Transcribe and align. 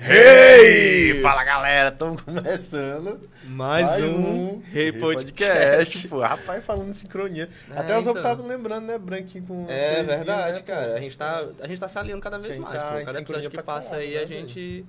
Hey! 0.00 1.20
Fala 1.20 1.42
galera, 1.42 1.88
estamos 1.88 2.22
começando 2.22 3.28
mais, 3.46 4.00
um 4.00 4.60
Rei 4.70 4.92
Podcast. 4.92 5.42
Podcast. 5.72 6.08
Pô, 6.08 6.20
rapaz, 6.20 6.64
falando 6.64 6.90
em 6.90 6.92
sincronia. 6.92 7.48
É, 7.68 7.80
Até 7.80 7.98
os 7.98 8.06
outros 8.06 8.20
então. 8.20 8.32
estavam 8.32 8.46
lembrando, 8.46 8.86
né? 8.86 8.96
Branquinho 8.96 9.44
com. 9.44 9.66
É 9.68 10.04
verdade, 10.04 10.58
né, 10.58 10.62
cara. 10.62 10.90
pô? 10.90 10.94
A 10.94 11.00
gente 11.00 11.18
tá, 11.18 11.44
a 11.60 11.66
gente 11.66 11.80
tá 11.80 11.88
se 11.88 11.98
alinhando 11.98 12.22
cada 12.22 12.38
vez 12.38 12.56
mais, 12.58 12.80
tá 12.80 12.92
pô. 12.92 13.04
Cada 13.04 13.20
episódio 13.20 13.50
que 13.50 13.60
passa 13.60 13.96
aí, 13.96 14.16
a 14.16 14.20
né, 14.20 14.26
gente 14.28 14.84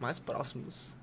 mais 0.00 0.18
próximos. 0.18 0.96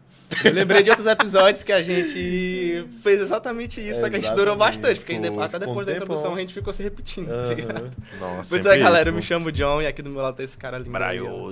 Eu 0.44 0.52
lembrei 0.52 0.84
de 0.84 0.90
outros 0.90 1.08
episódios 1.08 1.64
que 1.64 1.72
a 1.72 1.82
gente 1.82 2.86
fez 3.02 3.22
exatamente 3.22 3.80
isso, 3.80 4.02
só 4.02 4.10
que 4.10 4.18
a 4.18 4.20
gente 4.20 4.34
durou 4.34 4.58
bastante, 4.58 5.00
porque 5.00 5.18
pô, 5.32 5.42
até 5.42 5.60
depois 5.60 5.88
um 5.88 5.92
da 5.92 5.96
introdução 5.96 6.34
a 6.36 6.40
gente 6.40 6.54
ficou 6.54 6.74
se 6.74 6.84
repetindo, 6.84 7.30
tá 7.30 7.54
ligado? 7.54 7.78
Aham. 7.86 7.92
Nossa, 8.20 8.50
Pois 8.50 8.66
é, 8.66 8.78
galera, 8.78 9.10
eu 9.10 9.12
isso, 9.12 9.16
me 9.16 9.22
pô. 9.22 9.28
chamo 9.28 9.52
John 9.52 9.82
e 9.82 9.88
aqui 9.88 10.02
do 10.02 10.10
meu 10.10 10.22
lado 10.22 10.36
tem 10.36 10.44
esse 10.44 10.58
cara 10.58 10.78
lindo. 10.78 10.92
ó. 10.92 11.52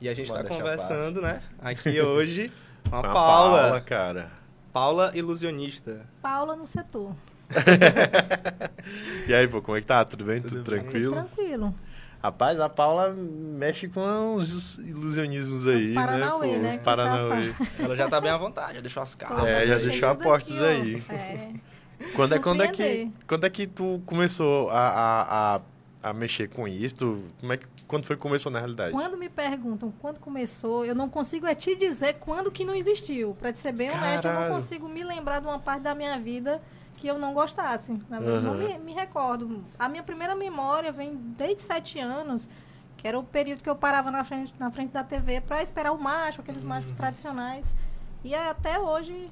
E 0.00 0.08
a 0.08 0.14
gente 0.14 0.32
tá 0.32 0.40
à 0.40 0.44
conversando, 0.44 1.20
né, 1.20 1.42
aqui 1.60 2.00
hoje 2.00 2.50
com 2.88 2.96
a 2.96 3.00
Com 3.02 3.06
a 3.08 3.12
Paula. 3.12 3.58
Paula, 3.62 3.80
cara. 3.80 4.30
Paula 4.72 5.12
Ilusionista. 5.14 6.06
Paula 6.22 6.56
no 6.56 6.66
setor. 6.66 7.12
E 9.26 9.34
aí, 9.34 9.46
pô, 9.46 9.60
como 9.62 9.76
é 9.76 9.80
que 9.80 9.86
tá? 9.86 10.04
Tudo 10.04 10.24
bem? 10.24 10.40
Tudo, 10.40 10.56
Tudo 10.62 10.70
bem. 10.70 10.80
tranquilo? 10.80 11.12
Tranquilo. 11.12 11.74
Rapaz, 12.22 12.60
a 12.60 12.68
Paula 12.68 13.14
mexe 13.14 13.88
com 13.88 14.00
uns 14.36 14.76
ilusionismos 14.78 15.66
aí, 15.66 15.88
né? 15.88 15.94
Paranauê, 15.94 16.48
Pô, 16.48 16.58
né, 16.58 16.68
Os 16.68 16.76
Paranauê. 16.78 17.54
Ela 17.78 17.96
já 17.96 18.08
tá 18.08 18.20
bem 18.20 18.30
à 18.30 18.36
vontade, 18.36 18.74
já 18.74 18.80
deixou 18.80 19.02
as 19.02 19.14
caras. 19.14 19.46
É, 19.46 19.66
já 19.66 19.78
deixou 19.78 20.08
apostas 20.10 20.60
aqui, 20.62 21.02
ó. 21.08 21.12
aí. 21.12 21.18
É. 21.18 21.52
Quando 22.14 22.34
é, 22.34 22.38
quando, 22.38 22.62
é 22.62 22.68
que, 22.68 23.10
quando 23.26 23.44
é 23.44 23.50
que 23.50 23.66
tu 23.66 24.02
começou 24.06 24.70
a, 24.70 24.80
a, 24.88 25.56
a, 25.56 25.60
a 26.10 26.12
mexer 26.12 26.48
com 26.48 26.66
isso? 26.68 26.96
Tu- 26.96 27.24
Como 27.40 27.52
é 27.52 27.56
que, 27.58 27.66
quando 27.90 28.06
foi 28.06 28.14
que 28.14 28.22
começou 28.22 28.52
na 28.52 28.60
realidade? 28.60 28.92
Quando 28.92 29.16
me 29.18 29.28
perguntam 29.28 29.92
quando 30.00 30.20
começou, 30.20 30.84
eu 30.84 30.94
não 30.94 31.08
consigo 31.08 31.44
é 31.44 31.56
te 31.56 31.74
dizer 31.74 32.14
quando 32.20 32.48
que 32.48 32.64
não 32.64 32.72
existiu. 32.72 33.34
Pra 33.34 33.52
te 33.52 33.58
ser 33.58 33.72
bem 33.72 33.90
honesta, 33.90 34.28
eu 34.28 34.32
não 34.32 34.40
Caralho. 34.42 34.54
consigo 34.54 34.88
me 34.88 35.02
lembrar 35.02 35.40
de 35.40 35.46
uma 35.46 35.58
parte 35.58 35.82
da 35.82 35.92
minha 35.92 36.16
vida 36.20 36.62
que 36.96 37.08
eu 37.08 37.18
não 37.18 37.34
gostasse. 37.34 38.00
Na 38.08 38.20
verdade, 38.20 38.44
Não 38.44 38.54
me, 38.54 38.78
me 38.78 38.92
recordo. 38.94 39.64
A 39.76 39.88
minha 39.88 40.04
primeira 40.04 40.36
memória 40.36 40.92
vem 40.92 41.16
desde 41.16 41.62
sete 41.62 41.98
anos, 41.98 42.48
que 42.96 43.08
era 43.08 43.18
o 43.18 43.24
período 43.24 43.60
que 43.64 43.68
eu 43.68 43.74
parava 43.74 44.08
na 44.08 44.22
frente, 44.22 44.54
na 44.56 44.70
frente 44.70 44.92
da 44.92 45.02
TV 45.02 45.40
pra 45.40 45.60
esperar 45.60 45.90
o 45.90 45.98
macho, 46.00 46.42
aqueles 46.42 46.62
machos 46.62 46.92
tradicionais. 46.94 47.76
E 48.22 48.32
até 48.36 48.78
hoje, 48.78 49.28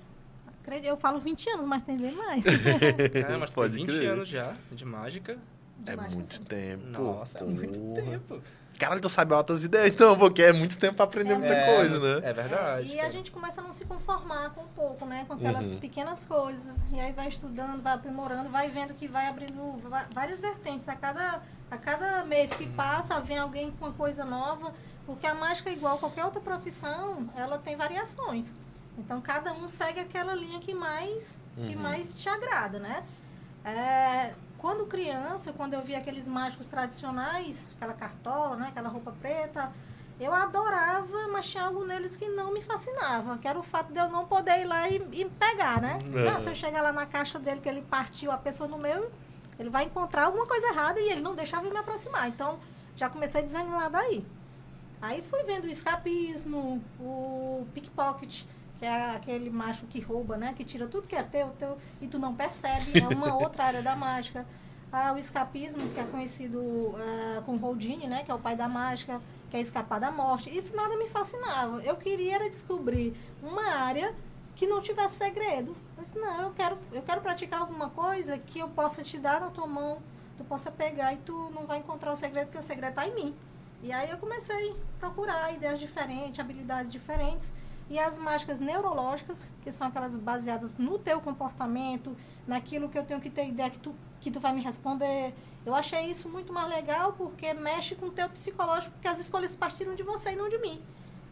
eu 0.82 0.96
falo 0.96 1.20
20 1.20 1.48
anos, 1.50 1.64
mas 1.64 1.82
tem 1.84 1.96
bem 1.96 2.12
mais. 2.12 2.42
É, 3.14 3.36
mas 3.36 3.50
Pode 3.50 3.76
tem 3.76 3.86
20 3.86 3.96
crer. 3.96 4.10
anos 4.10 4.28
já 4.28 4.52
de 4.72 4.84
mágica. 4.84 5.38
É 5.86 5.96
muito 5.96 6.40
tempo. 6.42 6.86
Nossa, 7.02 7.38
é 7.38 7.42
muito 7.44 7.78
porra. 7.78 8.10
tempo. 8.10 8.42
Caralho, 8.78 9.00
tu 9.00 9.08
sabe 9.08 9.34
altas 9.34 9.64
ideias, 9.64 9.92
então, 9.92 10.16
porque 10.16 10.40
é 10.40 10.52
muito 10.52 10.78
tempo 10.78 10.94
pra 10.94 11.04
aprender 11.04 11.34
muita 11.34 11.52
É, 11.54 11.74
coisa, 11.74 11.98
né? 12.20 12.28
É 12.28 12.32
verdade. 12.32 12.94
E 12.94 13.00
a 13.00 13.10
gente 13.10 13.32
começa 13.32 13.60
a 13.60 13.64
não 13.64 13.72
se 13.72 13.84
conformar 13.84 14.50
com 14.50 14.60
um 14.62 14.68
pouco, 14.68 15.04
né? 15.04 15.24
Com 15.26 15.32
aquelas 15.32 15.72
Uhum. 15.72 15.80
pequenas 15.80 16.24
coisas. 16.24 16.84
E 16.92 17.00
aí 17.00 17.10
vai 17.12 17.26
estudando, 17.26 17.82
vai 17.82 17.94
aprimorando, 17.94 18.48
vai 18.50 18.70
vendo 18.70 18.94
que 18.94 19.08
vai 19.08 19.26
abrindo 19.26 19.80
várias 20.14 20.40
vertentes. 20.40 20.88
A 20.88 20.94
cada, 20.94 21.42
a 21.70 21.76
cada 21.76 22.24
mês 22.24 22.52
que 22.52 22.68
passa, 22.68 23.18
vem 23.20 23.38
alguém 23.38 23.72
com 23.72 23.86
uma 23.86 23.94
coisa 23.94 24.24
nova. 24.24 24.72
Porque 25.04 25.26
a 25.26 25.34
mágica, 25.34 25.70
igual 25.70 25.98
qualquer 25.98 26.24
outra 26.24 26.40
profissão, 26.40 27.28
ela 27.34 27.58
tem 27.58 27.74
variações. 27.76 28.54
Então, 28.96 29.20
cada 29.20 29.52
um 29.54 29.68
segue 29.68 29.98
aquela 29.98 30.34
linha 30.34 30.60
que 30.60 30.72
mais, 30.74 31.40
que 31.56 31.74
Uhum. 31.74 31.82
mais 31.82 32.14
te 32.14 32.28
agrada, 32.28 32.78
né? 32.78 33.02
É, 33.64 34.34
quando 34.58 34.86
criança, 34.86 35.52
quando 35.52 35.74
eu 35.74 35.80
via 35.80 35.98
aqueles 35.98 36.28
mágicos 36.28 36.66
tradicionais, 36.66 37.70
aquela 37.76 37.94
cartola, 37.94 38.56
né? 38.56 38.68
Aquela 38.68 38.88
roupa 38.88 39.12
preta, 39.20 39.72
eu 40.20 40.34
adorava, 40.34 41.28
mas 41.28 41.48
tinha 41.48 41.62
algo 41.64 41.84
neles 41.84 42.16
que 42.16 42.28
não 42.28 42.52
me 42.52 42.60
fascinava, 42.60 43.38
que 43.38 43.46
era 43.46 43.58
o 43.58 43.62
fato 43.62 43.92
de 43.92 44.00
eu 44.00 44.08
não 44.10 44.26
poder 44.26 44.60
ir 44.60 44.64
lá 44.64 44.88
e, 44.88 44.96
e 45.12 45.24
pegar, 45.24 45.80
né? 45.80 45.98
Uhum. 46.04 46.28
Ah, 46.28 46.40
se 46.40 46.48
eu 46.48 46.54
chegar 46.56 46.82
lá 46.82 46.92
na 46.92 47.06
caixa 47.06 47.38
dele, 47.38 47.60
que 47.60 47.68
ele 47.68 47.82
partiu 47.82 48.32
a 48.32 48.36
pessoa 48.36 48.68
no 48.68 48.78
meu, 48.78 49.10
ele 49.58 49.70
vai 49.70 49.84
encontrar 49.84 50.24
alguma 50.24 50.44
coisa 50.44 50.66
errada 50.68 51.00
e 51.00 51.08
ele 51.08 51.20
não 51.20 51.36
deixava 51.36 51.64
eu 51.66 51.70
me 51.70 51.78
aproximar. 51.78 52.28
Então, 52.28 52.58
já 52.96 53.08
comecei 53.08 53.40
a 53.40 53.44
desanimar 53.44 53.88
daí. 53.90 54.26
Aí 55.00 55.22
fui 55.22 55.44
vendo 55.44 55.66
o 55.66 55.70
escapismo, 55.70 56.82
o 56.98 57.64
pickpocket, 57.72 58.42
que 58.78 58.84
é 58.84 59.10
aquele 59.10 59.50
macho 59.50 59.86
que 59.86 60.00
rouba, 60.00 60.36
né? 60.36 60.54
Que 60.56 60.64
tira 60.64 60.86
tudo 60.86 61.06
que 61.06 61.16
é 61.16 61.22
teu, 61.22 61.48
teu 61.58 61.76
e 62.00 62.06
tu 62.06 62.18
não 62.18 62.34
percebe. 62.34 63.00
É 63.00 63.08
uma 63.08 63.34
outra 63.42 63.64
área 63.64 63.82
da 63.82 63.96
mágica. 63.96 64.46
Ah, 64.90 65.12
o 65.12 65.18
escapismo, 65.18 65.90
que 65.90 66.00
é 66.00 66.04
conhecido 66.04 66.94
ah, 66.96 67.42
com 67.44 67.56
Houdini, 67.56 68.06
né? 68.06 68.22
Que 68.24 68.30
é 68.30 68.34
o 68.34 68.38
pai 68.38 68.56
da 68.56 68.68
mágica, 68.68 69.20
que 69.50 69.56
é 69.56 69.60
escapar 69.60 69.98
da 69.98 70.10
morte. 70.10 70.54
Isso 70.56 70.74
nada 70.76 70.96
me 70.96 71.08
fascinava. 71.08 71.82
Eu 71.82 71.96
queria 71.96 72.36
era 72.36 72.48
descobrir 72.48 73.14
uma 73.42 73.74
área 73.74 74.14
que 74.54 74.66
não 74.66 74.80
tivesse 74.80 75.16
segredo. 75.16 75.76
Eu 75.96 76.02
disse, 76.02 76.18
não, 76.18 76.42
eu 76.42 76.50
quero, 76.52 76.78
eu 76.92 77.02
quero 77.02 77.20
praticar 77.20 77.60
alguma 77.60 77.90
coisa 77.90 78.38
que 78.38 78.58
eu 78.58 78.68
possa 78.68 79.02
te 79.02 79.18
dar 79.18 79.40
na 79.40 79.50
tua 79.50 79.66
mão, 79.66 79.98
tu 80.36 80.44
possa 80.44 80.70
pegar 80.70 81.12
e 81.12 81.16
tu 81.18 81.50
não 81.54 81.64
vai 81.64 81.78
encontrar 81.78 82.12
o 82.12 82.16
segredo, 82.16 82.46
porque 82.46 82.58
o 82.58 82.62
segredo 82.62 82.90
está 82.90 83.06
em 83.06 83.14
mim. 83.14 83.34
E 83.82 83.92
aí 83.92 84.10
eu 84.10 84.18
comecei 84.18 84.72
a 84.72 84.74
procurar 84.98 85.52
ideias 85.54 85.78
diferentes, 85.78 86.40
habilidades 86.40 86.92
diferentes. 86.92 87.52
E 87.90 87.98
as 87.98 88.18
mágicas 88.18 88.60
neurológicas, 88.60 89.50
que 89.62 89.70
são 89.70 89.86
aquelas 89.86 90.14
baseadas 90.14 90.76
no 90.76 90.98
teu 90.98 91.20
comportamento, 91.20 92.14
naquilo 92.46 92.88
que 92.88 92.98
eu 92.98 93.04
tenho 93.04 93.20
que 93.20 93.30
ter 93.30 93.48
ideia 93.48 93.70
que 93.70 93.78
tu, 93.78 93.94
que 94.20 94.30
tu 94.30 94.38
vai 94.38 94.52
me 94.52 94.62
responder. 94.62 95.34
Eu 95.64 95.74
achei 95.74 96.10
isso 96.10 96.28
muito 96.28 96.52
mais 96.52 96.68
legal 96.68 97.14
porque 97.14 97.54
mexe 97.54 97.94
com 97.94 98.06
o 98.06 98.10
teu 98.10 98.28
psicológico, 98.28 98.92
porque 98.92 99.08
as 99.08 99.18
escolhas 99.18 99.56
partiram 99.56 99.94
de 99.94 100.02
você 100.02 100.32
e 100.32 100.36
não 100.36 100.48
de 100.48 100.58
mim. 100.58 100.82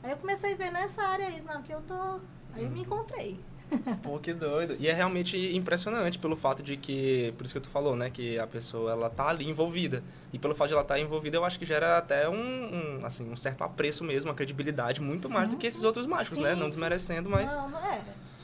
Aí 0.02 0.10
eu 0.10 0.16
comecei 0.16 0.54
a 0.54 0.56
ver 0.56 0.70
nessa 0.70 1.02
área 1.02 1.28
isso, 1.30 1.46
não, 1.46 1.62
que 1.62 1.72
eu 1.72 1.82
tô. 1.82 2.20
Aí 2.54 2.64
eu 2.64 2.70
me 2.70 2.82
encontrei. 2.82 3.38
Pô, 4.02 4.18
que 4.18 4.32
doido. 4.32 4.76
E 4.78 4.88
é 4.88 4.92
realmente 4.92 5.36
impressionante 5.56 6.18
pelo 6.18 6.36
fato 6.36 6.62
de 6.62 6.76
que, 6.76 7.34
por 7.36 7.44
isso 7.44 7.54
que 7.54 7.60
tu 7.60 7.68
falou, 7.68 7.96
né, 7.96 8.10
que 8.10 8.38
a 8.38 8.46
pessoa 8.46 8.92
ela 8.92 9.10
tá 9.10 9.28
ali 9.28 9.48
envolvida. 9.48 10.02
E 10.32 10.38
pelo 10.38 10.54
fato 10.54 10.68
de 10.68 10.74
ela 10.74 10.82
estar 10.82 10.98
envolvida, 10.98 11.36
eu 11.36 11.44
acho 11.44 11.58
que 11.58 11.66
gera 11.66 11.98
até 11.98 12.28
um, 12.28 12.34
um, 13.00 13.06
assim, 13.06 13.30
um 13.30 13.36
certo 13.36 13.62
apreço 13.64 14.04
mesmo, 14.04 14.30
uma 14.30 14.36
credibilidade 14.36 15.00
muito 15.00 15.28
mais 15.28 15.48
do 15.48 15.52
Sim, 15.52 15.58
que 15.58 15.66
esses 15.66 15.80
sim. 15.80 15.86
outros 15.86 16.06
mágicos, 16.06 16.38
Sim, 16.38 16.44
né? 16.44 16.54
Não 16.54 16.64
sim. 16.64 16.68
desmerecendo, 16.70 17.28
mas 17.28 17.54
Não, 17.54 17.68
não 17.70 17.86
é. 17.86 18.00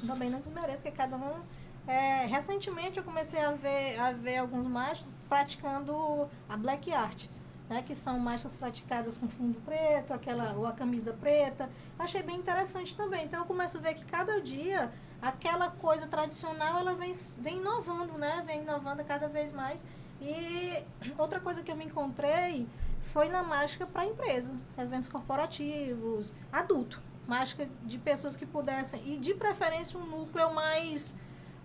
Também 0.07 0.31
não 0.31 0.41
desmereço, 0.41 0.83
que 0.83 0.91
cada 0.91 1.17
um. 1.17 1.41
É, 1.87 2.27
recentemente 2.27 2.99
eu 2.99 3.05
comecei 3.05 3.41
a 3.41 3.53
ver, 3.53 3.99
a 3.99 4.13
ver 4.13 4.39
alguns 4.39 4.67
machos 4.67 5.17
praticando 5.29 6.29
a 6.49 6.57
black 6.57 6.93
art. 6.93 7.27
Né, 7.71 7.81
que 7.81 7.95
são 7.95 8.19
marchas 8.19 8.55
praticadas 8.55 9.17
com 9.17 9.27
fundo 9.29 9.59
preto, 9.65 10.13
aquela, 10.13 10.53
ou 10.55 10.67
a 10.67 10.73
camisa 10.73 11.13
preta. 11.19 11.71
Achei 11.99 12.21
bem 12.23 12.37
interessante 12.37 12.95
também. 12.95 13.25
Então 13.25 13.41
eu 13.41 13.47
começo 13.47 13.79
a 13.79 13.81
ver 13.81 13.95
que 13.95 14.05
cada 14.05 14.43
dia 14.43 14.93
aquela 15.23 15.71
coisa 15.71 16.07
tradicional 16.07 16.81
ela 16.81 16.95
vem, 16.95 17.13
vem 17.39 17.59
inovando, 17.59 18.19
né? 18.19 18.43
Vem 18.45 18.63
inovando 18.63 19.05
cada 19.05 19.29
vez 19.29 19.53
mais. 19.53 19.85
E 20.21 20.85
outra 21.17 21.41
coisa 21.41 21.63
que 21.63 21.71
eu 21.71 21.77
me 21.77 21.85
encontrei 21.85 22.69
foi 23.03 23.29
na 23.29 23.43
mágica 23.43 23.87
para 23.87 24.07
empresa, 24.07 24.53
eventos 24.77 25.09
corporativos, 25.09 26.35
adulto. 26.53 27.01
Mágica 27.27 27.69
de 27.85 27.99
pessoas 27.99 28.37
que 28.37 28.45
pudessem, 28.45 29.01
e 29.07 29.17
de 29.17 29.33
preferência 29.33 29.97
um 29.99 30.05
núcleo 30.05 30.53
mais 30.53 31.15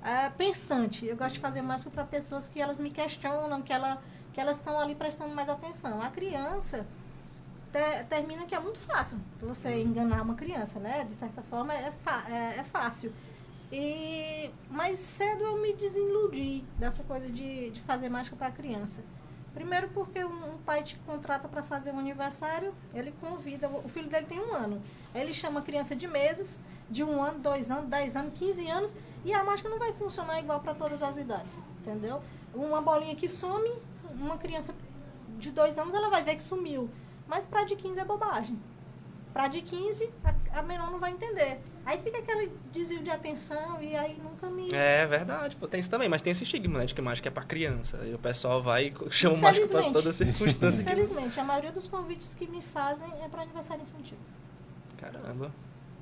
ah, 0.04 0.32
pensante. 0.38 1.06
Eu 1.06 1.18
gosto 1.18 1.36
de 1.36 1.40
fazer 1.40 1.62
mágica 1.64 1.90
para 1.90 2.04
pessoas 2.04 2.48
que 2.48 2.62
elas 2.62 2.80
me 2.80 2.92
questionam, 2.92 3.62
que, 3.64 3.74
ela, 3.74 4.00
que 4.34 4.40
elas 4.40 4.58
estão 4.58 4.80
ali 4.80 4.94
prestando 4.94 5.34
mais 5.34 5.50
atenção. 5.50 6.00
A 6.02 6.10
criança 6.10 6.86
te- 7.72 8.04
termina 8.08 8.46
que 8.46 8.54
é 8.54 8.60
muito 8.60 8.80
fácil 8.80 9.18
você 9.42 9.82
enganar 9.82 10.22
uma 10.22 10.36
criança, 10.36 10.80
né? 10.80 11.04
De 11.04 11.12
certa 11.14 11.42
forma 11.42 11.74
é, 11.74 11.92
é, 12.30 12.60
é 12.60 12.64
fácil. 12.64 13.12
E 13.72 14.50
mais 14.70 14.98
cedo 15.00 15.44
eu 15.44 15.58
me 15.58 15.74
desiludi 15.74 16.64
dessa 16.78 17.04
coisa 17.04 17.30
de, 17.30 17.72
de 17.72 17.82
fazer 17.82 18.10
mágica 18.10 18.36
para 18.36 18.52
criança. 18.52 19.04
Primeiro 19.54 19.90
porque 19.90 20.24
um, 20.24 20.54
um 20.54 20.58
pai 20.60 20.84
te 20.84 20.96
contrata 21.00 21.48
para 21.48 21.64
fazer 21.64 21.92
um 21.92 22.00
aniversário, 22.00 22.74
ele 22.94 23.12
convida, 23.20 23.68
o 23.68 23.90
filho 23.90 24.08
dele 24.08 24.28
tem 24.28 24.40
um 24.40 24.54
ano. 24.54 24.82
Ele 25.16 25.34
chama 25.34 25.60
a 25.60 25.64
criança 25.64 25.96
de 25.96 26.08
meses, 26.08 26.62
de 26.90 27.04
um 27.04 27.22
ano, 27.22 27.40
dois 27.40 27.72
anos, 27.72 27.90
dez 27.90 28.16
anos, 28.16 28.38
quinze 28.38 28.70
anos, 28.70 28.96
e 29.26 29.34
a 29.34 29.44
mágica 29.44 29.68
não 29.68 29.80
vai 29.80 29.92
funcionar 29.94 30.40
igual 30.40 30.60
para 30.60 30.76
todas 30.76 31.02
as 31.02 31.18
idades, 31.18 31.60
entendeu? 31.82 32.22
Uma 32.54 32.82
bolinha 32.82 33.16
que 33.16 33.28
some, 33.28 33.70
uma 34.14 34.38
criança 34.38 34.74
de 35.38 35.52
dois 35.52 35.78
anos 35.78 35.94
ela 35.94 36.10
vai 36.10 36.24
ver 36.24 36.36
que 36.36 36.44
sumiu. 36.44 36.90
Mas 37.28 37.46
para 37.46 37.64
de 37.64 37.76
15 37.76 38.00
é 38.00 38.06
bobagem. 38.06 38.60
Para 39.34 39.48
de 39.48 39.62
15, 39.62 40.10
a, 40.24 40.60
a 40.60 40.62
menor 40.62 40.92
não 40.92 41.00
vai 41.00 41.12
entender. 41.12 41.60
Aí 41.88 41.98
fica 42.00 42.18
aquele 42.18 42.52
desvio 42.74 43.02
de 43.02 43.10
atenção 43.10 43.82
e 43.82 43.96
aí 43.96 44.18
nunca 44.22 44.48
me. 44.48 44.70
é 44.74 45.06
verdade, 45.06 45.56
pô, 45.56 45.70
tem 45.70 45.80
isso 45.80 45.90
também, 45.90 46.10
mas 46.10 46.22
tem 46.22 46.32
esse 46.32 46.44
estigma, 46.44 46.80
né, 46.80 46.86
de 46.86 46.94
que 46.94 47.02
mágica 47.02 47.30
é 47.30 47.32
pra 47.32 47.44
criança. 47.44 48.06
E 48.06 48.14
o 48.14 48.20
pessoal 48.20 48.62
vai 48.62 48.88
e 48.88 48.94
chama 49.10 49.36
o 49.36 49.38
mágico 49.38 49.70
pra 49.70 49.90
toda 49.90 50.12
circunstância. 50.12 50.82
Infelizmente, 50.82 51.40
a 51.40 51.46
maioria 51.46 51.72
dos 51.72 51.88
convites 51.88 52.36
que 52.38 52.46
me 52.46 52.62
fazem 52.62 53.08
é 53.24 53.30
para 53.30 53.44
aniversário 53.44 53.84
infantil. 53.84 54.18
Caramba. 54.98 55.50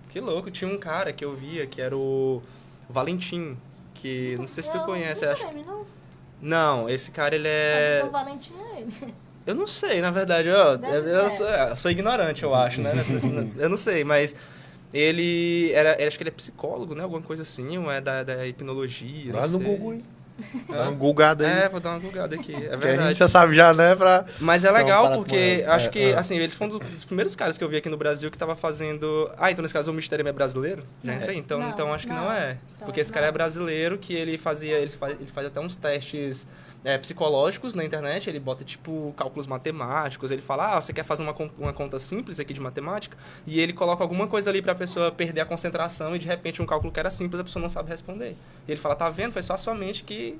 Que 0.09 0.19
louco, 0.19 0.49
tinha 0.49 0.69
um 0.69 0.79
cara 0.79 1.13
que 1.13 1.23
eu 1.23 1.35
via 1.35 1.67
que 1.67 1.79
era 1.79 1.95
o 1.95 2.41
Valentim, 2.89 3.55
que 3.93 4.35
não 4.39 4.47
sei 4.47 4.63
se 4.63 4.71
tu 4.71 4.77
Eu 4.79 4.85
conhece, 4.85 5.23
Não, 5.23 5.31
acho. 5.33 5.41
sei, 5.41 5.63
não. 5.63 5.85
Não, 6.41 6.89
esse 6.89 7.11
cara 7.11 7.35
ele 7.35 7.47
é. 7.47 8.03
O 8.03 8.09
Valentim 8.09 8.53
é 8.73 8.79
ele. 8.81 9.13
Eu 9.45 9.53
não 9.53 9.67
sei, 9.67 10.01
na 10.01 10.09
verdade, 10.09 10.47
eu, 10.47 10.77
Deve 10.79 11.11
eu, 11.11 11.15
eu 11.15 11.29
sou, 11.29 11.47
é, 11.47 11.69
eu 11.69 11.75
sou 11.75 11.91
ignorante, 11.91 12.41
eu 12.41 12.55
acho, 12.55 12.81
né? 12.81 12.91
Eu 13.57 13.69
não 13.69 13.77
sei, 13.77 14.03
mas 14.03 14.35
Ele 14.93 15.71
era, 15.73 16.07
acho 16.07 16.17
que 16.17 16.23
ele 16.23 16.29
é 16.29 16.33
psicólogo, 16.33 16.95
né? 16.95 17.03
Alguma 17.03 17.21
coisa 17.21 17.41
assim, 17.41 17.77
ou 17.77 17.91
é 17.91 17.99
da, 17.99 18.23
da 18.23 18.45
hipnologia. 18.47 19.33
Lá 19.33 19.41
não 19.47 19.59
no 19.59 19.65
sei. 19.65 19.75
Google 19.75 19.91
aí. 19.91 20.03
Dá 20.67 20.81
uma 20.83 20.91
gulgada 20.91 21.47
aí. 21.47 21.59
É, 21.63 21.69
vou 21.69 21.79
dar 21.79 21.91
uma 21.91 21.99
gulgada 21.99 22.35
aqui, 22.35 22.53
é 22.53 22.59
que 22.59 22.65
a 22.67 22.71
gente 22.71 22.77
verdade. 22.81 23.17
já 23.19 23.27
sabe 23.27 23.55
já, 23.55 23.73
né? 23.73 23.95
Pra... 23.95 24.25
Mas 24.39 24.65
é 24.65 24.67
Então, 24.67 24.81
legal 24.81 25.07
com 25.09 25.15
porque 25.15 25.61
ela. 25.63 25.75
acho 25.75 25.87
É, 25.87 25.91
que, 25.91 25.99
é. 26.11 26.17
assim, 26.17 26.37
eles 26.37 26.53
foram 26.53 26.77
dos 26.77 27.05
primeiros 27.05 27.37
caras 27.37 27.57
que 27.57 27.63
eu 27.63 27.69
vi 27.69 27.77
aqui 27.77 27.87
no 27.87 27.95
Brasil 27.95 28.29
que 28.29 28.37
tava 28.37 28.53
fazendo... 28.53 29.31
Ah, 29.37 29.49
então 29.49 29.61
nesse 29.63 29.73
caso 29.73 29.91
o 29.91 29.93
Mistério 29.93 30.27
é 30.27 30.31
brasileiro? 30.33 30.83
É. 31.07 31.33
Então, 31.33 31.59
Não, 31.59 31.69
então 31.69 31.93
acho 31.93 32.05
que 32.05 32.11
não, 32.13 32.25
não. 32.25 32.31
é. 32.33 32.57
Então, 32.75 32.85
porque 32.85 32.99
esse 32.99 33.13
cara 33.13 33.27
é 33.27 33.29
não. 33.29 33.33
brasileiro 33.33 33.97
que 33.97 34.13
ele 34.13 34.37
fazia... 34.37 34.75
Ele 34.77 34.89
faz, 34.89 35.13
ele 35.13 35.31
faz 35.31 35.47
até 35.47 35.59
uns 35.61 35.77
testes 35.77 36.45
é, 36.85 36.97
psicológicos 36.97 37.73
na 37.73 37.83
internet. 37.83 38.29
Ele 38.29 38.39
bota, 38.39 38.63
tipo, 38.63 39.13
cálculos 39.17 39.47
matemáticos. 39.47 40.31
Ele 40.31 40.41
fala, 40.41 40.75
ah, 40.77 40.81
você 40.81 40.93
quer 40.93 41.03
fazer 41.03 41.23
uma, 41.23 41.35
uma 41.57 41.73
conta 41.73 41.99
simples 41.99 42.39
aqui 42.39 42.53
de 42.53 42.61
matemática? 42.61 43.17
E 43.45 43.59
ele 43.59 43.73
coloca 43.73 44.01
alguma 44.03 44.27
coisa 44.27 44.49
ali 44.49 44.61
pra 44.61 44.73
pessoa 44.73 45.11
perder 45.11 45.41
a 45.41 45.45
concentração 45.45 46.15
e, 46.15 46.19
de 46.19 46.27
repente, 46.27 46.61
um 46.61 46.65
cálculo 46.65 46.93
que 46.93 46.99
era 46.99 47.11
simples, 47.11 47.41
a 47.41 47.43
pessoa 47.43 47.61
não 47.61 47.69
sabe 47.69 47.89
responder. 47.89 48.37
E 48.67 48.71
ele 48.71 48.79
fala, 48.79 48.95
tá 48.95 49.09
vendo? 49.09 49.33
Foi 49.33 49.41
só 49.41 49.55
a 49.55 49.57
sua 49.57 49.75
mente 49.75 50.03
que 50.03 50.39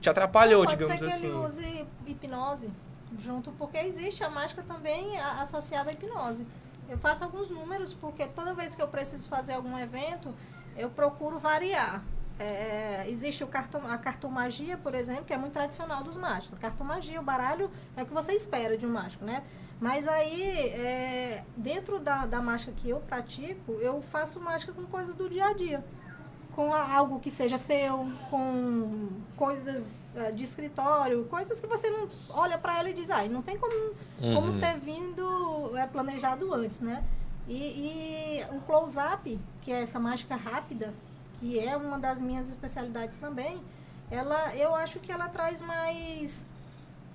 te 0.00 0.08
atrapalhou, 0.08 0.64
Pode 0.64 0.76
digamos 0.76 1.00
ser 1.00 1.08
que 1.08 1.12
assim. 1.12 1.26
ele 1.26 1.34
use 1.34 1.86
hipnose 2.06 2.70
junto, 3.18 3.50
porque 3.52 3.78
existe 3.78 4.22
a 4.22 4.30
mágica 4.30 4.62
também 4.62 5.18
a- 5.18 5.40
associada 5.40 5.90
à 5.90 5.92
hipnose. 5.92 6.46
Eu 6.88 6.98
faço 6.98 7.24
alguns 7.24 7.50
números, 7.50 7.92
porque 7.92 8.24
toda 8.26 8.54
vez 8.54 8.76
que 8.76 8.82
eu 8.82 8.86
preciso 8.88 9.28
fazer 9.28 9.54
algum 9.54 9.76
evento, 9.78 10.32
eu 10.76 10.88
procuro 10.88 11.38
variar. 11.38 12.02
É, 12.38 13.04
existe 13.08 13.42
o 13.42 13.46
cartom, 13.48 13.80
a 13.86 13.98
cartomagia, 13.98 14.76
por 14.76 14.94
exemplo, 14.94 15.24
que 15.24 15.32
é 15.32 15.36
muito 15.38 15.52
tradicional 15.54 16.04
dos 16.04 16.16
mágicos. 16.16 16.58
Cartomagia, 16.58 17.20
o 17.20 17.22
baralho, 17.22 17.70
é 17.96 18.02
o 18.02 18.06
que 18.06 18.12
você 18.14 18.32
espera 18.32 18.76
de 18.78 18.86
um 18.86 18.90
mágico, 18.92 19.24
né? 19.24 19.42
Mas 19.80 20.06
aí, 20.06 20.42
é, 20.70 21.44
dentro 21.56 21.98
da, 21.98 22.26
da 22.26 22.40
mágica 22.40 22.72
que 22.76 22.88
eu 22.90 23.00
pratico, 23.00 23.72
eu 23.80 24.00
faço 24.02 24.38
mágica 24.40 24.72
com 24.72 24.84
coisas 24.86 25.14
do 25.14 25.28
dia 25.28 25.46
a 25.46 25.52
dia 25.52 25.84
com 26.54 26.74
a- 26.74 26.92
algo 26.96 27.20
que 27.20 27.30
seja 27.30 27.56
seu, 27.56 28.10
com 28.30 29.08
coisas 29.36 30.04
eh, 30.16 30.32
de 30.32 30.42
escritório, 30.42 31.24
coisas 31.26 31.60
que 31.60 31.68
você 31.68 31.88
não 31.88 32.08
olha 32.30 32.58
para 32.58 32.76
ela 32.80 32.90
e 32.90 32.94
diz, 32.94 33.12
ai, 33.12 33.28
não 33.28 33.42
tem 33.42 33.56
como, 33.56 33.94
como 34.20 34.48
Uhum. 34.52 34.58
ter 34.60 34.76
vindo 34.78 35.76
é, 35.76 35.86
planejado 35.86 36.52
antes, 36.52 36.80
né? 36.80 37.04
E, 37.46 37.54
e 37.54 38.44
o 38.56 38.60
close-up, 38.62 39.38
que 39.60 39.70
é 39.70 39.82
essa 39.82 40.00
mágica 40.00 40.34
rápida, 40.34 40.92
que 41.38 41.58
é 41.58 41.76
uma 41.76 41.98
das 41.98 42.20
minhas 42.20 42.48
especialidades 42.50 43.18
também, 43.18 43.60
ela, 44.10 44.54
eu 44.56 44.74
acho 44.74 44.98
que 45.00 45.12
ela 45.12 45.28
traz 45.28 45.60
mais 45.60 46.46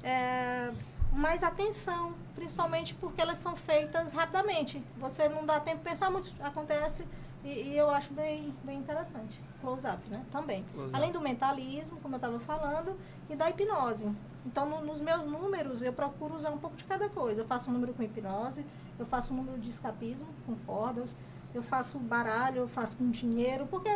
é, 0.03 0.71
mais 1.11 1.43
atenção, 1.43 2.13
principalmente 2.35 2.93
porque 2.95 3.21
elas 3.21 3.37
são 3.37 3.55
feitas 3.55 4.13
rapidamente. 4.13 4.83
Você 4.97 5.29
não 5.29 5.45
dá 5.45 5.59
tempo 5.59 5.77
de 5.77 5.83
pensar 5.83 6.09
muito, 6.09 6.31
acontece 6.41 7.05
e, 7.43 7.49
e 7.69 7.77
eu 7.77 7.89
acho 7.89 8.11
bem, 8.13 8.53
bem 8.63 8.77
interessante. 8.79 9.39
Close-up, 9.61 10.01
né? 10.09 10.23
Também. 10.31 10.63
Close-up. 10.73 10.95
Além 10.95 11.11
do 11.11 11.21
mentalismo, 11.21 11.97
como 12.01 12.15
eu 12.15 12.17
estava 12.17 12.39
falando, 12.39 12.97
e 13.29 13.35
da 13.35 13.49
hipnose. 13.49 14.09
Então, 14.45 14.67
no- 14.67 14.81
nos 14.81 14.99
meus 14.99 15.25
números, 15.25 15.81
eu 15.83 15.93
procuro 15.93 16.35
usar 16.35 16.49
um 16.51 16.57
pouco 16.57 16.75
de 16.75 16.83
cada 16.83 17.07
coisa. 17.09 17.41
Eu 17.41 17.45
faço 17.47 17.69
um 17.69 17.73
número 17.73 17.93
com 17.93 18.03
hipnose, 18.03 18.65
eu 18.99 19.05
faço 19.05 19.33
um 19.33 19.37
número 19.37 19.57
de 19.59 19.69
escapismo 19.69 20.27
com 20.45 20.55
cordas, 20.65 21.15
eu 21.53 21.61
faço 21.63 21.99
baralho, 21.99 22.57
eu 22.59 22.67
faço 22.67 22.97
com 22.97 23.09
dinheiro, 23.09 23.67
porque 23.67 23.89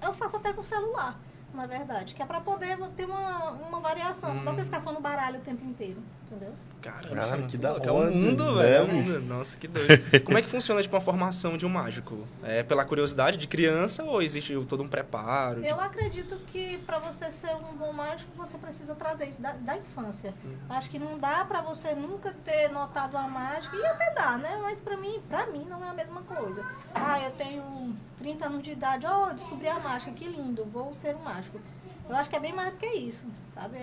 eu 0.00 0.12
faço 0.12 0.36
até 0.36 0.52
com 0.52 0.62
celular, 0.62 1.18
na 1.54 1.66
verdade, 1.66 2.14
que 2.14 2.22
é 2.22 2.26
para 2.26 2.40
poder 2.40 2.76
ter 2.96 3.04
uma, 3.04 3.50
uma 3.52 3.80
variação. 3.80 4.34
Não 4.34 4.44
dá 4.44 4.52
para 4.52 4.62
Hum. 4.62 4.64
ficar 4.64 4.80
só 4.80 4.92
no 4.92 5.00
baralho 5.00 5.38
o 5.38 5.42
tempo 5.42 5.64
inteiro, 5.64 6.02
entendeu? 6.32 6.54
Caramba, 6.82 7.08
Caralho, 7.08 7.38
isso 7.38 7.46
é 7.46 7.50
que 7.50 7.56
da 7.56 7.70
louco. 7.70 7.86
É 7.86 7.92
hora, 7.92 8.10
um 8.10 8.14
mundo, 8.14 8.56
velho. 8.56 8.74
É 8.74 8.84
bicho? 8.84 8.96
mundo. 8.96 9.20
Nossa, 9.20 9.56
que 9.56 9.68
doido. 9.68 10.02
Como 10.24 10.36
é 10.36 10.42
que 10.42 10.48
funciona, 10.48 10.82
tipo, 10.82 10.96
a 10.96 11.00
formação 11.00 11.56
de 11.56 11.64
um 11.64 11.68
mágico? 11.68 12.26
É 12.42 12.64
pela 12.64 12.84
curiosidade 12.84 13.38
de 13.38 13.46
criança 13.46 14.02
ou 14.02 14.20
existe 14.20 14.52
todo 14.68 14.82
um 14.82 14.88
preparo? 14.88 15.64
Eu 15.64 15.80
acredito 15.80 16.36
que 16.48 16.78
para 16.78 16.98
você 16.98 17.30
ser 17.30 17.54
um 17.54 17.76
bom 17.76 17.92
mágico, 17.92 18.30
você 18.36 18.58
precisa 18.58 18.96
trazer 18.96 19.28
isso 19.28 19.40
da, 19.40 19.52
da 19.52 19.76
infância. 19.76 20.34
Hum. 20.44 20.56
Acho 20.68 20.90
que 20.90 20.98
não 20.98 21.18
dá 21.18 21.44
para 21.44 21.60
você 21.60 21.94
nunca 21.94 22.34
ter 22.44 22.68
notado 22.68 23.16
a 23.16 23.28
mágica, 23.28 23.76
e 23.76 23.86
até 23.86 24.12
dá, 24.12 24.36
né? 24.36 24.58
Mas 24.60 24.80
para 24.80 24.96
mim, 24.96 25.22
para 25.28 25.46
mim 25.46 25.64
não 25.70 25.84
é 25.84 25.88
a 25.88 25.94
mesma 25.94 26.22
coisa. 26.22 26.64
Ah, 26.94 27.20
eu 27.20 27.30
tenho 27.32 27.94
30 28.18 28.46
anos 28.46 28.62
de 28.62 28.72
idade, 28.72 29.06
oh, 29.06 29.32
descobri 29.32 29.68
a 29.68 29.78
mágica, 29.78 30.10
que 30.12 30.26
lindo, 30.26 30.64
vou 30.64 30.92
ser 30.92 31.14
um 31.14 31.22
mágico. 31.22 31.60
Eu 32.08 32.16
acho 32.16 32.28
que 32.28 32.36
é 32.36 32.40
bem 32.40 32.52
mais 32.52 32.72
do 32.72 32.78
que 32.78 32.86
isso, 32.86 33.26
sabe? 33.48 33.76
É- 33.78 33.80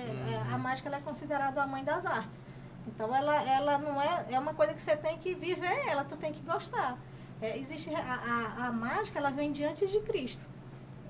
é- 0.47 0.53
a 0.53 0.57
mágica 0.57 0.89
ela 0.89 0.97
é 0.97 1.01
considerada 1.01 1.61
a 1.61 1.67
mãe 1.67 1.83
das 1.83 2.05
artes. 2.05 2.43
Então 2.87 3.15
ela, 3.15 3.41
ela 3.43 3.77
não 3.77 4.01
é, 4.01 4.25
é 4.31 4.39
uma 4.39 4.53
coisa 4.53 4.73
que 4.73 4.81
você 4.81 4.95
tem 4.95 5.17
que 5.17 5.33
viver, 5.33 5.87
ela 5.87 6.03
tu 6.03 6.15
tem 6.17 6.31
que 6.33 6.41
gostar. 6.41 6.97
É, 7.41 7.57
existe 7.57 7.93
a, 7.93 7.99
a, 7.99 8.67
a 8.67 8.71
mágica, 8.71 9.17
ela 9.19 9.29
vem 9.31 9.51
diante 9.51 9.87
de 9.87 9.99
Cristo. 10.01 10.45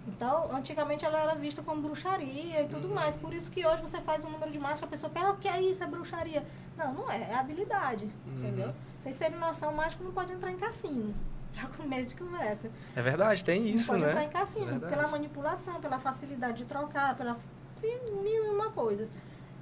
Então, 0.08 0.50
antigamente 0.56 1.06
ela 1.06 1.20
era 1.20 1.36
vista 1.36 1.62
como 1.62 1.82
bruxaria 1.82 2.62
e 2.64 2.68
tudo 2.68 2.88
mais. 2.90 3.16
Por 3.16 3.34
isso 3.34 3.52
que 3.52 3.66
hoje 3.66 3.82
você 3.82 4.00
faz 4.02 4.24
um 4.26 4.30
número 4.30 4.52
de 4.52 4.60
mágica, 4.60 4.86
a 4.86 4.90
pessoa 4.90 5.12
pensa, 5.12 5.30
o 5.32 5.38
que 5.38 5.48
é 5.48 5.62
isso? 5.62 5.84
É 5.84 5.88
bruxaria. 5.88 6.44
Não, 6.78 6.94
não 6.94 7.12
é, 7.12 7.30
é 7.32 7.36
habilidade, 7.36 8.06
Uhum. 8.26 8.38
entendeu? 8.40 8.74
Vocês 9.00 9.18
terem 9.18 9.38
noção, 9.38 9.72
o 9.72 9.76
mágico 9.76 10.04
não 10.04 10.12
pode 10.12 10.34
entrar 10.34 10.52
em 10.52 10.58
cassino. 10.58 11.14
Já 11.60 11.68
começo 11.68 12.10
de 12.10 12.16
conversa. 12.16 12.72
É 12.96 13.02
verdade, 13.02 13.44
tem 13.44 13.70
isso, 13.70 13.92
não 13.92 14.00
pode 14.00 14.12
entrar 14.12 14.22
né? 14.22 14.28
em 14.28 14.30
cassino, 14.30 14.66
Verdade. 14.66 14.96
pela 14.96 15.08
manipulação, 15.08 15.82
pela 15.82 16.00
facilidade 16.00 16.60
de 16.60 16.66
trocar, 16.66 17.16
pela 17.18 17.38
mil 17.82 18.46
e 18.46 18.50
uma 18.50 18.72
coisa. 18.72 19.08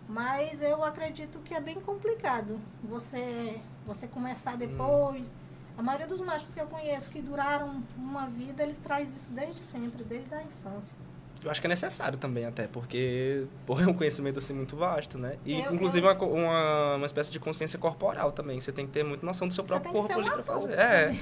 Mas 0.07 0.61
eu 0.61 0.83
acredito 0.83 1.39
que 1.39 1.53
é 1.53 1.59
bem 1.59 1.81
complicado 1.81 2.59
você, 2.83 3.59
você 3.85 4.07
começar 4.07 4.55
depois. 4.55 5.35
A 5.77 5.81
maioria 5.81 6.07
dos 6.07 6.21
mágicos 6.21 6.53
que 6.53 6.61
eu 6.61 6.67
conheço 6.67 7.11
que 7.11 7.21
duraram 7.21 7.83
uma 7.97 8.27
vida, 8.27 8.63
eles 8.63 8.77
trazem 8.77 9.15
isso 9.15 9.31
desde 9.31 9.61
sempre, 9.61 10.03
desde 10.03 10.33
a 10.33 10.41
infância. 10.41 10.97
Eu 11.43 11.51
acho 11.51 11.61
que 11.61 11.67
é 11.67 11.69
necessário 11.69 12.17
também, 12.17 12.45
até, 12.45 12.67
porque 12.67 13.45
porra, 13.65 13.83
é 13.83 13.87
um 13.87 13.93
conhecimento 13.93 14.39
assim 14.39 14.53
muito 14.53 14.75
vasto, 14.75 15.17
né? 15.17 15.37
E, 15.45 15.59
Eu- 15.61 15.73
inclusive, 15.73 16.05
eu- 16.05 16.11
uma, 16.11 16.25
uma, 16.25 16.95
uma 16.95 17.05
espécie 17.05 17.31
de 17.31 17.39
consciência 17.39 17.77
corporal 17.79 18.31
também. 18.31 18.59
Você 18.59 18.71
tem 18.71 18.85
que 18.85 18.91
ter 18.91 19.03
muito 19.03 19.25
noção 19.25 19.47
do 19.47 19.53
seu 19.53 19.63
próprio 19.63 19.91
corpo 19.91 20.13
um 20.13 20.15
ali 20.19 20.29
pra 20.29 20.39
ator 20.41 20.45
fazer. 20.45 20.73
É, 20.79 21.11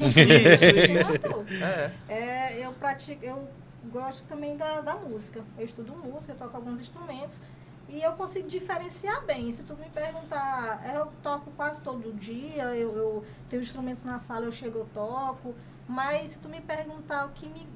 isso, 0.49 1.11
isso. 1.13 1.63
É. 1.63 1.91
É, 2.13 2.65
eu 2.65 2.71
pratico, 2.73 3.23
eu 3.25 3.47
gosto 3.91 4.23
também 4.27 4.55
da, 4.57 4.81
da 4.81 4.95
música. 4.95 5.41
Eu 5.57 5.65
estudo 5.65 5.93
música, 5.95 6.33
eu 6.33 6.37
toco 6.37 6.55
alguns 6.57 6.79
instrumentos 6.79 7.39
e 7.87 8.01
eu 8.01 8.13
consigo 8.13 8.47
diferenciar 8.47 9.23
bem. 9.25 9.51
Se 9.51 9.61
tu 9.63 9.75
me 9.75 9.87
perguntar, 9.89 10.91
eu 10.95 11.07
toco 11.21 11.51
quase 11.51 11.81
todo 11.81 12.11
dia, 12.17 12.63
eu, 12.75 12.95
eu 12.97 13.25
tenho 13.49 13.61
instrumentos 13.61 14.03
na 14.03 14.17
sala, 14.17 14.45
eu 14.45 14.51
chego, 14.51 14.79
eu 14.79 14.87
toco. 14.93 15.53
Mas 15.87 16.31
se 16.31 16.39
tu 16.39 16.49
me 16.49 16.61
perguntar 16.61 17.25
o 17.27 17.29
que 17.29 17.45
me. 17.47 17.67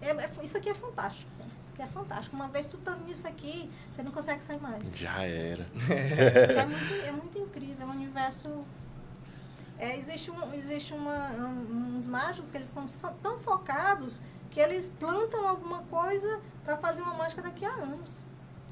é- 0.00 0.10
é- 0.10 0.30
isso 0.42 0.56
aqui 0.56 0.70
é 0.70 0.74
fantástico. 0.74 1.30
Aqui 1.76 1.82
é 1.82 1.86
fantástico. 1.86 2.34
Uma 2.34 2.48
vez 2.48 2.66
tu 2.66 2.78
tá 2.78 2.96
nisso 2.96 3.28
aqui, 3.28 3.70
você 3.90 4.02
não 4.02 4.10
consegue 4.10 4.42
sair 4.42 4.60
mais. 4.60 4.96
Já 4.96 5.22
era. 5.22 5.66
É 5.90 6.64
muito, 6.64 6.94
é 7.06 7.12
muito 7.12 7.38
incrível, 7.38 7.86
é 7.86 7.90
um 7.90 7.92
universo. 7.92 8.64
É, 9.78 9.96
existe 9.96 10.30
um, 10.30 10.54
existe 10.54 10.94
uma, 10.94 11.28
um- 11.32 11.96
uns 11.96 12.06
mágicos 12.06 12.50
que 12.50 12.56
eles 12.56 12.66
estão 12.68 12.86
tão 13.22 13.38
focados 13.38 14.22
que 14.50 14.58
eles 14.58 14.88
plantam 14.98 15.46
alguma 15.46 15.82
coisa 15.82 16.40
para 16.64 16.78
fazer 16.78 17.02
uma 17.02 17.12
mágica 17.14 17.42
daqui 17.42 17.64
a 17.64 17.70
anos. 17.70 18.24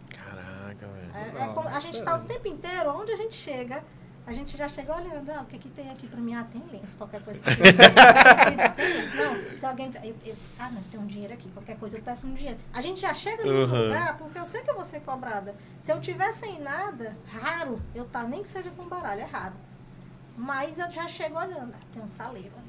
Caraca, 0.08 0.86
velho. 0.86 1.10
É, 1.14 1.68
é 1.72 1.76
a 1.76 1.80
gente 1.80 1.98
está 1.98 2.16
o 2.16 2.20
tempo 2.24 2.48
inteiro, 2.48 2.90
onde 2.90 3.12
a 3.12 3.16
gente 3.16 3.34
chega, 3.34 3.84
a 4.26 4.32
gente 4.32 4.56
já 4.56 4.66
chega 4.68 4.94
olhando, 4.96 5.28
ah, 5.30 5.42
o 5.42 5.44
que, 5.44 5.58
que 5.58 5.68
tem 5.68 5.90
aqui 5.90 6.06
para 6.06 6.18
mim? 6.20 6.34
Ah, 6.34 6.44
tem 6.44 6.62
lenço, 6.72 6.96
qualquer 6.96 7.22
coisa. 7.22 7.44
lenço. 7.48 9.16
Não, 9.16 9.56
se 9.56 9.66
alguém. 9.66 9.92
eu- 10.02 10.16
eu- 10.24 10.36
ah, 10.58 10.70
não, 10.70 10.82
tem 10.84 10.98
um 10.98 11.06
dinheiro 11.06 11.34
aqui, 11.34 11.48
qualquer 11.50 11.76
coisa 11.78 11.98
eu 11.98 12.02
peço 12.02 12.26
um 12.26 12.32
dinheiro. 12.34 12.58
A 12.72 12.80
gente 12.80 13.00
já 13.00 13.12
chega 13.12 13.44
no 13.44 13.52
Uhum. 13.52 13.88
lugar 13.88 14.16
porque 14.18 14.38
eu 14.38 14.44
sei 14.44 14.62
que 14.62 14.70
eu 14.70 14.74
vou 14.74 14.84
ser 14.84 15.00
cobrada. 15.00 15.54
Se 15.78 15.92
eu 15.92 16.00
tiver 16.00 16.32
sem 16.32 16.60
nada, 16.60 17.16
raro, 17.26 17.80
eu 17.94 18.04
tá, 18.06 18.22
nem 18.24 18.42
que 18.42 18.48
seja 18.48 18.70
com 18.70 18.84
baralho, 18.88 19.20
é 19.20 19.24
raro. 19.26 19.54
Mas 20.36 20.78
eu 20.78 20.90
já 20.90 21.06
chego 21.06 21.38
olhando, 21.38 21.74
ah, 21.74 21.84
tem 21.92 22.02
um 22.02 22.08
saleiro 22.08 22.63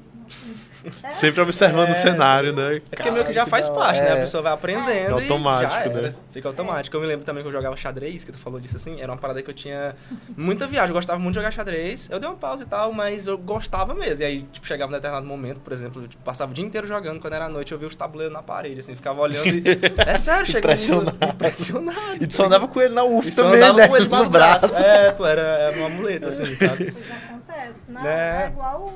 É, 1.02 1.14
Sempre 1.14 1.40
observando 1.40 1.88
É. 1.88 1.92
o 1.92 1.94
cenário, 1.94 2.52
né? 2.52 2.76
É 2.76 2.80
porque 2.96 3.10
meio 3.10 3.24
que 3.24 3.32
já 3.32 3.46
faz 3.46 3.68
parte, 3.68 4.00
né? 4.00 4.12
A 4.12 4.16
pessoa 4.16 4.42
vai 4.42 4.52
aprendendo 4.52 4.90
É 4.90 5.08
e 5.08 5.12
automático, 5.12 5.72
já 5.72 5.80
era. 5.80 6.02
né? 6.02 6.14
Fica 6.30 6.48
automático. 6.48 6.96
Eu 6.96 7.00
me 7.00 7.06
lembro 7.06 7.24
também 7.24 7.42
que 7.42 7.48
eu 7.48 7.52
jogava 7.52 7.74
xadrez, 7.76 8.24
que 8.24 8.30
tu 8.32 8.38
falou 8.38 8.60
disso 8.60 8.76
assim. 8.76 9.00
Era 9.00 9.10
uma 9.10 9.18
parada 9.18 9.42
que 9.42 9.50
eu 9.50 9.54
tinha 9.54 9.96
muita 10.36 10.66
viagem. 10.66 10.90
Eu 10.90 10.94
gostava 10.94 11.18
muito 11.18 11.32
de 11.34 11.40
jogar 11.40 11.50
xadrez. 11.50 12.08
Eu 12.10 12.20
dei 12.20 12.28
uma 12.28 12.36
pausa 12.36 12.62
e 12.62 12.66
tal, 12.66 12.92
mas 12.92 13.26
eu 13.26 13.36
gostava 13.36 13.94
mesmo. 13.94 14.22
E 14.22 14.26
aí, 14.26 14.42
tipo, 14.52 14.66
chegava 14.66 14.90
num 14.90 14.96
determinado 14.98 15.26
momento, 15.26 15.60
por 15.60 15.72
exemplo, 15.72 16.02
eu 16.02 16.08
tipo, 16.08 16.22
passava 16.22 16.52
o 16.52 16.54
dia 16.54 16.64
inteiro 16.64 16.86
jogando. 16.86 17.20
Quando 17.20 17.32
era 17.34 17.48
noite, 17.48 17.72
eu 17.72 17.78
via 17.78 17.88
os 17.88 17.96
tabuleiros 17.96 18.32
na 18.34 18.42
parede, 18.42 18.80
assim. 18.80 18.94
Ficava 18.94 19.20
olhando 19.20 19.46
e... 19.48 19.64
É 20.06 20.14
sério, 20.16 20.46
chegou 20.46 20.70
Impressionado. 20.70 21.16
impressionado. 21.24 22.16
E 22.22 22.26
tu 22.26 22.34
só 22.34 22.46
andava 22.46 22.68
com 22.68 22.80
ele 22.80 22.94
na 22.94 23.02
UF 23.04 23.32
só 23.32 23.42
também, 23.42 23.58
andava 23.60 23.78
né? 23.78 23.88
com 23.88 23.96
ele 23.96 24.08
no 24.08 24.24
no 24.24 24.30
braço. 24.30 24.66
braço. 24.68 24.84
É, 24.84 25.10
pô, 25.12 25.26
era, 25.26 25.42
era 25.42 25.78
um 25.78 25.86
amuleto, 25.86 26.28
assim, 26.28 26.54
sabe? 26.54 26.92
Pois 26.92 27.10
acontece. 27.10 27.90
Não, 27.90 28.02
Né? 28.02 28.44
É 28.44 28.46
igual. 28.48 28.92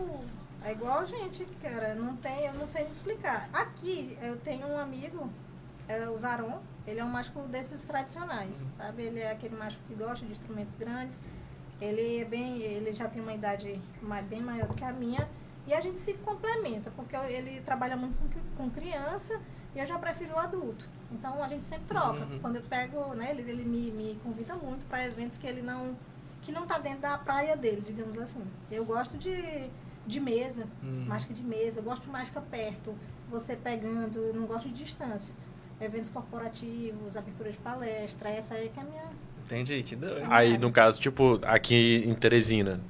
É 0.65 0.73
igual 0.73 1.01
a 1.01 1.05
gente, 1.05 1.45
cara. 1.63 1.95
Não 1.95 2.17
tem, 2.17 2.47
eu 2.47 2.55
não 2.55 2.69
sei 2.69 2.87
explicar. 2.87 3.49
Aqui 3.53 4.17
eu 4.21 4.37
tenho 4.39 4.67
um 4.67 4.79
amigo, 4.79 5.31
é 5.89 6.09
o 6.09 6.17
Zaron, 6.17 6.61
ele 6.87 7.01
é 7.01 7.05
um 7.05 7.09
mágico 7.09 7.41
desses 7.43 7.83
tradicionais, 7.85 8.69
sabe? 8.77 9.03
Ele 9.03 9.21
é 9.21 9.31
aquele 9.31 9.57
mágico 9.57 9.83
que 9.87 9.95
gosta 9.95 10.25
de 10.25 10.33
instrumentos 10.33 10.77
grandes. 10.77 11.21
Ele 11.81 12.21
é 12.21 12.25
bem. 12.25 12.61
Ele 12.61 12.93
já 12.93 13.09
tem 13.09 13.23
uma 13.23 13.33
idade 13.33 13.81
mais, 14.03 14.27
bem 14.27 14.41
maior 14.41 14.69
do 14.69 14.75
que 14.75 14.85
a 14.85 14.93
minha. 14.93 15.29
E 15.67 15.75
a 15.75 15.81
gente 15.81 15.99
se 15.99 16.15
complementa, 16.15 16.91
porque 16.91 17.15
ele 17.15 17.61
trabalha 17.61 17.97
muito 17.97 18.19
com, 18.19 18.65
com 18.65 18.71
criança 18.71 19.41
e 19.75 19.79
eu 19.79 19.87
já 19.87 19.99
prefiro 19.99 20.35
o 20.35 20.39
adulto. 20.39 20.89
Então 21.13 21.43
a 21.43 21.49
gente 21.49 21.65
sempre 21.67 21.87
troca. 21.87 22.25
Uhum. 22.25 22.39
Quando 22.41 22.57
eu 22.57 22.63
pego, 22.63 23.15
né, 23.15 23.31
ele, 23.31 23.51
ele 23.51 23.65
me, 23.65 23.91
me 23.91 24.21
convida 24.23 24.55
muito 24.55 24.87
para 24.87 25.05
eventos 25.05 25.39
que 25.39 25.47
ele 25.47 25.63
não. 25.63 25.97
que 26.43 26.51
não 26.51 26.67
tá 26.67 26.79
dentro 26.79 27.01
da 27.01 27.17
praia 27.19 27.57
dele, 27.57 27.83
digamos 27.87 28.19
assim. 28.19 28.45
Eu 28.71 28.85
gosto 28.85 29.17
de, 29.19 29.71
de 30.07 30.19
mesa, 30.21 30.65
Hum. 30.83 31.05
mágica 31.07 31.33
de 31.35 31.43
mesa, 31.43 31.81
eu 31.81 31.85
gosto 31.85 32.03
de 32.05 32.11
mágica 32.11 32.41
perto, 32.41 32.95
você 33.31 33.55
pegando, 33.57 34.19
eu 34.19 34.35
não 34.35 34.47
gosto 34.47 34.69
de 34.69 34.75
distância. 34.85 35.35
Eventos 35.81 36.11
corporativos, 36.11 37.17
abertura 37.17 37.51
de 37.51 37.59
palestra, 37.59 38.29
essa 38.31 38.55
aí 38.55 38.69
que 38.69 38.79
é 38.79 38.83
a 38.83 38.87
minha. 38.87 39.03
Entendi, 39.45 39.83
que 39.83 39.97
doido. 39.97 40.27
Aí, 40.29 40.59
no 40.59 40.71
caso, 40.71 41.01
tipo, 41.01 41.41
aqui 41.43 42.05
em 42.07 42.15
Teresina, 42.15 42.81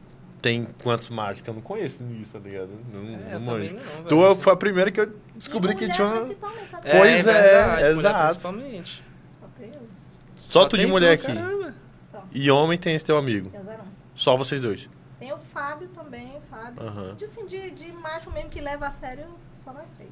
tem 0.42 0.66
quantos 0.82 1.08
mágicos? 1.08 1.46
Eu 1.48 1.54
não 1.54 1.60
conheço 1.60 2.02
isso, 2.20 2.32
tá 2.32 2.38
ligado? 2.40 2.70
Não, 2.92 3.14
É, 3.30 3.34
não 3.34 3.40
manjo. 3.40 3.74
não, 3.74 4.04
Tu 4.04 4.34
foi 4.40 4.52
a 4.52 4.56
primeira 4.56 4.90
que 4.90 5.00
eu 5.00 5.12
descobri 5.34 5.74
que 5.74 5.88
tinha 5.88 6.06
uma... 6.06 6.16
principalmente, 6.18 6.68
sabe? 6.70 6.88
Pois 6.90 7.26
é, 7.26 7.32
verdade, 7.42 7.70
mulher 7.76 7.90
exato. 7.92 8.24
Principalmente. 8.28 9.04
Só 9.40 9.46
tem 9.58 9.68
eu. 9.68 9.82
Só 10.36 10.68
tu 10.68 10.76
de 10.78 10.86
mulher 10.86 11.12
aqui. 11.12 11.26
caramba. 11.26 11.74
Só. 12.08 12.24
E 12.32 12.50
homem 12.50 12.78
tem 12.78 12.94
esse 12.94 13.04
teu 13.04 13.16
amigo. 13.16 13.50
Tem 13.50 13.60
o 13.60 13.64
zero. 13.64 13.82
Só 14.14 14.36
vocês 14.36 14.60
dois. 14.60 14.88
Tem 15.20 15.32
o 15.32 15.38
Fábio 15.38 15.86
também, 15.88 16.36
o 16.36 16.40
Fábio. 16.50 16.82
Aham. 16.82 17.14
De, 17.14 17.24
assim, 17.26 17.46
de, 17.46 17.70
de 17.70 17.92
macho 17.92 18.30
mesmo 18.32 18.50
que 18.50 18.60
leva 18.60 18.86
a 18.86 18.90
sério, 18.90 19.26
só 19.54 19.72
nós 19.72 19.88
três. 19.90 20.10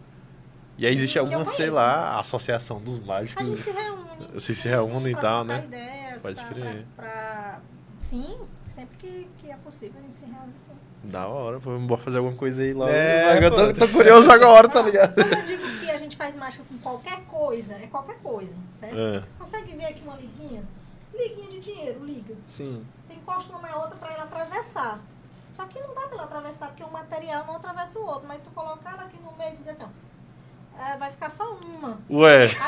E 0.77 0.87
aí 0.87 0.95
existe 0.95 1.19
alguma, 1.19 1.45
sei 1.45 1.71
lá, 1.71 2.21
associação 2.21 2.79
dos 2.79 2.97
A 3.09 3.25
gente 3.25 3.35
mágicos. 3.35 3.61
se 3.65 3.71
reúne. 3.73 4.29
Vocês 4.35 4.59
se 4.59 4.69
né, 4.69 4.75
reúnem 4.77 5.13
e 5.13 5.17
tal, 5.17 5.43
né? 5.45 5.65
Ideias, 5.65 6.23
Pode 6.23 6.37
pra- 6.37 6.45
crer. 6.51 6.87
Pra, 6.95 7.05
pra- 7.05 7.61
Sim, 7.99 8.39
sempre 8.65 8.97
que, 8.97 9.29
que 9.39 9.51
é 9.51 9.57
possível 9.57 9.99
a 9.99 10.03
gente 10.03 10.15
se 10.15 10.25
reúne 10.25 10.53
sim. 10.57 10.73
Da 11.03 11.27
hora, 11.27 11.59
pô, 11.59 11.77
bora 11.81 12.01
fazer 12.01 12.19
alguma 12.19 12.37
coisa 12.37 12.63
aí 12.63 12.73
lá. 12.75 12.89
É, 12.89 13.45
eu 13.45 13.51
tô, 13.51 13.73
tô 13.73 13.89
curioso 13.93 14.31
agora, 14.31 14.69
tá 14.69 14.83
ligado? 14.83 15.15
Quando 15.15 15.33
eu 15.33 15.45
digo 15.47 15.63
que 15.81 15.91
a 15.91 15.97
gente 15.97 16.17
faz 16.17 16.37
mágica 16.37 16.63
com 16.69 16.79
qualquer 16.79 17.23
coisa, 17.25 17.75
é 17.75 17.87
qualquer 17.87 18.19
coisa, 18.19 18.55
certo? 18.79 18.97
É. 18.97 19.23
Consegue 19.39 19.75
ver 19.75 19.87
aqui 19.87 20.03
uma 20.05 20.17
liguinha? 20.17 20.63
Liguinha 21.13 21.51
de 21.51 21.61
dinheiro, 21.61 22.05
liga. 22.05 22.35
Sim. 22.47 22.87
Você 23.07 23.15
encosta 23.15 23.57
uma 23.57 23.69
na 23.69 23.77
outra 23.77 23.97
pra 23.97 24.13
ela 24.13 24.25
atravessar. 24.25 25.01
Só 25.53 25.65
que 25.65 25.81
não 25.81 25.95
dá 25.95 26.03
pra 26.03 26.13
ela 26.13 26.25
atravessar, 26.25 26.69
porque 26.69 26.85
o 26.85 26.91
material 26.93 27.47
não 27.47 27.57
atravessa 27.57 27.99
o 27.99 28.07
outro. 28.07 28.29
Mas 28.29 28.41
tu 28.43 28.51
colocar 28.51 28.93
ela 28.93 29.03
aqui 29.05 29.19
no 29.23 29.33
meio 29.33 29.55
e 29.55 29.57
dizer 29.57 29.71
assim, 29.71 29.85
ó, 29.85 30.83
é, 30.83 30.97
vai 30.97 31.11
ficar 31.11 31.31
só 31.31 31.51
uma. 31.55 31.99
Ué, 32.11 32.43
Aí 32.43 32.47
assim, 32.47 32.61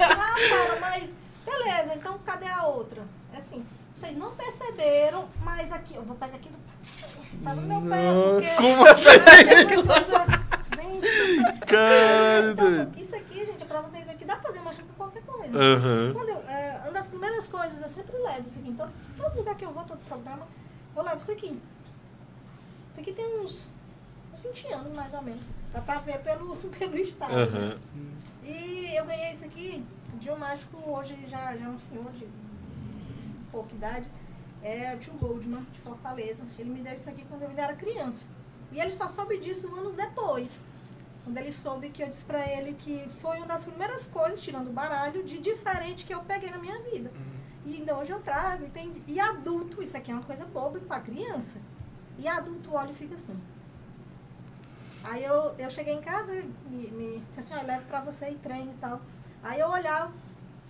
ah, 0.00 0.34
cara, 0.48 0.80
mas 0.80 1.14
beleza, 1.44 1.94
então 1.94 2.18
cadê 2.24 2.48
a 2.48 2.66
outra? 2.66 3.02
É 3.32 3.36
assim, 3.36 3.66
vocês 3.94 4.16
não 4.16 4.34
perceberam, 4.34 5.28
mas 5.42 5.70
aqui, 5.72 5.94
eu 5.96 6.02
vou 6.02 6.16
pegar 6.16 6.36
aqui 6.36 6.48
do. 6.48 6.58
Tá 7.42 7.54
no 7.54 7.62
meu 7.62 7.82
pé, 7.82 8.08
porque. 8.32 8.56
como 8.56 8.86
assim? 8.86 9.10
Uma 9.82 10.44
Caralho, 11.66 12.52
Então, 12.52 13.02
isso 13.02 13.14
aqui, 13.14 13.44
gente, 13.44 13.62
é 13.62 13.66
pra 13.66 13.80
vocês 13.80 14.04
verem 14.04 14.18
que 14.18 14.24
dá 14.24 14.36
pra 14.36 14.44
fazer 14.50 14.60
marcha 14.60 14.82
com 14.82 14.92
qualquer 14.94 15.22
coisa. 15.22 15.58
Aham. 15.58 16.12
Quando 16.14 16.28
eu, 16.28 16.36
é, 16.48 16.53
uma 16.53 16.53
primeiras 17.14 17.48
coisas, 17.48 17.80
eu 17.80 17.88
sempre 17.88 18.16
levo 18.18 18.46
isso 18.46 18.58
aqui. 18.58 18.68
Então, 18.68 18.90
todo 19.16 19.36
lugar 19.36 19.56
que 19.56 19.64
eu 19.64 19.72
vou, 19.72 19.84
todo 19.84 19.98
programa, 20.06 20.46
eu 20.94 21.02
levo 21.02 21.16
isso 21.18 21.32
aqui. 21.32 21.60
Isso 22.90 23.00
aqui 23.00 23.12
tem 23.12 23.40
uns, 23.40 23.68
uns 24.32 24.40
20 24.40 24.72
anos, 24.72 24.96
mais 24.96 25.14
ou 25.14 25.22
menos. 25.22 25.42
Dá 25.72 25.80
pra 25.80 25.98
ver 26.00 26.18
pelo, 26.22 26.56
pelo 26.78 26.96
estado. 26.98 27.34
Aham. 27.34 27.78
E 28.44 28.94
eu 28.94 29.06
ganhei 29.06 29.32
isso 29.32 29.44
aqui 29.44 29.84
de 30.20 30.30
um 30.30 30.36
mágico, 30.36 30.76
hoje 30.90 31.16
já, 31.26 31.56
já 31.56 31.64
é 31.64 31.68
um 31.68 31.78
senhor 31.78 32.10
de 32.12 32.28
pouca 33.50 33.74
idade. 33.74 34.10
É 34.62 34.94
o 34.94 34.98
tio 34.98 35.12
Goldman, 35.14 35.66
de 35.72 35.80
Fortaleza. 35.80 36.44
Ele 36.58 36.70
me 36.70 36.80
deu 36.80 36.94
isso 36.94 37.08
aqui 37.08 37.24
quando 37.28 37.42
eu 37.42 37.48
ainda 37.48 37.62
era 37.62 37.76
criança. 37.76 38.26
E 38.72 38.80
ele 38.80 38.90
só 38.90 39.08
soube 39.08 39.38
disso 39.38 39.74
anos 39.74 39.94
depois. 39.94 40.64
Quando 41.24 41.38
ele 41.38 41.50
soube 41.50 41.88
que 41.88 42.02
eu 42.02 42.06
disse 42.06 42.24
pra 42.24 42.46
ele 42.46 42.74
que 42.74 43.08
foi 43.20 43.38
uma 43.38 43.46
das 43.46 43.64
primeiras 43.64 44.06
coisas, 44.06 44.40
tirando 44.40 44.68
o 44.68 44.72
baralho, 44.72 45.24
de 45.24 45.38
diferente 45.38 46.04
que 46.04 46.14
eu 46.14 46.20
peguei 46.20 46.50
na 46.50 46.58
minha 46.58 46.78
vida. 46.82 47.10
E 47.64 47.76
ainda 47.76 47.96
hoje 47.96 48.12
eu 48.12 48.20
trago. 48.20 48.66
E, 48.66 48.70
tem, 48.70 49.02
e 49.06 49.18
adulto, 49.18 49.82
isso 49.82 49.96
aqui 49.96 50.10
é 50.10 50.14
uma 50.14 50.22
coisa 50.22 50.44
boba 50.44 50.78
pra 50.80 51.00
criança. 51.00 51.58
E 52.18 52.28
adulto 52.28 52.74
olha 52.74 52.90
e 52.90 52.94
fica 52.94 53.14
assim. 53.14 53.40
Aí 55.02 55.24
eu, 55.24 55.54
eu 55.58 55.70
cheguei 55.70 55.94
em 55.94 56.00
casa 56.00 56.34
e 56.34 56.42
me, 56.68 56.90
me 56.90 57.18
disse 57.28 57.40
assim, 57.40 57.54
olha, 57.54 57.74
levo 57.74 57.86
pra 57.86 58.00
você 58.00 58.30
e 58.30 58.36
treino 58.36 58.72
e 58.72 58.76
tal. 58.76 59.00
Aí 59.42 59.60
eu 59.60 59.68
olhava, 59.68 60.12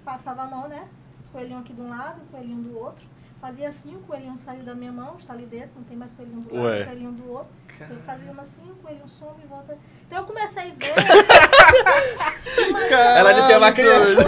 passava 0.05 0.43
a 0.43 0.47
mão, 0.47 0.69
né? 0.69 0.89
Coelhinho 1.33 1.59
aqui 1.59 1.73
de 1.73 1.81
um 1.81 1.89
lado, 1.89 2.21
coelhinho 2.31 2.63
do 2.63 2.79
outro. 2.79 3.05
Fazia 3.45 3.69
assim, 3.69 3.95
o 3.95 3.99
coelhinho 3.99 4.39
saiu 4.39 4.63
da 4.65 4.75
minha 4.75 4.91
mão, 4.91 5.17
está 5.19 5.35
ali 5.35 5.45
dentro, 5.45 5.73
não 5.77 5.85
tem 5.85 5.95
mais 5.95 6.15
coelhinho 6.15 6.41
do 6.41 6.55
lado, 6.55 6.65
Ué. 6.67 6.87
coelhinho 6.87 7.13
do 7.13 7.31
outro. 7.31 7.53
Eu 7.79 7.97
fazia 8.01 8.33
uma 8.33 8.41
assim, 8.41 8.63
o 8.71 8.75
coelhinho 8.77 9.07
some 9.07 9.45
e 9.45 9.47
volta. 9.47 9.77
Então 10.07 10.21
eu 10.21 10.25
comecei 10.25 10.63
a 10.63 10.75
ver. 10.75 10.95
Ela 13.19 13.35
disse 13.35 13.47
que 13.49 13.53
é 13.53 13.59
uma 13.59 13.71
criança. 13.71 14.21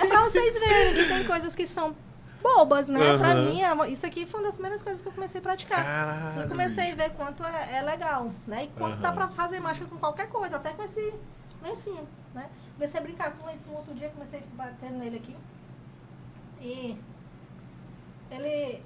É 0.00 0.04
pra 0.04 0.20
vocês 0.22 0.58
verem 0.58 0.94
que 0.94 1.06
tem 1.06 1.24
coisas 1.24 1.54
que 1.54 1.64
são 1.64 1.94
bobas, 2.42 2.88
né? 2.88 3.16
Pra 3.18 3.34
Aham. 3.34 3.42
mim, 3.44 3.62
é 3.62 3.72
isso 3.88 4.04
aqui 4.04 4.26
foi 4.26 4.40
uma 4.40 4.46
das 4.46 4.54
primeiras 4.54 4.82
coisas 4.82 5.00
que 5.00 5.06
eu 5.08 5.12
comecei 5.12 5.38
a 5.38 5.42
praticar. 5.42 5.84
Caralho. 5.84 6.40
Eu 6.40 6.48
comecei 6.48 6.90
a 6.90 6.94
ver 6.96 7.10
quanto 7.10 7.44
é, 7.44 7.76
é 7.76 7.82
legal, 7.82 8.32
né? 8.48 8.64
E 8.64 8.68
quanto 8.76 8.96
dá 8.96 9.10
Aham. 9.10 9.16
pra 9.16 9.28
fazer 9.28 9.60
marcha 9.60 9.84
com 9.84 9.96
qualquer 9.96 10.26
coisa, 10.28 10.56
até 10.56 10.70
com 10.70 10.82
esse 10.82 11.14
lencinho, 11.62 12.08
né? 12.34 12.50
Comecei 12.74 12.98
a 12.98 13.02
brincar 13.04 13.30
com 13.30 13.44
o 13.44 13.46
lencinho 13.46 13.76
outro 13.76 13.94
dia, 13.94 14.08
comecei 14.08 14.40
a 14.40 14.56
bater 14.56 14.90
nele 14.90 15.18
aqui. 15.18 15.36
E 16.60 16.98
ele 18.32 18.82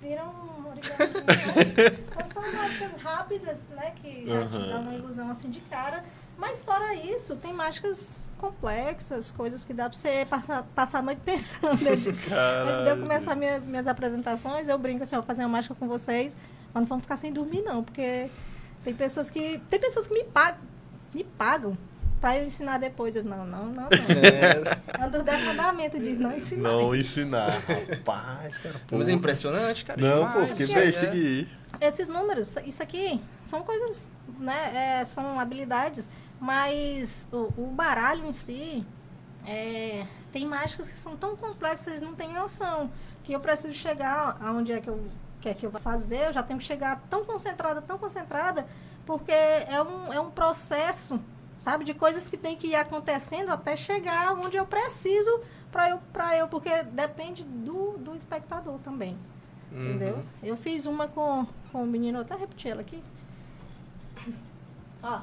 vira 0.00 0.24
um 0.24 0.68
origamizinho. 0.68 1.24
né? 1.24 1.98
Então 2.12 2.26
são 2.26 2.52
mágicas 2.52 3.00
rápidas, 3.00 3.68
né? 3.70 3.92
Que 3.96 4.26
já 4.26 4.46
te 4.46 4.58
dá 4.70 4.78
uma 4.78 4.94
ilusão 4.94 5.30
assim 5.30 5.50
de 5.50 5.60
cara. 5.62 6.04
Mas 6.36 6.62
fora 6.62 6.94
isso, 6.94 7.36
tem 7.36 7.52
mágicas 7.52 8.28
complexas, 8.38 9.30
coisas 9.30 9.64
que 9.64 9.72
dá 9.72 9.88
pra 9.88 9.96
você 9.98 10.26
passar, 10.28 10.62
passar 10.74 10.98
a 10.98 11.02
noite 11.02 11.20
pensando. 11.24 11.72
Antes 11.88 12.04
de 12.14 12.90
eu 12.90 12.96
começar 12.98 13.36
minhas, 13.36 13.66
minhas 13.66 13.86
apresentações, 13.86 14.68
eu 14.68 14.78
brinco 14.78 15.02
assim, 15.02 15.14
ó, 15.14 15.18
vou 15.20 15.26
fazer 15.26 15.42
uma 15.42 15.50
mágica 15.50 15.74
com 15.74 15.86
vocês, 15.86 16.36
mas 16.72 16.80
não 16.82 16.86
vamos 16.86 17.04
ficar 17.04 17.16
sem 17.16 17.32
dormir 17.32 17.62
não, 17.62 17.84
porque 17.84 18.28
tem 18.82 18.94
pessoas 18.94 19.30
que. 19.30 19.58
Tem 19.70 19.78
pessoas 19.78 20.06
que 20.08 20.14
me 20.14 20.24
pagam, 20.24 20.60
me 21.14 21.22
pagam 21.22 21.76
pra 22.22 22.38
eu 22.38 22.46
ensinar 22.46 22.78
depois. 22.78 23.16
Eu, 23.16 23.24
não, 23.24 23.44
não, 23.44 23.66
não, 23.66 23.72
não. 23.74 23.88
É. 23.90 25.02
É 25.02 25.06
um 25.06 25.10
dos 25.10 25.24
dez 25.24 25.44
mandamentos, 25.44 26.00
diz 26.00 26.16
não 26.16 26.34
ensinar. 26.34 26.70
Não 26.70 26.94
ensinar. 26.94 27.50
Rapaz, 27.90 28.58
cara. 28.58 28.80
Pô. 28.86 28.96
Mas 28.96 29.08
é 29.08 29.12
impressionante, 29.12 29.84
cara. 29.84 30.00
Não, 30.00 30.28
demais. 30.28 30.50
pô, 30.50 30.56
fiquei 30.56 30.74
besta 30.74 31.04
é. 31.04 31.08
aqui. 31.08 31.48
Esses 31.80 32.06
números, 32.06 32.56
isso 32.64 32.82
aqui 32.82 33.20
são 33.42 33.62
coisas, 33.62 34.08
né? 34.38 35.00
é, 35.00 35.04
são 35.04 35.40
habilidades, 35.40 36.08
mas 36.40 37.26
o, 37.32 37.52
o 37.56 37.66
baralho 37.74 38.24
em 38.26 38.32
si 38.32 38.86
é, 39.44 40.06
tem 40.30 40.46
mágicas 40.46 40.88
que 40.88 40.96
são 40.96 41.16
tão 41.16 41.34
complexas, 41.34 41.86
vocês 41.86 42.00
não 42.00 42.14
têm 42.14 42.32
noção. 42.32 42.90
Que 43.24 43.32
eu 43.32 43.40
preciso 43.40 43.74
chegar 43.74 44.36
aonde 44.40 44.72
é 44.72 44.80
que 44.80 44.88
eu 44.88 45.04
quer 45.40 45.54
que 45.54 45.66
eu 45.66 45.70
vá 45.70 45.80
fazer, 45.80 46.28
eu 46.28 46.32
já 46.32 46.42
tenho 46.42 46.58
que 46.60 46.64
chegar 46.64 47.02
tão 47.10 47.24
concentrada, 47.24 47.82
tão 47.82 47.98
concentrada, 47.98 48.64
porque 49.04 49.32
é 49.32 49.82
um, 49.82 50.12
é 50.12 50.20
um 50.20 50.30
processo, 50.30 51.20
sabe, 51.62 51.84
de 51.84 51.94
coisas 51.94 52.28
que 52.28 52.36
tem 52.36 52.56
que 52.56 52.66
ir 52.66 52.74
acontecendo 52.74 53.50
até 53.50 53.76
chegar 53.76 54.32
onde 54.32 54.56
eu 54.56 54.66
preciso 54.66 55.40
para 55.70 55.90
eu, 55.90 55.98
pra 56.12 56.36
eu, 56.36 56.48
porque 56.48 56.82
depende 56.82 57.44
do, 57.44 57.96
do 57.98 58.16
espectador 58.16 58.78
também. 58.80 59.16
Entendeu? 59.70 60.16
Uhum. 60.16 60.22
Eu 60.42 60.56
fiz 60.56 60.86
uma 60.86 61.06
com, 61.06 61.46
com 61.70 61.84
o 61.84 61.86
menino, 61.86 62.18
eu 62.18 62.22
até 62.22 62.34
repeti 62.34 62.68
ela 62.68 62.80
aqui. 62.80 63.00
Ó, 65.02 65.20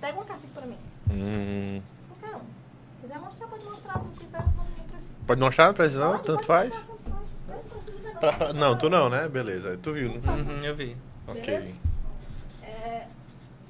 pega 0.00 0.14
uma 0.16 0.24
carta 0.24 0.42
aqui 0.44 0.52
pra 0.54 0.66
mim. 0.66 0.78
Hum. 1.10 1.82
Qualquer 2.08 2.36
um. 2.36 2.40
Se 2.40 3.00
quiser 3.02 3.18
mostrar, 3.18 3.46
pode 3.48 3.64
mostrar. 3.64 3.98
Não 3.98 4.10
quiser, 4.12 4.42
não, 4.42 4.64
não 4.78 4.84
precisa. 4.88 5.14
Pode 5.26 5.40
mostrar, 5.40 5.74
precisão? 5.74 6.10
Pode, 6.12 6.24
Tanto 6.24 6.34
pode 6.36 6.46
faz? 6.46 6.74
mostrar, 6.74 6.94
tanto 6.96 7.68
faz. 7.70 7.88
Eu 7.88 8.02
não 8.12 8.20
Pra- 8.20 8.32
pra- 8.32 8.52
não, 8.52 8.78
tu 8.78 8.88
não, 8.88 9.10
né? 9.10 9.28
Beleza. 9.28 9.76
Tu 9.82 9.92
viu, 9.92 10.08
né? 10.14 10.20
Uhum, 10.32 10.64
eu 10.64 10.74
vi. 10.74 10.96
Ok. 11.28 11.52
É, 11.54 11.72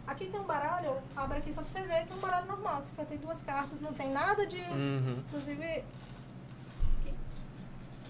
aqui 0.06 0.26
tem 0.26 0.40
um 0.40 0.44
baralho, 0.44 0.86
eu 0.86 1.02
abro 1.16 1.38
aqui 1.38 1.52
só 1.52 1.62
pra 1.62 1.70
você 1.70 1.82
ver 1.82 2.06
que 2.06 2.12
é 2.12 2.16
um 2.16 2.20
baralho 2.20 2.46
normal. 2.46 2.82
52 2.82 3.42
cartas, 3.42 3.80
não 3.80 3.92
tem 3.92 4.10
nada 4.10 4.46
de. 4.46 4.60
Uhum. 4.60 5.22
Inclusive. 5.26 5.64
Aqui. 7.00 7.14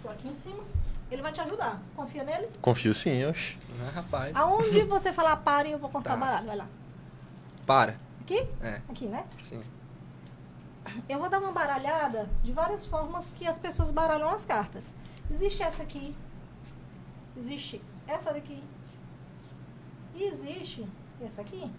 Tô 0.02 0.08
aqui 0.08 0.28
em 0.28 0.34
cima. 0.34 0.62
Ele 1.10 1.22
vai 1.22 1.32
te 1.32 1.40
ajudar. 1.40 1.80
Confia 1.94 2.24
nele? 2.24 2.48
Confio 2.60 2.92
sim, 2.92 3.24
oxe. 3.26 3.56
Ah, 3.86 3.90
rapaz. 3.94 4.34
Aonde 4.36 4.82
você 4.84 5.12
falar 5.12 5.36
pare, 5.36 5.70
eu 5.70 5.78
vou 5.78 5.88
cortar 5.88 6.10
Tá. 6.10 6.16
o 6.16 6.20
baralho. 6.20 6.46
Vai 6.46 6.56
lá. 6.56 6.66
Para. 7.64 7.96
Aqui? 8.22 8.46
É, 8.60 8.80
Aqui, 8.88 9.06
né? 9.06 9.24
sim. 9.40 9.62
Eu 11.08 11.18
vou 11.18 11.28
dar 11.28 11.38
uma 11.40 11.52
baralhada 11.52 12.28
de 12.42 12.52
várias 12.52 12.86
formas 12.86 13.32
que 13.32 13.46
as 13.46 13.58
pessoas 13.58 13.90
baralham 13.90 14.28
as 14.30 14.44
cartas. 14.46 14.92
Existe 15.30 15.62
essa 15.62 15.82
aqui. 15.82 16.14
Existe 17.36 17.80
essa 18.06 18.32
daqui. 18.32 18.62
E 20.14 20.24
existe 20.24 20.86
essa 21.20 21.42
aqui. 21.42 21.70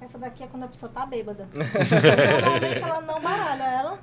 Essa 0.00 0.18
daqui 0.18 0.42
é 0.42 0.46
quando 0.46 0.64
a 0.64 0.68
pessoa 0.68 0.90
tá 0.92 1.04
bêbada. 1.04 1.48
Normalmente 1.52 2.82
ela 2.82 3.00
não 3.00 3.20
baralha, 3.20 3.62
ela 3.64 3.98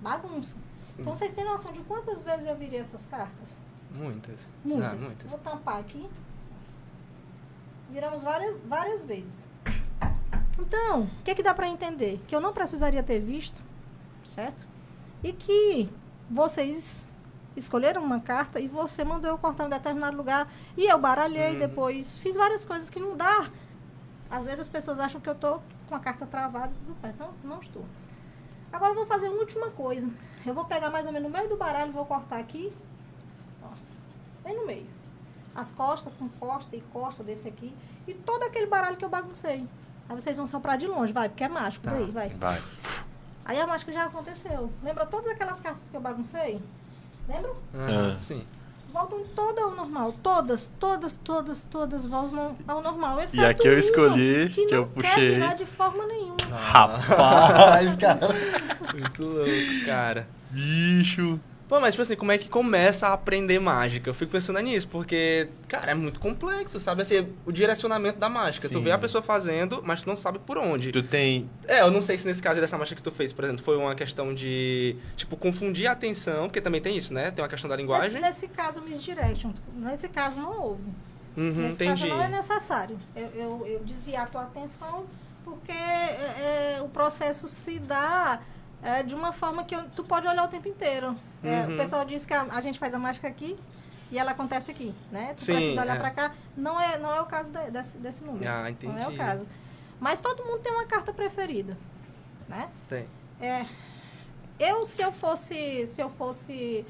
bagunça. 0.00 0.58
Então 0.98 1.14
vocês 1.14 1.32
têm 1.32 1.44
noção 1.44 1.72
de 1.72 1.80
quantas 1.84 2.22
vezes 2.22 2.46
eu 2.46 2.54
virei 2.56 2.80
essas 2.80 3.06
cartas? 3.06 3.56
Muitas. 3.94 4.40
Muitas. 4.64 4.92
Ah, 5.02 5.06
muitas. 5.06 5.30
Vou 5.30 5.40
tampar 5.40 5.78
aqui. 5.78 6.08
Viramos 7.90 8.22
várias, 8.22 8.58
várias 8.66 9.04
vezes. 9.04 9.48
Então, 10.58 11.02
o 11.02 11.22
que, 11.24 11.34
que 11.34 11.42
dá 11.42 11.54
para 11.54 11.66
entender? 11.66 12.20
Que 12.28 12.36
eu 12.36 12.40
não 12.40 12.52
precisaria 12.52 13.02
ter 13.02 13.18
visto, 13.18 13.58
certo? 14.24 14.66
E 15.24 15.32
que 15.32 15.88
vocês 16.30 17.12
escolheram 17.56 18.02
uma 18.04 18.20
carta 18.20 18.60
e 18.60 18.68
você 18.68 19.02
mandou 19.02 19.30
eu 19.30 19.38
cortar 19.38 19.64
em 19.64 19.66
um 19.66 19.70
determinado 19.70 20.16
lugar 20.16 20.48
e 20.76 20.84
eu 20.86 20.98
baralhei 20.98 21.54
Uhum. 21.54 21.58
depois. 21.58 22.18
Fiz 22.18 22.36
várias 22.36 22.64
coisas 22.66 22.88
que 22.90 23.00
não 23.00 23.16
dá. 23.16 23.50
Às 24.30 24.44
vezes 24.44 24.60
as 24.60 24.68
pessoas 24.68 25.00
acham 25.00 25.20
que 25.20 25.28
eu 25.28 25.34
tô 25.34 25.58
com 25.88 25.94
a 25.94 25.98
carta 25.98 26.24
travada 26.26 26.68
e 26.72 26.84
tudo 26.86 26.96
bem. 27.02 27.12
Não, 27.18 27.30
não 27.42 27.60
estou. 27.60 27.84
Agora 28.72 28.92
eu 28.92 28.94
vou 28.96 29.06
fazer 29.06 29.28
uma 29.28 29.38
última 29.40 29.70
coisa. 29.70 30.08
Eu 30.46 30.54
vou 30.54 30.64
pegar 30.64 30.88
mais 30.90 31.04
ou 31.06 31.12
menos 31.12 31.28
no 31.30 31.36
meio 31.36 31.48
do 31.48 31.56
baralho, 31.56 31.92
vou 31.92 32.06
cortar 32.06 32.38
aqui. 32.38 32.72
Ó, 33.62 33.68
bem 34.44 34.56
no 34.56 34.66
meio. 34.66 34.86
As 35.54 35.72
costas 35.72 36.12
com 36.14 36.28
costa 36.28 36.76
e 36.76 36.80
costa 36.92 37.24
desse 37.24 37.48
aqui. 37.48 37.74
E 38.06 38.14
todo 38.14 38.44
aquele 38.44 38.66
baralho 38.66 38.96
que 38.96 39.04
eu 39.04 39.08
baguncei. 39.08 39.66
Aí 40.08 40.14
vocês 40.20 40.36
vão 40.36 40.46
soprar 40.46 40.78
de 40.78 40.86
longe, 40.86 41.12
vai, 41.12 41.28
porque 41.28 41.42
é 41.44 41.48
mágico. 41.48 41.84
Tá. 41.84 41.90
Daí, 41.92 42.10
vai. 42.10 42.28
Vai. 42.30 42.62
Aí 43.44 43.60
a 43.60 43.66
mágica 43.66 43.90
já 43.92 44.04
aconteceu. 44.04 44.72
Lembra 44.82 45.04
todas 45.06 45.26
aquelas 45.32 45.60
cartas 45.60 45.90
que 45.90 45.96
eu 45.96 46.00
baguncei? 46.00 46.62
Lembram? 47.28 47.56
Aham, 47.74 48.12
Ah. 48.14 48.18
Sim. 48.18 48.46
Voltam 48.92 49.24
todas 49.36 49.62
ao 49.64 49.70
normal. 49.74 50.14
Todas, 50.22 50.72
todas, 50.80 51.16
todas, 51.22 51.64
todas 51.70 52.06
voltam 52.06 52.56
ao 52.66 52.82
normal. 52.82 53.20
Exceto 53.20 53.44
aqui 53.44 53.68
eu 53.68 53.72
uma 53.74 53.78
escolhi, 53.78 54.48
que, 54.50 54.66
que 54.66 54.72
não 54.72 54.78
eu 54.82 54.86
quer 54.86 54.92
puxei. 54.94 55.34
virar 55.34 55.54
de 55.54 55.64
forma 55.64 56.06
nenhuma. 56.06 56.36
Rapaz, 56.50 57.94
cara. 57.96 58.20
Muito 58.92 59.22
louco, 59.22 59.84
cara. 59.86 60.28
Bicho. 60.50 61.38
Pô, 61.70 61.78
mas 61.78 61.94
tipo 61.94 62.02
assim, 62.02 62.16
como 62.16 62.32
é 62.32 62.36
que 62.36 62.48
começa 62.48 63.06
a 63.06 63.12
aprender 63.12 63.60
mágica? 63.60 64.10
Eu 64.10 64.14
fico 64.14 64.32
pensando 64.32 64.58
nisso, 64.58 64.88
porque, 64.88 65.48
cara, 65.68 65.92
é 65.92 65.94
muito 65.94 66.18
complexo, 66.18 66.80
sabe? 66.80 67.02
Assim, 67.02 67.28
o 67.46 67.52
direcionamento 67.52 68.18
da 68.18 68.28
mágica. 68.28 68.68
Tu 68.68 68.74
Sim. 68.74 68.82
vê 68.82 68.90
a 68.90 68.98
pessoa 68.98 69.22
fazendo, 69.22 69.80
mas 69.84 70.02
tu 70.02 70.08
não 70.08 70.16
sabe 70.16 70.40
por 70.40 70.58
onde. 70.58 70.90
Tu 70.90 71.00
tem. 71.04 71.48
É, 71.68 71.80
eu 71.82 71.90
não 71.92 72.02
sei 72.02 72.18
se 72.18 72.26
nesse 72.26 72.42
caso 72.42 72.60
dessa 72.60 72.76
mágica 72.76 72.96
que 72.96 73.02
tu 73.04 73.12
fez, 73.12 73.32
por 73.32 73.44
exemplo, 73.44 73.62
foi 73.62 73.76
uma 73.76 73.94
questão 73.94 74.34
de, 74.34 74.96
tipo, 75.16 75.36
confundir 75.36 75.86
a 75.86 75.92
atenção, 75.92 76.48
porque 76.48 76.60
também 76.60 76.80
tem 76.80 76.96
isso, 76.96 77.14
né? 77.14 77.30
Tem 77.30 77.40
uma 77.40 77.48
questão 77.48 77.70
da 77.70 77.76
Nesse, 77.76 77.82
linguagem. 77.86 78.20
nesse 78.20 78.48
caso, 78.48 78.80
misdirection. 78.82 79.52
Nesse 79.76 80.08
caso, 80.08 80.40
não 80.40 80.60
houve. 80.60 80.82
Uhum, 81.36 81.52
Nesse 81.52 81.74
entendi. 81.84 82.08
caso, 82.08 82.14
não 82.16 82.24
é 82.24 82.28
necessário. 82.28 82.98
Eu, 83.14 83.28
eu, 83.32 83.66
eu 83.68 83.78
desviar 83.84 84.24
a 84.24 84.26
tua 84.26 84.42
atenção, 84.42 85.04
porque 85.44 85.70
é, 85.70 86.74
é, 86.78 86.82
o 86.82 86.88
processo 86.88 87.46
se 87.48 87.78
dá 87.78 88.40
é, 88.82 89.02
de 89.02 89.14
uma 89.14 89.32
forma 89.32 89.64
que 89.64 89.74
eu- 89.74 89.88
tu 89.94 90.02
pode 90.04 90.26
olhar 90.26 90.44
o 90.44 90.48
tempo 90.48 90.68
inteiro. 90.68 91.16
É, 91.42 91.60
Uhum. 91.66 91.74
o 91.74 91.76
pessoal 91.78 92.04
diz 92.04 92.24
que 92.26 92.32
a, 92.34 92.42
a 92.42 92.60
gente 92.60 92.78
faz 92.78 92.94
a 92.94 92.98
mágica 92.98 93.28
aqui 93.28 93.56
e 94.10 94.18
ela 94.18 94.30
acontece 94.32 94.70
aqui, 94.70 94.94
né? 95.12 95.34
Tu 95.36 95.42
Sim, 95.44 95.52
precisa 95.54 95.80
olhar 95.82 95.96
é. 95.96 95.98
pra 95.98 96.10
cá. 96.10 96.32
Não 96.56 96.80
é, 96.80 96.98
não 96.98 97.14
é 97.14 97.20
o 97.20 97.26
caso 97.26 97.50
de- 97.50 97.70
desse, 97.70 97.96
desse 97.98 98.24
número. 98.24 98.48
Ah, 98.50 98.58
Não 98.60 98.66
é 98.66 98.70
entendi. 98.70 99.06
o 99.06 99.16
caso. 99.16 99.46
Mas 99.98 100.20
todo 100.20 100.42
mundo 100.44 100.60
tem 100.60 100.72
uma 100.72 100.86
carta 100.86 101.12
preferida, 101.12 101.76
né? 102.48 102.68
Tem. 102.88 103.06
É, 103.40 103.66
eu, 104.58 104.84
se 104.86 105.00
eu 105.02 105.12
fosse, 105.12 105.86
se 105.86 106.00
eu 106.00 106.08
fosse, 106.10 106.84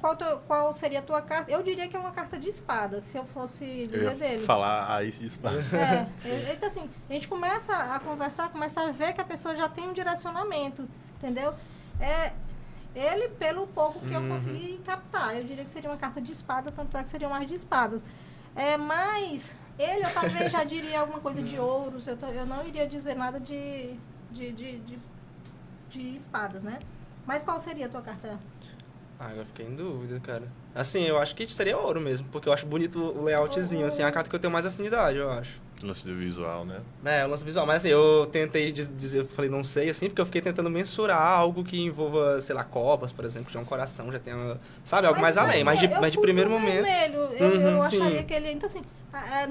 qual, 0.00 0.16
teu- 0.16 0.38
qual 0.46 0.72
seria 0.72 0.98
a 1.00 1.02
tua 1.02 1.20
carta? 1.22 1.50
Eu 1.50 1.62
diria 1.62 1.88
que 1.88 1.96
é 1.96 1.98
uma 1.98 2.10
carta 2.12 2.38
de 2.38 2.48
espada, 2.48 3.00
se 3.00 3.16
eu 3.16 3.24
fosse 3.24 3.64
Eu 3.64 3.86
dizer 3.86 4.04
ia 4.04 4.14
dele. 4.14 4.44
falar 4.44 4.92
aí 4.96 5.08
isso. 5.10 5.38
É, 5.44 6.06
eu- 6.28 6.52
então 6.54 6.68
assim, 6.68 6.88
a 7.08 7.12
gente 7.12 7.26
começa 7.28 7.74
a 7.76 7.98
conversar, 8.00 8.48
começa 8.50 8.80
a 8.80 8.90
ver 8.92 9.12
que 9.12 9.20
a 9.20 9.24
pessoa 9.24 9.54
já 9.56 9.68
tem 9.68 9.88
um 9.88 9.92
direcionamento, 9.92 10.88
entendeu? 11.18 11.54
É, 12.00 12.32
ele, 12.94 13.28
pelo 13.30 13.66
pouco 13.68 14.00
que 14.00 14.14
eu 14.14 14.20
Uhum. 14.22 14.28
consegui 14.28 14.80
captar, 14.84 15.36
eu 15.36 15.44
diria 15.44 15.64
que 15.64 15.70
seria 15.70 15.90
uma 15.90 15.96
carta 15.96 16.20
de 16.20 16.32
espada, 16.32 16.70
tanto 16.72 16.96
é 16.96 17.02
que 17.02 17.10
seria 17.10 17.28
mais 17.28 17.46
de 17.46 17.54
espadas. 17.54 18.02
É, 18.56 18.76
mas 18.76 19.54
ele, 19.78 20.04
eu 20.04 20.10
talvez 20.10 20.50
já 20.50 20.64
diria 20.64 21.00
alguma 21.00 21.20
coisa 21.20 21.42
de 21.42 21.58
ouros, 21.58 22.06
eu, 22.06 22.16
eu 22.34 22.46
não 22.46 22.66
iria 22.66 22.86
dizer 22.86 23.14
nada 23.14 23.38
de, 23.38 23.94
de, 24.32 24.52
de, 24.52 24.78
de, 24.78 24.98
de 25.90 26.00
espadas, 26.16 26.62
né? 26.62 26.78
Mas 27.26 27.44
qual 27.44 27.58
seria 27.58 27.86
a 27.86 27.88
tua 27.88 28.02
carta? 28.02 28.38
Ah, 29.20 29.26
agora 29.26 29.44
fiquei 29.46 29.66
em 29.66 29.74
dúvida, 29.76 30.18
cara. 30.20 30.48
Assim, 30.74 31.02
eu 31.02 31.18
acho 31.18 31.34
que 31.34 31.46
seria 31.48 31.76
ouro 31.76 32.00
mesmo, 32.00 32.28
porque 32.30 32.48
eu 32.48 32.52
acho 32.52 32.66
bonito 32.66 32.98
o 33.00 33.22
layoutzinho, 33.22 33.86
assim, 33.86 34.02
é 34.02 34.06
a 34.06 34.12
carta 34.12 34.30
que 34.30 34.34
eu 34.36 34.40
tenho 34.40 34.52
mais 34.52 34.64
afinidade, 34.66 35.18
eu 35.18 35.30
acho. 35.30 35.60
Lance 35.82 36.04
do 36.04 36.14
visual, 36.16 36.64
né? 36.64 36.80
É, 37.04 37.24
o 37.24 37.28
lance 37.28 37.44
visual. 37.44 37.64
Mas 37.64 37.76
assim, 37.76 37.88
eu 37.90 38.26
tentei 38.32 38.72
diz- 38.72 38.90
dizer, 38.96 39.20
eu 39.20 39.26
falei, 39.28 39.48
não 39.48 39.62
sei, 39.62 39.88
assim, 39.88 40.08
porque 40.08 40.20
eu 40.20 40.26
fiquei 40.26 40.40
tentando 40.42 40.68
mensurar 40.68 41.22
algo 41.22 41.62
que 41.62 41.80
envolva, 41.80 42.40
sei 42.40 42.52
lá, 42.54 42.64
copas, 42.64 43.12
por 43.12 43.24
exemplo, 43.24 43.46
que 43.46 43.52
já 43.54 43.60
é 43.60 43.62
um 43.62 43.66
coração, 43.66 44.10
já 44.10 44.18
tem 44.18 44.34
uma, 44.34 44.60
Sabe, 44.84 45.06
algo 45.06 45.20
mais 45.20 45.36
além. 45.36 45.62
Mas 45.62 45.78
de, 45.78 45.86
eu 45.86 46.00
mas 46.00 46.12
de 46.12 46.18
primeiro 46.18 46.50
momento. 46.50 46.84
Vermelho. 46.84 47.18
Eu, 47.32 47.50
eu 47.52 47.74
Uhum, 47.76 47.78
acharia 47.82 48.18
sim. 48.18 48.24
que 48.24 48.34
ele. 48.34 48.50
Então, 48.50 48.68
assim, 48.68 48.82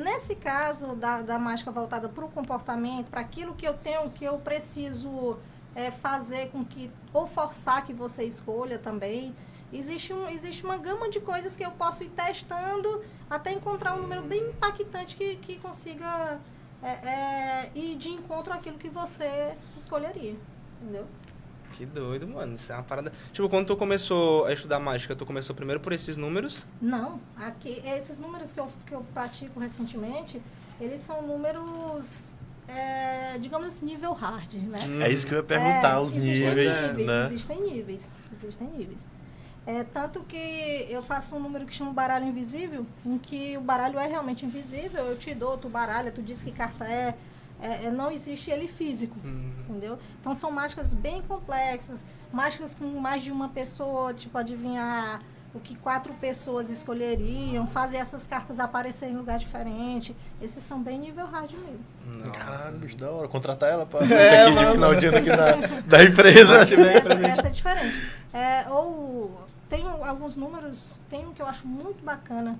nesse 0.04 0.36
caso 0.36 0.96
da, 0.96 1.22
da 1.22 1.40
mágica 1.40 1.72
voltada 1.72 2.10
para 2.10 2.26
o 2.26 2.28
comportamento, 2.28 3.08
para 3.10 3.22
aquilo 3.22 3.54
que 3.56 3.66
eu 3.66 3.74
tenho, 3.74 4.10
que 4.10 4.26
eu 4.26 4.38
preciso 4.38 5.38
é, 5.76 5.92
fazer 5.92 6.50
com 6.50 6.66
que. 6.66 6.92
ou 7.14 7.26
forçar 7.26 7.86
que 7.86 7.94
você 7.94 8.24
escolha 8.24 8.78
também. 8.78 9.34
Existe, 9.72 10.14
um, 10.14 10.30
existe 10.30 10.64
uma 10.64 10.78
gama 10.78 11.10
de 11.10 11.20
coisas 11.20 11.58
que 11.58 11.66
eu 11.66 11.72
posso 11.72 12.04
ir 12.04 12.10
testando 12.10 13.04
até 13.30 13.52
encontrar 13.52 13.96
um 13.96 14.02
número 14.02 14.22
bem 14.22 14.42
impactante 14.42 15.16
que, 15.16 15.36
que 15.36 15.58
consiga 15.58 16.40
é, 16.82 16.88
é, 16.88 17.72
ir 17.76 17.98
de 17.98 18.10
encontro 18.10 18.54
àquilo 18.54 18.78
que 18.78 18.88
você 18.90 19.56
escolheria. 19.76 20.36
Entendeu? 20.82 21.06
Que 21.74 21.86
doido, 21.86 22.28
mano. 22.28 22.56
Isso 22.56 22.72
é 22.72 22.76
uma 22.76 22.84
parada. 22.84 23.12
Tipo, 23.34 23.50
quando 23.50 23.68
tu 23.68 23.76
começou 23.76 24.46
a 24.46 24.54
estudar 24.54 24.80
mágica, 24.80 25.16
tu 25.16 25.26
começou 25.26 25.56
primeiro 25.56 25.82
por 25.82 25.92
esses 25.92 26.16
números? 26.16 26.66
Não, 26.82 27.20
aqui, 27.36 27.82
esses 27.86 28.18
números 28.18 28.54
que 28.54 28.60
eu, 28.60 28.68
que 28.86 28.94
eu 28.94 29.06
pratico 29.14 29.60
recentemente, 29.60 30.42
eles 30.80 31.02
são 31.02 31.22
números, 31.22 32.36
é, 32.68 33.38
digamos 33.40 33.68
assim, 33.68 33.86
nível 33.86 34.14
hard, 34.14 34.54
né? 34.54 34.80
É 35.04 35.12
isso 35.12 35.28
que 35.28 35.34
eu 35.34 35.40
ia 35.40 35.44
perguntar, 35.44 35.96
É, 35.96 36.00
os 36.00 36.16
existem 36.16 36.50
níveis, 36.50 36.88
níveis, 36.88 37.08
né? 37.08 37.26
Existem 37.26 37.62
níveis, 37.62 38.12
existem 38.32 38.68
níveis. 38.70 39.08
É, 39.68 39.84
tanto 39.84 40.22
que 40.22 40.88
eu 40.90 41.02
faço 41.02 41.36
um 41.36 41.40
número 41.42 41.66
que 41.66 41.76
chama 41.76 41.92
baralho 41.92 42.26
invisível, 42.26 42.86
em 43.06 43.18
que 43.18 43.58
o 43.58 43.62
baralho 43.62 44.00
é 44.00 44.08
realmente 44.08 44.46
invisível, 44.46 45.04
eu 45.06 45.18
te 45.18 45.36
dou, 45.36 45.58
tu 45.58 45.68
baralha, 45.68 46.10
tu 46.10 46.22
diz 46.22 46.42
que 46.42 46.52
carta 46.54 46.86
é, 46.86 47.14
é, 47.62 47.84
é, 47.86 47.92
não 47.92 48.10
existe 48.10 48.50
ele 48.50 48.66
físico, 48.68 49.18
Uhum. 49.26 49.52
entendeu? 49.68 50.00
Então 50.22 50.34
são 50.34 50.50
mágicas 50.52 50.94
bem 50.94 51.22
complexas, 51.22 52.06
mágicas 52.32 52.74
com 52.76 52.86
mais 52.86 53.22
de 53.24 53.30
uma 53.32 53.50
pessoa, 53.50 54.14
tipo, 54.14 54.38
adivinhar 54.38 55.22
o 55.54 55.60
que 55.60 55.76
quatro 55.76 56.14
pessoas 56.14 56.70
escolheriam, 56.70 57.68
fazer 57.68 57.98
essas 57.98 58.26
cartas 58.28 58.60
aparecerem 58.62 59.16
em 59.16 59.18
lugar 59.18 59.38
diferente. 59.40 60.16
Esses 60.42 60.62
são 60.64 60.82
bem 60.82 61.00
nível 61.00 61.26
hard 61.26 61.52
mesmo. 61.52 62.32
Caralho, 62.32 62.78
bicho, 62.78 62.96
da 62.98 63.10
hora. 63.12 63.28
Contratar 63.28 63.70
ela 63.72 63.84
pra 63.88 64.06
É, 64.06 64.44
aqui 64.44 64.50
de 64.52 64.56
mano. 64.56 64.72
final 64.74 64.96
de 64.96 65.06
ano 65.08 65.18
aqui 65.18 65.30
da, 65.30 65.56
da 65.88 66.04
empresa. 66.04 66.60
essa, 66.62 67.14
essa 67.14 67.48
é 67.48 67.50
diferente. 67.50 68.12
É, 68.34 68.66
ou 68.70 69.32
tem 69.70 69.86
alguns 69.88 70.36
números, 70.36 70.96
tem 71.10 71.26
um 71.28 71.34
que 71.34 71.42
eu 71.42 71.46
acho 71.46 71.68
muito 71.68 72.04
bacana, 72.04 72.58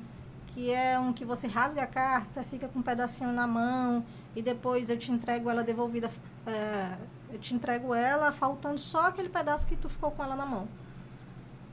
que 0.48 0.72
é 0.72 1.00
um 1.00 1.14
que 1.14 1.24
você 1.24 1.48
rasga 1.48 1.84
a 1.84 1.88
carta, 1.88 2.44
fica 2.44 2.68
com 2.68 2.80
um 2.80 2.84
pedacinho 2.84 3.32
na 3.32 3.48
mão 3.48 4.04
e 4.36 4.42
depois 4.42 4.90
eu 4.90 4.98
te 4.98 5.12
entrego 5.12 5.50
ela 5.50 5.64
devolvida. 5.64 6.10
é, 6.46 6.98
eu 7.32 7.40
te 7.40 7.54
entrego 7.54 7.94
ela 7.94 8.32
faltando 8.32 8.78
só 8.78 9.08
aquele 9.08 9.30
pedaço 9.30 9.68
que 9.68 9.76
tu 9.76 9.90
ficou 9.90 10.12
com 10.12 10.24
ela 10.24 10.36
na 10.36 10.46
mão. 10.46 10.68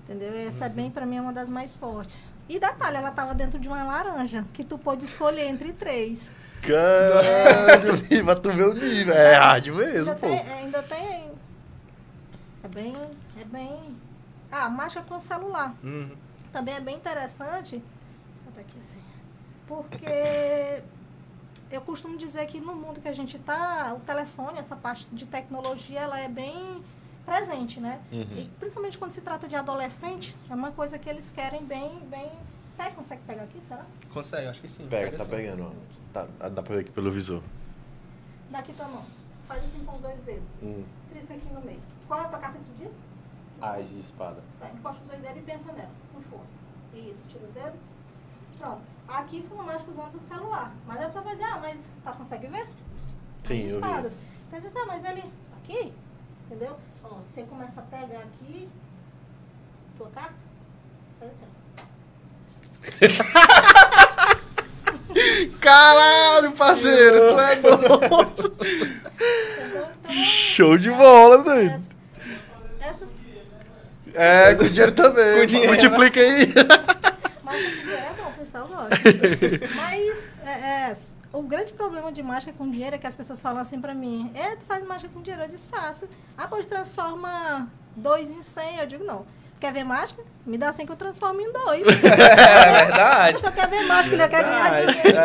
Entendeu? 0.03 0.35
Essa 0.35 0.66
é 0.66 0.68
bem, 0.68 0.90
pra 0.90 1.07
mim, 1.07 1.16
é 1.16 1.20
uma 1.20 1.33
das 1.33 1.49
mais 1.49 1.75
fortes. 1.75 2.35
E 2.47 2.59
detalhe, 2.59 2.97
ela 2.99 3.11
tava 3.11 3.33
dentro 3.35 3.59
de 3.59 3.66
uma 3.68 3.83
laranja, 3.83 4.44
que 4.53 4.62
tu 4.62 4.77
pôde 4.77 5.05
escolher 5.05 5.47
entre 5.47 5.73
três. 5.73 6.35
Caralho, 6.61 8.03
pra 8.25 8.37
tu 8.37 8.53
ver 8.53 8.66
o 8.68 8.75
nível. 8.75 9.14
É 9.14 9.35
hard 9.37 9.66
mesmo, 9.68 10.11
ainda, 10.11 10.14
pô. 10.14 10.27
tem, 10.27 10.38
é, 10.38 10.53
ainda 10.53 10.83
tem. 10.83 11.33
É 12.64 12.68
bem. 12.68 12.97
É 13.40 13.44
bem. 13.44 13.97
Ah, 14.56 14.70
marcha 14.70 15.02
com 15.02 15.18
celular. 15.18 15.74
Uhum. 15.82 16.14
Também 16.52 16.74
é 16.74 16.80
bem 16.80 16.94
interessante. 16.94 17.78
Vou 18.44 18.52
botar 18.52 18.60
aqui 18.60 18.78
assim. 18.78 19.00
Porque 19.66 20.80
eu 21.72 21.80
costumo 21.80 22.16
dizer 22.16 22.46
que 22.46 22.60
no 22.60 22.72
mundo 22.72 23.00
que 23.00 23.08
a 23.08 23.12
gente 23.12 23.36
está, 23.36 23.92
o 23.96 24.00
telefone, 24.00 24.60
essa 24.60 24.76
parte 24.76 25.08
de 25.10 25.26
tecnologia, 25.26 25.98
ela 26.02 26.20
é 26.20 26.28
bem 26.28 26.84
presente, 27.26 27.80
né? 27.80 28.00
Uhum. 28.12 28.38
E 28.38 28.50
principalmente 28.60 28.96
quando 28.96 29.10
se 29.10 29.22
trata 29.22 29.48
de 29.48 29.56
adolescente, 29.56 30.36
é 30.48 30.54
uma 30.54 30.70
coisa 30.70 31.00
que 31.00 31.10
eles 31.10 31.32
querem 31.32 31.64
bem, 31.64 31.98
bem. 32.08 32.30
Pega, 32.76 32.92
consegue 32.92 33.22
pegar 33.26 33.42
aqui, 33.42 33.60
será? 33.60 33.84
Consegue, 34.12 34.46
acho 34.46 34.60
que 34.60 34.68
sim. 34.68 34.86
Pega, 34.86 35.18
tá 35.18 35.24
sim. 35.24 35.30
pegando. 35.30 35.72
Tá, 36.12 36.28
dá 36.48 36.62
pra 36.62 36.76
ver 36.76 36.82
aqui 36.82 36.92
pelo 36.92 37.10
visor. 37.10 37.42
Dá 38.50 38.60
aqui 38.60 38.72
tua 38.72 38.86
mão. 38.86 39.04
Faz 39.48 39.64
assim 39.64 39.84
com 39.84 39.96
os 39.96 40.00
dois 40.00 40.20
dedos. 40.20 40.44
Hum. 40.62 40.84
Trícia 41.10 41.34
aqui 41.34 41.52
no 41.52 41.60
meio. 41.60 41.80
Qual 42.06 42.20
é 42.20 42.24
a 42.24 42.28
tua 42.28 42.38
carta 42.38 42.56
que 42.56 42.64
tu 42.64 42.88
disse? 42.88 43.14
Ais 43.60 43.88
de 43.88 44.00
espada. 44.00 44.42
Tá, 44.60 44.68
encosta 44.70 45.02
os 45.02 45.08
dois 45.08 45.20
dedos 45.22 45.38
e 45.38 45.42
pensa 45.42 45.72
nela, 45.72 45.90
com 46.12 46.20
força. 46.22 46.52
Isso, 46.94 47.24
tira 47.28 47.44
os 47.44 47.52
dedos. 47.54 47.80
Pronto. 48.58 48.82
Aqui 49.08 49.42
foi 49.48 49.58
o 49.58 49.62
mágico 49.62 49.90
usando 49.90 50.14
o 50.14 50.20
celular. 50.20 50.72
Mas 50.86 51.00
aí 51.00 51.10
tu 51.10 51.20
vai 51.22 51.32
dizer, 51.34 51.44
ah, 51.44 51.58
mas 51.60 51.80
tá, 52.02 52.12
consegue 52.12 52.46
ver? 52.46 52.66
Sim, 53.42 53.64
As 53.66 53.72
eu 53.72 53.80
vi. 53.80 53.86
espadas. 53.86 54.16
Então 54.48 54.60
você 54.60 54.66
diz, 54.68 54.76
ah, 54.76 54.84
mas 54.86 55.04
ele 55.04 55.22
tá 55.22 55.28
aqui? 55.62 55.92
Entendeu? 56.46 56.76
Ó, 57.02 57.08
você 57.28 57.42
começa 57.44 57.80
a 57.80 57.84
pegar 57.84 58.20
aqui, 58.20 58.68
tua 59.96 60.08
carta, 60.10 60.34
faz 61.18 61.32
assim. 61.32 61.46
Caralho, 65.60 66.52
parceiro, 66.52 67.32
tu 67.34 67.40
é 67.40 67.56
doido. 67.62 68.56
Entendeu? 68.60 69.86
Então, 70.00 70.12
Show 70.12 70.76
de 70.76 70.90
bola, 70.90 71.42
doido. 71.42 71.82
Essas 74.14 74.53
É, 74.53 74.55
com 74.55 74.64
dinheiro 74.64 74.92
também. 74.92 75.40
Com 75.40 75.46
dinheiro. 75.46 75.72
Multiplica 75.72 76.20
aí. 76.20 76.46
Mágica 77.42 77.70
com 77.70 77.83
dinheiro 77.83 78.03
é 78.03 78.22
bom, 78.22 78.29
o 78.31 78.33
pessoal 78.33 78.66
gosta. 78.68 78.96
Mas 79.77 80.33
é, 80.44 80.50
é, 80.50 80.96
o 81.33 81.42
grande 81.42 81.72
problema 81.72 82.12
de 82.12 82.22
mágica 82.22 82.53
com 82.57 82.70
dinheiro 82.70 82.96
é 82.96 82.98
que 82.98 83.07
as 83.07 83.14
pessoas 83.14 83.42
falam 83.42 83.61
assim 83.61 83.81
pra 83.81 83.94
mim: 83.94 84.31
É, 84.35 84.57
tu 84.57 84.64
faz 84.64 84.85
mágica 84.85 85.11
com 85.12 85.20
dinheiro? 85.20 85.44
Eu 85.44 85.48
disse: 85.48 85.68
Faço. 85.68 86.09
Ah, 86.37 86.46
pois 86.46 86.66
transforma 86.66 87.68
dois 87.96 88.31
em 88.31 88.42
cem. 88.42 88.79
Eu 88.79 88.87
digo: 88.87 89.05
Não. 89.05 89.27
Quer 89.64 89.72
ver 89.72 89.85
mágica? 89.85 90.22
Me 90.44 90.59
dá 90.59 90.70
100 90.70 90.85
que 90.85 90.92
eu 90.92 90.96
transformo 90.96 91.40
em 91.40 91.50
dois. 91.50 91.87
É 92.05 92.85
verdade. 92.85 93.38
Você 93.38 93.44
só 93.44 93.50
quer 93.50 93.66
ver 93.66 93.87
mágica, 93.87 94.14
ainda 94.14 94.29
quer 94.29 94.44
ganhar 94.44 94.87
dinheiro. 94.87 95.18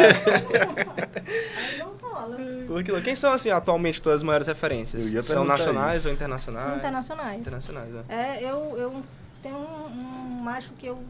Aí 1.57 1.77
não 1.77 1.91
rola. 2.01 2.37
Pô, 2.65 2.81
que 2.81 2.89
louco. 2.89 3.03
Quem 3.03 3.15
são, 3.15 3.33
assim, 3.33 3.51
atualmente 3.51 4.01
tuas 4.01 4.23
maiores 4.23 4.47
referências? 4.47 5.25
São 5.25 5.43
nacionais 5.43 6.05
ou 6.05 6.13
internacionais? 6.13 6.77
Internacionais. 6.77 7.39
Internacionais, 7.41 7.91
né? 7.91 8.03
É, 8.07 8.41
eu, 8.41 8.77
eu 8.77 9.01
tenho 9.43 9.57
um, 9.57 10.37
um 10.37 10.41
mágico 10.41 10.73
que 10.75 10.85
eu 10.85 11.03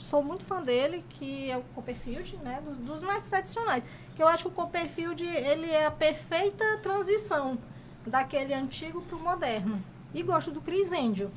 sou 0.00 0.20
muito 0.20 0.44
fã 0.44 0.60
dele, 0.60 1.04
que 1.10 1.48
é 1.48 1.56
o 1.56 1.62
Copperfield, 1.76 2.36
né? 2.42 2.60
Dos, 2.64 2.76
dos 2.78 3.02
mais 3.02 3.22
tradicionais. 3.22 3.84
Que 4.16 4.22
eu 4.24 4.26
acho 4.26 4.42
que 4.42 4.48
o 4.48 4.52
Copperfield, 4.52 5.24
ele 5.24 5.70
é 5.70 5.86
a 5.86 5.92
perfeita 5.92 6.64
transição 6.82 7.56
daquele 8.04 8.52
antigo 8.52 9.00
pro 9.02 9.20
moderno. 9.20 9.80
E 10.12 10.24
gosto 10.24 10.50
do 10.50 10.60
Chris 10.60 10.90
Angel. 10.90 11.30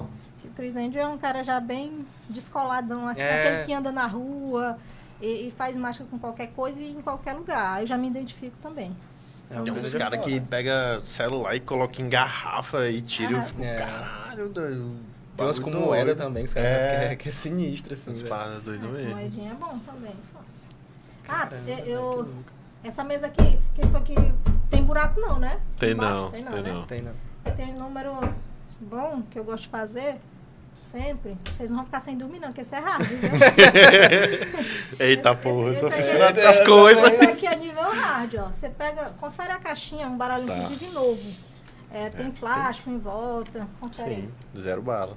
Chris 0.58 0.76
Angel 0.76 1.02
é 1.04 1.08
um 1.08 1.20
cara 1.20 1.43
já 1.43 1.60
bem 1.60 2.06
descoladão, 2.28 3.08
assim, 3.08 3.22
É. 3.22 3.39
aquele 3.48 3.63
que 3.65 3.74
anda 3.74 3.91
na 3.91 4.08
rua 4.08 4.78
e, 5.22 5.48
e 5.48 5.54
faz 5.56 5.78
mágica 5.78 6.04
com 6.10 6.17
qualquer 6.17 6.48
coisa 6.48 6.82
e 6.82 6.89
em 6.91 7.02
qualquer 7.02 7.34
lugar. 7.34 7.80
Eu 7.82 7.86
já 7.88 7.96
me 7.96 8.08
identifico 8.08 8.56
também. 8.62 8.96
É, 9.50 9.54
São 9.54 9.62
um 9.62 9.65
Tem 9.65 9.74
uns 9.74 9.93
caras 9.93 10.20
que 10.26 10.41
pega 10.41 11.00
celular 11.04 11.56
e 11.56 11.60
coloca 11.60 12.02
em 12.02 12.10
garrafa 12.10 12.89
e 12.89 13.02
tira 13.04 13.34
e 13.34 13.36
Ah, 13.36 13.41
fico, 13.43 13.63
é. 13.63 13.76
caralho, 13.76 14.50
doido. 14.50 14.96
Tem 15.38 15.46
umas 15.46 15.60
com 15.60 15.70
moeda 15.70 16.06
doido. 16.06 16.17
também, 16.17 16.43
que 16.43 16.48
os 16.50 16.54
caras 16.56 16.70
É. 16.82 16.98
que 17.08 17.13
é, 17.13 17.15
que 17.15 17.30
é 17.30 17.32
sinistro, 17.32 17.93
assim. 17.93 18.13
Velho. 18.13 18.28
paradas 18.28 18.63
doidas 18.63 18.89
Ah, 18.89 18.93
mesmo. 18.93 19.12
moedinha 19.12 19.52
é 19.52 19.54
bom 19.54 19.78
também, 19.86 20.15
faço. 20.34 20.70
Ah, 21.30 21.46
Caramba, 21.46 21.70
eu, 21.70 21.76
que 21.86 21.89
eu- 21.91 22.34
essa 22.84 23.04
mesa 23.04 23.28
aqui, 23.28 23.60
que 23.76 23.86
foi 23.88 24.00
aqui, 24.00 24.15
tem 24.72 24.84
buraco 24.84 25.20
não, 25.22 25.38
né? 25.38 25.60
Tem 25.78 25.91
Embaixo, 25.91 26.13
não, 26.15 26.30
tem 26.32 26.43
não, 26.43 26.52
tem 26.52 26.62
né? 26.63 26.72
não. 26.74 26.86
Tem, 26.88 27.02
não. 27.04 27.13
Tenho 27.56 27.76
um 27.76 27.80
número 27.80 28.12
bom 28.82 29.22
que 29.30 29.38
eu 29.38 29.43
gosto 29.43 29.63
de 29.63 29.70
fazer 29.70 30.17
sempre. 30.88 31.38
Vocês 31.56 31.69
não 31.69 31.78
vão 31.78 31.86
ficar 31.86 32.00
sem 32.00 32.17
dormir 32.17 32.39
não, 32.39 32.47
porque 32.50 32.62
isso 32.62 32.76
é 32.76 32.80
raro, 32.80 33.04
viu? 33.04 33.19
Eita 35.00 35.32
Esse- 35.32 35.41
porra, 35.41 35.69
esse- 35.71 35.80
sou 35.80 35.89
esse 35.89 36.00
aficionado 36.00 36.39
aqui- 36.39 36.41
com 36.41 36.47
as 36.50 36.60
é- 36.60 36.65
coisas. 36.65 37.13
Esse 37.13 37.26
aqui 37.26 37.47
é 37.47 37.56
nível 37.56 37.84
hard, 37.91 38.36
ó. 38.39 38.47
Você 38.47 38.69
pega, 38.69 39.12
confere 39.19 39.52
a 39.52 39.60
caixinha, 39.60 40.08
um 40.08 40.17
baralho 40.17 40.45
Tá. 40.47 40.56
inclusive 40.58 40.88
novo. 40.88 41.21
É, 41.91 42.10
tem 42.10 42.28
É, 42.28 42.32
plástico 42.32 42.89
em 42.89 42.97
volta, 43.00 43.67
confere 43.80 44.15
Sim, 44.15 44.30
aí. 44.56 44.62
zero 44.62 44.82
bala. 44.82 45.15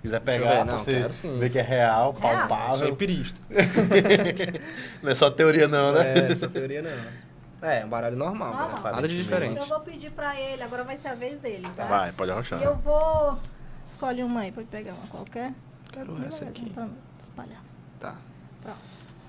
quiser 0.00 0.20
pegar 0.20 0.64
não, 0.64 0.78
você 0.78 0.94
quero 1.00 1.12
sim. 1.12 1.38
ver 1.38 1.50
que 1.50 1.58
é 1.58 1.62
real, 1.62 2.12
Real. 2.12 2.38
Sou 2.38 2.48
palpável. 2.48 2.88
empirista. 2.88 3.40
Não 5.02 5.10
é 5.12 5.14
só 5.14 5.30
teoria 5.30 5.68
não, 5.68 5.92
né? 5.92 6.18
É, 6.28 6.32
essa 6.32 6.48
teoria 6.48 6.82
não. 6.82 7.68
É, 7.68 7.84
um 7.84 7.88
baralho 7.88 8.16
normal, 8.16 8.48
Normal. 8.52 8.82
né? 8.82 8.90
nada 8.90 9.06
de 9.06 9.16
diferente. 9.22 9.56
Eu 9.60 9.66
vou 9.66 9.78
pedir 9.80 10.10
pra 10.10 10.38
ele, 10.40 10.60
agora 10.62 10.82
vai 10.82 10.96
ser 10.96 11.06
a 11.08 11.14
vez 11.14 11.38
dele, 11.38 11.68
tá? 11.76 11.84
Vai, 11.84 12.10
pode 12.12 12.32
arrochar. 12.32 12.60
E 12.60 12.64
eu 12.64 12.74
vou... 12.76 13.38
Escolhe 13.84 14.22
uma 14.22 14.40
aí, 14.40 14.52
pode 14.52 14.68
pegar 14.68 14.92
uma 14.94 15.06
qualquer. 15.06 15.52
Quero 15.92 16.14
Bem 16.14 16.26
essa 16.26 16.44
aqui. 16.44 16.70
Pra 16.70 16.88
espalhar. 17.20 17.62
Tá. 18.00 18.16
Pronto. 18.62 18.78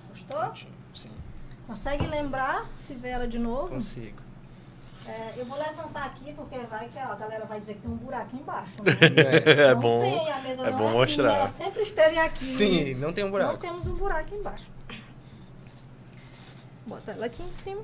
Gostou? 0.09 0.53
Sim, 0.95 1.09
Consegue 1.67 2.05
lembrar 2.07 2.65
se 2.77 2.93
vê 2.93 3.09
ela 3.09 3.27
de 3.27 3.39
novo? 3.39 3.69
consigo. 3.69 4.21
É, 5.05 5.33
eu 5.35 5.43
vou 5.45 5.57
levantar 5.57 6.05
aqui 6.05 6.31
porque 6.33 6.57
vai 6.59 6.87
que 6.87 6.97
a 6.97 7.13
galera 7.15 7.43
vai 7.45 7.59
dizer 7.59 7.73
que 7.75 7.81
tem 7.81 7.91
um 7.91 7.95
buraco 7.97 8.35
embaixo. 8.37 8.71
Né? 8.83 8.93
É 9.69 9.73
Não 9.73 9.81
bom, 9.81 9.99
tem, 10.01 10.31
a 10.31 10.39
mesa 10.39 10.61
é 10.67 10.71
não 10.71 10.77
bom 10.77 10.87
aqui, 10.87 10.97
mostrar. 10.97 11.33
Ela 11.33 11.47
sempre 11.49 11.81
esteve 11.81 12.17
aqui. 12.19 12.43
Sim, 12.43 12.93
não 12.95 13.11
tem 13.11 13.23
um 13.23 13.27
Não 13.27 13.31
buraco. 13.31 13.57
temos 13.57 13.85
um 13.87 13.95
buraco 13.95 14.33
embaixo. 14.33 14.65
Bota 16.85 17.11
ela 17.11 17.25
aqui 17.25 17.43
em 17.43 17.51
cima. 17.51 17.81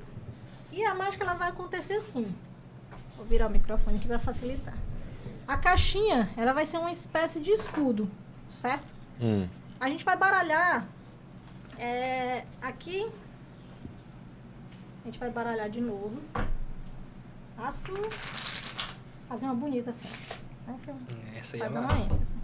E 0.72 0.82
a 0.84 0.94
mágica 0.94 1.24
ela 1.24 1.34
vai 1.34 1.48
acontecer 1.50 1.94
assim. 1.94 2.26
Vou 3.16 3.26
virar 3.26 3.48
o 3.48 3.50
microfone 3.50 3.98
aqui 3.98 4.06
para 4.06 4.18
facilitar. 4.18 4.74
A 5.50 5.56
caixinha, 5.56 6.30
ela 6.36 6.52
vai 6.52 6.64
ser 6.64 6.78
uma 6.78 6.92
espécie 6.92 7.40
de 7.40 7.50
escudo, 7.50 8.08
certo? 8.52 8.94
Hum. 9.20 9.48
A 9.80 9.88
gente 9.88 10.04
vai 10.04 10.16
baralhar 10.16 10.86
é, 11.76 12.44
aqui. 12.62 13.10
A 15.02 15.06
gente 15.06 15.18
vai 15.18 15.28
baralhar 15.28 15.68
de 15.68 15.80
novo. 15.80 16.22
Assim. 17.58 17.96
Fazer 19.28 19.46
uma 19.46 19.54
bonita 19.56 19.90
assim. 19.90 20.08
Né, 20.68 20.78
Essa 21.34 21.56
aí 21.56 21.62
é 21.62 21.68
Vai 21.68 21.72
dar 21.74 21.80
uma 21.80 21.88
massa. 21.88 22.14
ênfase. 22.14 22.36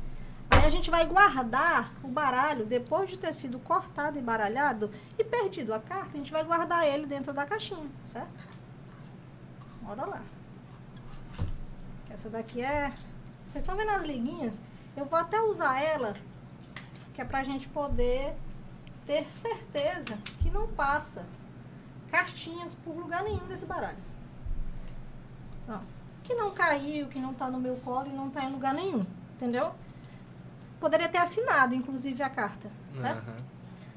Aí 0.50 0.64
a 0.64 0.68
gente 0.68 0.90
vai 0.90 1.06
guardar 1.06 1.92
o 2.02 2.08
baralho, 2.08 2.66
depois 2.66 3.08
de 3.08 3.16
ter 3.16 3.32
sido 3.32 3.60
cortado 3.60 4.18
e 4.18 4.20
baralhado 4.20 4.90
e 5.16 5.22
perdido 5.22 5.72
a 5.72 5.78
carta, 5.78 6.10
a 6.12 6.16
gente 6.16 6.32
vai 6.32 6.42
guardar 6.42 6.84
ele 6.84 7.06
dentro 7.06 7.32
da 7.32 7.46
caixinha, 7.46 7.88
certo? 8.02 8.48
Bora 9.82 10.06
lá. 10.06 10.22
Essa 12.16 12.30
daqui 12.30 12.62
é... 12.62 12.94
Vocês 13.46 13.62
estão 13.62 13.76
vendo 13.76 13.90
as 13.90 14.02
liguinhas? 14.02 14.58
Eu 14.96 15.04
vou 15.04 15.18
até 15.18 15.38
usar 15.38 15.78
ela, 15.78 16.14
que 17.12 17.20
é 17.20 17.24
pra 17.26 17.44
gente 17.44 17.68
poder 17.68 18.34
ter 19.04 19.30
certeza 19.30 20.16
que 20.40 20.48
não 20.48 20.66
passa 20.66 21.26
cartinhas 22.10 22.74
por 22.74 22.96
lugar 22.96 23.22
nenhum 23.22 23.46
desse 23.46 23.66
baralho. 23.66 23.98
Ó, 25.68 25.78
que 26.24 26.34
não 26.34 26.52
caiu, 26.52 27.06
que 27.08 27.18
não 27.18 27.34
tá 27.34 27.50
no 27.50 27.60
meu 27.60 27.76
colo 27.84 28.06
e 28.06 28.14
não 28.14 28.30
tá 28.30 28.44
em 28.44 28.50
lugar 28.50 28.72
nenhum, 28.72 29.04
entendeu? 29.34 29.74
Poderia 30.80 31.10
ter 31.10 31.18
assinado, 31.18 31.74
inclusive, 31.74 32.22
a 32.22 32.30
carta, 32.30 32.70
certo? 32.94 33.28
Aham. 33.28 33.44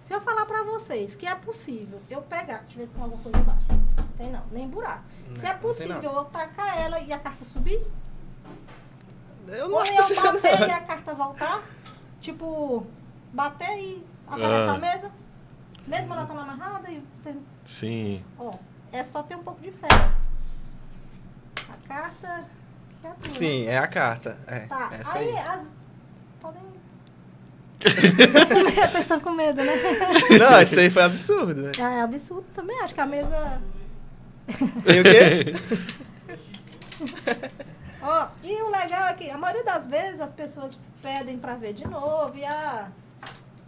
Se 0.04 0.14
eu 0.14 0.20
falar 0.20 0.46
pra 0.46 0.64
vocês 0.64 1.16
que 1.16 1.26
é 1.26 1.36
possível 1.36 2.02
eu 2.10 2.22
pegar, 2.22 2.64
deixa 2.64 2.74
eu 2.74 2.80
ver 2.80 2.88
se 2.88 2.94
tem 2.94 3.02
alguma 3.02 3.24
coisa 3.24 3.38
embaixo. 3.38 3.68
Tem 4.18 4.30
não, 4.30 4.46
nem 4.52 4.68
buraco. 4.68 5.06
se 5.34 5.44
Não, 5.44 5.50
é 5.50 5.54
não 5.54 5.60
tem 5.60 5.62
possível 5.62 6.12
eu 6.12 6.26
tacar 6.26 6.78
ela 6.78 7.00
e 7.00 7.14
a 7.14 7.20
carta 7.20 7.46
subir, 7.46 7.82
Eu 9.48 9.68
não 9.70 9.76
ou 9.78 9.82
acho 9.82 9.92
eu 9.92 9.96
possível, 9.98 10.34
bater 10.34 10.60
e 10.68 10.72
a 10.72 10.82
carta 10.82 11.14
voltar, 11.14 11.62
tipo, 12.22 12.86
bater 13.34 13.78
e 13.80 14.06
atravessar 14.28 14.70
Ah. 14.72 14.76
a 14.76 14.78
mesa, 14.78 15.12
mesmo 15.88 16.14
ela 16.14 16.22
estando 16.24 16.40
amarrada 16.42 16.92
e 16.92 17.02
tem- 17.24 17.42
Sim. 17.66 18.24
Ó, 18.38 18.54
é 18.92 19.04
só 19.04 19.24
ter 19.24 19.36
um 19.36 19.44
pouco 19.44 19.60
de 19.62 19.72
fé. 19.72 19.88
A 21.68 21.88
carta 21.88 22.46
que 23.02 23.08
é 23.08 23.10
a. 23.10 23.16
Sim, 23.22 23.66
é 23.68 23.78
a 23.78 23.88
carta. 23.88 24.38
É, 24.48 24.60
Tá, 24.62 24.90
essa 25.00 25.18
aí, 25.18 25.30
aí. 25.30 25.38
as... 25.38 25.70
Podem... 26.42 26.62
Vocês 27.80 28.96
estão 29.04 29.20
com 29.20 29.32
medo, 29.32 29.62
né? 29.64 29.74
Não, 30.38 30.62
isso 30.62 30.80
aí 30.80 30.90
foi 30.90 31.02
absurdo, 31.04 31.64
velho. 31.64 31.72
Ah, 31.82 31.92
é 31.92 32.02
absurdo 32.02 32.46
também. 32.54 32.78
Acho 32.82 32.94
que 32.94 33.02
a 33.02 33.06
mesa... 33.06 33.62
Tem 34.86 35.00
o 35.00 35.04
quê? 35.04 35.54
Ó, 38.02 38.28
e 38.44 38.62
o 38.62 38.70
legal 38.70 39.08
é 39.08 39.14
que 39.14 39.30
a 39.30 39.38
maioria 39.38 39.64
das 39.64 39.88
vezes 39.88 40.22
as 40.22 40.34
pessoas 40.34 40.78
pedem 41.02 41.38
pra 41.38 41.56
ver 41.56 41.74
de 41.74 41.88
novo 41.88 42.38
e 42.38 42.46
ah, 42.46 42.90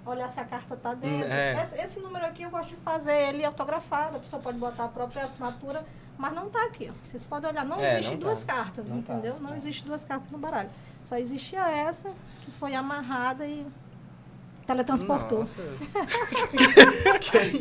olhar 0.06 0.28
se 0.30 0.39
a 0.39 0.46
carta 0.46 0.76
tá 0.76 0.94
dentro. 0.94 1.26
É. 1.32 1.62
Esse, 1.62 1.78
esse 1.78 2.00
número 2.00 2.26
aqui 2.26 2.44
eu 2.44 2.50
gosto 2.50 2.70
de 2.70 2.76
fazer 2.78 3.13
ele 3.30 3.44
autografado, 3.46 4.17
a 4.17 4.20
pessoa 4.20 4.41
pode 4.41 4.58
botar 4.58 4.86
a 4.86 4.88
própria 4.88 5.24
assinatura, 5.24 5.84
mas 6.17 6.34
não 6.34 6.50
tá 6.50 6.63
aqui, 6.65 6.89
ó. 6.91 7.08
Vocês 7.08 7.22
podem 7.24 7.50
olhar, 7.50 7.65
não 7.65 7.80
É, 7.80 7.94
existe 8.00 8.12
não 8.12 8.20
duas 8.20 8.44
tá. 8.44 8.54
cartas, 8.54 8.89
Não 8.89 9.02
tá. 9.02 9.13
entendeu? 9.13 9.38
Não 9.39 9.56
existe 9.56 9.84
duas 9.86 10.06
cartas 10.06 10.30
no 10.32 10.38
baralho. 10.38 10.70
Só 11.04 11.17
existia 11.17 11.67
essa, 11.70 12.10
que 12.46 12.52
foi 12.52 12.76
amarrada 12.76 13.46
e 13.46 13.65
teletransportou. 14.65 15.39
Nossa. 15.39 15.62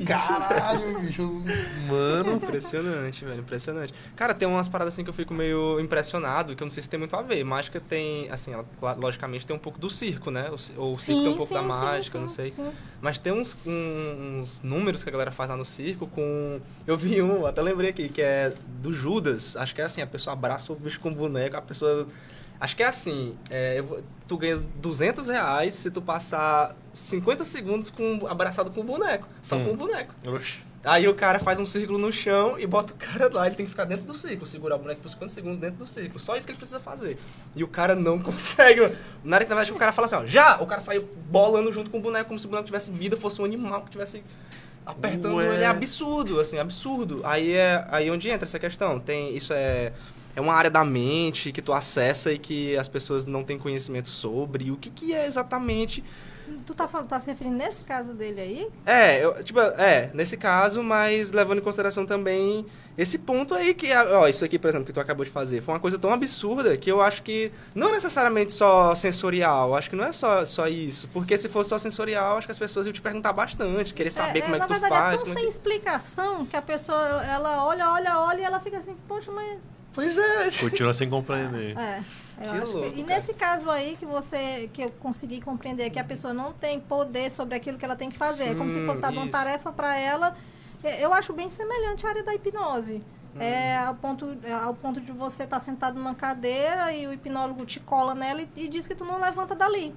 Caralho, 0.06 1.00
bicho. 1.00 1.42
Mano. 1.88 2.34
Impressionante, 2.34 3.24
velho, 3.24 3.40
impressionante. 3.40 3.94
Cara, 4.16 4.34
tem 4.34 4.46
umas 4.46 4.68
paradas 4.68 4.94
assim 4.94 5.04
que 5.04 5.10
eu 5.10 5.14
fico 5.14 5.34
meio 5.34 5.80
impressionado, 5.80 6.54
que 6.54 6.62
eu 6.62 6.66
não 6.66 6.72
sei 6.72 6.82
se 6.82 6.88
tem 6.88 6.98
muito 6.98 7.14
a 7.16 7.22
ver. 7.22 7.44
Mágica 7.44 7.80
tem, 7.80 8.30
assim, 8.30 8.52
ela, 8.52 8.64
logicamente 8.98 9.46
tem 9.46 9.54
um 9.54 9.58
pouco 9.58 9.78
do 9.78 9.90
circo, 9.90 10.30
né? 10.30 10.50
Ou 10.76 10.94
o 10.94 10.98
circo 10.98 11.22
tem 11.22 11.32
um 11.32 11.36
pouco 11.36 11.52
da 11.52 11.62
mágica, 11.62 12.18
sim, 12.18 12.22
não 12.22 12.28
sei. 12.28 12.50
sim. 12.50 12.70
Mas 13.00 13.18
tem 13.18 13.32
uns, 13.32 13.56
uns 13.66 14.60
números 14.62 15.02
que 15.02 15.08
a 15.08 15.12
galera 15.12 15.30
faz 15.30 15.50
lá 15.50 15.56
no 15.56 15.64
circo 15.64 16.06
com. 16.06 16.60
Eu 16.86 16.96
vi 16.96 17.20
um, 17.22 17.46
até 17.46 17.62
lembrei 17.62 17.90
aqui, 17.90 18.08
que 18.08 18.22
é 18.22 18.52
do 18.80 18.92
Judas. 18.92 19.56
Acho 19.56 19.74
que 19.74 19.80
é 19.80 19.84
assim, 19.84 20.02
a 20.02 20.06
pessoa 20.06 20.32
abraça 20.32 20.72
o 20.72 20.76
bicho 20.76 21.00
com 21.00 21.10
o 21.10 21.14
boneco, 21.14 21.56
a 21.56 21.62
pessoa. 21.62 22.06
Acho 22.61 22.77
que 22.77 22.83
é 22.83 22.87
assim, 22.87 23.35
é, 23.51 23.83
tu 24.29 24.37
ganha 24.37 24.61
200 24.77 25.29
reais 25.29 25.73
se 25.75 25.90
tu 25.90 26.03
passar 26.03 26.77
50 26.92 27.44
segundos 27.44 27.88
com, 27.88 28.27
abraçado 28.29 28.70
com 28.70 28.83
o 28.83 28.85
boneco. 28.85 29.27
Só 29.42 29.57
Hum. 29.57 29.64
com 29.64 29.70
o 29.73 29.77
boneco. 29.77 30.14
Oxi. 30.27 30.59
Aí 30.85 31.07
o 31.09 31.14
cara 31.14 31.38
faz 31.38 31.59
um 31.61 31.66
círculo 31.66 31.99
no 31.99 32.11
chão 32.11 32.59
e 32.59 32.66
bota 32.66 32.94
o 32.94 32.96
cara 32.96 33.29
lá, 33.33 33.46
ele 33.46 33.55
tem 33.55 33.66
que 33.66 33.70
ficar 33.70 33.85
dentro 33.85 34.07
do 34.07 34.14
círculo, 34.14 34.46
segurar 34.46 34.77
o 34.77 34.79
boneco 34.79 35.03
por 35.03 35.11
50 35.11 35.33
segundos 35.33 35.59
dentro 35.59 35.77
do 35.77 35.87
círculo. 35.87 36.18
Só 36.18 36.37
isso 36.37 36.46
que 36.46 36.53
ele 36.53 36.59
precisa 36.59 36.81
fazer. 36.81 37.18
E 37.55 37.62
o 37.62 37.68
cara 37.68 37.94
não 37.94 38.18
consegue. 38.23 38.81
Na 39.23 39.37
hora 39.37 39.44
que 39.44 39.51
na 39.51 39.57
verdade 39.57 39.73
o 39.73 39.77
cara 39.77 39.92
fala 39.92 40.07
assim, 40.07 40.16
ó, 40.16 40.25
já! 40.27 40.59
O 40.61 40.66
cara 40.66 40.81
saiu 40.81 41.09
bolando 41.31 41.70
junto 41.73 41.90
com 41.90 41.99
o 41.99 42.01
boneco, 42.01 42.29
como 42.29 42.38
se 42.38 42.46
o 42.46 42.49
boneco 42.49 42.66
tivesse 42.66 42.90
vida, 42.90 43.16
fosse 43.16 43.40
um 43.42 43.44
animal 43.44 43.83
que 43.83 43.90
tivesse. 43.90 44.23
apertando 44.87 45.37
Ué. 45.37 45.55
ele 45.55 45.64
é 45.64 45.66
absurdo, 45.66 46.40
assim, 46.40 46.59
absurdo. 46.59 47.20
Aí 47.25 47.53
é 47.53 47.85
aí 47.90 48.11
onde 48.11 48.31
entra 48.31 48.46
essa 48.46 48.59
questão. 48.59 48.99
Tem 48.99 49.37
isso 49.37 49.53
é 49.53 49.92
é 50.40 50.42
uma 50.42 50.55
área 50.55 50.70
da 50.70 50.85
mente 50.85 51.53
que 51.53 51.62
tu 51.62 51.72
acessa 51.72 52.33
e 52.33 52.38
que 52.38 52.76
as 52.76 52.88
pessoas 52.88 53.24
não 53.24 53.44
têm 53.44 53.59
conhecimento 53.59 54.09
sobre. 54.09 54.70
O 54.70 54.76
que, 54.76 54.90
que 54.90 55.14
é 55.14 55.26
exatamente? 55.26 56.03
Tu 56.66 56.74
tá, 56.74 56.88
falando, 56.88 57.07
tá 57.07 57.20
se 57.20 57.26
referindo 57.29 57.57
nesse 57.57 57.85
caso 57.85 58.12
dele 58.12 58.40
aí? 58.40 58.68
É, 58.85 59.24
eu, 59.24 59.42
tipo, 59.44 59.61
é, 59.61 60.11
nesse 60.12 60.37
caso, 60.37 60.83
mas 60.83 61.31
levando 61.31 61.59
em 61.59 61.62
consideração 61.62 62.05
também 62.05 62.66
esse 62.98 63.18
ponto 63.18 63.55
aí 63.55 63.72
que, 63.72 63.94
ó, 63.94 64.26
isso 64.26 64.44
aqui, 64.44 64.59
por 64.59 64.68
exemplo, 64.68 64.85
que 64.85 64.92
tu 64.92 64.98
acabou 64.98 65.24
de 65.24 65.31
fazer, 65.31 65.61
foi 65.61 65.72
uma 65.74 65.81
coisa 65.81 65.96
tão 65.96 66.12
absurda 66.12 66.76
que 66.76 66.90
eu 66.90 67.00
acho 67.00 67.22
que 67.22 67.53
não 67.72 67.92
necessariamente 67.92 68.53
só 68.53 68.92
sensorial, 68.96 69.76
acho 69.76 69.88
que 69.88 69.94
não 69.96 70.05
é 70.05 70.12
só, 70.12 70.44
só 70.44 70.66
isso. 70.66 71.09
Porque 71.12 71.37
se 71.37 71.48
fosse 71.48 71.70
só 71.70 71.79
sensorial, 71.79 72.37
acho 72.38 72.48
que 72.48 72.53
as 72.53 72.59
pessoas 72.59 72.85
iam 72.85 72.92
te 72.92 73.00
perguntar 73.00 73.33
bastante, 73.33 73.94
querer 73.94 74.11
saber 74.11 74.42
como 74.42 74.57
é, 74.57 74.59
na 74.59 74.66
que 74.66 74.74
tu 74.74 74.81
verdade, 74.81 74.92
faz. 75.03 75.20
é 75.20 75.24
tão 75.24 75.33
é 75.33 75.37
sem 75.37 75.44
que- 75.44 75.48
explicação 75.53 76.44
que 76.46 76.57
a 76.57 76.62
pessoa, 76.62 77.24
ela 77.24 77.64
olha, 77.64 77.88
olha, 77.90 78.18
olha 78.18 78.40
e 78.40 78.44
ela 78.44 78.59
fica 78.59 78.79
assim, 78.79 78.96
poxa, 79.07 79.31
mas 79.31 79.57
Pois 79.92 80.16
é. 80.16 80.50
Continua 80.61 80.92
sem 80.92 81.09
compreender. 81.09 81.76
É. 81.76 82.03
Que 82.40 82.46
eu 82.46 82.53
acho 82.53 82.72
louco, 82.72 82.98
e 82.98 83.03
cara. 83.03 83.07
nesse 83.07 83.35
caso 83.35 83.70
aí 83.70 83.96
que 83.98 84.07
você 84.07 84.70
que 84.72 84.83
eu 84.83 84.90
consegui 84.92 85.42
compreender 85.42 85.90
que 85.90 85.98
a 85.98 86.05
pessoa 86.05 86.33
não 86.33 86.55
tem 86.55 86.81
poder 86.81 87.31
sobre 87.31 87.55
aquilo 87.55 87.76
que 87.76 87.85
ela 87.85 87.96
tem 87.96 88.09
que 88.09 88.16
fazer, 88.16 88.50
é 88.50 88.55
como 88.55 88.70
se 88.70 88.79
Sim, 88.79 88.87
fosse 88.87 88.98
dar 88.98 89.12
uma 89.12 89.29
tarefa 89.29 89.70
para 89.70 89.94
ela. 89.94 90.35
é, 90.83 91.05
Eu 91.05 91.12
acho 91.12 91.35
bem 91.35 91.50
semelhante 91.50 92.07
à 92.07 92.09
área 92.09 92.22
da 92.22 92.35
hipnose. 92.35 93.03
Uhum. 93.35 93.42
É 93.42 93.76
ao 93.76 93.94
ponto, 93.94 94.37
é 94.42 94.53
ao 94.53 94.74
ponto 94.74 95.00
de 95.00 95.12
você 95.12 95.44
estar 95.44 95.59
sentado 95.61 95.98
numa 95.98 96.14
cadeira 96.14 96.92
e 96.92 97.07
o 97.07 97.12
hipnólogo 97.12 97.64
te 97.66 97.79
cola 97.79 98.14
nela 98.14 98.42
e, 98.42 98.48
e 98.57 98.68
diz 98.68 98.88
que 98.88 98.94
tu 98.94 99.05
não 99.05 99.20
levanta 99.20 99.55
dali. 99.55 99.94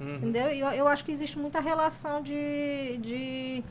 Uhum. 0.00 0.16
Entendeu? 0.16 0.52
E 0.52 0.60
eu, 0.60 0.68
eu 0.70 0.88
acho 0.88 1.04
que 1.04 1.12
existe 1.12 1.38
muita 1.38 1.60
relação 1.60 2.20
de, 2.20 2.98
de, 2.98 3.64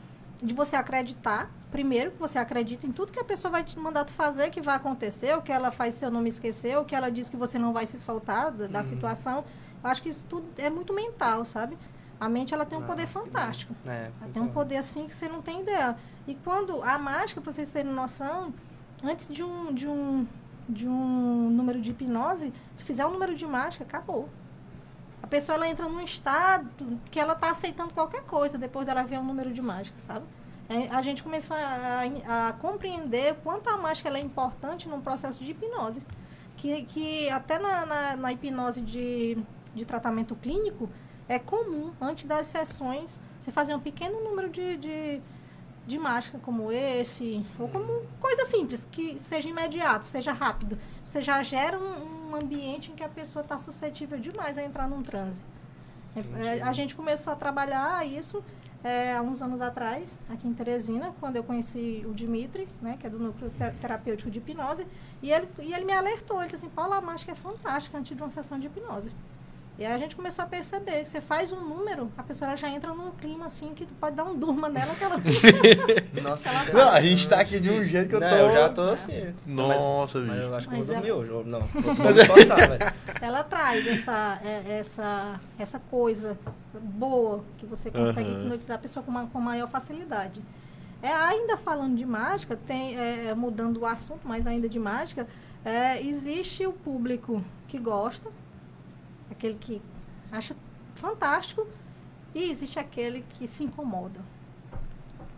de 0.44 0.54
você 0.54 0.76
acreditar. 0.76 1.50
Primeiro, 1.70 2.12
que 2.12 2.18
você 2.20 2.38
acredita 2.38 2.86
em 2.86 2.92
tudo 2.92 3.12
que 3.12 3.18
a 3.18 3.24
pessoa 3.24 3.50
vai 3.50 3.64
te 3.64 3.76
mandar 3.78 4.08
fazer, 4.08 4.50
que 4.50 4.60
vai 4.60 4.76
acontecer, 4.76 5.36
o 5.36 5.42
que 5.42 5.50
ela 5.50 5.72
faz 5.72 5.94
se 5.94 6.04
eu 6.04 6.10
não 6.10 6.20
me 6.20 6.28
esquecer, 6.28 6.78
o 6.78 6.84
que 6.84 6.94
ela 6.94 7.10
diz 7.10 7.28
que 7.28 7.36
você 7.36 7.58
não 7.58 7.72
vai 7.72 7.86
se 7.86 7.98
soltar 7.98 8.52
da, 8.52 8.66
da 8.68 8.78
Uhum. 8.78 8.84
situação. 8.84 9.44
Eu 9.82 9.90
acho 9.90 10.02
que 10.02 10.08
isso 10.08 10.24
tudo 10.28 10.46
é 10.56 10.70
muito 10.70 10.92
mental, 10.94 11.44
sabe? 11.44 11.76
A 12.20 12.28
mente, 12.28 12.54
ela 12.54 12.64
tem 12.64 12.78
um 12.78 12.82
poder 12.82 13.02
Nossa, 13.06 13.20
que 13.20 13.24
fantástico. 13.30 13.74
É, 13.86 14.10
Ela 14.20 14.30
tem 14.32 14.40
um 14.40 14.48
poder 14.48 14.76
assim 14.76 15.06
que 15.06 15.14
você 15.14 15.28
não 15.28 15.42
tem 15.42 15.62
ideia. 15.62 15.96
E 16.28 16.34
quando 16.36 16.80
a 16.82 16.96
mágica, 16.96 17.40
para 17.40 17.50
vocês 17.52 17.70
terem 17.70 17.90
noção, 17.92 18.54
antes 19.02 19.26
de 19.28 19.42
um, 19.42 19.74
de 19.74 19.88
um, 19.88 20.24
de 20.68 20.86
um 20.88 21.50
número 21.50 21.80
de 21.80 21.90
hipnose, 21.90 22.52
se 22.76 22.84
fizer 22.84 23.04
um 23.04 23.10
número 23.10 23.34
de 23.34 23.44
mágica, 23.46 23.82
acabou. 23.84 24.28
Pessoa 25.34 25.56
ela 25.56 25.68
entra 25.68 25.88
num 25.88 26.00
estado 26.00 26.70
que 27.10 27.18
ela 27.18 27.32
está 27.32 27.50
aceitando 27.50 27.92
qualquer 27.92 28.22
coisa 28.22 28.56
depois 28.56 28.86
dela 28.86 29.02
ver 29.02 29.18
um 29.18 29.24
número 29.24 29.52
de 29.52 29.60
mágica, 29.60 29.98
sabe? 29.98 30.24
É, 30.68 30.88
A 30.90 31.02
gente 31.02 31.24
começou 31.24 31.56
a, 31.56 32.48
a 32.48 32.52
compreender 32.52 33.34
quanto 33.42 33.68
a 33.68 33.76
mágica 33.76 34.08
é 34.10 34.20
importante 34.20 34.88
num 34.88 35.00
processo 35.00 35.42
de 35.42 35.50
hipnose. 35.50 36.06
Que, 36.56 36.84
que 36.84 37.28
até 37.30 37.58
na, 37.58 37.84
na, 37.84 38.16
na 38.16 38.32
hipnose 38.32 38.80
de, 38.80 39.36
de 39.74 39.84
tratamento 39.84 40.36
clínico, 40.36 40.88
é 41.28 41.36
comum, 41.36 41.90
antes 42.00 42.26
das 42.26 42.46
sessões, 42.46 43.20
você 43.40 43.50
fazer 43.50 43.74
um 43.74 43.80
pequeno 43.80 44.22
número 44.22 44.48
de, 44.48 44.76
de, 44.76 45.20
de 45.86 45.98
mágica 45.98 46.38
como 46.38 46.72
esse, 46.72 47.44
ou 47.58 47.68
como 47.68 48.02
coisa 48.20 48.44
simples, 48.46 48.86
que 48.90 49.18
seja 49.18 49.48
imediato, 49.48 50.04
seja 50.04 50.32
rápido. 50.32 50.78
Você 51.04 51.20
já 51.20 51.42
gera 51.42 51.78
um, 51.78 52.30
um 52.30 52.36
ambiente 52.36 52.90
em 52.90 52.94
que 52.94 53.04
a 53.04 53.08
pessoa 53.08 53.42
está 53.42 53.58
suscetível 53.58 54.18
demais 54.18 54.56
a 54.56 54.64
entrar 54.64 54.88
num 54.88 55.02
transe. 55.02 55.42
É, 56.16 56.20
Entendi. 56.20 56.60
a 56.62 56.72
gente 56.72 56.94
começou 56.94 57.32
a 57.32 57.36
trabalhar 57.36 58.06
isso 58.06 58.42
é, 58.82 59.14
há 59.14 59.20
uns 59.22 59.42
anos 59.42 59.60
atrás, 59.60 60.18
aqui 60.30 60.46
em 60.46 60.54
Teresina, 60.54 61.10
quando 61.18 61.36
eu 61.36 61.42
conheci 61.42 62.04
o 62.06 62.12
Dimitri, 62.12 62.68
né, 62.80 62.96
que 63.00 63.06
é 63.06 63.10
do 63.10 63.18
núcleo 63.18 63.50
Te- 63.50 63.72
terapêutico 63.80 64.30
de 64.30 64.38
hipnose, 64.38 64.86
e 65.22 65.32
ele, 65.32 65.48
e 65.60 65.72
ele 65.72 65.84
me 65.84 65.92
alertou, 65.92 66.38
ele 66.42 66.50
disse 66.50 66.64
assim, 66.64 66.74
Paula, 66.74 66.96
a 66.96 67.00
mágica 67.00 67.32
é 67.32 67.34
fantástica 67.34 67.98
antes 67.98 68.14
de 68.14 68.22
uma 68.22 68.28
sessão 68.28 68.58
de 68.58 68.66
hipnose. 68.66 69.10
E 69.76 69.84
aí 69.84 69.92
a 69.92 69.98
gente 69.98 70.14
começou 70.14 70.44
a 70.44 70.46
perceber 70.46 71.02
que 71.02 71.08
você 71.08 71.20
faz 71.20 71.50
um 71.50 71.58
número, 71.60 72.08
a 72.16 72.22
pessoa 72.22 72.48
ela 72.48 72.56
já 72.56 72.68
entra 72.68 72.94
num 72.94 73.10
clima 73.10 73.46
assim 73.46 73.74
que 73.74 73.84
tu 73.84 73.92
pode 73.94 74.14
dar 74.14 74.22
um 74.24 74.38
durma 74.38 74.68
nela 74.68 74.94
que 74.94 75.02
ela 75.02 75.16
Nossa, 76.22 76.48
Ela- 76.48 76.64
que 76.64 76.72
Não, 76.72 76.80
a 76.90 77.00
gente 77.00 77.24
interessante. 77.24 77.28
tá 77.28 77.40
aqui 77.40 77.58
de 77.58 77.70
um 77.70 77.82
jeito 77.82 78.08
que 78.08 78.14
eu 78.14 78.20
Não, 78.20 78.30
tô... 78.30 78.36
eu 78.36 78.50
já 78.52 78.68
tô 78.68 78.82
assim. 78.82 79.34
Nossa, 79.44 80.20
mas, 80.20 80.28
mas 80.28 80.44
eu 80.46 80.54
acho 80.54 80.68
que 80.68 80.76
Mas 80.76 80.88
eu 80.90 80.94
vou 80.94 81.04
é- 81.04 81.12
dormir 81.12 81.32
hoje. 81.34 81.48
Não, 81.48 81.60
vou 81.94 82.10
esforçar, 82.12 82.56
velho. 82.68 82.94
ela 83.20 83.42
traz 83.42 83.84
essa, 83.88 84.40
é, 84.44 84.78
essa, 84.78 85.40
essa 85.58 85.80
coisa 85.90 86.38
boa 86.72 87.42
que 87.58 87.66
você 87.66 87.90
consegue 87.90 88.30
Aham. 88.30 88.42
hipnotizar 88.42 88.76
a 88.76 88.80
pessoa 88.80 89.02
com, 89.02 89.10
uma, 89.10 89.26
com 89.26 89.40
maior 89.40 89.68
facilidade. 89.68 90.40
É, 91.02 91.12
ainda 91.12 91.56
falando 91.56 91.96
de 91.96 92.06
mágica, 92.06 92.56
tem, 92.64 92.96
é, 92.96 93.34
mudando 93.34 93.78
o 93.80 93.86
assunto, 93.86 94.20
mas 94.24 94.46
ainda 94.46 94.68
de 94.68 94.78
mágica, 94.78 95.26
é, 95.64 96.00
existe 96.00 96.64
o 96.64 96.72
público 96.72 97.42
que 97.66 97.76
gosta, 97.76 98.30
aquele 99.30 99.54
que 99.54 99.80
acha 100.30 100.56
fantástico, 100.94 101.66
e 102.34 102.50
existe 102.50 102.78
aquele 102.78 103.24
que 103.30 103.46
se 103.46 103.64
incomoda. 103.64 104.20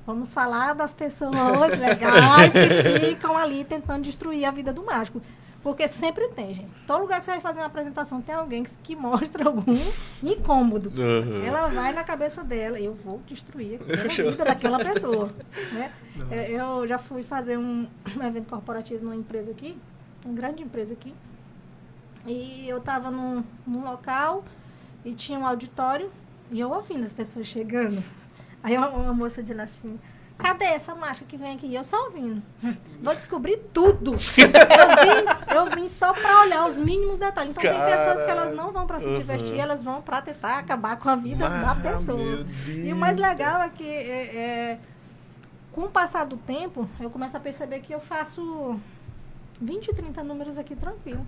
Vamos 0.07 0.33
falar 0.33 0.73
das 0.75 0.95
pessoas 0.95 1.33
legais 1.79 2.53
que 2.53 3.07
ficam 3.09 3.37
ali 3.37 3.65
tentando 3.65 4.03
destruir 4.05 4.45
a 4.45 4.51
vida 4.51 4.73
do 4.73 4.85
mágico. 4.85 5.21
Porque 5.63 5.89
sempre 5.89 6.29
tem, 6.29 6.55
gente. 6.55 6.69
Todo 6.87 7.01
lugar 7.01 7.19
que 7.19 7.25
você 7.25 7.33
vai 7.33 7.41
fazer 7.41 7.59
uma 7.59 7.67
apresentação 7.67 8.23
tem 8.23 8.37
alguém 8.37 8.63
que, 8.63 8.71
que 8.85 8.95
mostra 8.95 9.47
algum 9.47 9.77
incômodo. 10.23 10.93
Aham. 10.97 11.45
Ela 11.45 11.67
vai 11.67 11.93
na 11.93 12.05
cabeça 12.05 12.45
dela, 12.45 12.79
eu 12.79 12.95
vou 12.95 13.21
destruir 13.27 13.81
a 13.83 14.07
vida 14.31 14.45
daquela 14.45 14.79
pessoa. 14.79 15.35
né? 15.73 15.93
É, 16.31 16.53
Eu 16.53 16.87
já 16.87 16.99
fui 16.99 17.25
fazer 17.25 17.59
um, 17.59 17.89
um 18.17 18.23
evento 18.23 18.49
corporativo 18.49 19.03
numa 19.03 19.17
empresa 19.17 19.51
aqui, 19.51 19.77
uma 20.25 20.35
grande 20.35 20.63
empresa 20.63 20.95
aqui. 20.95 21.13
E 22.27 22.69
eu 22.69 22.79
estava 22.79 23.11
num, 23.11 23.45
num 23.67 23.85
local 23.85 24.45
e 25.05 25.15
tinha 25.15 25.39
um 25.39 25.47
auditório 25.47 26.11
e 26.51 26.59
eu 26.61 26.71
ouvindo 26.71 27.05
as 27.05 27.13
pessoas 27.13 27.47
chegando. 27.47 28.03
Aí 28.63 28.77
uma, 28.77 28.89
uma 28.89 29.13
moça 29.15 29.41
dizendo 29.43 29.63
assim, 29.63 29.99
cadê 30.37 30.65
essa 30.65 30.95
máscara 30.95 31.27
que 31.29 31.37
vem 31.37 31.55
aqui? 31.55 31.67
E 31.69 31.75
eu 31.77 31.85
só 31.85 31.97
ouvindo. 32.07 32.43
"Hum, 32.65 32.75
Vou 33.01 33.15
descobrir 33.15 33.59
tudo. 33.73 34.13
Eu 34.17 34.17
vim, 34.19 35.55
eu 35.55 35.67
vim 35.71 35.89
só 35.89 36.13
para 36.13 36.41
olhar 36.43 36.67
os 36.67 36.77
mínimos 36.79 37.19
detalhes. 37.19 37.51
Então 37.53 37.63
tem 37.63 37.85
pessoas 37.85 38.25
que 38.25 38.31
elas 38.31 38.53
não 38.55 38.73
vão 38.73 38.87
para 38.87 38.99
se 39.01 39.07
Uhum. 39.09 39.19
divertir, 39.19 39.59
elas 39.59 39.83
vão 39.83 40.03
para 40.03 40.21
tentar 40.23 40.59
acabar 40.59 40.97
com 40.99 41.09
a 41.09 41.17
vida 41.17 41.49
da 41.49 41.71
Ah, 41.73 41.75
pessoa. 41.77 42.45
E 42.67 42.93
o 42.93 42.97
mais 42.97 43.17
legal 43.19 43.61
é 43.63 43.69
que 43.69 43.85
é, 43.85 44.37
é, 44.37 44.79
com 45.73 45.83
o 45.83 45.91
passar 45.91 46.25
do 46.27 46.37
tempo, 46.37 46.89
eu 47.01 47.11
começo 47.11 47.37
a 47.37 47.41
perceber 47.41 47.81
que 47.81 47.95
eu 47.95 48.01
faço 48.01 48.81
20, 49.61 49.95
30 49.95 50.23
números 50.25 50.59
aqui 50.59 50.75
tranquilo. 50.75 51.25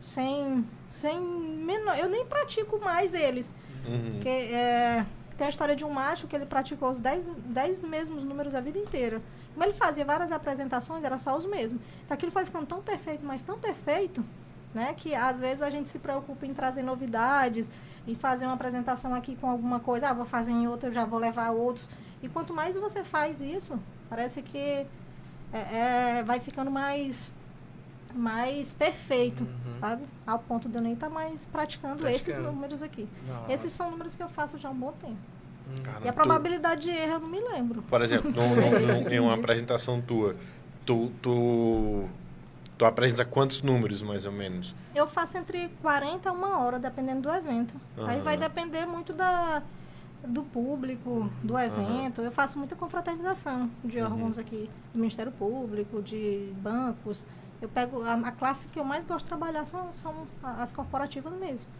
Sem, 0.00 0.64
sem 0.88 1.20
menor. 1.20 1.98
Eu 1.98 2.08
nem 2.08 2.24
pratico 2.26 2.78
mais 2.80 3.14
eles. 3.14 3.54
Uhum. 3.86 4.12
Porque 4.12 4.28
é, 4.28 5.04
tem 5.36 5.46
a 5.46 5.50
história 5.50 5.76
de 5.76 5.84
um 5.84 5.90
macho 5.90 6.26
que 6.26 6.34
ele 6.34 6.46
praticou 6.46 6.90
os 6.90 7.00
10, 7.00 7.28
10 7.28 7.84
mesmos 7.84 8.24
números 8.24 8.54
a 8.54 8.60
vida 8.60 8.78
inteira. 8.78 9.22
Como 9.54 9.64
ele 9.64 9.74
fazia 9.74 10.04
várias 10.04 10.32
apresentações, 10.32 11.04
era 11.04 11.16
só 11.16 11.36
os 11.36 11.46
mesmos. 11.46 11.80
Então 12.04 12.14
aquilo 12.14 12.32
foi 12.32 12.44
ficando 12.44 12.66
tão 12.66 12.82
perfeito, 12.82 13.24
mas 13.24 13.42
tão 13.42 13.58
perfeito, 13.58 14.24
né? 14.74 14.94
Que 14.96 15.14
às 15.14 15.40
vezes 15.40 15.62
a 15.62 15.70
gente 15.70 15.88
se 15.88 15.98
preocupa 15.98 16.46
em 16.46 16.52
trazer 16.52 16.82
novidades 16.82 17.70
e 18.06 18.14
fazer 18.14 18.46
uma 18.46 18.54
apresentação 18.54 19.14
aqui 19.14 19.36
com 19.36 19.48
alguma 19.48 19.80
coisa. 19.80 20.08
Ah, 20.08 20.12
vou 20.12 20.24
fazer 20.24 20.52
em 20.52 20.66
outra, 20.66 20.88
eu 20.88 20.92
já 20.92 21.04
vou 21.04 21.18
levar 21.18 21.50
outros. 21.50 21.88
E 22.22 22.28
quanto 22.28 22.52
mais 22.52 22.74
você 22.74 23.04
faz 23.04 23.40
isso, 23.40 23.78
parece 24.08 24.42
que 24.42 24.58
é, 24.58 24.88
é, 25.52 26.22
vai 26.24 26.40
ficando 26.40 26.70
mais 26.70 27.32
mais 28.14 28.72
perfeito, 28.72 29.42
Uhum. 29.44 29.80
sabe? 29.80 30.02
Ao 30.26 30.38
ponto 30.38 30.68
de 30.68 30.76
eu 30.76 30.82
nem 30.82 30.92
estar 30.94 31.08
mais 31.10 31.46
praticando, 31.46 32.06
esses 32.08 32.22
Praticando. 32.26 32.52
números 32.52 32.82
aqui. 32.82 33.08
Nossa. 33.26 33.52
Esses 33.52 33.72
são 33.72 33.90
números 33.90 34.14
que 34.14 34.22
eu 34.22 34.28
faço 34.28 34.58
já 34.58 34.68
há 34.68 34.72
um 34.72 34.76
bom 34.76 34.92
tempo. 34.92 35.16
Hum. 35.70 35.82
Cara, 35.82 36.00
E 36.04 36.08
a 36.08 36.12
tu- 36.12 36.16
probabilidade 36.16 36.82
de 36.82 36.90
erro 36.90 37.12
eu 37.14 37.20
não 37.20 37.28
me 37.28 37.40
lembro. 37.40 37.82
Por 37.82 38.00
exemplo, 38.02 38.30
num- 38.30 38.54
num- 38.56 39.02
num- 39.02 39.08
em 39.12 39.20
uma 39.20 39.34
apresentação 39.34 40.00
tua, 40.00 40.34
tu, 40.86 41.10
tu, 41.20 42.08
tu 42.78 42.84
apresenta 42.84 43.24
quantos 43.24 43.60
números, 43.62 44.00
mais 44.02 44.24
ou 44.24 44.32
menos? 44.32 44.74
Eu 44.94 45.06
faço 45.06 45.36
entre 45.36 45.68
40 45.82 46.30
a 46.30 46.32
uma 46.32 46.58
hora, 46.58 46.78
dependendo 46.78 47.22
do 47.22 47.30
evento. 47.30 47.74
Aí 47.98 48.16
Aham. 48.16 48.24
vai 48.24 48.36
depender 48.38 48.86
muito 48.86 49.12
da, 49.12 49.62
do 50.26 50.42
público, 50.42 51.30
do 51.42 51.58
evento. 51.58 52.22
Eu 52.22 52.30
faço 52.32 52.58
muita 52.58 52.74
confraternização 52.74 53.70
de 53.84 53.98
Uhum. 53.98 54.04
órgãos 54.06 54.38
aqui, 54.38 54.70
do 54.94 54.98
Ministério 55.00 55.30
Público, 55.32 56.00
de 56.02 56.50
bancos. 56.62 57.26
Eu 57.60 57.68
pego 57.68 58.02
a, 58.02 58.12
a 58.14 58.32
classe 58.32 58.68
que 58.68 58.78
eu 58.78 58.84
mais 58.84 59.04
gosto 59.04 59.24
de 59.24 59.28
trabalhar 59.30 59.64
são, 59.64 59.88
são 59.94 60.26
as 60.42 60.72
corporativas 60.72 61.32
mesmo. 61.34 61.70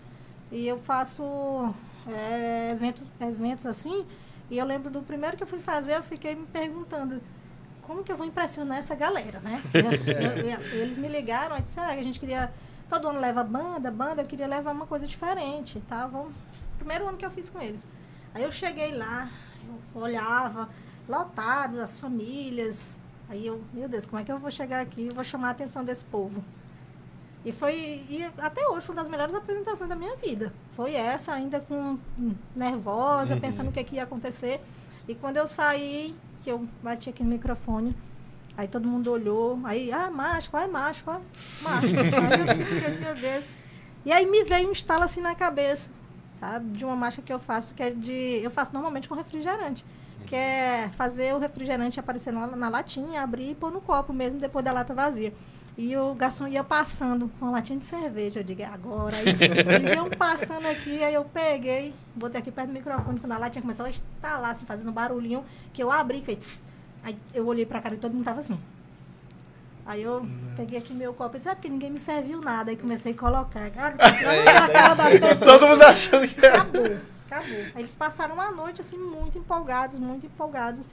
E 0.50 0.66
eu 0.66 0.78
faço 0.78 1.22
é, 2.06 2.70
eventos, 2.72 3.04
eventos 3.20 3.66
assim. 3.66 4.04
E 4.50 4.58
eu 4.58 4.64
lembro 4.64 4.90
do 4.90 5.02
primeiro 5.02 5.36
que 5.36 5.42
eu 5.42 5.46
fui 5.46 5.60
fazer, 5.60 5.96
eu 5.96 6.02
fiquei 6.02 6.34
me 6.34 6.46
perguntando 6.46 7.20
como 7.82 8.02
que 8.02 8.10
eu 8.10 8.16
vou 8.16 8.26
impressionar 8.26 8.78
essa 8.78 8.94
galera, 8.94 9.40
né? 9.40 9.62
Eu- 9.72 9.82
eu- 10.74 10.80
eles 10.82 10.98
me 10.98 11.08
ligaram 11.08 11.56
e 11.58 11.62
disseram, 11.62 11.88
ah, 11.88 11.92
a 11.92 12.02
gente 12.02 12.18
queria. 12.18 12.52
Todo 12.88 13.08
ano 13.08 13.20
leva 13.20 13.44
banda, 13.44 13.90
banda, 13.90 14.22
eu 14.22 14.26
queria 14.26 14.46
levar 14.46 14.72
uma 14.72 14.86
coisa 14.86 15.06
diferente, 15.06 15.78
tá? 15.88 16.06
Vamos, 16.06 16.32
primeiro 16.78 17.06
ano 17.06 17.18
que 17.18 17.24
eu 17.26 17.30
fiz 17.30 17.50
com 17.50 17.60
eles. 17.60 17.86
Aí 18.34 18.42
eu 18.42 18.50
cheguei 18.50 18.92
lá, 18.96 19.28
eu 19.94 20.00
olhava, 20.02 20.70
lotados, 21.06 21.78
as 21.78 22.00
famílias. 22.00 22.96
Aí 23.28 23.46
eu, 23.46 23.60
meu 23.72 23.88
Deus, 23.88 24.06
como 24.06 24.20
é 24.20 24.24
que 24.24 24.32
eu 24.32 24.38
vou 24.38 24.50
chegar 24.50 24.80
aqui 24.80 25.02
e 25.06 25.10
vou 25.10 25.22
chamar 25.24 25.48
a 25.48 25.50
atenção 25.50 25.84
desse 25.84 26.04
povo? 26.04 26.42
E 27.44 27.52
foi, 27.52 28.04
e 28.08 28.28
até 28.38 28.66
hoje, 28.68 28.84
foi 28.86 28.94
uma 28.94 29.02
das 29.02 29.10
melhores 29.10 29.34
apresentações 29.34 29.88
da 29.88 29.94
minha 29.94 30.16
vida. 30.16 30.52
Foi 30.74 30.94
essa, 30.94 31.32
ainda 31.32 31.60
com 31.60 31.98
hum, 32.18 32.34
nervosa, 32.56 33.34
Uhum. 33.34 33.40
pensando 33.40 33.68
o 33.68 33.72
que, 33.72 33.84
que 33.84 33.96
ia 33.96 34.02
acontecer. 34.02 34.60
E 35.06 35.14
quando 35.14 35.36
eu 35.36 35.46
saí, 35.46 36.14
que 36.42 36.50
eu 36.50 36.66
bati 36.82 37.10
aqui 37.10 37.22
no 37.22 37.30
microfone, 37.30 37.94
aí 38.56 38.66
todo 38.66 38.86
mundo 38.88 39.10
olhou, 39.12 39.58
aí, 39.64 39.92
ah, 39.92 40.10
mágico, 40.10 40.56
ai, 40.56 40.66
mágico, 40.68 41.10
ai, 41.10 41.20
mágico. 41.62 41.94
Aí 42.00 42.58
eu 42.58 42.66
fiquei, 42.66 42.98
meu 42.98 43.14
Deus. 43.14 43.44
E 44.04 44.12
aí 44.12 44.26
me 44.26 44.42
veio 44.44 44.68
um 44.68 44.72
estalo 44.72 45.02
assim 45.04 45.20
na 45.20 45.34
cabeça, 45.34 45.90
sabe? 46.40 46.70
De 46.76 46.84
uma 46.84 46.96
mágica 46.96 47.22
que 47.22 47.32
eu 47.32 47.38
faço, 47.38 47.74
que 47.74 47.82
é 47.82 47.90
de. 47.90 48.40
Eu 48.42 48.50
faço 48.50 48.72
normalmente 48.72 49.08
com 49.08 49.14
refrigerante. 49.14 49.84
Que 50.26 50.36
é 50.36 50.90
fazer 50.96 51.34
o 51.34 51.38
refrigerante 51.38 51.98
aparecer 51.98 52.32
na, 52.32 52.46
na 52.46 52.68
latinha, 52.68 53.22
abrir 53.22 53.50
e 53.50 53.54
pôr 53.54 53.70
no 53.72 53.80
copo 53.80 54.12
mesmo, 54.12 54.38
depois 54.38 54.64
da 54.64 54.72
lata 54.72 54.92
vazia. 54.94 55.32
E 55.76 55.96
o 55.96 56.12
garçom 56.12 56.48
ia 56.48 56.64
passando 56.64 57.30
com 57.38 57.46
uma 57.46 57.52
latinha 57.52 57.78
de 57.78 57.84
cerveja. 57.84 58.40
Eu 58.40 58.44
digo, 58.44 58.60
é 58.60 58.64
agora. 58.64 59.16
Aí 59.16 59.24
eles 59.28 59.94
iam 59.94 60.10
passando 60.10 60.66
aqui, 60.66 61.02
aí 61.04 61.14
eu 61.14 61.24
peguei, 61.24 61.94
botei 62.16 62.40
aqui 62.40 62.50
perto 62.50 62.66
do 62.68 62.72
microfone, 62.74 63.20
quando 63.20 63.32
a 63.32 63.38
latinha 63.38 63.62
começou 63.62 63.86
a 63.86 63.90
estalar, 63.90 64.50
assim, 64.50 64.66
fazendo 64.66 64.90
um 64.90 64.92
barulhinho, 64.92 65.44
que 65.72 65.80
eu 65.82 65.92
abri 65.92 66.18
e 66.18 66.22
fez. 66.22 66.38
tss. 66.38 66.62
Aí 67.04 67.16
eu 67.32 67.46
olhei 67.46 67.64
pra 67.64 67.80
cara 67.80 67.94
e 67.94 67.98
todo 67.98 68.12
mundo 68.12 68.24
tava 68.24 68.40
assim. 68.40 68.58
Aí 69.86 70.02
eu 70.02 70.26
peguei 70.56 70.78
aqui 70.78 70.92
meu 70.92 71.14
copo 71.14 71.36
e 71.36 71.38
disse, 71.38 71.48
ah, 71.48 71.54
porque 71.54 71.68
ninguém 71.68 71.90
me 71.90 71.98
serviu 71.98 72.40
nada. 72.40 72.70
Aí 72.70 72.76
comecei 72.76 73.12
a 73.12 73.16
colocar. 73.16 73.70
Cara, 73.70 73.94
na 73.96 74.68
cara 74.68 74.94
das 74.94 75.16
pessoas. 75.20 75.38
Todo 75.38 75.68
mundo 75.68 75.82
achando 75.82 76.28
que 76.28 76.44
era. 76.44 76.56
Acabou, 76.56 76.98
acabou. 77.28 77.60
Aí 77.74 77.82
eles 77.82 77.94
passaram 77.94 78.34
uma 78.34 78.50
noite, 78.50 78.80
assim, 78.80 78.98
muito 78.98 79.38
empolgados, 79.38 79.98
muito 79.98 80.26
empolgados. 80.26 80.88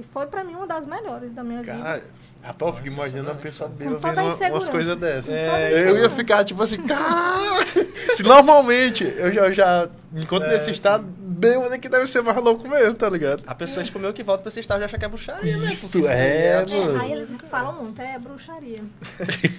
E 0.00 0.02
foi 0.02 0.26
pra 0.26 0.42
mim 0.42 0.54
uma 0.54 0.66
das 0.66 0.86
melhores 0.86 1.34
da 1.34 1.44
minha 1.44 1.60
vida. 1.60 1.76
Cara, 1.76 2.02
rapaz, 2.42 2.70
eu 2.70 2.72
fico 2.72 2.86
imaginando 2.88 3.30
a 3.32 3.34
pessoa 3.34 3.68
bêbada 3.68 3.98
vendo 4.34 4.52
umas 4.54 4.66
coisas 4.68 4.96
dessas. 4.96 5.28
É, 5.28 5.90
eu 5.90 5.98
ia 5.98 6.08
ficar 6.08 6.42
tipo 6.42 6.62
assim, 6.62 6.78
caralho! 6.78 7.66
Se 8.14 8.22
normalmente 8.22 9.04
eu 9.04 9.30
já, 9.30 9.50
já 9.50 9.88
me 10.10 10.22
encontro 10.22 10.48
É, 10.48 10.56
nesse 10.56 10.70
estado, 10.70 11.04
bêbado 11.06 11.74
aqui 11.74 11.86
deve 11.86 12.06
ser 12.06 12.22
mais 12.22 12.38
louco 12.38 12.66
mesmo, 12.66 12.94
tá 12.94 13.10
ligado? 13.10 13.42
A 13.46 13.54
pessoa, 13.54 13.84
tipo, 13.84 13.98
meio 13.98 14.14
que 14.14 14.22
volta 14.22 14.42
pra 14.42 14.48
esse 14.48 14.60
estado 14.60 14.78
já 14.80 14.86
acha 14.86 14.98
que 14.98 15.04
é 15.04 15.08
bruxaria, 15.08 15.56
né? 15.58 15.70
Isso, 15.70 16.08
é, 16.08 16.46
É, 16.62 16.66
mano. 16.66 17.00
aí 17.00 17.12
eles 17.12 17.30
falam 17.50 17.74
muito, 17.74 18.00
é 18.00 18.18
bruxaria. 18.18 18.80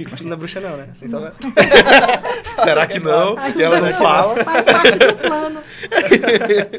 Mas 0.10 0.22
não 0.22 0.34
é 0.34 0.36
bruxa 0.36 0.60
não, 0.60 0.76
né? 0.76 0.90
Assim, 0.92 1.08
só... 1.08 1.32
Será 2.64 2.88
que 2.88 3.00
não? 3.00 3.38
Aí 3.38 3.54
E 3.56 3.62
ela 3.64 3.80
você 3.80 3.86
não 3.86 3.94
fala? 3.94 4.44
Faz 4.44 4.64
parte 4.64 4.98
do 4.98 5.16
plano. 5.18 5.62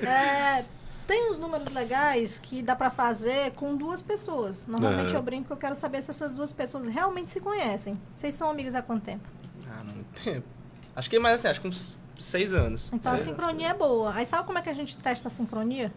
É, 0.04 0.64
tem 1.06 1.30
uns 1.30 1.38
números 1.38 1.72
legais 1.72 2.38
que 2.38 2.62
dá 2.62 2.74
pra 2.76 2.90
fazer 2.90 3.52
com 3.52 3.76
duas 3.76 4.00
pessoas. 4.02 4.66
Normalmente 4.66 5.08
Aham. 5.10 5.16
eu 5.16 5.22
brinco 5.22 5.46
que 5.48 5.52
eu 5.52 5.56
quero 5.56 5.74
saber 5.74 6.02
se 6.02 6.10
essas 6.10 6.30
duas 6.32 6.52
pessoas 6.52 6.86
realmente 6.86 7.30
se 7.30 7.40
conhecem. 7.40 7.98
Vocês 8.16 8.34
são 8.34 8.50
amigos 8.50 8.74
há 8.74 8.82
quanto 8.82 9.02
tempo? 9.04 9.28
Ah, 9.68 9.82
não 9.84 9.94
muito 9.94 10.20
tempo. 10.22 10.46
Acho 10.94 11.08
que 11.10 11.18
mais 11.18 11.38
assim, 11.40 11.48
acho 11.48 11.60
que 11.60 11.68
uns 11.68 12.00
seis 12.18 12.52
anos. 12.52 12.90
Então 12.92 13.12
a 13.12 13.16
Seis 13.16 13.28
anos. 13.28 13.38
sincronia 13.40 13.68
é 13.68 13.74
boa. 13.74 14.14
Aí 14.14 14.26
sabe 14.26 14.46
como 14.46 14.58
é 14.58 14.62
que 14.62 14.68
a 14.70 14.74
gente 14.74 14.96
testa 14.98 15.28
a 15.28 15.30
sincronia? 15.30 15.92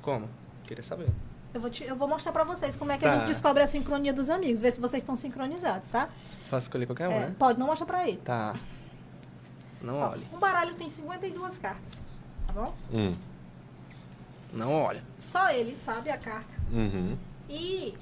Como? 0.00 0.28
Queria 0.64 0.82
saber. 0.82 1.08
Eu 1.54 1.60
vou, 1.60 1.68
te- 1.70 1.84
eu 1.84 1.94
vou 1.94 2.08
mostrar 2.08 2.32
pra 2.32 2.44
vocês 2.44 2.76
como 2.76 2.92
é 2.92 2.96
que 2.98 3.04
Tá. 3.04 3.12
a 3.12 3.18
gente 3.18 3.26
descobre 3.28 3.62
a 3.62 3.66
sincronia 3.66 4.12
dos 4.12 4.30
amigos, 4.30 4.60
ver 4.60 4.70
se 4.72 4.80
vocês 4.80 5.02
estão 5.02 5.14
sincronizados, 5.14 5.88
tá? 5.88 6.08
Posso 6.48 6.64
escolher 6.64 6.86
qualquer 6.86 7.08
um, 7.08 7.12
É, 7.12 7.20
né? 7.28 7.34
pode, 7.38 7.58
não 7.58 7.66
mostra 7.66 7.86
pra 7.86 8.08
ele. 8.08 8.16
Tá. 8.18 8.54
Não 9.82 9.96
Ó, 10.00 10.10
olhe. 10.12 10.26
um 10.32 10.38
baralho 10.38 10.74
tem 10.74 10.88
52 10.88 11.58
cartas, 11.58 12.02
tá 12.46 12.52
bom? 12.54 12.74
Hum, 12.92 13.14
Não 14.52 14.72
olha. 14.72 15.02
Só 15.18 15.50
ele 15.50 15.74
sabe 15.74 16.10
a 16.10 16.18
carta. 16.18 16.54
uhum. 16.70 17.16
E 17.48 17.94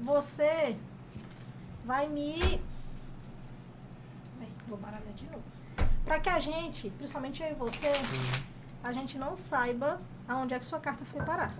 você 0.00 0.76
vai 1.84 2.08
me. 2.08 2.60
Bem, 4.38 4.48
vou 4.68 4.78
baralhar 4.78 5.12
de 5.14 5.24
novo. 5.26 5.42
Pra 6.04 6.18
que 6.20 6.28
a 6.28 6.38
gente, 6.38 6.90
principalmente 6.90 7.42
eu 7.42 7.50
e 7.50 7.54
você, 7.54 7.92
a 8.82 8.92
gente 8.92 9.18
não 9.18 9.36
saiba 9.36 10.00
aonde 10.26 10.54
é 10.54 10.58
que 10.58 10.64
sua 10.66 10.80
carta 10.80 11.04
foi 11.04 11.22
parar. 11.22 11.52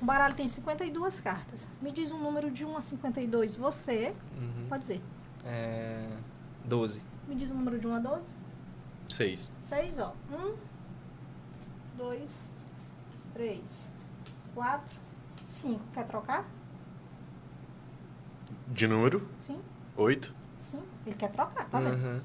Um 0.00 0.06
baralho 0.06 0.34
tem 0.34 0.48
52 0.48 1.20
cartas. 1.20 1.70
Me 1.80 1.92
diz 1.92 2.10
um 2.12 2.18
número 2.18 2.50
de 2.50 2.64
1 2.66 2.76
a 2.76 2.80
52. 2.80 3.54
Você, 3.54 4.14
Uhum. 4.36 4.66
pode 4.68 4.80
dizer. 4.82 5.00
É... 5.44 6.08
12. 6.64 7.00
Me 7.28 7.34
diz 7.36 7.50
um 7.50 7.54
número 7.54 7.78
de 7.78 7.86
1 7.86 7.94
a 7.94 7.98
12. 8.00 8.26
Seis. 9.08 9.50
6, 9.60 9.98
ó. 10.00 10.12
1, 10.32 10.54
2, 11.96 12.30
3, 13.34 13.60
4, 14.54 14.96
5. 15.46 15.80
Quer 15.94 16.06
trocar? 16.06 16.44
De 18.68 18.86
número? 18.86 19.28
Sim. 19.38 19.60
Oito. 19.96 20.34
Sim, 20.56 20.82
ele 21.06 21.14
quer 21.16 21.30
trocar, 21.30 21.66
tá 21.68 21.80
vendo? 21.80 21.94
Uhum. 21.94 22.22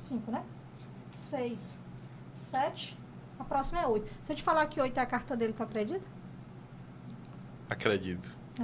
Cinco, 0.00 0.30
né? 0.30 0.42
Seis, 1.14 1.78
sete, 2.34 2.98
a 3.38 3.44
próxima 3.44 3.80
é 3.80 3.86
oito. 3.86 4.10
Se 4.22 4.32
eu 4.32 4.36
te 4.36 4.42
falar 4.42 4.66
que 4.66 4.80
oito 4.80 4.96
é 4.98 5.02
a 5.02 5.06
carta 5.06 5.36
dele, 5.36 5.52
tu 5.52 5.62
acredita? 5.62 6.04
Acredito. 7.68 8.44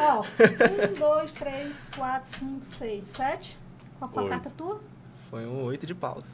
Ó, 0.00 0.20
um, 0.20 0.98
dois, 0.98 1.32
três, 1.32 1.88
quatro, 1.96 2.28
cinco, 2.30 2.64
seis, 2.64 3.04
sete. 3.06 3.58
Qual 3.98 4.10
foi 4.10 4.22
a 4.22 4.26
Oito. 4.26 4.32
carta 4.32 4.50
tua? 4.50 4.80
Foi 5.30 5.46
um 5.46 5.64
8 5.64 5.86
de 5.86 5.94
paus. 5.94 6.24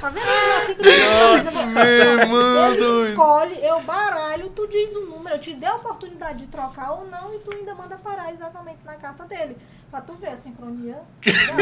Tá 0.00 0.08
vendo? 0.08 0.20
Assim 0.20 0.41
que 0.74 0.88
eu 0.88 1.36
Nossa, 1.36 1.66
meu 1.66 3.08
escolhe, 3.08 3.58
eu 3.64 3.80
baralho, 3.80 4.50
tu 4.50 4.66
diz 4.68 4.94
o 4.96 5.06
número, 5.06 5.36
eu 5.36 5.40
te 5.40 5.54
dei 5.54 5.68
a 5.68 5.74
oportunidade 5.76 6.38
de 6.40 6.46
trocar 6.48 6.92
ou 6.92 7.06
não, 7.08 7.34
e 7.34 7.38
tu 7.38 7.52
ainda 7.52 7.74
manda 7.74 7.96
parar 7.96 8.32
exatamente 8.32 8.78
na 8.84 8.94
carta 8.94 9.24
dele. 9.24 9.56
Pra 9.90 10.00
tu 10.00 10.14
ver 10.14 10.28
a 10.30 10.36
sincronia. 10.36 10.96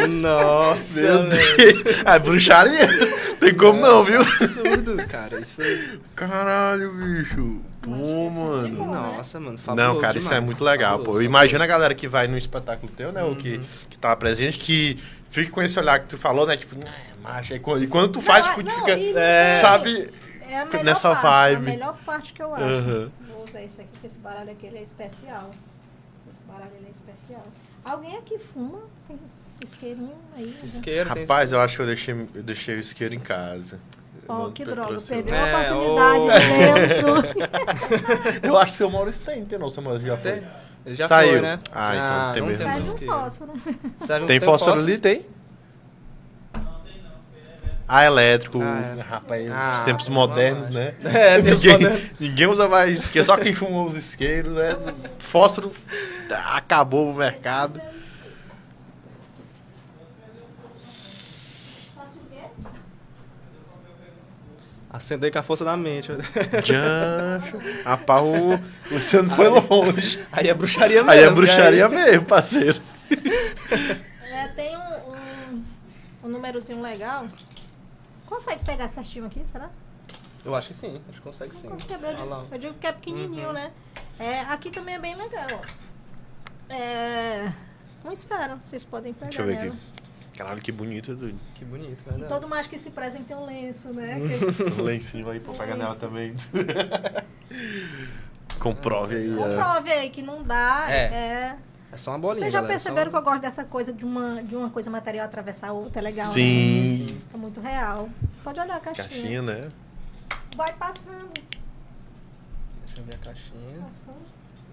Nossa, 0.08 1.00
Meu. 1.00 1.28
Deus. 1.28 1.82
Ah, 2.04 2.18
bruxaria? 2.18 2.86
Tem 3.40 3.54
como 3.54 3.80
não, 3.80 4.04
viu? 4.04 4.20
Absurdo, 4.20 4.96
cara. 5.08 5.40
Isso 5.40 5.60
aí. 5.60 6.00
Caralho, 6.14 6.92
bicho. 6.94 7.60
Pô, 7.82 7.90
esse 7.90 8.34
mano. 8.34 8.68
Bom, 8.76 8.86
né? 8.90 8.92
Nossa, 9.16 9.40
mano. 9.40 9.58
Fabuloso 9.58 9.94
Não, 9.94 10.00
cara, 10.00 10.16
isso 10.18 10.26
é 10.28 10.30
demais. 10.34 10.44
muito 10.44 10.62
legal, 10.62 10.98
pô. 10.98 11.04
Fabuloso. 11.06 11.22
Imagina 11.24 11.64
a 11.64 11.66
galera 11.66 11.94
que 11.94 12.06
vai 12.06 12.28
no 12.28 12.38
espetáculo 12.38 12.90
teu, 12.96 13.10
né? 13.10 13.24
O 13.24 13.34
que, 13.34 13.56
Uhum. 13.56 13.62
que 13.88 13.98
tá 13.98 14.14
presente, 14.14 14.58
que 14.58 14.96
fica 15.30 15.50
com 15.50 15.60
esse 15.62 15.76
olhar 15.78 15.98
que 16.00 16.06
tu 16.06 16.16
falou, 16.18 16.46
né? 16.46 16.56
Tipo, 16.56 16.76
ah, 16.86 16.90
macho. 17.20 17.54
E 17.54 17.60
quando, 17.60 17.84
e 17.84 17.86
quando 17.86 18.12
tu 18.12 18.22
faz, 18.22 18.44
Não, 18.46 18.54
tipo, 18.54 18.64
tu 18.64 18.68
não, 18.72 18.78
fica. 18.86 18.98
e 18.98 19.14
é, 19.16 19.52
tem- 19.52 19.60
sabe? 19.60 20.10
É 20.48 20.58
a 20.60 20.66
melhor 20.66 20.84
Nessa 20.84 21.14
parte, 21.14 21.54
vibe. 21.54 21.56
A 21.56 21.70
melhor 21.72 21.96
parte 22.04 22.32
que 22.32 22.42
eu 22.42 22.54
acho. 22.54 22.64
Aham. 22.64 23.10
Vou 23.32 23.44
usar 23.44 23.62
esse 23.62 23.80
aqui, 23.80 23.90
porque 23.92 24.06
esse 24.08 24.18
baralho 24.18 24.50
aqui 24.50 24.66
ele 24.66 24.78
é 24.78 24.82
especial. 24.82 25.50
Esse 26.30 26.42
baralho 26.44 26.72
ele 26.76 26.86
é 26.88 26.90
especial. 26.90 27.46
Alguém 27.84 28.16
aqui 28.16 28.38
fuma? 28.38 28.80
Tem 29.06 29.16
isqueirinho 29.62 30.12
aí? 30.36 30.56
Isqueiro, 30.62 31.12
tem 31.14 31.22
Rapaz, 31.22 31.52
eu 31.52 31.60
acho 31.60 31.76
que 31.76 31.82
eu 31.82 31.86
deixei, 31.86 32.14
eu 32.34 32.42
deixei 32.42 32.76
o 32.76 32.80
isqueiro 32.80 33.14
em 33.14 33.20
casa. 33.20 33.78
Oh, 34.28 34.50
que 34.52 34.64
droga, 34.64 35.00
perdeu 35.00 35.34
É, 35.34 35.66
a 35.68 35.74
oportunidade 35.74 36.40
dentro. 36.40 38.40
Eu 38.46 38.56
acho 38.58 38.66
que 38.66 38.74
o 38.74 38.76
seu 38.76 38.90
Maurício 38.90 39.20
tem, 39.24 39.44
tem 39.44 39.58
não, 39.58 39.70
seu 39.70 39.82
Maurício 39.82 40.06
já 40.06 40.16
foi. 40.16 40.32
Tem? 40.32 40.42
Ele 40.86 40.94
já 40.94 41.08
Saiu. 41.08 41.32
foi, 41.32 41.40
né? 41.40 41.58
Ah, 41.72 42.32
então 42.32 42.34
tem 42.34 42.42
não 42.42 42.48
mesmo. 42.48 42.86
Serve 42.86 43.04
um 43.04 43.12
fósforo. 43.12 43.52
Serve 43.98 44.24
um- 44.24 44.28
Tem 44.28 44.40
fósforo 44.40 44.78
ali? 44.80 44.98
Tem? 44.98 45.26
Ah, 47.92 48.04
elétrico. 48.04 48.60
Ah, 48.62 48.94
é. 48.96 49.00
Rapaz, 49.00 49.50
Ah, 49.50 49.78
os 49.80 49.84
tempos 49.84 50.08
modernos, 50.08 50.68
né? 50.68 50.94
É, 51.02 51.42
tempos 51.42 51.60
ninguém, 51.60 51.72
modernos. 51.72 52.10
ninguém 52.20 52.46
usa 52.46 52.68
mais 52.68 53.00
isqueiro, 53.00 53.26
só 53.26 53.36
quem 53.36 53.52
fuma 53.52 53.82
os 53.82 53.96
isqueiros, 53.96 54.54
né? 54.54 54.78
Fósforo 55.18 55.72
acabou 56.30 57.10
o 57.10 57.14
mercado. 57.16 57.80
Acender 64.92 65.30
com 65.32 65.38
a 65.38 65.42
força 65.42 65.64
da 65.64 65.76
mente. 65.76 66.08
Jancho. 66.64 67.58
Rapaz, 67.84 68.22
o 68.22 68.54
o 68.90 68.94
Luciano 68.94 69.30
foi 69.30 69.48
longe. 69.48 70.18
Aí 70.32 70.48
é 70.48 70.54
bruxaria 70.54 70.96
mesmo. 71.04 71.10
Aí 71.10 71.20
é 71.20 71.30
bruxaria 71.30 71.88
mesmo, 71.88 72.26
parceiro. 72.26 72.80
É, 74.32 74.46
tem 74.48 74.74
um, 74.76 74.80
um, 75.52 75.64
um 76.24 76.28
númerozinho 76.28 76.80
legal. 76.80 77.26
Consegue 78.30 78.64
pegar 78.64 78.88
certinho 78.88 79.26
aqui, 79.26 79.44
será? 79.44 79.68
Eu 80.44 80.54
acho 80.54 80.68
que 80.68 80.74
sim. 80.74 81.00
Acho 81.08 81.18
que 81.18 81.22
consegue 81.22 81.54
sim. 81.54 81.68
Não 81.68 81.76
de- 81.76 81.92
Olha 81.92 82.24
lá. 82.24 82.44
Eu 82.50 82.58
digo 82.58 82.74
que 82.74 82.86
é 82.86 82.92
pequenininho, 82.92 83.48
Uhum. 83.48 83.52
né? 83.52 83.72
É, 84.18 84.40
aqui 84.42 84.70
também 84.70 84.94
é 84.94 84.98
bem 84.98 85.14
legal, 85.16 85.46
ó. 85.52 86.72
É, 86.72 87.52
uma 88.04 88.12
esfera, 88.14 88.56
vocês 88.56 88.84
podem 88.84 89.12
pegar 89.12 89.26
Deixa 89.30 89.42
eu 89.42 89.46
ver 89.46 89.56
nela. 89.56 89.74
aqui. 89.74 90.38
Caralho, 90.38 90.62
que 90.62 90.72
bonito, 90.72 91.14
doido. 91.14 91.38
Que 91.56 91.64
bonito, 91.64 92.00
E 92.06 92.10
verdade. 92.10 92.32
todo 92.32 92.48
mais 92.48 92.66
que 92.66 92.78
se 92.78 92.90
presente 92.90 93.24
tem 93.24 93.36
um 93.36 93.44
lenço, 93.44 93.92
né? 93.92 94.16
Que- 94.76 95.00
cima 95.00 95.32
aí 95.32 95.40
pra 95.40 95.52
pegar 95.52 95.76
nela 95.76 95.96
também. 95.96 96.34
Comprove 98.58 99.16
aí. 99.16 99.32
é. 99.32 99.36
Comprove 99.36 99.92
aí 99.92 100.10
que 100.10 100.22
não 100.22 100.42
dá. 100.42 100.86
É. 100.88 100.96
É. 100.96 101.56
É 101.92 101.96
só 101.96 102.12
uma 102.12 102.18
bolinha, 102.18 102.42
Vocês 102.44 102.52
já 102.52 102.60
galera, 102.60 102.74
perceberam 102.74 103.10
só 103.10 103.16
que 103.16 103.16
eu 103.16 103.30
gosto 103.30 103.42
dessa 103.42 103.64
coisa 103.64 103.92
de 103.92 104.04
uma, 104.04 104.42
de 104.42 104.54
uma 104.54 104.70
coisa 104.70 104.88
material 104.90 105.26
atravessar 105.26 105.68
a 105.68 105.72
outra? 105.72 106.00
É 106.00 106.02
legal, 106.04 106.26
né? 106.28 106.32
Sim. 106.32 107.20
É 107.34 107.36
muito 107.36 107.60
real. 107.60 108.08
Pode 108.44 108.60
olhar 108.60 108.76
a 108.76 108.80
caixinha. 108.80 109.08
Caixinha, 109.08 109.42
né? 109.42 109.68
vai 110.56 110.72
passando. 110.74 111.32
Deixa 112.84 113.00
eu 113.00 113.04
ver 113.04 113.14
a 113.14 113.18
caixinha. 113.18 113.80
passando. 113.88 114.26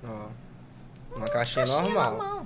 Ó. 0.03 1.15
Uma 1.15 1.26
caixinha, 1.26 1.65
Caixinha 1.65 1.93
normal. 1.93 2.45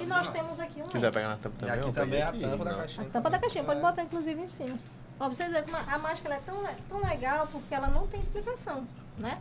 E 0.00 0.06
nós 0.06 0.30
temos 0.30 0.60
aqui 0.60 0.80
um. 0.80 0.86
Se 0.86 0.92
quiser 0.92 1.12
pegar 1.12 1.28
na 1.28 1.36
tampa 1.36 1.56
E 1.56 1.58
também, 1.60 1.74
aqui 1.78 1.86
eu 1.88 1.92
também 1.92 2.20
é 2.20 2.22
a 2.22 2.28
aqui, 2.28 2.40
tampa 2.40 2.64
da 2.64 2.74
caixinha. 2.74 3.06
A 3.06 3.10
tampa 3.10 3.30
da 3.30 3.38
caixinha, 3.38 3.64
pode 3.64 3.78
É. 3.78 3.82
botar 3.82 4.02
inclusive 4.02 4.40
em 4.40 4.46
cima. 4.46 4.78
Ó, 5.18 5.24
pra 5.24 5.28
vocês 5.28 5.50
verem 5.50 5.74
a 5.74 5.98
máscara 5.98 6.34
é 6.36 6.40
tão, 6.44 6.62
tão 6.88 7.00
legal 7.00 7.48
porque 7.50 7.74
ela 7.74 7.88
não 7.88 8.06
tem 8.06 8.20
explicação, 8.20 8.86
né? 9.18 9.38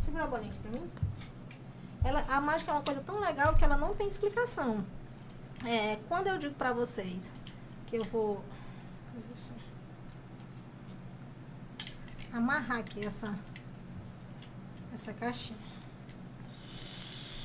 Segura 0.00 0.24
a 0.24 0.26
bolinha 0.26 0.50
aqui 0.52 0.60
pra 0.60 0.70
mim. 0.78 0.90
Ela, 2.04 2.24
a 2.28 2.40
máscara 2.40 2.72
é 2.72 2.80
uma 2.80 2.84
coisa 2.84 3.00
tão 3.00 3.18
legal 3.20 3.54
que 3.54 3.64
ela 3.64 3.76
não 3.76 3.94
tem 3.94 4.06
explicação. 4.06 4.84
É, 5.66 5.96
quando 6.08 6.28
eu 6.28 6.38
digo 6.38 6.54
pra 6.54 6.72
vocês 6.72 7.32
que 7.86 7.96
eu 7.96 8.04
vou 8.04 8.42
fazer 9.14 9.32
assim, 9.32 9.54
amarrar 12.32 12.78
aqui 12.78 13.04
essa, 13.04 13.34
essa 14.92 15.12
caixinha. 15.12 15.58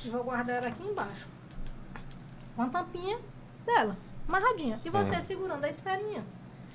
E 0.04 0.10
vou 0.10 0.22
guardar 0.22 0.58
ela 0.58 0.68
aqui 0.68 0.82
embaixo. 0.82 1.26
Com 2.54 2.62
a 2.62 2.68
tampinha 2.68 3.18
dela, 3.66 3.96
amarradinha. 4.28 4.80
E 4.84 4.90
você 4.90 5.16
Hum. 5.16 5.22
segurando 5.22 5.64
a 5.64 5.68
esferinha. 5.68 6.24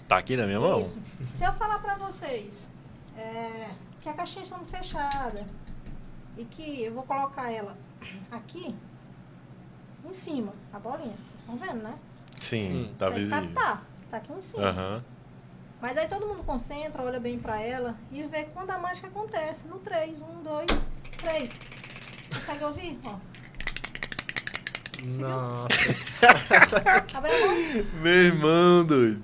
Tá 0.08 0.18
aqui 0.18 0.36
na 0.36 0.46
minha 0.46 0.60
mão? 0.60 0.82
Isso. 0.82 1.00
Se 1.34 1.44
eu 1.46 1.54
falar 1.54 1.80
pra 1.80 1.96
vocês 1.96 2.68
é, 3.16 3.70
que 4.02 4.10
a 4.10 4.14
caixinha 4.14 4.44
está 4.44 4.58
muito 4.58 4.72
fechada 4.72 5.46
e 6.38 6.46
que 6.46 6.84
eu 6.84 6.94
vou 6.94 7.04
colocar 7.04 7.52
ela 7.52 7.76
aqui 8.32 8.76
em 10.06 10.14
cima, 10.14 10.54
a 10.72 10.80
bolinha. 10.80 11.14
Vocês 11.14 11.40
estão 11.40 11.58
vendo, 11.58 11.84
né? 11.84 11.96
Sim, 12.40 12.68
Sim. 12.68 12.96
tá 12.98 13.10
Você 13.10 13.16
visível. 13.16 13.52
Tá, 13.54 13.82
tá 14.10 14.18
aqui 14.18 14.34
em 14.34 14.42
cima. 14.42 14.64
Aham. 14.70 15.04
Mas 15.82 15.98
aí 15.98 16.08
todo 16.10 16.26
mundo 16.28 16.44
concentra, 16.44 17.02
olha 17.04 17.20
bem 17.20 17.40
pra 17.40 17.62
ela 17.62 17.96
e 18.12 18.22
vê 18.24 18.44
quando 18.54 18.70
a 18.72 18.78
mágica 18.78 19.08
acontece. 19.08 19.68
No 19.68 19.80
3, 19.80 20.20
1, 20.22 20.44
2, 20.44 20.66
3. 21.24 21.50
Consegue 22.34 22.64
ouvir? 22.66 23.00
Ó. 23.06 23.16
Nossa. 25.18 25.70
Abre 27.18 27.32
a 27.32 27.46
mão. 27.46 27.56
Meu 28.02 28.12
irmão, 28.14 28.86
doido. 28.86 29.22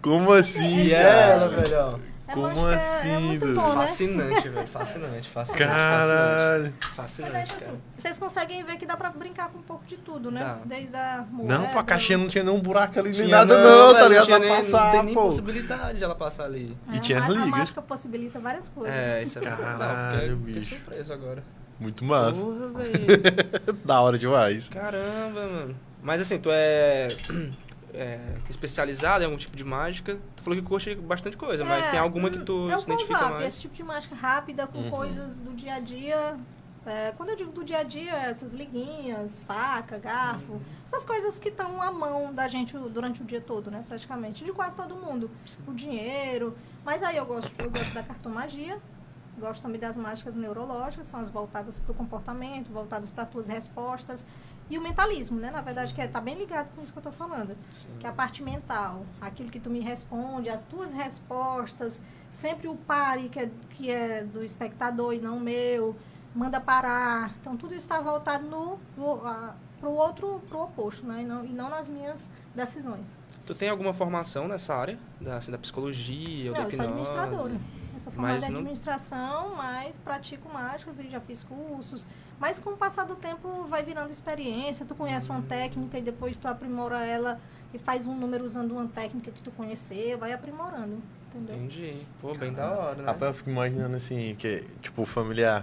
Como 0.00 0.32
assim, 0.32 0.84
E 0.84 0.94
É, 0.94 1.30
ela, 1.30 1.48
velho? 1.48 2.00
A 2.30 2.34
Como 2.34 2.46
mágica 2.46 2.70
é- 2.70 2.74
assim, 2.76 3.10
é 3.10 3.18
muito 3.18 3.40
doido? 3.40 3.60
bom, 3.60 3.68
né? 3.68 3.74
Fascinante, 3.74 4.48
velho. 4.48 4.66
Fascinante, 4.68 5.28
fascinante. 5.28 5.64
Caralho. 5.64 6.74
Fascinante, 6.80 7.36
é 7.36 7.42
tipo 7.42 7.58
cara. 7.60 7.70
assim, 7.72 7.80
vocês 7.98 8.18
conseguem 8.18 8.64
ver 8.64 8.76
que 8.76 8.86
dá 8.86 8.96
pra 8.96 9.10
brincar 9.10 9.48
com 9.48 9.58
um 9.58 9.62
pouco 9.62 9.84
de 9.84 9.96
tudo, 9.96 10.30
né? 10.30 10.40
Dá. 10.40 10.58
Desde 10.64 10.94
a 10.96 11.24
moeda... 11.28 11.58
Não, 11.58 11.66
pô, 11.68 11.78
a 11.78 11.82
caixinha 11.82 12.18
não 12.18 12.28
tinha 12.28 12.44
nenhum 12.44 12.60
buraco 12.60 12.98
ali 13.00 13.10
nem 13.10 13.26
nada, 13.28 13.58
não, 13.60 13.92
tá 13.92 14.06
velho, 14.08 14.20
ligado? 14.20 14.40
nem- 14.40 14.48
passar, 14.56 14.84
Não 14.84 14.90
tem 14.92 15.02
nem 15.06 15.14
pô. 15.14 15.22
possibilidade 15.22 15.98
de 15.98 16.04
ela 16.04 16.14
passar 16.14 16.44
ali. 16.44 16.76
E 16.92 16.98
tinha 17.00 17.20
a, 17.20 17.24
a 17.24 17.28
liga. 17.28 17.46
mágica 17.46 17.82
possibilita 17.82 18.38
várias 18.38 18.68
coisas. 18.68 18.94
É, 18.94 19.22
isso 19.22 19.38
é 19.38 19.42
verdade. 19.42 19.62
Não, 19.72 19.78
Caralho, 19.78 20.20
fiquei, 20.20 20.36
fiquei 20.36 20.54
bicho. 20.54 20.74
surpreso 20.76 21.12
agora. 21.12 21.42
Muito 21.80 22.04
massa. 22.04 22.44
Porra, 22.44 22.68
velho. 22.68 23.74
da 23.84 24.00
hora 24.00 24.16
demais. 24.18 24.68
Caramba, 24.68 25.48
mano. 25.48 25.76
Mas 26.02 26.20
assim, 26.20 26.38
tu 26.38 26.48
é, 26.52 27.08
é 27.94 28.18
especializado 28.48 29.22
em 29.22 29.26
algum 29.26 29.36
tipo 29.36 29.56
de 29.56 29.64
mágica? 29.64 30.18
Tu 30.36 30.42
falou 30.42 30.58
que 30.60 30.66
curte 30.66 30.94
bastante 30.94 31.36
coisa, 31.36 31.64
mas 31.64 31.86
É, 31.86 31.90
tem 31.90 32.00
alguma 32.00 32.30
que 32.30 32.38
tu 32.40 32.70
é 32.70 32.78
se 32.78 32.84
identifica 32.84 33.28
mais? 33.28 33.46
Esse 33.48 33.60
tipo 33.62 33.74
de 33.74 33.82
mágica 33.82 34.14
rápida 34.14 34.66
com 34.66 34.78
Uhum. 34.78 34.90
coisas 34.90 35.40
do 35.40 35.52
dia 35.54 35.74
a 35.74 35.80
dia. 35.80 36.36
É, 36.86 37.12
quando 37.14 37.28
eu 37.28 37.36
digo 37.36 37.52
do 37.52 37.62
dia 37.62 37.78
a 37.78 37.82
dia, 37.82 38.14
essas 38.14 38.54
liguinhas, 38.54 39.42
faca, 39.42 39.98
garfo, 39.98 40.52
Uhum. 40.52 40.60
essas 40.84 41.04
coisas 41.04 41.38
que 41.38 41.50
estão 41.50 41.80
à 41.82 41.92
mão 41.92 42.32
da 42.32 42.48
gente 42.48 42.76
durante 42.76 43.20
o 43.22 43.24
dia 43.24 43.40
todo, 43.40 43.70
né? 43.70 43.84
Praticamente. 43.86 44.42
De 44.44 44.52
quase 44.52 44.74
todo 44.76 44.94
mundo. 44.96 45.30
O 45.66 45.72
dinheiro. 45.74 46.56
Mas 46.84 47.02
aí 47.02 47.18
eu 47.18 47.26
gosto, 47.26 47.52
eu 47.58 47.70
gosto 47.70 47.92
da 47.92 48.02
cartomagia. 48.02 48.78
Gosto 49.38 49.62
também 49.62 49.80
das 49.80 49.96
mágicas 49.96 50.34
neurológicas, 50.34 51.06
são 51.06 51.20
as 51.20 51.30
voltadas 51.30 51.78
para 51.78 51.92
o 51.92 51.94
comportamento, 51.94 52.70
voltadas 52.70 53.10
para 53.10 53.24
as 53.24 53.30
tuas 53.30 53.48
respostas. 53.48 54.26
E 54.68 54.78
o 54.78 54.82
mentalismo, 54.82 55.40
né? 55.40 55.50
Na 55.50 55.60
verdade, 55.60 55.92
que 55.92 56.00
está 56.00 56.20
bem 56.20 56.36
ligado 56.36 56.74
com 56.74 56.82
isso 56.82 56.92
que 56.92 56.98
eu 56.98 57.00
estou 57.00 57.12
falando 57.12 57.56
Sim. 57.72 57.88
que 57.98 58.06
é 58.06 58.08
a 58.08 58.12
parte 58.12 58.42
mental, 58.42 59.04
aquilo 59.20 59.50
que 59.50 59.58
tu 59.58 59.68
me 59.68 59.80
responde, 59.80 60.48
as 60.48 60.62
tuas 60.62 60.92
respostas, 60.92 62.00
sempre 62.30 62.68
o 62.68 62.76
pare 62.76 63.28
que 63.28 63.40
é, 63.40 63.50
que 63.70 63.90
é 63.90 64.22
do 64.22 64.44
espectador 64.44 65.12
e 65.12 65.20
não 65.20 65.40
meu, 65.40 65.96
manda 66.34 66.60
parar. 66.60 67.34
Então 67.40 67.56
tudo 67.56 67.74
está 67.74 68.00
voltado 68.00 68.46
no, 68.46 68.78
no 68.96 69.26
a, 69.26 69.56
pro 69.80 69.90
outro, 69.90 70.40
pro 70.48 70.62
oposto, 70.62 71.04
né? 71.04 71.22
E 71.22 71.24
não, 71.24 71.44
e 71.44 71.48
não 71.48 71.68
nas 71.68 71.88
minhas 71.88 72.30
decisões. 72.54 73.18
Tu 73.44 73.54
tem 73.56 73.68
alguma 73.68 73.92
formação 73.92 74.46
nessa 74.46 74.74
área? 74.74 74.98
Da, 75.20 75.38
assim, 75.38 75.50
da 75.50 75.58
psicologia 75.58 76.52
ou 76.52 76.56
não, 76.56 76.64
da 76.64 76.70
eu 76.70 76.76
sou 76.76 76.84
administradora. 76.84 77.54
Eu 78.00 78.04
sou 78.04 78.12
formada 78.14 78.34
Mas 78.36 78.44
em 78.48 78.52
não- 78.52 78.60
administração, 78.60 79.54
mas 79.56 79.94
pratico 79.98 80.50
mágicas 80.50 80.98
e 80.98 81.08
já 81.10 81.20
fiz 81.20 81.44
cursos. 81.44 82.06
Mas 82.38 82.58
com 82.58 82.70
o 82.70 82.76
passar 82.76 83.04
do 83.04 83.14
tempo 83.14 83.66
vai 83.68 83.82
virando 83.82 84.10
experiência, 84.10 84.86
tu 84.86 84.94
conhece 84.94 85.28
uma 85.28 85.42
técnica 85.42 85.98
e 85.98 86.00
depois 86.00 86.38
tu 86.38 86.48
aprimora 86.48 87.04
ela 87.04 87.38
e 87.74 87.78
faz 87.78 88.06
um 88.06 88.14
número 88.16 88.42
usando 88.42 88.72
uma 88.72 88.86
técnica 88.86 89.30
que 89.30 89.42
tu 89.42 89.50
conhecer, 89.50 90.16
vai 90.16 90.32
aprimorando, 90.32 90.98
entendeu? 91.28 91.56
Entendi. 91.56 92.06
Pô, 92.18 92.32
bem 92.34 92.54
da 92.54 92.70
hora, 92.70 92.94
né? 92.96 93.04
Rapaz, 93.04 93.22
eu 93.32 93.34
fico 93.34 93.50
imaginando 93.50 93.94
assim, 93.96 94.34
que, 94.38 94.64
tipo, 94.80 95.04
familiar. 95.04 95.62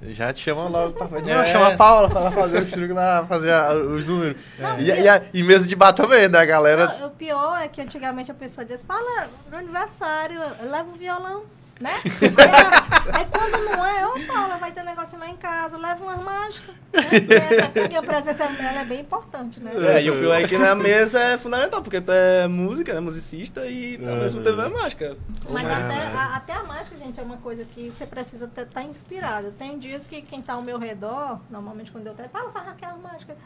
Já 0.00 0.32
te 0.32 0.40
chama 0.44 0.68
logo 0.68 0.94
pra 0.94 1.06
fazer. 1.08 1.28
É. 1.30 1.36
Não, 1.36 1.44
chama 1.44 1.74
a 1.74 1.76
Paula 1.76 2.08
pra 2.08 2.20
ela 2.20 2.30
fazer 2.30 2.62
os 2.62 2.70
truques 2.70 2.94
lá, 2.94 3.26
fazer 3.26 3.52
a- 3.52 3.74
os 3.74 4.06
números. 4.06 4.40
Não, 4.58 4.78
E, 4.78 4.84
e, 4.86 5.08
a- 5.08 5.22
e 5.34 5.42
mesa 5.42 5.66
de 5.66 5.74
bar 5.76 5.92
também, 5.92 6.28
né? 6.28 6.38
A 6.38 6.44
galera. 6.46 6.96
Não, 7.00 7.08
o 7.08 7.10
pior 7.10 7.60
é 7.60 7.66
que 7.68 7.82
antigamente 7.82 8.30
a 8.30 8.34
pessoa 8.34 8.64
dizia, 8.64 8.86
fala 8.86 9.28
no 9.50 9.56
aniversário, 9.58 10.38
leva 10.70 10.88
o 10.88 10.92
violão, 10.92 11.42
né? 11.80 11.92
Aí, 12.04 12.48
ela- 12.50 13.18
aí 13.18 13.26
quando 13.26 13.64
não 13.64 13.84
é, 13.86 14.06
ô 14.06 14.26
Paula, 14.26 14.56
vai 14.56 14.72
ter 14.72 14.82
negócio 14.82 15.18
lá 15.18 15.28
em 15.28 15.36
casa, 15.36 15.76
leva 15.76 16.02
umas 16.04 16.22
mágicas. 16.22 16.74
Né? 16.92 17.02
Essa- 17.50 17.98
a 17.98 18.02
presença 18.02 18.44
ela 18.44 18.80
é 18.80 18.84
bem 18.84 19.00
importante, 19.00 19.60
né? 19.60 19.72
É, 19.76 20.02
e 20.02 20.10
o 20.10 20.18
pior 20.18 20.34
é 20.34 20.46
que 20.46 20.56
na 20.58 20.74
mesa 20.74 21.20
é 21.20 21.38
fundamental, 21.38 21.82
porque 21.82 22.00
tu 22.00 22.10
é 22.12 22.46
música, 22.48 22.92
né? 22.94 23.00
Musicista 23.00 23.66
e 23.66 23.96
ao 24.04 24.16
É. 24.16 24.20
mesmo 24.20 24.42
tempo 24.42 24.60
é 24.60 24.68
mágica. 24.68 25.16
Mas 25.50 25.64
Pô, 25.64 25.72
até, 25.74 25.96
a, 26.16 26.36
até 26.36 26.52
a 26.54 26.62
mágica, 26.64 26.96
gente, 26.98 27.20
é 27.20 27.22
uma 27.22 27.36
coisa 27.38 27.64
que 27.64 27.90
você 27.90 28.06
precisa 28.06 28.50
estar 28.56 28.82
inspirado. 28.82 29.52
Tem 29.52 29.78
dias 29.78 30.06
que 30.06 30.20
quem 30.22 30.42
tá 30.42 30.54
ao 30.54 30.62
meu 30.62 30.78
redor, 30.78 31.40
normalmente 31.50 31.90
quando 31.90 32.06
eu 32.06 32.14
treino, 32.14 32.32
fala, 32.32 32.50
faz 32.50 32.68
aquela 32.68 32.96
mágica. 32.96 33.36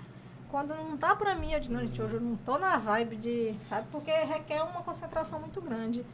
Quando 0.50 0.74
não 0.74 0.96
tá 0.98 1.14
pra 1.16 1.34
mim, 1.34 1.52
eu 1.52 1.60
digo, 1.60 1.72
não, 1.72 1.80
gente, 1.80 2.00
hoje 2.02 2.14
eu 2.14 2.20
não 2.20 2.36
tô 2.36 2.58
na 2.58 2.76
vibe 2.76 3.16
de, 3.16 3.54
sabe? 3.68 3.86
Porque 3.90 4.10
requer 4.10 4.60
uma 4.62 4.82
concentração 4.82 5.40
muito 5.40 5.60
grande. 5.62 6.04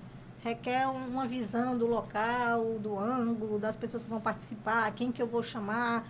Requer 0.48 0.88
um- 0.88 1.08
uma 1.08 1.26
visão 1.26 1.76
do 1.76 1.86
local, 1.86 2.64
do 2.80 2.98
ângulo, 2.98 3.58
das 3.58 3.76
pessoas 3.76 4.02
que 4.02 4.08
vão 4.08 4.18
participar, 4.20 4.90
quem 4.92 5.12
que 5.12 5.20
eu 5.20 5.26
vou 5.26 5.42
chamar. 5.42 6.04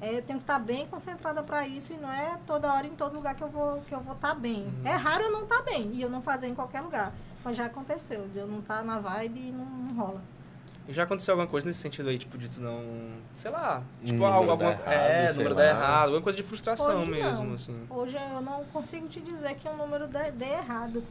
É, 0.00 0.16
eu 0.16 0.22
tenho 0.22 0.38
que 0.38 0.44
estar 0.44 0.58
bem 0.58 0.86
concentrada 0.86 1.42
para 1.42 1.68
isso 1.68 1.92
e 1.92 1.96
não 1.98 2.10
é 2.10 2.38
toda 2.46 2.72
hora 2.72 2.86
em 2.86 2.90
todo 2.96 3.14
lugar 3.14 3.34
que 3.34 3.42
eu 3.42 3.48
vou 3.50 3.80
que 3.86 3.94
eu 3.94 4.00
vou 4.00 4.14
estar 4.14 4.34
bem. 4.34 4.62
Uhum. 4.64 4.86
É 4.86 4.96
raro 4.96 5.24
eu 5.24 5.30
não 5.30 5.42
estar 5.42 5.60
bem 5.62 5.90
e 5.92 6.00
eu 6.00 6.08
não 6.08 6.22
fazer 6.22 6.48
em 6.48 6.54
qualquer 6.54 6.80
lugar. 6.80 7.12
Mas 7.44 7.54
já 7.56 7.66
aconteceu, 7.66 8.26
de 8.32 8.38
eu 8.38 8.46
não 8.46 8.60
estar 8.60 8.82
na 8.82 8.98
vibe 8.98 9.38
e 9.48 9.52
não, 9.52 9.64
não 9.66 9.94
rola. 9.94 10.22
E 10.88 10.92
já 10.92 11.02
aconteceu 11.04 11.32
alguma 11.34 11.46
coisa 11.46 11.66
nesse 11.68 11.78
sentido 11.80 12.08
aí, 12.08 12.18
tipo, 12.18 12.36
de 12.38 12.48
tu 12.48 12.60
não. 12.62 12.82
Sei 13.34 13.50
lá. 13.50 13.82
Tipo, 14.04 14.24
algo, 14.24 14.50
alguma. 14.50 14.70
errado, 14.72 14.86
é, 14.88 15.32
número 15.34 15.54
dar 15.54 15.66
errado, 15.66 16.04
alguma 16.06 16.22
coisa 16.22 16.36
de 16.36 16.42
frustração 16.42 17.02
Hoje 17.02 17.10
mesmo, 17.10 17.44
não. 17.44 17.54
assim. 17.54 17.86
Hoje 17.90 18.16
eu 18.16 18.40
não 18.40 18.64
consigo 18.72 19.06
te 19.06 19.20
dizer 19.20 19.54
que 19.54 19.68
um 19.68 19.76
número 19.76 20.08
dê, 20.08 20.30
dê 20.32 20.46
errado. 20.46 21.04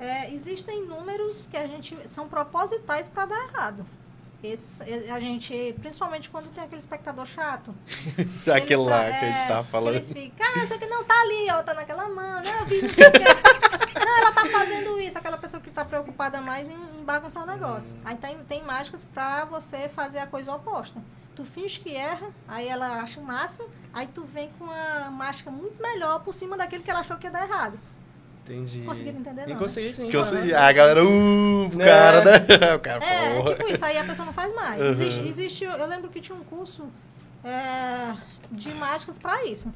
É, 0.00 0.32
existem 0.32 0.86
números 0.86 1.46
que 1.46 1.56
a 1.56 1.66
gente 1.66 2.08
são 2.08 2.26
propositais 2.26 3.10
para 3.10 3.26
dar 3.26 3.48
errado. 3.48 3.86
Esses, 4.42 4.80
é, 4.80 5.10
a 5.10 5.20
gente, 5.20 5.74
principalmente 5.80 6.30
quando 6.30 6.50
tem 6.50 6.64
aquele 6.64 6.80
espectador 6.80 7.26
chato. 7.26 7.74
Aquele 8.50 8.80
Ele 8.80 8.90
lá 8.90 9.04
tá- 9.04 9.18
que 9.18 9.24
a 9.24 9.28
gente 9.28 9.38
é, 9.38 9.46
tava 9.48 9.62
falando. 9.64 9.96
Ele 9.96 10.14
fica, 10.14 10.42
ah, 10.42 10.64
isso 10.64 10.72
aqui 10.72 10.86
não 10.86 11.04
tá 11.04 11.20
ali, 11.20 11.50
ó, 11.50 11.62
tá 11.62 11.74
naquela 11.74 12.08
mão, 12.08 12.40
né? 12.40 12.50
Eu 12.60 12.64
vi, 12.64 12.80
não 12.80 12.88
sei 12.88 13.06
o 13.06 13.12
quê. 13.12 13.20
Não, 13.92 14.18
ela 14.18 14.32
tá 14.32 14.46
fazendo 14.46 15.00
isso, 15.00 15.18
aquela 15.18 15.36
pessoa 15.36 15.60
que 15.60 15.70
tá 15.70 15.84
preocupada 15.84 16.40
mais 16.40 16.68
em, 16.68 16.74
em 16.74 17.04
bagunçar 17.04 17.42
o 17.42 17.46
negócio. 17.46 17.96
Hum. 17.96 18.00
Aí 18.04 18.16
tem, 18.16 18.38
tem 18.44 18.62
mágicas 18.64 19.04
pra 19.04 19.44
você 19.44 19.88
fazer 19.88 20.20
a 20.20 20.26
coisa 20.26 20.54
oposta. 20.54 21.02
Tu 21.34 21.44
finge 21.44 21.80
que 21.80 21.94
erra, 21.94 22.28
aí 22.46 22.68
ela 22.68 23.00
acha 23.02 23.18
o 23.20 23.24
máximo, 23.24 23.68
aí 23.92 24.06
tu 24.06 24.22
vem 24.22 24.50
com 24.58 24.64
uma 24.64 25.10
mágica 25.10 25.50
muito 25.50 25.80
melhor 25.82 26.20
por 26.20 26.32
cima 26.32 26.56
daquilo 26.56 26.82
que 26.84 26.90
ela 26.90 27.00
achou 27.00 27.16
que 27.16 27.26
ia 27.26 27.30
dar 27.30 27.46
errado. 27.48 27.78
Entendi. 28.42 28.80
Conseguiram 28.82 29.18
entender, 29.20 29.42
não, 29.42 29.48
né? 29.48 29.54
consegui 29.56 29.92
sim. 29.92 30.06
Que 30.06 30.16
eu 30.16 30.24
mano. 30.24 30.42
sei, 30.42 30.54
a 30.54 30.72
galera, 30.72 31.04
uh, 31.04 31.08
o 31.68 31.82
É. 31.82 31.84
cara, 31.84 32.24
né? 32.24 32.32
O 32.74 32.78
cara, 32.80 33.04
É, 33.04 33.34
porra. 33.36 33.54
tipo 33.54 33.68
isso, 33.72 33.84
aí 33.84 33.98
a 33.98 34.04
pessoa 34.04 34.26
não 34.26 34.32
faz 34.32 34.54
mais. 34.54 34.80
Uhum. 34.80 34.90
Existe, 34.90 35.28
existe, 35.28 35.64
eu 35.64 35.86
lembro 35.86 36.08
que 36.10 36.20
tinha 36.20 36.36
um 36.36 36.42
curso 36.44 36.84
é, 37.44 38.12
de 38.50 38.72
mágicas 38.74 39.18
pra 39.18 39.44
isso. 39.44 39.72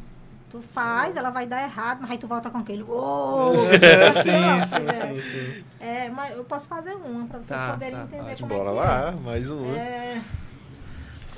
Tu 0.51 0.61
faz, 0.63 1.17
ela 1.17 1.31
vai 1.31 1.47
dar 1.47 1.63
errado, 1.65 1.99
mas 2.03 2.13
aí 2.13 2.19
tu 2.19 2.27
volta 2.29 2.49
com 2.49 2.59
aquele. 2.59 2.83
Uou! 2.85 3.55
Assim, 4.09 4.31
ó, 4.31 4.63
sim, 4.63 4.77
sim, 4.77 4.87
é. 4.89 4.93
sim, 5.15 5.21
sim. 5.21 5.65
É, 5.81 6.09
mas 6.11 6.37
eu 6.37 6.45
posso 6.45 6.69
fazer 6.69 6.95
uma 6.95 7.27
pra 7.27 7.39
vocês 7.39 7.59
Tá, 7.59 7.73
poderem 7.73 7.97
tá, 7.97 8.03
entender 8.05 8.23
pode. 8.25 8.43
como 8.43 8.55
Bora 8.55 8.71
é 8.71 8.73
que 8.73 8.79
lá, 8.79 9.13
mais 9.23 9.51
um. 9.51 9.75
é. 9.75 9.79
é. 9.79 10.23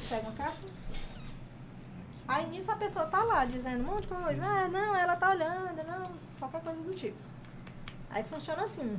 Pega 0.09 0.22
uma 0.22 0.33
carta. 0.33 0.76
Aí 2.29 2.47
nisso 2.49 2.72
a 2.72 2.77
pessoa 2.77 3.07
tá 3.07 3.22
lá 3.22 3.45
dizendo 3.45 3.83
um 3.83 3.95
monte 3.95 4.03
de 4.03 4.09
coisa. 4.09 4.45
Ah, 4.45 4.68
não, 4.68 4.97
ela 4.97 5.14
tá 5.16 5.31
olhando, 5.31 5.77
não, 5.87 6.03
qualquer 6.39 6.61
coisa 6.61 6.81
do 6.81 6.95
tipo. 6.95 7.18
Aí 8.11 8.24
funciona 8.24 8.62
assim. 8.62 8.99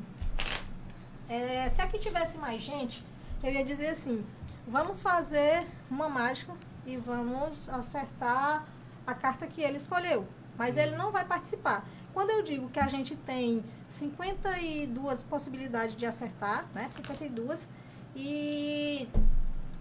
É, 1.28 1.68
se 1.70 1.82
aqui 1.82 2.00
tivesse 2.00 2.38
mais 2.38 2.62
gente, 2.62 3.04
eu 3.44 3.52
ia 3.52 3.66
dizer 3.66 3.90
assim, 3.90 4.26
vamos 4.66 5.02
fazer 5.02 5.68
uma 5.92 6.08
mágica 6.08 6.54
e 6.86 6.96
vamos 6.96 7.68
acertar 7.68 8.66
a 9.06 9.14
carta 9.14 9.46
que 9.46 9.62
ele 9.62 9.78
escolheu. 9.78 10.26
Mas 10.58 10.78
ele 10.78 10.96
não 10.96 11.12
vai 11.12 11.26
participar. 11.26 11.86
Quando 12.14 12.32
eu 12.32 12.42
digo 12.42 12.70
que 12.70 12.80
a 12.80 12.88
gente 12.88 13.16
tem 13.16 13.64
52 13.90 15.22
possibilidades 15.24 15.96
de 15.96 16.06
acertar, 16.06 16.66
né? 16.74 16.88
52, 16.88 17.70
e 18.16 19.08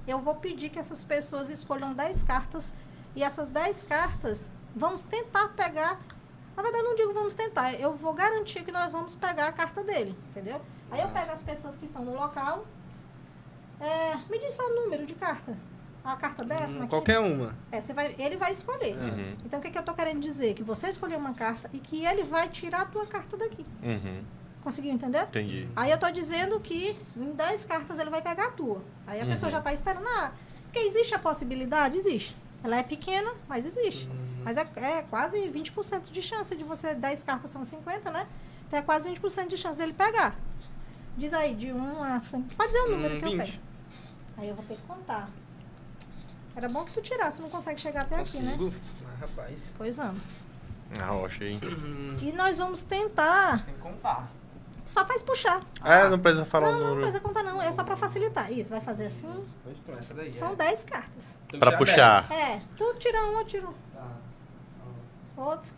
eu 0.06 0.18
vou 0.18 0.34
pedir 0.34 0.68
que 0.68 0.78
essas 0.78 1.02
pessoas 1.02 1.48
escolham 1.48 1.94
10 1.94 2.22
cartas 2.24 2.74
e 3.16 3.22
essas 3.24 3.48
10 3.48 3.84
cartas 3.84 4.48
vamos 4.74 5.02
tentar 5.02 5.48
pegar. 5.48 5.98
Na 6.56 6.62
verdade, 6.62 6.84
eu 6.84 6.88
não 6.90 6.94
digo 6.96 7.12
vamos 7.12 7.34
tentar, 7.34 7.74
eu 7.74 7.92
vou 7.94 8.12
garantir 8.14 8.62
que 8.62 8.70
nós 8.72 8.90
vamos 8.92 9.16
pegar 9.16 9.46
a 9.48 9.52
carta 9.52 9.82
dele, 9.82 10.16
entendeu? 10.30 10.60
Aí 10.90 11.00
eu 11.00 11.08
pego 11.08 11.32
as 11.32 11.42
pessoas 11.42 11.76
que 11.76 11.86
estão 11.86 12.04
no 12.04 12.14
local. 12.14 12.64
É, 13.80 14.16
me 14.30 14.38
diz 14.38 14.54
só 14.54 14.62
o 14.64 14.74
número 14.82 15.04
de 15.04 15.14
carta. 15.14 15.56
A 16.04 16.14
carta 16.16 16.44
décima 16.44 16.78
Hum, 16.78 16.82
aqui. 16.82 16.90
qualquer 16.90 17.18
uma. 17.18 17.52
É, 17.72 17.80
você 17.80 17.92
vai, 17.92 18.14
ele 18.16 18.36
vai 18.36 18.52
escolher. 18.52 18.96
Uhum. 18.96 19.36
Então, 19.44 19.58
o 19.58 19.62
que, 19.62 19.70
que 19.70 19.76
eu 19.78 19.82
tô 19.82 19.92
querendo 19.92 20.20
dizer? 20.20 20.54
Que 20.54 20.62
você 20.62 20.88
escolheu 20.88 21.18
uma 21.18 21.34
carta 21.34 21.68
e 21.72 21.80
que 21.80 22.06
ele 22.06 22.22
vai 22.22 22.48
tirar 22.48 22.82
a 22.82 22.84
tua 22.86 23.04
carta 23.06 23.36
daqui. 23.36 23.66
Uhum. 23.82 24.22
Conseguiu 24.62 24.92
entender? 24.92 25.22
Entendi. 25.24 25.68
Aí 25.74 25.90
eu 25.90 25.98
tô 25.98 26.08
dizendo 26.10 26.58
que 26.60 26.96
em 27.16 27.32
10 27.32 27.66
cartas 27.66 27.98
ele 27.98 28.08
vai 28.08 28.22
pegar 28.22 28.46
a 28.46 28.50
tua. 28.52 28.82
Aí 29.06 29.20
a 29.20 29.24
Uhum. 29.24 29.30
pessoa 29.30 29.50
já 29.50 29.60
tá 29.60 29.72
esperando. 29.72 30.06
Ah, 30.06 30.30
porque 30.62 30.78
existe 30.78 31.12
a 31.14 31.18
possibilidade? 31.18 31.96
Existe. 31.98 32.36
Ela 32.64 32.76
é 32.78 32.82
pequena, 32.82 33.32
mas 33.48 33.64
existe. 33.66 34.06
Uhum. 34.08 34.42
Mas 34.44 34.56
é, 34.56 34.66
é 34.76 35.02
quase 35.02 35.38
20% 35.48 36.10
de 36.10 36.22
chance 36.22 36.54
de 36.56 36.64
você. 36.64 36.94
10 36.94 37.22
cartas 37.22 37.50
são 37.50 37.62
50, 37.64 38.10
né? 38.10 38.26
Então 38.66 38.78
é 38.78 38.82
quase 38.82 39.08
20% 39.08 39.48
de 39.48 39.56
chance 39.56 39.78
dele 39.78 39.92
pegar. 39.92 40.34
Diz 41.16 41.32
aí, 41.32 41.54
de 41.54 41.72
1 41.72 42.02
a 42.02 42.20
50. 42.20 42.54
Pode 42.54 42.68
dizer 42.72 42.84
o 42.84 42.90
número 42.90 43.16
Hum, 43.16 43.20
que 43.20 43.24
eu 43.26 43.30
20. 43.30 43.38
pego. 43.46 43.58
Aí 44.38 44.48
eu 44.48 44.54
vou 44.54 44.64
ter 44.64 44.74
que 44.76 44.82
contar. 44.82 45.28
Era 46.54 46.68
bom 46.68 46.84
que 46.84 46.92
tu 46.92 47.00
tirasse, 47.02 47.40
não 47.40 47.48
consegue 47.50 47.80
chegar 47.80 48.02
até 48.02 48.16
aqui, 48.20 48.40
né? 48.40 48.52
Consigo. 48.58 48.74
Ah, 49.06 49.16
rapaz. 49.20 49.74
Pois 49.76 49.94
vamos. 49.94 50.20
A 51.00 51.06
rocha 51.06 51.44
aí. 51.44 51.58
Hum, 51.62 52.16
E 52.22 52.32
nós 52.32 52.58
vamos 52.58 52.82
tentar. 52.82 53.64
Sem 53.64 53.74
contar. 53.78 54.28
Só 54.86 55.04
faz 55.04 55.22
puxar. 55.22 55.60
É, 55.84 56.08
não 56.08 56.18
precisa 56.18 56.44
falar 56.46 56.68
não, 56.70 56.76
o 56.76 56.80
não 56.80 56.88
número. 56.90 57.02
precisa 57.02 57.20
contar, 57.20 57.42
não. 57.42 57.60
É 57.60 57.70
só 57.72 57.82
pra 57.84 57.96
facilitar. 57.96 58.50
Isso, 58.52 58.70
vai 58.70 58.80
fazer 58.80 59.06
assim. 59.06 59.44
Pois 59.64 59.78
pronto, 59.80 59.98
essa 59.98 60.14
daí. 60.14 60.32
São 60.32 60.52
é. 60.52 60.56
10 60.56 60.84
cartas. 60.84 61.38
Tem 61.48 61.48
que 61.50 61.58
Pra 61.58 61.70
tirar 61.76 62.22
puxar. 62.22 62.32
É, 62.32 62.62
tu 62.76 62.94
tira 62.94 63.22
um, 63.24 63.38
eu 63.40 63.44
tiro 63.44 63.66
dez. 63.66 63.76
Tá. 63.94 64.06
Um, 65.36 65.42
outro. 65.42 65.70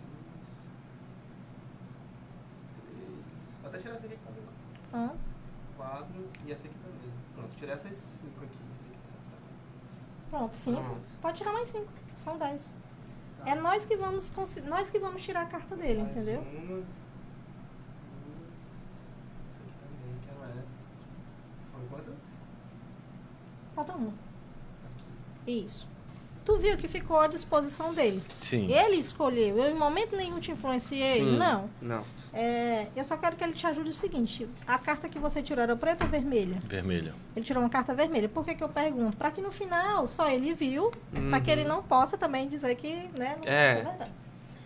três. 2.84 2.98
Vou 3.62 3.68
até 3.70 3.78
tirar 3.78 3.94
essa 3.96 4.06
aqui 4.06 4.14
que 4.16 4.22
tá. 4.22 4.30
Ah, 4.92 5.10
Quatro 5.76 6.28
e 6.46 6.52
essa 6.52 6.66
aqui 6.66 6.76
mesmo. 6.76 7.12
Pronto, 7.34 7.56
tirar 7.56 7.72
essas 7.74 7.96
cinco 7.98 8.44
aqui. 8.44 8.54
Essa 8.54 8.84
aqui 8.84 8.98
tá. 10.30 10.36
pronto, 10.38 10.54
5. 10.56 10.80
Pronto. 10.82 11.00
Pode 11.22 11.38
tirar 11.38 11.52
mais 11.52 11.68
5. 11.68 11.86
São 12.16 12.36
10. 12.38 12.74
Tá. 13.38 13.50
É 13.50 13.54
nós 13.54 13.84
que 13.86 13.96
vamos 13.96 14.32
nós 14.66 14.90
que 14.90 14.98
vamos 14.98 15.22
tirar 15.22 15.42
a 15.42 15.46
carta 15.46 15.74
dele, 15.76 16.02
Mais 16.02 16.10
entendeu? 16.10 16.40
Uma. 16.40 16.66
Duas. 16.66 16.84
Essa 19.54 19.62
aqui 19.62 19.72
também, 19.80 20.16
quero 20.26 20.42
essa. 20.50 20.64
Foram 21.72 21.86
quantas? 21.88 22.14
Falta 23.78 23.92
uma. 23.92 24.12
Isso. 25.46 25.86
Tu 26.44 26.58
viu 26.58 26.76
que 26.76 26.88
ficou 26.88 27.20
à 27.20 27.28
disposição 27.28 27.94
dele. 27.94 28.20
Sim. 28.40 28.66
Ele 28.72 28.96
escolheu. 28.96 29.56
Eu 29.56 29.70
em 29.70 29.78
momento 29.78 30.16
nenhum 30.16 30.40
te 30.40 30.50
influenciei. 30.50 31.18
Sim. 31.22 31.36
Não. 31.38 31.70
Não. 31.80 32.02
É, 32.32 32.88
eu 32.96 33.04
só 33.04 33.16
quero 33.16 33.36
que 33.36 33.44
ele 33.44 33.52
te 33.52 33.64
ajude 33.68 33.90
o 33.90 33.92
seguinte. 33.94 34.48
A 34.66 34.78
carta 34.80 35.08
que 35.08 35.16
você 35.16 35.40
tirou 35.44 35.62
era 35.62 35.76
preta 35.76 36.02
ou 36.04 36.10
vermelha? 36.10 36.58
Vermelho. 36.66 37.14
Ele 37.36 37.44
tirou 37.44 37.62
uma 37.62 37.68
carta 37.70 37.94
vermelha. 37.94 38.28
Por 38.28 38.44
que, 38.44 38.56
que 38.56 38.64
eu 38.64 38.68
pergunto? 38.68 39.16
Para 39.16 39.30
que 39.30 39.40
no 39.40 39.52
final 39.52 40.08
só 40.08 40.28
ele 40.28 40.52
viu, 40.54 40.90
para 41.30 41.40
que 41.40 41.48
ele 41.48 41.62
Uhum. 41.62 41.68
não 41.68 41.82
possa 41.84 42.18
também 42.18 42.48
dizer 42.48 42.74
que, 42.74 42.92
né, 43.16 43.36
não 43.40 43.44
É. 43.48 43.74
verdade. 43.76 44.10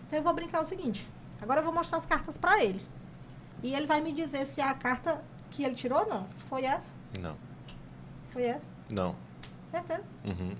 Então 0.07 0.17
eu 0.17 0.23
vou 0.23 0.33
brincar 0.33 0.59
o 0.61 0.65
seguinte. 0.65 1.07
Agora 1.39 1.59
eu 1.59 1.63
vou 1.63 1.71
mostrar 1.73 1.99
as 1.99 2.05
cartas 2.07 2.35
para 2.35 2.63
ele. 2.63 2.83
E 3.61 3.75
ele 3.75 3.85
vai 3.85 4.01
me 4.01 4.11
dizer 4.11 4.43
se 4.47 4.59
a 4.59 4.73
carta 4.73 5.21
que 5.51 5.63
ele 5.63 5.75
tirou 5.75 5.99
ou 5.99 6.07
não. 6.09 6.25
Foi 6.49 6.63
essa? 6.65 6.91
Não. 7.19 7.35
Foi 8.31 8.41
essa? 8.45 8.73
Não. 8.93 9.15
Certeza. 9.71 10.03
Uhum. 10.23 10.55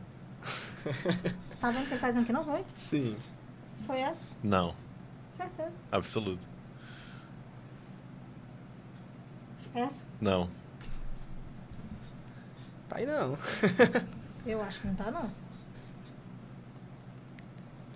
Tá 1.62 1.72
vendo 1.72 1.88
que 1.88 1.94
ele 1.94 2.02
tá 2.02 2.08
dizendo 2.10 2.26
que 2.26 2.34
não 2.34 2.44
foi? 2.44 2.66
Sim. 2.74 3.16
Foi 3.88 4.00
essa? 4.02 4.22
Não. 4.44 4.76
Certeza. 5.32 5.72
Absoluto. 5.90 6.46
Essa? 9.74 10.06
Não. 10.20 10.50
Tá 12.90 12.98
aí 12.98 13.06
não. 13.06 13.38
Eu 14.46 14.62
acho 14.62 14.82
que 14.82 14.88
não 14.88 14.96
tá, 14.96 15.10
não. 15.10 15.32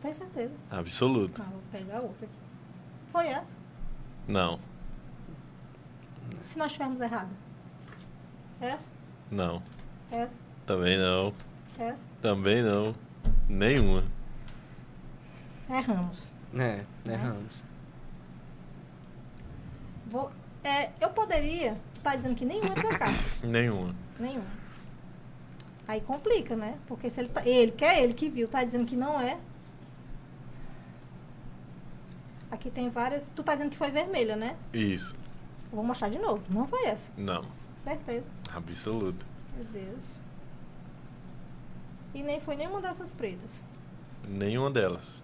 Tem 0.01 0.13
certeza. 0.13 0.53
Absoluto. 0.71 1.43
Não, 1.43 1.49
vou 1.49 1.61
pegar 1.69 1.99
outra 1.99 2.25
aqui. 2.25 2.37
Foi 3.11 3.27
essa? 3.27 3.53
Não. 4.29 4.61
Se 6.41 6.57
nós 6.57 6.71
tivermos 6.71 7.01
errado. 7.01 7.31
Essa? 8.61 8.93
Não. 9.29 9.61
Essa? 10.11 10.35
Também 10.65 10.97
não. 10.97 11.33
Essa? 11.77 11.99
Também 12.21 12.61
não. 12.61 12.95
Nenhuma. 13.47 14.03
Erramos. 15.69 16.31
É, 16.53 16.57
Né? 16.57 16.85
erramos. 17.13 17.63
Vou, 20.07 20.31
é, 20.63 20.89
eu 21.01 21.09
poderia. 21.09 21.77
Tu 21.95 22.01
tá 22.01 22.15
dizendo 22.15 22.35
que 22.35 22.45
nenhuma 22.45 22.73
é 22.73 22.81
tua 22.81 22.97
carta. 22.97 23.23
Nenhuma. 23.45 23.93
Nenhuma. 24.19 24.47
Aí 25.87 26.01
complica, 26.01 26.55
né? 26.55 26.77
Porque 26.87 27.09
se 27.09 27.21
ele, 27.21 27.29
tá, 27.29 27.45
ele 27.45 27.71
que 27.71 27.83
é 27.85 28.03
ele 28.03 28.13
que 28.13 28.29
viu, 28.29 28.47
tá 28.47 28.63
dizendo 28.63 28.85
que 28.85 28.95
não 28.95 29.19
é. 29.19 29.37
Aqui 32.49 32.69
tem 32.69 32.89
várias. 32.89 33.29
Tu 33.29 33.43
tá 33.43 33.53
dizendo 33.55 33.71
que 33.71 33.77
foi 33.77 33.91
vermelha, 33.91 34.35
né? 34.35 34.55
Isso. 34.73 35.15
Eu 35.69 35.75
vou 35.75 35.83
mostrar 35.83 36.09
de 36.09 36.17
novo. 36.19 36.41
Não 36.49 36.65
foi 36.65 36.85
essa. 36.85 37.11
Não. 37.17 37.43
Certeza. 37.77 38.25
Absoluto. 38.53 39.25
Meu 39.57 39.65
Deus. 39.65 40.21
E 42.13 42.21
nem 42.23 42.39
foi 42.39 42.55
nenhuma 42.55 42.81
dessas 42.81 43.13
pretas. 43.13 43.63
Nenhuma 44.27 44.69
delas. 44.71 45.23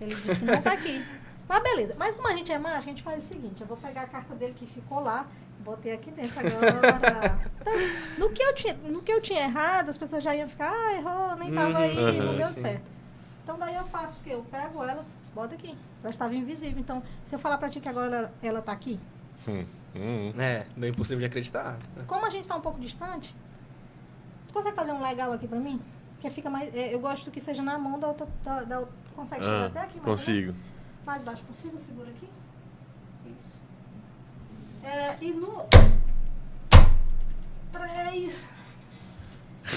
Ele 0.00 0.14
disse 0.14 0.38
que 0.40 0.44
não 0.44 0.62
tá 0.62 0.72
aqui. 0.72 1.04
Mas 1.48 1.62
beleza. 1.62 1.94
Mas 1.98 2.14
como 2.14 2.28
a 2.28 2.34
gente 2.36 2.52
é 2.52 2.58
mágica, 2.58 2.78
a 2.90 2.94
gente 2.94 3.02
faz 3.02 3.24
o 3.24 3.26
seguinte. 3.26 3.60
Eu 3.60 3.66
vou 3.66 3.76
pegar 3.76 4.02
a 4.02 4.06
carta 4.06 4.34
dele 4.34 4.54
que 4.58 4.66
ficou 4.66 5.00
lá. 5.00 5.26
Botei 5.60 5.92
aqui 5.92 6.10
dentro 6.10 6.38
agora. 6.40 7.38
Então, 7.60 7.74
no, 8.18 8.30
que 8.32 8.42
eu 8.42 8.54
tinha, 8.54 8.72
no 8.72 9.02
que 9.02 9.12
eu 9.12 9.20
tinha 9.20 9.42
errado, 9.42 9.90
as 9.90 9.98
pessoas 9.98 10.24
já 10.24 10.34
iam 10.34 10.48
ficar, 10.48 10.72
ah, 10.72 10.94
errou, 10.94 11.36
nem 11.36 11.52
tava 11.52 11.68
Uhum, 11.68 11.76
aí, 11.76 11.94
não 12.18 12.30
sim, 12.32 12.36
deu 12.38 12.46
sim. 12.46 12.62
certo. 12.62 12.84
Então 13.44 13.58
daí 13.58 13.74
eu 13.74 13.84
faço 13.84 14.16
o 14.18 14.22
quê? 14.22 14.30
Eu 14.32 14.42
pego 14.50 14.82
ela, 14.82 15.04
boto 15.34 15.54
aqui. 15.54 15.76
Ela 16.02 16.08
estava 16.08 16.34
invisível. 16.34 16.78
Então, 16.80 17.02
se 17.22 17.34
eu 17.34 17.38
falar 17.38 17.58
pra 17.58 17.68
ti 17.68 17.78
que 17.78 17.88
agora 17.88 18.16
ela, 18.16 18.32
ela 18.42 18.62
tá 18.62 18.72
aqui, 18.72 18.98
Hum. 19.46 19.66
Hum. 19.94 20.32
É, 20.38 20.66
meio 20.76 20.92
impossível 20.92 21.18
de 21.20 21.26
acreditar. 21.26 21.76
como 22.06 22.24
a 22.24 22.30
gente 22.30 22.46
tá 22.46 22.56
um 22.56 22.60
pouco 22.60 22.78
distante, 22.80 23.34
tu 24.46 24.52
consegue 24.54 24.76
fazer 24.76 24.92
um 24.92 25.02
legal 25.02 25.32
aqui 25.32 25.48
pra 25.48 25.58
mim? 25.58 25.80
Que 26.20 26.30
fica 26.30 26.48
mais. 26.50 26.72
é, 26.74 26.94
eu 26.94 27.00
gosto 27.00 27.30
que 27.30 27.40
seja 27.40 27.62
na 27.62 27.78
mão 27.78 27.98
da 27.98 28.08
outra. 28.08 28.26
Da, 28.44 28.62
da 28.62 28.78
outra- 28.80 28.94
consegue 29.16 29.42
chegar 29.42 29.62
Ah, 29.62 29.66
até 29.66 29.80
aqui? 29.80 29.98
consigo. 30.00 30.54
mais 31.04 31.22
baixo 31.22 31.42
possível, 31.44 31.78
segura 31.78 32.08
aqui. 32.10 32.28
Isso. 33.38 33.62
É, 34.84 35.16
e 35.20 35.32
no. 35.32 35.64
Três. 37.72 38.48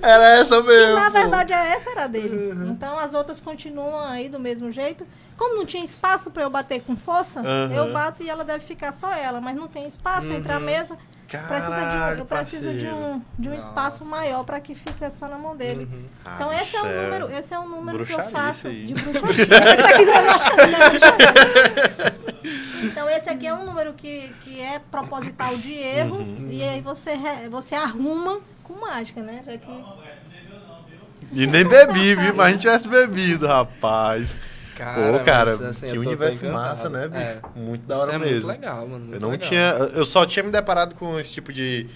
Era 0.00 0.38
essa 0.38 0.62
mesmo. 0.62 0.94
Na 0.94 1.08
verdade, 1.10 1.52
essa 1.52 1.90
era 1.90 2.06
dele. 2.06 2.52
Então 2.70 2.98
as 2.98 3.12
outras 3.14 3.40
continuam 3.40 4.00
aí 4.00 4.28
do 4.28 4.38
mesmo 4.40 4.70
jeito. 4.72 5.06
Como 5.36 5.56
não 5.56 5.66
tinha 5.66 5.84
espaço 5.84 6.30
pra 6.30 6.42
eu 6.44 6.50
bater 6.50 6.82
com 6.82 6.96
força, 6.96 7.40
Aham. 7.40 7.74
eu 7.74 7.92
bato 7.92 8.22
e 8.22 8.30
ela 8.30 8.44
deve 8.44 8.64
ficar 8.64 8.92
só 8.92 9.12
ela. 9.12 9.40
Mas 9.40 9.56
não 9.56 9.66
tem 9.68 9.86
espaço 9.86 10.32
entre 10.32 10.52
a 10.52 10.56
Uhum. 10.56 10.62
Mesa. 11.40 11.70
Precisa 11.70 12.14
de, 12.16 12.22
um- 12.22 12.26
preciso 12.26 12.72
de 12.72 12.86
um, 12.88 13.22
de 13.38 13.48
um 13.48 13.52
Nossa. 13.54 13.66
espaço 13.68 14.04
maior 14.04 14.44
pra 14.44 14.60
que 14.60 14.74
fique 14.74 15.08
só 15.10 15.26
na 15.28 15.38
mão 15.38 15.56
dele. 15.56 15.88
Uhum. 15.90 16.04
Ah, 16.24 16.32
Então 16.36 16.52
esse 16.52 16.76
é 16.76 16.80
um 16.80 16.84
bicho, 16.88 17.02
número, 17.02 17.32
esse 17.32 17.54
é 17.54 17.58
um 17.58 17.68
número 17.68 18.06
que 18.06 18.12
eu 18.12 18.22
faço 18.30 18.68
aí. 18.68 18.86
de 18.86 18.94
bruxaria. 18.94 19.44
Esse 19.44 19.92
aqui 19.92 20.04
não 20.04 20.14
é 20.14 20.22
bruxaria, 20.30 20.66
não 20.66 20.82
é 20.82 20.90
bruxaria. 20.90 22.22
Então 22.84 23.08
esse 23.08 23.30
aqui 23.30 23.46
é 23.46 23.54
um 23.54 23.64
número 23.64 23.92
que, 23.94 24.32
que 24.44 24.60
é 24.60 24.80
proposital 24.90 25.56
de 25.56 25.74
erro 25.74 26.16
Uhum. 26.16 26.48
e 26.50 26.62
aí 26.62 26.80
você, 26.80 27.14
re- 27.14 27.48
você 27.48 27.74
arruma 27.74 28.40
com 28.64 28.74
mágica, 28.74 29.20
né? 29.22 29.42
Já 29.46 29.56
que 29.56 29.84
E 31.32 31.46
nem 31.46 31.64
bebi, 31.64 32.14
viu? 32.14 32.34
Mas 32.34 32.48
a 32.48 32.50
gente 32.50 32.60
tivesse 32.62 32.88
bebido, 32.88 33.46
rapaz. 33.46 34.36
Pô, 34.84 35.24
cara, 35.24 35.50
mas, 35.52 35.62
assim, 35.62 35.90
que 35.90 35.98
universo 35.98 36.44
massa, 36.46 36.88
né, 36.88 37.08
bicho? 37.08 37.20
É. 37.20 37.40
Muito 37.54 37.86
da 37.86 37.94
Isso 37.94 38.02
hora 38.02 38.12
é 38.14 38.18
mesmo. 38.18 38.34
muito 38.34 38.46
legal, 38.48 38.88
mano. 38.88 38.98
muito 39.00 39.14
Eu 39.14 39.20
não 39.20 39.30
legal. 39.30 39.48
tinha. 39.48 39.60
Eu 39.94 40.04
só 40.04 40.24
tinha 40.26 40.42
me 40.42 40.50
deparado 40.50 40.94
com 40.94 41.18
esse 41.18 41.32
tipo 41.32 41.52
de, 41.52 41.86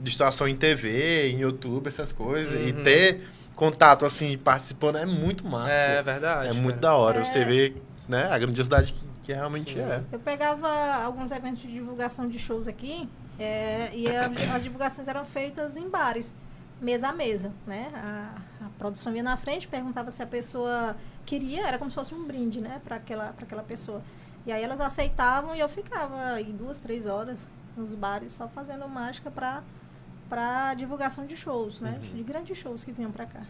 de 0.00 0.10
situação 0.10 0.46
em 0.48 0.56
TV, 0.56 1.30
em 1.30 1.40
YouTube, 1.40 1.86
essas 1.88 2.12
coisas. 2.12 2.54
E 2.60 2.72
Uhum. 2.72 2.82
ter 2.82 3.20
contato, 3.54 4.04
assim, 4.06 4.36
participando 4.38 4.96
é 4.98 5.06
muito 5.06 5.46
massa. 5.46 5.72
É 5.72 5.98
pô. 5.98 6.04
verdade. 6.04 6.48
É 6.48 6.52
muito 6.52 6.76
cara. 6.76 6.80
da 6.80 6.94
hora. 6.94 7.20
É. 7.20 7.24
Você 7.24 7.44
vê, 7.44 7.74
né, 8.08 8.28
a 8.30 8.38
grandiosidade 8.38 8.92
que 8.92 9.12
Que 9.22 9.32
realmente 9.32 9.74
Sim. 9.74 9.80
é. 9.80 10.02
Eu 10.10 10.18
pegava 10.18 10.68
alguns 11.04 11.30
eventos 11.30 11.62
de 11.62 11.68
divulgação 11.68 12.26
de 12.26 12.40
shows 12.40 12.66
aqui 12.66 13.08
é, 13.38 13.88
e 13.94 14.08
as, 14.08 14.32
as 14.56 14.62
divulgações 14.64 15.06
eram 15.06 15.24
feitas 15.24 15.76
em 15.76 15.88
bares, 15.88 16.34
mesa 16.82 17.08
a 17.08 17.12
mesa, 17.12 17.50
né? 17.66 17.90
A, 17.94 18.66
a 18.66 18.68
produção 18.78 19.14
ia 19.16 19.22
na 19.22 19.36
frente, 19.36 19.66
perguntava 19.68 20.10
se 20.10 20.22
a 20.22 20.26
pessoa 20.26 20.96
queria, 21.24 21.66
era 21.66 21.78
como 21.78 21.90
se 21.90 21.94
fosse 21.94 22.14
um 22.14 22.24
brinde, 22.24 22.60
né? 22.60 22.80
Para 22.84 22.96
aquela, 22.96 23.32
pra 23.32 23.44
aquela 23.46 23.62
pessoa. 23.62 24.02
E 24.44 24.52
aí 24.52 24.62
elas 24.62 24.80
aceitavam 24.80 25.54
e 25.54 25.60
eu 25.60 25.68
ficava 25.68 26.32
aí 26.32 26.52
duas, 26.52 26.78
três 26.78 27.06
horas 27.06 27.48
nos 27.76 27.94
bares 27.94 28.32
só 28.32 28.48
fazendo 28.48 28.86
mágica 28.88 29.30
para 29.30 29.62
para 30.28 30.72
divulgação 30.74 31.26
de 31.26 31.36
shows, 31.36 31.78
né? 31.80 32.00
Uhum. 32.02 32.16
De 32.16 32.22
grandes 32.22 32.56
shows 32.56 32.82
que 32.84 32.90
vinham 32.90 33.12
para 33.12 33.26
cá. 33.26 33.40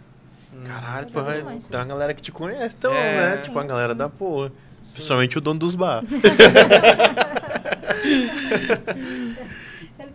Caralho, 0.67 1.07
Eu 1.09 1.13
pô, 1.13 1.21
é- 1.31 1.43
tem 1.59 1.79
uma 1.81 1.87
galera 1.87 2.13
que 2.13 2.21
te 2.21 2.33
conhece, 2.33 2.75
então, 2.77 2.93
É. 2.93 3.31
né? 3.31 3.37
Sim, 3.37 3.45
Tipo, 3.45 3.59
a 3.61 3.65
galera 3.65 3.93
sim. 3.93 3.99
da 3.99 4.09
porra. 4.09 4.51
Sim. 4.83 4.93
Principalmente 4.95 5.39
o 5.39 5.41
dono 5.41 5.61
dos 5.61 5.77
bar. 5.77 6.03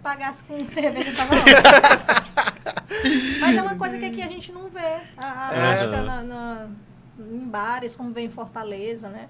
Pagasse 0.08 0.41
com 0.45 0.58
cerveja, 0.70 1.12
tava 1.18 1.36
ótimo. 1.36 1.58
Mas 3.41 3.58
é 3.58 3.62
uma 3.62 3.76
coisa 3.76 3.97
que 3.99 4.05
aqui 4.05 4.22
a 4.22 4.28
gente 4.30 4.53
não 4.53 4.70
vê. 4.70 5.01
A, 5.18 5.49
a 5.49 5.53
É. 5.53 5.60
mágica 5.60 6.01
na, 6.01 6.24
na- 6.24 6.68
em 7.20 7.39
bares, 7.39 7.93
como 7.93 8.14
vê 8.14 8.22
em 8.22 8.30
Fortaleza, 8.30 9.10
né? 9.10 9.28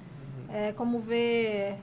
Uhum. 0.48 0.56
É, 0.56 0.72
como 0.74 1.00
vê 1.00 1.74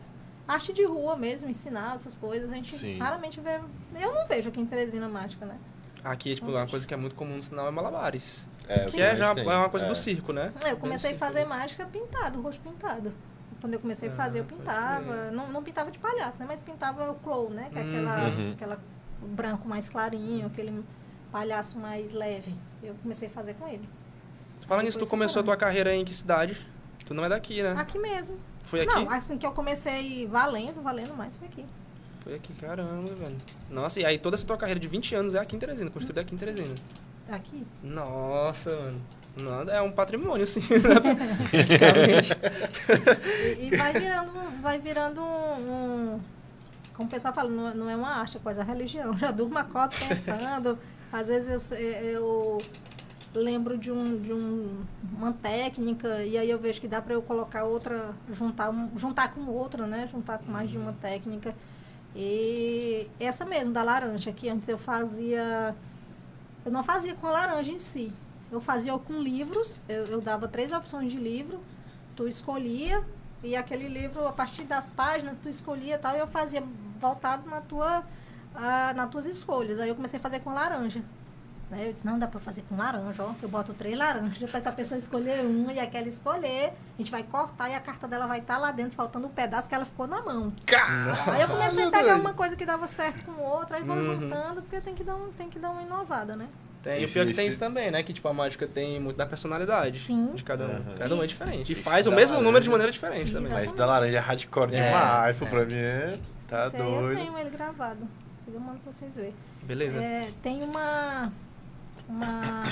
arte 0.46 0.72
de 0.72 0.84
rua 0.84 1.16
mesmo, 1.16 1.50
ensinar 1.50 1.96
essas 1.96 2.16
coisas. 2.16 2.52
A 2.52 2.54
gente 2.54 2.72
Sim. 2.72 2.98
raramente 3.00 3.40
vê. 3.40 3.58
Eu 4.00 4.14
não 4.14 4.28
vejo 4.28 4.48
aqui 4.50 4.60
em 4.60 4.66
Teresina 4.66 5.08
mágica, 5.08 5.44
né? 5.44 5.56
Aqui, 6.04 6.36
tipo, 6.36 6.52
uma 6.52 6.66
coisa 6.68 6.86
que 6.86 6.94
é 6.94 6.96
muito 6.96 7.16
comum 7.16 7.38
no 7.38 7.42
sinal 7.42 7.66
é 7.66 7.72
malabares. 7.72 8.48
É, 8.68 8.84
Que 8.84 9.02
é 9.02 9.16
já 9.16 9.34
é 9.36 9.42
uma 9.56 9.68
coisa 9.70 9.88
do 9.88 9.96
circo, 9.96 10.32
né? 10.32 10.52
Eu 10.68 10.76
comecei 10.76 11.14
a 11.14 11.18
fazer 11.18 11.44
mágica 11.46 11.84
pintado, 11.86 12.40
rosto 12.40 12.62
pintado. 12.62 13.12
Quando 13.64 13.72
eu 13.72 13.80
comecei 13.80 14.10
a 14.10 14.12
Ah, 14.12 14.14
fazer, 14.14 14.40
eu 14.40 14.44
pintava. 14.44 15.30
Não, 15.30 15.50
não 15.50 15.62
pintava 15.62 15.90
de 15.90 15.98
palhaço, 15.98 16.38
né? 16.38 16.44
Mas 16.46 16.60
pintava 16.60 17.10
o 17.10 17.14
crow, 17.14 17.48
né? 17.48 17.70
Que 17.72 17.78
é 17.78 17.80
aquela, 17.82 18.28
Uhum. 18.28 18.52
aquela 18.52 18.78
o 19.22 19.26
branco 19.26 19.66
mais 19.66 19.88
clarinho, 19.88 20.48
aquele 20.48 20.84
palhaço 21.32 21.78
mais 21.78 22.12
leve. 22.12 22.54
Eu 22.82 22.94
comecei 23.02 23.26
a 23.28 23.30
fazer 23.30 23.54
com 23.54 23.66
ele. 23.66 23.88
Falando 24.68 24.84
nisso, 24.84 24.98
tu 24.98 25.06
começou 25.06 25.40
a 25.40 25.42
fui 25.42 25.46
tua 25.46 25.56
carreira 25.56 25.94
em 25.94 26.04
que 26.04 26.12
cidade? 26.12 26.60
Tu 27.06 27.14
não 27.14 27.24
é 27.24 27.28
daqui, 27.30 27.62
né? 27.62 27.70
Aqui 27.78 27.98
mesmo. 27.98 28.36
Foi 28.64 28.82
aqui? 28.82 28.92
Não, 28.94 29.08
assim 29.10 29.38
que 29.38 29.46
eu 29.46 29.52
comecei 29.52 30.26
valendo, 30.26 30.82
valendo 30.82 31.14
mais 31.16 31.34
foi 31.38 31.48
aqui. 31.48 31.64
Foi 32.20 32.34
aqui, 32.34 32.52
caramba, 32.52 33.14
velho. 33.14 33.36
Nossa, 33.70 33.98
e 33.98 34.04
aí 34.04 34.18
toda 34.18 34.36
essa 34.36 34.46
tua 34.46 34.58
carreira 34.58 34.78
de 34.78 34.88
20 34.88 35.14
anos 35.14 35.32
é 35.34 35.38
aqui 35.38 35.56
em 35.56 35.58
Teresina, 35.58 35.90
construída 35.90 36.20
aqui 36.20 36.34
em 36.34 36.38
Teresina. 36.38 36.74
Aqui. 37.30 37.66
Nossa, 37.82 38.76
mano. 38.76 39.00
Não, 39.36 39.62
é 39.62 39.82
um 39.82 39.90
patrimônio, 39.90 40.44
assim, 40.44 40.60
né? 40.70 41.48
praticamente. 41.50 42.32
E, 43.60 43.66
e 43.66 43.76
vai 43.76 43.92
virando, 43.92 44.32
vai 44.62 44.78
virando 44.78 45.20
um, 45.20 46.14
um- 46.14 46.20
Como 46.94 47.08
o 47.08 47.10
pessoal 47.10 47.34
fala, 47.34 47.50
não, 47.50 47.68
é- 47.68 47.74
não 47.74 47.90
é 47.90 47.96
uma 47.96 48.08
arte, 48.10 48.36
é 48.36 48.40
coisa 48.40 48.60
é 48.62 48.64
religião. 48.64 49.12
Já 49.18 49.30
durmo 49.32 49.58
acordo 49.58 49.96
pensando. 50.08 50.78
Às 51.12 51.28
vezes 51.28 51.72
eu, 51.72 52.58
eu 53.34 53.42
lembro 53.42 53.76
de, 53.76 53.90
um, 53.90 54.20
de 54.20 54.32
um, 54.32 54.82
uma 55.16 55.32
técnica 55.32 56.22
e 56.24 56.38
aí 56.38 56.48
eu 56.50 56.58
vejo 56.58 56.80
que 56.80 56.86
dá 56.88 57.02
para 57.02 57.14
eu 57.14 57.22
colocar 57.22 57.64
outra, 57.64 58.10
juntar, 58.32 58.72
juntar 58.96 59.34
com 59.34 59.42
outra, 59.50 59.86
né? 59.86 60.08
Juntar 60.10 60.38
com 60.38 60.50
mais 60.50 60.70
de 60.70 60.78
uma 60.78 60.92
técnica. 60.92 61.54
E 62.16 63.08
essa 63.18 63.44
mesmo, 63.44 63.72
da 63.72 63.82
laranja, 63.82 64.30
que 64.32 64.48
antes 64.48 64.68
eu 64.68 64.78
fazia. 64.78 65.74
Eu 66.64 66.70
não 66.70 66.84
fazia 66.84 67.14
com 67.14 67.26
a 67.26 67.30
laranja 67.32 67.72
em 67.72 67.78
si. 67.80 68.12
Eu 68.54 68.60
fazia 68.60 68.96
com 68.96 69.14
livros. 69.14 69.80
Eu, 69.88 70.04
eu 70.04 70.20
dava 70.20 70.46
três 70.46 70.72
opções 70.72 71.10
de 71.10 71.18
livro. 71.18 71.58
Tu 72.14 72.28
escolhia 72.28 73.02
e 73.42 73.56
aquele 73.56 73.88
livro, 73.88 74.26
a 74.28 74.32
partir 74.32 74.62
das 74.62 74.90
páginas, 74.90 75.36
tu 75.38 75.48
escolhia 75.48 75.96
e 75.96 75.98
tal. 75.98 76.14
E 76.14 76.20
eu 76.20 76.26
fazia 76.28 76.62
voltado 77.00 77.50
na 77.50 77.60
tua, 77.60 78.04
ah, 78.54 78.92
nas 78.94 79.10
tuas 79.10 79.26
escolhas. 79.26 79.80
Aí 79.80 79.88
eu 79.88 79.94
comecei 79.96 80.18
a 80.20 80.22
fazer 80.22 80.38
com 80.38 80.54
laranja. 80.54 81.02
Né? 81.68 81.88
Eu 81.88 81.92
disse, 81.92 82.06
não, 82.06 82.16
dá 82.16 82.28
pra 82.28 82.38
fazer 82.38 82.62
com 82.68 82.76
laranja, 82.76 83.24
ó. 83.24 83.32
Eu 83.42 83.48
boto 83.48 83.74
três 83.74 83.98
laranjas, 83.98 84.48
para 84.48 84.70
a 84.70 84.72
pessoa 84.72 84.98
escolher 84.98 85.44
uma 85.44 85.72
e 85.72 85.80
aquela 85.80 86.06
escolher. 86.06 86.74
A 86.96 86.98
gente 87.02 87.10
vai 87.10 87.24
cortar 87.24 87.70
e 87.70 87.74
a 87.74 87.80
carta 87.80 88.06
dela 88.06 88.28
vai 88.28 88.38
estar 88.38 88.58
lá 88.58 88.70
dentro, 88.70 88.94
faltando 88.94 89.26
um 89.26 89.30
pedaço 89.30 89.68
que 89.68 89.74
ela 89.74 89.84
ficou 89.84 90.06
na 90.06 90.22
mão. 90.22 90.52
Aí 91.32 91.40
eu 91.42 91.48
comecei 91.48 91.82
a 91.84 91.90
pegar 91.90 92.14
uma 92.14 92.34
coisa 92.34 92.54
que 92.54 92.64
dava 92.64 92.86
certo 92.86 93.24
com 93.24 93.42
outra, 93.42 93.78
aí 93.78 93.82
vou 93.82 93.96
Uhum. 93.96 94.20
juntando, 94.20 94.62
porque 94.62 94.80
tem 94.80 94.94
que 94.94 95.02
dar, 95.02 95.16
um, 95.16 95.32
tem 95.32 95.48
que 95.50 95.58
dar 95.58 95.70
uma 95.70 95.82
inovada, 95.82 96.36
né? 96.36 96.46
Tem, 96.84 96.98
e 97.00 97.02
o 97.02 97.04
Esse- 97.04 97.14
pior 97.14 97.26
que 97.26 97.32
tem 97.34 97.46
esse- 97.46 97.50
isso 97.52 97.58
também, 97.58 97.90
né? 97.90 98.02
Que, 98.02 98.12
tipo, 98.12 98.28
a 98.28 98.32
mágica 98.34 98.66
tem 98.68 99.00
muito 99.00 99.16
da 99.16 99.24
personalidade 99.26 99.98
Sim. 100.00 100.32
de 100.34 100.44
cada 100.44 100.66
um. 100.66 100.70
Aham. 100.70 100.94
Cada 100.98 101.14
um 101.16 101.22
é 101.22 101.26
diferente. 101.26 101.70
E 101.70 101.72
Esse 101.72 101.82
faz 101.82 102.06
o 102.06 102.12
mesmo 102.12 102.36
número 102.42 102.62
de 102.62 102.68
laranja- 102.68 102.70
maneira 102.70 102.92
diferente 102.92 103.32
também. 103.32 103.50
Exato. 103.50 103.60
Mas 103.64 103.72
da 103.72 103.86
laranja 103.86 104.16
é 104.18 104.20
hardcore 104.20 104.74
É, 104.74 104.84
demais, 104.86 105.40
é. 105.42 105.46
pra 105.46 105.64
mim 105.64 105.74
é. 105.76 106.18
Tá 106.46 106.66
Esse 106.66 106.76
aí 106.76 106.82
eu 106.82 106.90
doido. 107.00 107.16
tenho 107.18 107.38
ele 107.38 107.50
gravado. 107.50 108.06
Eu 108.46 108.60
mando 108.60 108.78
pra 108.80 108.92
vocês 108.92 109.14
verem. 109.16 109.34
Beleza? 109.62 109.98
É, 109.98 110.30
tem 110.42 110.62
uma, 110.62 111.32
uma 112.06 112.62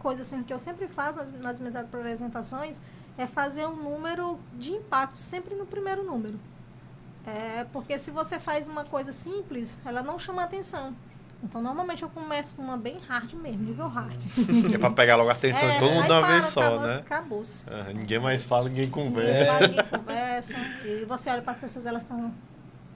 coisa 0.00 0.22
assim 0.22 0.42
que 0.42 0.52
eu 0.52 0.58
sempre 0.58 0.88
faço 0.88 1.18
nas, 1.18 1.32
nas 1.40 1.60
minhas 1.60 1.76
apresentações 1.76 2.82
é 3.16 3.26
fazer 3.26 3.64
um 3.66 3.76
número 3.76 4.38
de 4.54 4.72
impacto 4.72 5.18
sempre 5.18 5.54
no 5.54 5.64
primeiro 5.64 6.02
número. 6.02 6.34
É, 7.24 7.64
porque 7.72 7.96
se 7.96 8.10
você 8.10 8.38
faz 8.40 8.66
uma 8.66 8.84
coisa 8.84 9.12
simples, 9.12 9.78
ela 9.86 10.02
não 10.02 10.18
chama 10.18 10.42
atenção. 10.42 10.94
Então, 11.44 11.60
normalmente 11.62 12.02
eu 12.02 12.08
começo 12.08 12.54
com 12.54 12.62
uma 12.62 12.76
bem 12.78 12.96
hard 13.06 13.32
mesmo, 13.34 13.62
nível 13.64 13.86
hard. 13.86 14.16
É 14.74 14.78
pra 14.78 14.90
pegar 14.90 15.16
logo 15.16 15.28
a 15.28 15.32
atenção 15.32 15.70
de 15.70 15.78
todo 15.78 15.92
mundo 15.92 16.06
de 16.06 16.12
uma 16.12 16.26
vez 16.26 16.44
só, 16.46 16.60
acabou- 16.62 16.80
né? 16.86 16.96
Acabou-se. 17.04 17.64
Ah, 17.70 17.92
ninguém 17.92 18.18
mais 18.18 18.44
fala, 18.44 18.68
ninguém 18.68 18.86
Ninguém 18.86 19.04
conversa. 19.04 19.52
fala, 19.52 19.66
ninguém 19.68 19.84
conversa. 19.98 20.54
E 20.86 21.04
você 21.04 21.30
olha 21.30 21.42
para 21.42 21.50
as 21.50 21.58
pessoas, 21.58 21.84
elas 21.86 22.02
estão 22.02 22.32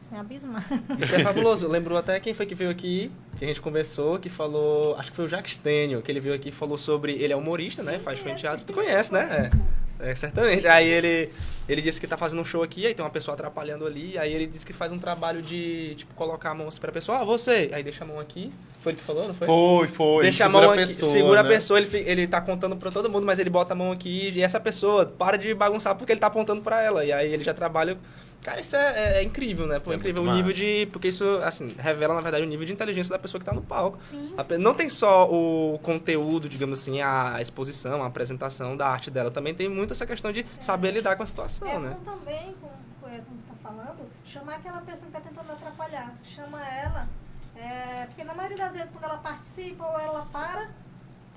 assim, 0.01 0.17
abismadas. 0.17 0.65
Isso 0.99 1.15
é 1.15 1.19
fabuloso. 1.19 1.69
Lembrou 1.69 1.99
até 1.99 2.19
quem 2.21 2.33
foi 2.33 2.47
que 2.47 2.55
veio 2.55 2.71
aqui, 2.71 3.13
que 3.37 3.45
a 3.45 3.49
gente 3.49 3.61
conversou, 3.61 4.19
que 4.19 4.31
falou. 4.31 4.97
Acho 4.97 5.11
que 5.11 5.17
foi 5.17 5.27
o 5.27 5.29
Jacques 5.29 5.53
Stênio, 5.55 6.01
que 6.01 6.11
ele 6.11 6.21
veio 6.21 6.35
aqui 6.35 6.49
e 6.49 6.53
falou 6.53 6.79
sobre. 6.79 7.13
Ele 7.13 7.33
é 7.35 7.37
humorista, 7.37 7.83
né? 7.83 7.99
Faz 7.99 8.19
show 8.19 8.31
em 8.31 8.35
teatro. 8.35 8.65
Tu 8.65 8.73
conhece, 8.73 9.13
né? 9.13 9.51
É, 9.53 9.59
é, 10.01 10.15
certamente. 10.15 10.67
Aí 10.67 10.89
ele, 10.89 11.31
ele 11.69 11.83
disse 11.83 12.01
que 12.01 12.07
tá 12.07 12.17
fazendo 12.17 12.41
um 12.41 12.45
show 12.45 12.63
aqui, 12.63 12.87
aí 12.87 12.95
tem 12.95 13.05
uma 13.05 13.11
pessoa 13.11 13.35
atrapalhando 13.35 13.87
ali, 13.87 14.17
aí 14.19 14.33
ele 14.33 14.47
disse 14.47 14.65
que 14.65 14.73
faz 14.73 14.93
um 14.93 14.99
trabalho 14.99 15.43
de, 15.43 15.95
tipo, 15.97 16.15
colocar 16.15 16.51
a 16.51 16.55
mão 16.55 16.69
assim 16.69 16.81
pra 16.81 16.93
pessoa, 16.93 17.19
ah, 17.19 17.25
você! 17.25 17.71
Aí 17.73 17.83
deixa 17.83 18.05
a 18.05 18.07
mão 18.07 18.21
aqui. 18.21 18.53
Foi 18.81 18.93
ele 18.93 19.01
que 19.01 19.05
falou, 19.05 19.27
não 19.27 19.35
foi? 19.35 19.47
Foi, 19.47 19.89
foi. 19.89 20.23
Deixa 20.23 20.45
a 20.45 20.47
segura 20.47 20.67
mão 20.67 20.75
aqui, 20.75 20.87
pessoa, 20.87 21.13
segura 21.13 21.43
né? 21.43 21.49
a 21.49 21.53
pessoa, 21.53 21.81
ele, 21.81 21.99
ele 22.07 22.27
tá 22.27 22.41
contando 22.41 22.77
pra 22.77 22.91
todo 22.91 23.11
mundo, 23.11 23.27
mas 23.27 23.39
ele 23.39 23.51
bota 23.51 23.75
a 23.75 23.77
mão 23.77 23.91
aqui 23.91 24.31
e 24.31 24.43
essa 24.43 24.61
pessoa 24.61 25.05
para 25.05 25.37
de 25.37 25.53
bagunçar 25.53 25.97
porque 25.97 26.13
ele 26.13 26.21
tá 26.21 26.29
apontando 26.29 26.63
pra 26.63 26.83
ela. 26.83 27.05
E 27.05 27.13
aí 27.13 27.33
ele 27.33 27.43
já 27.43 27.53
trabalha. 27.53 27.99
Cara, 28.43 28.61
isso 28.61 28.77
é, 28.77 29.17
é- 29.17 29.19
é 29.19 29.23
incrível, 29.23 29.67
né? 29.67 29.79
Pô, 29.81 29.91
É 29.91 29.95
é 29.95 29.97
incrível 29.97 30.23
o 30.23 30.25
muito 30.25 30.37
nível 30.37 30.51
massa. 30.53 30.65
de. 30.65 30.89
Porque 30.93 31.09
isso, 31.09 31.25
assim, 31.43 31.75
revela, 31.79 32.15
na 32.15 32.21
verdade, 32.21 32.45
o 32.45 32.49
nível 32.49 32.65
de 32.65 32.73
inteligência 32.73 33.11
da 33.13 33.19
pessoa 33.19 33.39
que 33.39 33.45
tá 33.45 33.53
no 33.53 33.63
palco. 33.63 33.99
Sim, 34.03 34.33
A 34.39 34.45
sim. 34.45 34.57
Não 34.59 34.75
tem 34.75 34.89
só 34.89 35.29
o 35.31 35.79
conteúdo, 35.83 36.49
digamos 36.49 36.81
assim, 36.81 37.01
a 37.03 37.41
exposição, 37.41 38.03
a 38.03 38.07
apresentação 38.07 38.77
da 38.77 38.89
arte 38.89 39.11
dela. 39.11 39.31
Também 39.31 39.55
tem 39.55 39.69
muito 39.69 39.93
essa 39.93 40.07
questão 40.07 40.33
de 40.33 40.47
saber 40.59 40.93
lidar 40.93 41.17
com 41.17 41.23
a 41.23 41.27
situação, 41.27 41.69
É 41.69 41.79
né? 41.79 41.97
bom 42.05 42.13
também, 42.13 42.55
como, 42.61 43.13
é, 43.13 43.19
como 43.21 43.39
tu 43.39 43.45
tá 43.49 43.55
falando, 43.63 44.09
chamar 44.25 44.55
aquela 44.57 44.81
pessoa 44.83 45.07
que 45.07 45.13
tá 45.13 45.21
tentando 45.21 45.53
atrapalhar. 45.53 46.15
Chama 46.25 46.65
ela. 46.67 47.09
é, 47.57 48.07
porque 48.07 48.23
na 48.23 48.35
maioria 48.35 48.57
das 48.57 48.73
vezes 48.73 48.91
quando 48.93 49.03
ela 49.05 49.19
participa 49.19 49.85
ou 49.85 49.99
ela 49.99 50.25
para, 50.33 50.69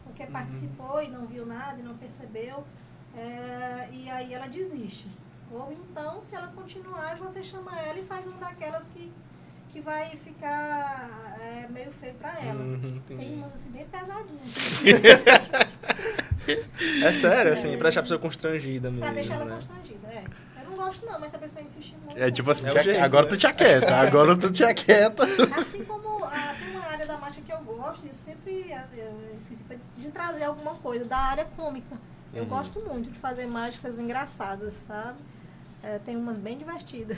porque 0.04 0.22
Uhum. 0.24 0.32
participou 0.32 1.02
e 1.02 1.08
não 1.08 1.26
viu 1.26 1.47
nada 1.47 1.80
e 1.80 1.84
não 1.84 1.95
percebeu, 1.97 2.64
é, 3.18 3.88
e 3.91 4.08
aí 4.10 4.32
ela 4.34 4.47
desiste. 4.47 5.08
Ou 5.54 5.72
então, 5.72 6.22
se 6.22 6.36
ela 6.36 6.47
continuar, 6.47 7.18
você 7.18 7.43
chama 7.43 7.78
ela 7.80 7.99
e 7.99 8.04
faz 8.04 8.26
uma 8.28 8.38
daquelas 8.38 8.88
que, 8.88 9.12
que 9.70 9.82
vai 9.82 10.16
ficar 10.18 11.38
é, 11.41 11.68
meio 11.70 11.91
feio 11.91 12.14
pra 12.16 12.39
ela. 12.39 12.62
Uhum, 12.64 13.02
Tem 13.06 13.34
umas 13.36 13.54
assim 13.54 13.70
bem 13.72 13.86
pesadinhas. 13.86 14.52
É 17.04 17.12
sério, 17.12 17.54
assim, 17.54 17.72
pra 17.78 17.84
deixar 17.84 17.99
a 17.99 18.04
pessoa 18.04 18.20
constrangida 18.20 18.89
mesmo. 18.89 19.06
pra 19.06 19.14
deixar 19.14 19.36
ela 19.36 19.45
né? 19.45 19.56
constrangida, 19.56 20.08
é. 20.08 20.24
Eu 20.64 20.70
não 20.72 20.76
gosto 20.76 21.06
não, 21.06 21.20
mas 21.20 21.30
se 21.30 21.36
a 21.36 21.39
pessoa 21.39 21.64
insistir 21.64 21.95
muito. 22.04 22.18
É 22.18 22.32
tipo 22.32 22.49
assim, 22.49 22.68
É 22.68 22.84
jeito, 22.84 22.99
agora 22.99 23.26
né? 23.26 23.30
tu 23.30 23.38
te 23.38 23.47
aquieta, 23.47 23.95
agora 23.97 24.36
tu 24.36 24.52
te 24.52 24.64
aquieta. 24.64 25.24
Assim 25.60 25.84
como 25.86 26.26
ah, 26.26 26.56
tem 26.60 26.68
uma 26.70 26.84
área 26.84 27.06
da 27.06 27.18
marcha 27.18 27.39
que 27.41 27.54
eu 27.54 27.60
gosto, 27.62 28.06
eu 28.08 28.14
sempre 28.14 28.74
ah, 28.74 28.88
eu 28.97 29.36
esqueci 29.38 29.64
de 29.97 30.08
trazer 30.10 30.43
alguma 30.43 30.74
coisa 30.76 31.06
da 31.06 31.18
área 31.18 31.45
cômica. 31.56 31.95
Eu 32.34 32.43
Uhum. 32.43 32.49
gosto 32.49 32.80
muito 32.82 33.12
de 33.12 33.20
fazer 33.20 33.45
mágicas 33.45 33.99
engraçadas, 33.99 34.74
sabe? 34.88 35.20
É, 35.84 36.00
tem 36.00 36.16
umas 36.16 36.38
bem 36.38 36.58
divertidas. 36.58 37.18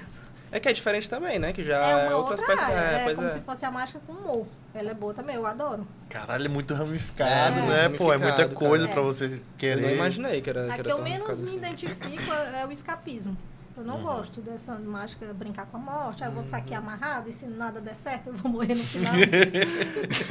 É 0.51 0.59
que 0.59 0.69
é 0.69 0.73
diferente 0.73 1.09
também, 1.09 1.39
né? 1.39 1.51
Que 1.51 1.63
já 1.63 1.75
é 1.83 2.07
é, 2.07 2.15
outro 2.15 2.31
outra 2.33 2.35
aspecto. 2.35 2.63
área, 2.63 2.75
é, 2.97 3.01
é, 3.01 3.03
pois 3.05 3.15
como 3.15 3.27
é. 3.27 3.31
se 3.31 3.39
fosse 3.41 3.65
a 3.65 3.71
mágica 3.71 3.99
com 4.05 4.13
humor. 4.13 4.45
Ela 4.73 4.91
é 4.91 4.93
boa 4.93 5.11
também, 5.13 5.35
eu 5.35 5.45
adoro. 5.47 5.87
Caralho, 6.09 6.45
é 6.45 6.49
muito 6.49 6.73
ramificado, 6.75 7.59
É, 7.59 7.89
né? 7.89 7.97
Pô, 7.97 8.13
é 8.13 8.17
muita 8.17 8.43
ramificado, 8.43 8.53
coisa 8.55 8.83
cara. 8.87 8.93
pra 8.93 9.01
você 9.01 9.25
Eu 9.25 9.39
querer. 9.57 9.81
não 9.81 9.89
imaginei 9.89 10.41
que 10.41 10.49
era. 10.51 10.71
A 10.71 10.77
que 10.77 10.91
eu 10.91 11.01
menos 11.01 11.27
ramificado 11.39 11.41
me 11.41 11.47
assim. 11.47 11.57
identifico 11.57 12.31
é 12.31 12.61
é 12.61 12.65
o 12.67 12.71
escapismo. 12.71 13.35
Eu 13.75 13.83
não 13.83 13.95
Uhum. 13.95 14.03
gosto 14.03 14.39
dessa 14.41 14.75
mágica 14.75 15.25
brincar 15.33 15.65
com 15.65 15.77
a 15.77 15.79
morte. 15.79 16.23
Ah, 16.23 16.27
eu 16.27 16.31
vou 16.33 16.43
ficar 16.43 16.57
Uhum. 16.57 16.63
aqui 16.63 16.75
amarrado 16.75 17.27
e 17.27 17.33
se 17.33 17.47
nada 17.47 17.81
der 17.81 17.95
certo, 17.95 18.27
eu 18.27 18.33
vou 18.35 18.51
morrer 18.51 18.75
no 18.75 18.83
final. 18.83 19.11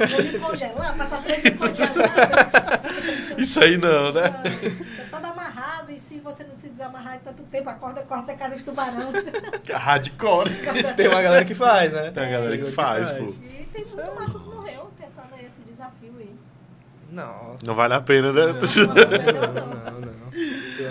vou 0.09 0.23
me 0.23 0.39
congelar, 0.39 0.95
passar 0.97 1.21
me 1.21 1.51
congelar. 1.51 2.81
Isso 3.37 3.59
aí 3.59 3.77
não, 3.77 4.13
né? 4.13 4.21
Tô 5.09 5.17
toda 5.17 5.27
amarrada 5.27 5.91
e 5.91 5.99
se 5.99 6.12
se 6.12 6.12
você 6.23 6.43
não 6.43 6.55
se 6.55 6.69
desamarrar 6.69 7.17
de 7.17 7.23
tanto 7.23 7.43
tempo, 7.43 7.69
a 7.69 7.73
corda 7.73 8.01
corta 8.03 8.31
a 8.31 8.35
cara 8.35 8.55
de 8.55 8.63
tubarão. 8.63 9.11
Hardcore. 9.69 10.49
Tem 10.95 11.07
uma 11.07 11.21
galera 11.21 11.45
que 11.45 11.53
faz, 11.53 11.91
né? 11.91 12.11
Tem 12.11 12.23
uma 12.23 12.31
galera 12.31 12.57
que 12.57 12.71
faz, 12.71 13.11
pô. 13.11 13.25
E 13.25 13.67
tem 13.71 13.85
muito 13.85 14.15
macho 14.15 14.39
que 14.39 14.49
morreu 14.49 14.91
tentando 14.97 15.45
esse 15.45 15.61
desafio 15.61 16.13
aí. 16.17 16.35
Nossa. 17.11 17.65
Não 17.65 17.75
vale 17.75 17.93
a 17.93 18.01
pena, 18.01 18.31
né? 18.33 18.45
Não, 18.47 18.53
não, 19.93 20.01
não. 20.01 20.23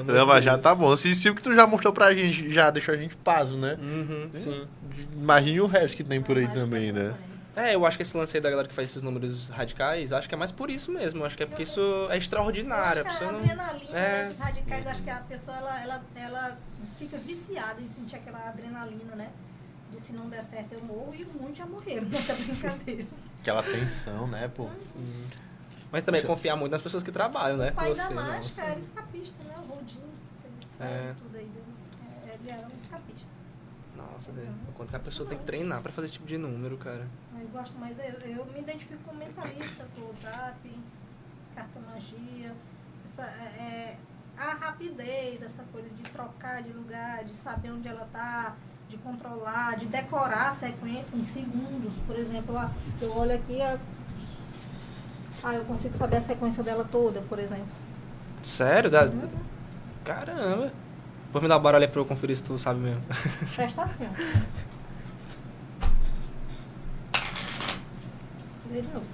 Não, 0.04 0.14
de 0.14 0.24
mas 0.26 0.44
já 0.44 0.56
tá 0.56 0.74
bom. 0.74 0.94
Se, 0.94 1.14
se 1.14 1.28
o 1.28 1.34
que 1.34 1.42
tu 1.42 1.54
já 1.54 1.66
mostrou 1.66 1.92
pra 1.92 2.14
gente 2.14 2.50
já 2.50 2.70
deixou 2.70 2.94
a 2.94 2.96
gente 2.96 3.16
paso, 3.16 3.56
né? 3.56 3.76
Uhum, 3.80 4.30
sim. 4.36 4.66
Imagine 5.12 5.60
o 5.60 5.66
resto 5.66 5.96
que 5.96 6.04
tem 6.04 6.20
por 6.20 6.36
aí 6.38 6.46
também, 6.48 6.92
né? 6.92 7.14
É, 7.54 7.74
eu 7.74 7.84
acho 7.84 7.98
que 7.98 8.02
esse 8.02 8.16
lance 8.16 8.34
aí 8.36 8.40
da 8.40 8.48
galera 8.48 8.66
que 8.66 8.74
faz 8.74 8.88
esses 8.88 9.02
números 9.02 9.48
radicais, 9.48 10.10
acho 10.12 10.26
que 10.28 10.34
é 10.34 10.38
mais 10.38 10.50
por 10.50 10.70
isso 10.70 10.90
mesmo. 10.90 11.24
Acho 11.24 11.36
que 11.36 11.42
é 11.42 11.46
porque 11.46 11.62
isso 11.64 11.80
é 12.10 12.16
extraordinário. 12.16 13.02
A 13.02 13.04
Eu 13.04 13.10
acho 13.10 13.18
que 13.18 13.24
a 13.24 13.32
não... 13.32 13.38
adrenalina 13.40 13.98
É. 13.98 14.24
desses 14.24 14.38
radicais, 14.38 14.86
acho 14.86 15.02
que 15.02 15.10
a 15.10 15.20
pessoa 15.20 15.56
ela, 15.58 15.80
ela, 15.82 16.02
ela 16.14 16.58
fica 16.98 17.18
viciada 17.18 17.80
em 17.80 17.86
sentir 17.86 18.16
aquela 18.16 18.48
adrenalina, 18.48 19.14
né? 19.14 19.30
De 19.90 20.00
se 20.00 20.14
não 20.14 20.30
der 20.30 20.42
certo 20.42 20.72
eu 20.72 20.82
morro 20.82 21.14
e 21.14 21.24
muitos 21.24 21.58
já 21.58 21.66
morreram 21.66 22.06
nessa 22.08 22.32
brincadeira. 22.34 23.06
Aquela 23.40 23.62
tensão, 23.62 24.26
né, 24.28 24.48
pô? 24.48 24.68
Sim. 24.78 25.24
Mas 25.90 26.04
também 26.04 26.22
é 26.22 26.24
confiar 26.24 26.56
muito 26.56 26.72
nas 26.72 26.80
pessoas 26.80 27.02
que 27.02 27.12
trabalham, 27.12 27.58
né? 27.58 27.68
O 27.70 27.74
pai 27.74 27.90
você, 27.90 28.02
da 28.02 28.10
mágica 28.10 28.62
era 28.62 28.78
escapista, 28.80 29.44
né? 29.44 29.54
O 29.58 29.74
Rodinho, 29.74 30.08
É. 30.80 31.12
tudo 31.22 31.36
aí. 31.36 31.44
dele. 31.44 31.62
É, 32.26 32.34
Ele 32.34 32.50
era 32.50 32.66
um 32.66 32.74
escapista. 32.74 33.28
Deus. 34.30 34.48
O 34.68 34.72
quanto 34.72 34.90
que 34.90 34.96
a 34.96 35.00
pessoa 35.00 35.28
tem 35.28 35.38
que 35.38 35.44
treinar 35.44 35.80
pra 35.82 35.90
fazer 35.90 36.06
esse 36.06 36.14
tipo 36.14 36.26
de 36.26 36.38
número, 36.38 36.76
cara. 36.76 37.06
Eu 37.40 37.48
gosto 37.48 37.76
mais 37.78 37.96
dele. 37.96 38.36
Eu 38.38 38.44
me 38.46 38.60
identifico 38.60 39.02
como 39.04 39.18
mentalista, 39.18 39.86
close-up, 39.96 40.80
cartomagia. 41.54 42.52
Essa, 43.04 43.22
é, 43.22 43.62
é, 43.62 43.96
a 44.38 44.54
rapidez, 44.54 45.42
essa 45.42 45.64
coisa 45.72 45.88
de 45.88 46.02
trocar 46.04 46.62
de 46.62 46.72
lugar, 46.72 47.24
de 47.24 47.34
saber 47.34 47.70
onde 47.70 47.88
ela 47.88 48.08
tá, 48.12 48.54
de 48.88 48.96
controlar, 48.98 49.76
de 49.76 49.86
decorar 49.86 50.48
a 50.48 50.52
sequência 50.52 51.16
em 51.16 51.22
segundos. 51.22 51.94
Por 52.06 52.16
exemplo, 52.16 52.54
ó, 52.54 52.70
eu 53.00 53.16
olho 53.16 53.34
aqui, 53.34 53.58
ó, 53.60 53.78
ah, 55.44 55.54
eu 55.54 55.64
consigo 55.64 55.96
saber 55.96 56.16
a 56.16 56.20
sequência 56.20 56.62
dela 56.62 56.86
toda, 56.90 57.20
por 57.22 57.38
exemplo. 57.38 57.66
Sério? 58.42 58.88
Dá... 58.90 59.06
Uhum. 59.06 59.28
Caramba. 60.04 60.72
Vou 61.32 61.40
me 61.40 61.48
dar 61.48 61.54
uma 61.56 61.60
barulha 61.60 61.88
pra 61.88 62.00
eu 62.00 62.04
conferir 62.04 62.36
se 62.36 62.42
tu 62.44 62.58
sabe 62.58 62.80
mesmo. 62.80 63.00
Presta 63.54 63.82
assim, 63.82 64.04
ó. 64.06 64.12
Vê 68.70 68.80
de 68.82 68.88
novo. 68.88 69.06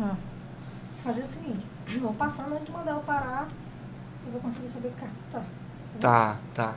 Ó, 0.00 0.14
Fazer 1.04 1.22
o 1.22 1.26
seguinte, 1.26 1.66
vou 2.00 2.14
passando 2.14 2.52
antes 2.54 2.66
de 2.66 2.72
mandar 2.72 2.92
eu 2.92 3.00
parar, 3.00 3.48
eu 4.26 4.32
vou 4.32 4.40
conseguir 4.40 4.68
saber 4.68 4.90
que 4.90 5.00
carta 5.00 5.14
tá. 5.32 5.44
Tá, 6.00 6.38
tá. 6.54 6.74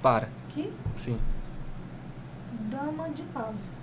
Para. 0.00 0.28
Aqui, 0.48 0.72
Sim. 0.96 1.20
dama 2.70 3.08
de 3.10 3.22
paus. 3.24 3.81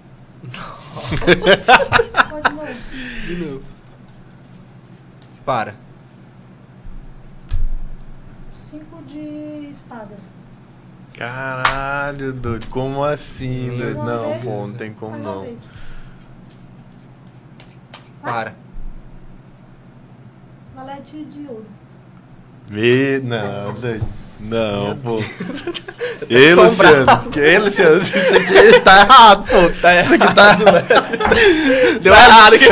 Pode 2.30 2.54
novo. 2.54 2.74
De 3.26 3.36
novo. 3.36 3.64
Para. 5.46 5.76
Cinco 8.54 9.02
de 9.04 9.68
espadas. 9.70 10.32
Caralho, 11.18 12.34
doido. 12.34 12.68
Como 12.68 13.04
assim, 13.04 13.78
doido? 13.78 14.00
Uma 14.00 14.06
Não, 14.06 14.30
vez. 14.30 14.44
pô, 14.44 14.68
não 14.68 14.74
tem 14.74 14.94
como 14.94 15.12
Mais 15.12 15.24
uma 15.26 15.34
não. 15.36 15.42
vez. 15.44 15.62
Para. 18.22 18.56
Valete 20.76 21.26
de 21.26 21.48
ouro. 21.48 21.66
Vê, 22.68 23.20
não, 23.24 23.74
doido. 23.74 24.06
Não, 24.40 24.96
pô. 24.98 25.22
Ei, 26.30 26.52
assombrado. 26.54 27.26
Luciano. 27.28 27.46
Ei, 27.48 27.60
Luciano. 27.60 27.98
Isso 28.02 28.38
aqui 28.38 28.80
tá 28.80 29.02
errado, 29.02 29.44
pô. 29.46 29.70
Tá 29.82 30.00
Isso 30.00 30.14
aqui 30.14 30.34
tá. 30.34 30.56
Deu 32.02 32.14
errado 32.14 32.54
aqui. 32.56 32.66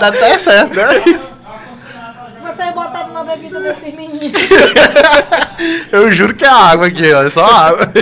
Dá 0.00 0.08
até 0.08 0.38
certo, 0.38 0.74
né? 0.74 1.02
Você 2.42 2.72
botaram 2.72 3.12
na 3.12 3.24
bebida 3.24 3.60
desses 3.60 3.94
meninos. 3.94 4.32
Eu 5.92 6.10
juro 6.12 6.34
que 6.34 6.44
é 6.44 6.48
água 6.48 6.86
aqui, 6.88 7.12
ó. 7.12 7.22
É 7.22 7.30
só 7.30 7.44
água. 7.44 7.92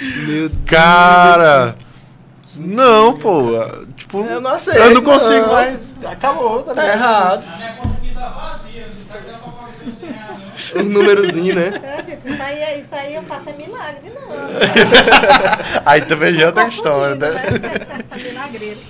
Meu 0.00 0.48
Deus. 0.48 0.52
Cara. 0.66 1.74
Não, 2.56 3.14
pô. 3.14 3.52
Tipo, 3.96 4.24
Eu 4.26 4.40
não 4.40 4.52
aceito, 4.52 4.78
Eu 4.78 4.90
não 4.94 5.02
consigo 5.02 5.46
não. 5.46 5.52
mais. 5.52 5.78
Acabou, 6.04 6.62
tá 6.62 6.74
Tá 6.74 6.86
errado. 6.86 7.42
A 7.52 7.56
minha 7.56 7.72
conta 7.74 7.88
aqui 7.96 8.14
tá 8.14 8.28
vazia, 8.28 8.86
não 8.88 9.04
tá 9.04 9.14
dando 9.26 9.38
pra 9.38 9.52
pagar 9.52 9.72
100 10.00 10.14
reais. 10.74 10.86
Os 10.88 10.94
númerozinhos, 10.94 11.54
né? 11.56 11.96
Eu 11.98 12.02
disse, 12.04 12.28
isso 12.30 12.42
aí, 12.42 12.80
isso 12.80 12.94
aí 12.94 13.14
eu 13.14 13.22
faço 13.24 13.48
é 13.50 13.52
milagre, 13.52 14.10
não. 14.14 14.22
Aí 15.84 16.02
também 16.02 16.34
já 16.34 16.42
é 16.42 16.46
outra 16.46 16.68
história, 16.68 17.16
Confundido, 17.16 17.68
né? 17.68 17.78
Tá 18.08 18.16
milagreiro. 18.16 18.80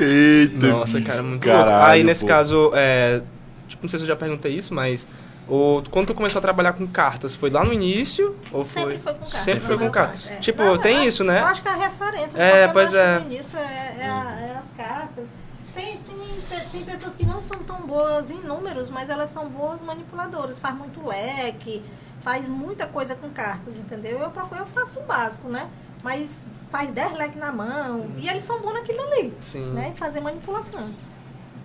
Eita. 0.00 0.66
Nossa, 0.66 1.00
cara, 1.00 1.22
muito 1.22 1.44
Caralho. 1.46 1.90
Aí, 1.92 2.04
nesse 2.04 2.22
pô. 2.22 2.28
caso, 2.28 2.72
é, 2.74 3.22
tipo, 3.68 3.82
não 3.84 3.88
sei 3.90 3.98
se 3.98 4.04
eu 4.04 4.08
já 4.08 4.16
perguntei 4.16 4.52
isso, 4.52 4.74
mas 4.74 5.06
o, 5.48 5.82
quando 5.90 6.08
tu 6.08 6.14
começou 6.14 6.38
a 6.38 6.42
trabalhar 6.42 6.72
com 6.72 6.86
cartas, 6.86 7.34
foi 7.34 7.50
lá 7.50 7.64
no 7.64 7.72
início? 7.72 8.36
Ou 8.52 8.64
foi? 8.64 8.82
Sempre 8.82 8.98
foi 8.98 9.12
com 9.14 9.18
cartas. 9.20 9.40
Sempre 9.42 9.60
foi 9.66 9.78
com 9.78 9.90
cartas. 9.90 10.24
parte, 10.24 10.36
é. 10.36 10.40
Tipo, 10.40 10.62
Não, 10.64 10.78
tem 10.78 10.96
eu- 10.98 11.04
isso, 11.04 11.24
né? 11.24 11.40
Eu 11.40 11.46
acho 11.46 11.62
que 11.62 11.68
a 11.68 11.74
referência 11.76 12.38
É, 12.38 12.68
pois 12.68 12.92
é. 12.94 13.18
no 13.20 13.26
início 13.32 13.58
é, 13.58 13.94
é 14.00 14.04
a- 14.06 14.38
é 14.40 14.58
as 14.58 14.72
cartas. 14.76 15.28
Tem, 15.74 15.98
tem, 15.98 16.68
tem 16.72 16.84
pessoas 16.84 17.14
que 17.16 17.24
não 17.24 17.40
são 17.40 17.58
tão 17.62 17.86
boas 17.86 18.30
em 18.30 18.40
números, 18.40 18.90
mas 18.90 19.08
elas 19.08 19.30
são 19.30 19.48
boas 19.48 19.80
manipuladoras. 19.82 20.58
Faz 20.58 20.76
muito 20.76 21.06
leque, 21.06 21.82
faz 22.20 22.48
muita 22.48 22.86
coisa 22.86 23.14
com 23.14 23.30
cartas, 23.30 23.78
entendeu? 23.78 24.18
Eu, 24.18 24.30
procuro, 24.30 24.60
eu 24.60 24.66
faço 24.66 24.98
o 25.00 25.02
básico, 25.04 25.48
né? 25.48 25.68
Mas 26.02 26.48
faz 26.70 26.90
10 26.90 27.12
leques 27.16 27.38
na 27.38 27.52
mão. 27.52 28.06
E 28.16 28.28
eles 28.28 28.42
são 28.44 28.60
bons 28.60 28.72
naquilo 28.74 29.00
ali, 29.00 29.34
Sim. 29.40 29.72
né? 29.72 29.92
Fazer 29.96 30.20
manipulação. 30.20 30.90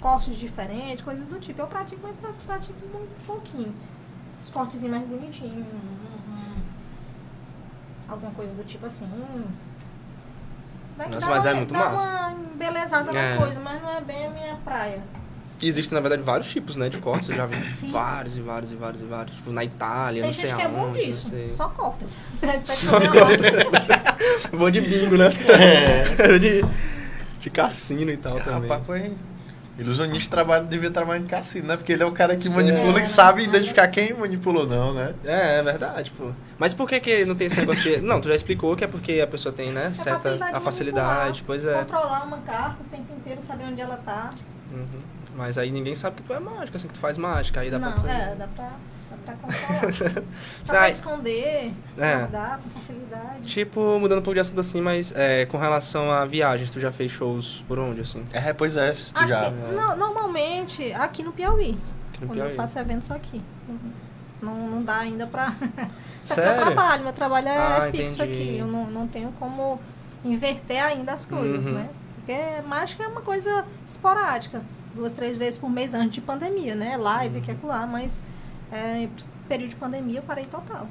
Cortes 0.02 0.36
diferentes, 0.36 1.04
coisas 1.04 1.28
do 1.28 1.40
tipo. 1.40 1.62
Eu 1.62 1.68
pratico, 1.68 2.02
mas 2.04 2.18
pra- 2.18 2.34
pratico 2.46 2.78
muito 2.94 3.26
pouquinho. 3.26 3.74
Os 4.42 4.50
cortes 4.50 4.84
mais 4.84 5.08
bonitinhos. 5.08 5.66
um- 5.66 6.32
um- 6.32 6.64
alguma 8.08 8.32
coisa 8.34 8.54
do 8.54 8.64
tipo 8.64 8.86
assim. 8.86 9.08
Vai 10.98 11.10
Nossa, 11.10 11.30
mas 11.30 11.46
é 11.46 11.50
uma- 11.50 11.56
muito 11.58 11.74
dá 11.74 11.80
massa. 11.92 12.06
uma 12.10 12.32
embelezada 12.54 13.18
É. 13.18 13.32
na 13.32 13.38
coisa, 13.38 13.60
mas 13.60 13.82
não 13.82 13.90
é 13.92 14.02
bem 14.02 14.28
a 14.28 14.30
minha 14.30 14.56
praia. 14.64 15.00
E 15.62 15.68
existem, 15.68 15.96
na 15.96 16.02
verdade, 16.02 16.22
vários 16.22 16.50
tipos, 16.50 16.76
né, 16.76 16.90
de 16.90 16.98
cortes. 16.98 17.30
Eu 17.30 17.36
já 17.36 17.46
vi 17.46 17.56
Sim. 17.76 17.88
vários 17.88 18.38
e 18.38 18.42
vários 18.42 18.72
e 18.72 18.76
vários 18.76 19.02
e 19.02 19.06
vários. 19.06 19.36
Tipo, 19.38 19.52
na 19.52 19.64
Itália, 19.64 20.22
Tem 20.22 20.30
não 20.30 20.34
sei 20.38 20.50
gente 20.50 20.58
que 20.60 20.66
é 20.66 20.68
bom 20.68 20.82
aonde, 20.88 21.06
disso. 21.06 21.34
Só 21.56 21.70
corta. 21.70 22.06
Só 22.64 22.98
uma- 22.98 24.58
Bom 24.60 24.70
de 24.72 24.82
bingo, 24.82 25.18
né? 25.18 25.30
É. 26.20 26.38
de, 26.40 26.66
de 27.40 27.50
cassino 27.50 28.12
e 28.12 28.18
tal 28.18 28.40
também. 28.42 28.70
Rapaz, 28.70 28.86
foi. 28.86 29.14
Ilusionista 29.78 30.30
trabalha, 30.32 30.64
devia 30.64 30.90
trabalhar 30.90 31.20
em 31.20 31.26
cassino, 31.28 31.68
né? 31.68 31.76
Porque 31.78 31.92
ele 31.94 32.04
é 32.04 32.06
o 32.06 32.12
cara 32.12 32.36
que 32.38 32.50
manipula, 32.50 32.98
É, 33.00 33.02
que 33.02 33.08
sabe 33.08 33.44
identificar 33.44 33.88
quem 33.90 34.14
manipulou, 34.14 34.66
não, 34.66 34.94
né? 34.94 35.14
É, 35.26 35.60
é 35.60 35.64
verdade, 35.64 36.12
pô. 36.18 36.32
Mas 36.58 36.74
por 36.74 36.88
que 36.88 37.00
que 37.00 37.26
não 37.26 37.36
tem 37.36 37.48
esse 37.48 37.60
negócio 37.60 37.82
de... 37.84 37.98
Não, 38.02 38.22
tu 38.22 38.28
já 38.30 38.36
explicou 38.36 38.76
que 38.76 38.84
é 38.84 38.88
porque 38.88 39.20
a 39.20 39.28
pessoa 39.28 39.54
tem, 39.54 39.72
né, 39.72 39.88
É 39.88 39.94
certa... 39.94 40.20
facilidade 40.20 40.56
a 40.56 40.58
de 40.60 40.64
facilidade, 40.66 41.44
pois 41.46 41.66
é. 41.66 41.80
Controlar 41.80 42.24
uma 42.24 42.38
carta 42.40 42.78
o 42.82 42.90
tempo 42.90 43.14
inteiro, 43.14 43.42
saber 43.42 43.66
onde 43.66 43.82
ela 43.82 43.98
tá. 43.98 44.34
Uhum. 44.72 44.86
Mas 45.36 45.58
aí 45.58 45.70
ninguém 45.70 45.94
sabe 45.96 46.18
que 46.18 46.24
tu 46.24 46.34
é 46.34 46.40
mágica, 46.40 46.78
assim, 46.78 46.88
que 46.88 46.94
tu 46.94 47.00
faz 47.00 47.18
mágica, 47.18 47.60
aí 47.60 47.70
dá 47.70 47.78
não, 47.78 47.92
pra 47.92 48.02
tu... 48.04 48.08
é, 48.08 48.36
dá 48.36 48.48
pra, 48.48 48.72
dá 49.12 49.18
pra 49.26 49.34
controlar. 49.36 50.24
dá 50.66 50.74
pra 50.74 50.90
esconder, 50.90 51.74
É. 51.98 52.16
guardar 52.20 52.60
com 52.60 52.70
facilidade. 52.70 53.42
Tipo, 53.44 54.00
mudando 54.00 54.20
um 54.20 54.22
pouco 54.22 54.36
de 54.36 54.40
assunto 54.40 54.62
assim, 54.62 54.80
mas 54.80 55.12
é, 55.14 55.46
com 55.48 55.58
relação 55.58 56.10
a 56.10 56.24
viagens, 56.26 56.72
tu 56.72 56.80
já 56.80 56.90
fez 56.90 57.12
shows 57.12 57.66
por 57.68 57.78
onde, 57.78 58.00
assim? 58.00 58.24
É, 58.32 58.54
pois 58.54 58.78
é, 58.78 58.94
tu 58.94 59.20
Aqui, 59.20 59.28
já. 59.28 59.50
no- 59.50 59.96
normalmente, 59.98 60.94
aqui 60.94 61.22
no 61.22 61.34
Piauí. 61.34 61.78
Aqui 62.14 62.22
no 62.22 62.28
quando 62.28 62.36
Piauí. 62.36 62.52
eu 62.52 62.56
faço 62.56 62.80
evento 62.80 63.04
só 63.04 63.16
aqui. 63.16 63.42
Não, 64.46 64.70
não 64.70 64.84
dá 64.84 65.00
ainda 65.00 65.26
meu 65.26 65.32
trabalho. 66.56 67.04
Meu 67.04 67.14
trabalho 67.14 67.48
é 67.50 67.58
Ah, 67.58 67.90
fixo 67.92 68.24
entendi. 68.24 68.40
aqui. 68.42 68.58
Eu 68.60 68.68
não, 68.68 68.86
não 68.90 69.08
tenho 69.08 69.32
como 69.40 69.80
inverter 70.24 70.84
ainda 70.84 71.14
as 71.14 71.26
coisas, 71.26 71.66
Uhum. 71.66 71.74
né? 71.74 71.90
Porque 72.16 72.38
mágica 72.68 73.04
é 73.04 73.08
uma 73.08 73.22
coisa 73.22 73.66
esporádica. 73.86 74.62
Duas, 74.94 75.12
três 75.14 75.36
vezes 75.38 75.60
por 75.60 75.70
mês 75.70 75.94
antes 75.94 76.14
de 76.14 76.22
pandemia, 76.22 76.74
né? 76.76 76.96
Live, 76.98 77.38
Uhum. 77.38 77.44
que 77.44 77.52
é 77.52 77.56
lá, 77.64 77.86
mas 77.86 78.24
é, 78.72 79.08
período 79.48 79.70
de 79.72 79.76
pandemia 79.76 80.20
eu 80.20 80.24
parei 80.24 80.46
total. 80.46 80.88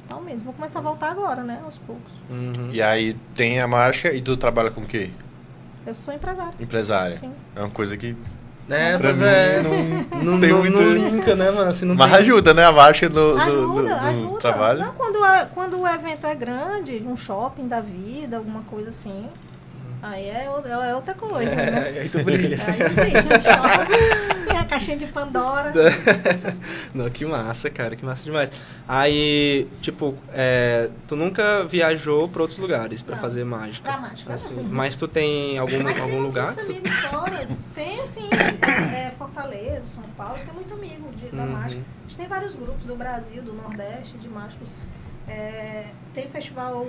Total 0.00 0.20
mesmo. 0.20 0.44
Vou 0.44 0.52
começar 0.52 0.80
a 0.80 0.82
voltar 0.82 1.10
agora, 1.10 1.42
né? 1.42 1.60
Aos 1.64 1.78
poucos. 1.78 2.12
Uhum. 2.28 2.70
E 2.72 2.82
aí 2.82 3.14
tem 3.34 3.60
a 3.60 3.66
marcha 3.68 4.12
e 4.12 4.20
tu 4.20 4.36
trabalha 4.36 4.70
com 4.70 4.82
o 4.82 4.86
quê? 4.86 5.10
Eu 5.86 5.94
sou 5.94 6.12
empresária. 6.12 6.52
Empresária. 6.60 7.16
Sim. 7.16 7.32
É 7.56 7.60
uma 7.60 7.70
coisa 7.70 7.96
que 7.96 8.14
É, 8.70 8.96
Pra 8.96 9.08
pois 9.08 9.18
mim, 9.20 9.26
é. 9.26 9.62
não, 9.62 10.22
Não, 10.32 10.40
tem 10.40 10.50
não, 10.50 10.58
muito- 10.60 10.80
não 10.80 10.92
linka, 10.92 11.36
né, 11.36 11.50
mano? 11.50 11.70
Não 11.82 11.94
Mas 11.94 12.10
tem- 12.10 12.20
ajuda, 12.20 12.54
né? 12.54 12.64
A 12.64 12.72
marcha 12.72 13.08
do, 13.10 13.34
do, 13.34 13.40
Ajuda, 13.40 13.60
do- 13.66 13.82
do 13.82 13.94
ajuda. 13.94 14.38
trabalho. 14.40 14.80
Não, 14.80 14.92
quando, 14.94 15.22
a- 15.22 15.46
quando 15.54 15.78
o 15.80 15.86
evento 15.86 16.26
é 16.26 16.34
grande, 16.34 17.02
um 17.06 17.14
shopping 17.16 17.68
da 17.68 17.80
vida, 17.82 18.38
alguma 18.38 18.62
coisa 18.62 18.88
assim, 18.88 19.26
aí 20.02 20.24
é, 20.28 20.46
é 20.46 20.94
outra 20.94 21.14
coisa, 21.14 21.54
né? 21.54 21.92
É, 21.96 22.00
aí 22.00 22.08
tu 22.08 22.22
brilha. 22.24 22.56
assim. 22.56 22.70
Aí 22.72 22.88
brilha, 22.88 23.20
um 23.20 23.42
shopping, 23.42 24.43
tem 24.64 24.68
caixinha 24.78 24.96
de 24.96 25.06
Pandora. 25.06 25.72
Não, 26.94 27.08
que 27.10 27.24
massa, 27.24 27.68
cara, 27.70 27.94
que 27.96 28.04
massa 28.04 28.24
demais. 28.24 28.50
Aí, 28.88 29.66
tipo, 29.80 30.14
é, 30.32 30.90
tu 31.08 31.16
nunca 31.16 31.64
viajou 31.64 32.28
pra 32.28 32.42
outros 32.42 32.58
lugares 32.58 33.02
pra 33.02 33.16
Não. 33.16 33.22
fazer 33.22 33.44
mágica? 33.44 33.90
Pra 33.90 34.00
mágica, 34.00 34.34
Assim, 34.34 34.54
não. 34.54 34.64
mas 34.64 34.96
tu 34.96 35.06
tem 35.08 35.58
algum, 35.58 35.82
Mas 35.82 35.98
algum 35.98 36.10
tem 36.12 36.20
lugar? 36.22 36.54
muitos 36.54 36.64
que 36.64 36.80
tu- 36.80 37.16
amigos. 37.16 37.56
Tenho 37.74 38.06
sim, 38.06 38.28
é, 38.32 39.10
Fortaleza, 39.18 39.86
São 39.86 40.04
Paulo, 40.16 40.38
tem 40.44 40.54
muito 40.54 40.72
amigo 40.74 41.10
de, 41.16 41.28
da 41.34 41.42
Uhum. 41.42 41.50
mágica. 41.52 41.82
A 41.82 42.02
gente 42.08 42.16
tem 42.16 42.26
vários 42.28 42.54
grupos 42.54 42.84
do 42.84 42.94
Brasil, 42.94 43.42
do 43.42 43.52
Nordeste, 43.52 44.16
de 44.18 44.28
mágicos. 44.28 44.74
É, 45.26 45.86
tem 46.12 46.28
festival 46.28 46.86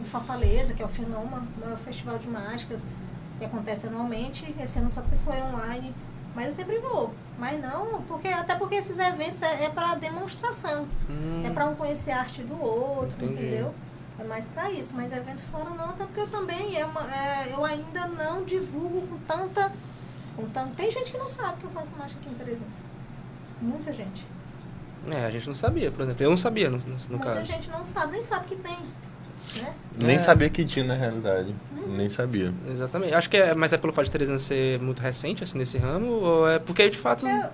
em 0.00 0.04
Fortaleza, 0.04 0.74
que 0.74 0.82
é 0.82 0.84
o 0.84 0.88
Fenoma, 0.88 1.46
o 1.56 1.64
maior 1.64 1.78
festival 1.78 2.18
de 2.18 2.28
mágicas, 2.28 2.84
que 3.38 3.44
acontece 3.44 3.86
anualmente. 3.86 4.54
Esse 4.62 4.78
ano 4.78 4.90
só 4.90 5.00
porque 5.00 5.16
foi 5.24 5.36
online. 5.40 5.94
Mas 6.34 6.46
eu 6.46 6.52
sempre 6.52 6.78
vou. 6.78 7.12
Mas 7.38 7.60
não, 7.60 8.02
porque, 8.02 8.28
até 8.28 8.54
porque 8.56 8.76
esses 8.76 8.98
eventos 8.98 9.42
é, 9.42 9.64
é 9.64 9.68
para 9.70 9.94
demonstração. 9.94 10.86
Hum, 11.08 11.42
É 11.44 11.50
para 11.50 11.66
um 11.66 11.74
conhecer 11.74 12.10
a 12.12 12.20
arte 12.20 12.42
do 12.42 12.60
outro, 12.60 13.24
Entendi. 13.24 13.34
entendeu? 13.46 13.74
É 14.18 14.24
mais 14.24 14.48
para 14.48 14.70
isso, 14.70 14.96
mas 14.96 15.12
evento 15.12 15.42
fora 15.44 15.70
não, 15.70 15.90
até 15.90 16.04
porque 16.04 16.20
eu 16.20 16.28
também 16.28 16.76
é 16.76 16.84
uma, 16.84 17.02
é, 17.14 17.52
eu 17.52 17.64
ainda 17.64 18.08
não 18.08 18.42
divulgo 18.44 19.06
com 19.06 19.16
tanta, 19.18 19.70
com 20.34 20.46
tanta. 20.48 20.70
Tem 20.76 20.90
gente 20.90 21.12
que 21.12 21.18
não 21.18 21.28
sabe 21.28 21.58
que 21.58 21.64
eu 21.64 21.70
faço 21.70 21.92
mágica 21.96 22.18
aqui 22.20 22.28
em 22.28 22.34
Teresina. 22.34 22.70
Muita 23.62 23.92
gente. 23.92 24.26
É, 25.14 25.24
a 25.26 25.30
gente 25.30 25.46
não 25.46 25.54
sabia, 25.54 25.90
por 25.92 26.02
exemplo. 26.02 26.22
Eu 26.24 26.30
não 26.30 26.36
sabia, 26.36 26.68
no, 26.68 26.78
no, 26.78 26.84
no 26.86 26.96
Muita 27.10 27.24
caso. 27.34 27.44
gente 27.44 27.70
não 27.70 27.84
sabe, 27.84 28.12
nem 28.12 28.22
sabe 28.22 28.46
que 28.46 28.56
tem. 28.56 28.76
Né? 29.56 29.72
Nem 29.98 30.16
É. 30.16 30.18
sabia 30.18 30.48
que 30.50 30.64
tinha 30.64 30.84
na 30.84 30.94
realidade. 30.94 31.54
Nem 31.86 32.08
sabia. 32.08 32.52
Exatamente. 32.70 33.14
Acho 33.14 33.30
que 33.30 33.36
é, 33.36 33.54
mas 33.54 33.72
é 33.72 33.78
pelo 33.78 33.92
fato 33.92 34.04
de 34.06 34.10
Teresina 34.10 34.38
ser 34.38 34.78
muito 34.80 35.00
recente, 35.00 35.42
assim, 35.42 35.56
nesse 35.58 35.78
ramo, 35.78 36.06
ou 36.06 36.48
é 36.48 36.58
porque, 36.58 36.88
de 36.90 36.98
fato... 36.98 37.26
Eu, 37.26 37.48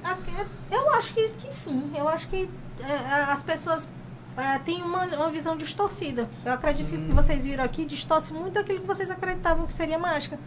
eu 0.71 0.91
acho 0.95 1.15
que, 1.15 1.29
que 1.31 1.53
sim. 1.53 1.93
Eu 1.97 2.09
acho 2.09 2.27
que 2.29 2.49
é, 2.81 3.15
as 3.31 3.43
pessoas 3.45 3.89
é, 4.37 4.59
têm 4.59 4.83
uma, 4.83 5.05
uma 5.05 5.31
visão 5.31 5.57
distorcida. 5.57 6.29
Eu 6.45 6.53
acredito 6.53 6.91
que 6.91 6.97
o 6.97 7.01
que 7.03 7.13
vocês 7.13 7.45
viram 7.45 7.63
aqui 7.63 7.85
distorce 7.85 8.33
muito 8.35 8.59
aquilo 8.59 8.81
que 8.81 8.87
vocês 8.87 9.11
acreditavam 9.11 9.67
que 9.67 9.75
seria 9.75 9.99
mágica. 9.99 10.39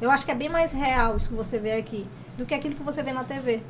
Eu 0.00 0.10
acho 0.10 0.24
que 0.24 0.30
é 0.32 0.34
bem 0.34 0.48
mais 0.48 0.72
real 0.72 1.16
isso 1.16 1.28
que 1.28 1.34
você 1.34 1.58
vê 1.58 1.72
aqui 1.72 2.06
do 2.36 2.44
que 2.44 2.52
aquilo 2.54 2.74
que 2.74 2.82
você 2.82 3.02
vê 3.02 3.12
na 3.12 3.24
TV. 3.24 3.62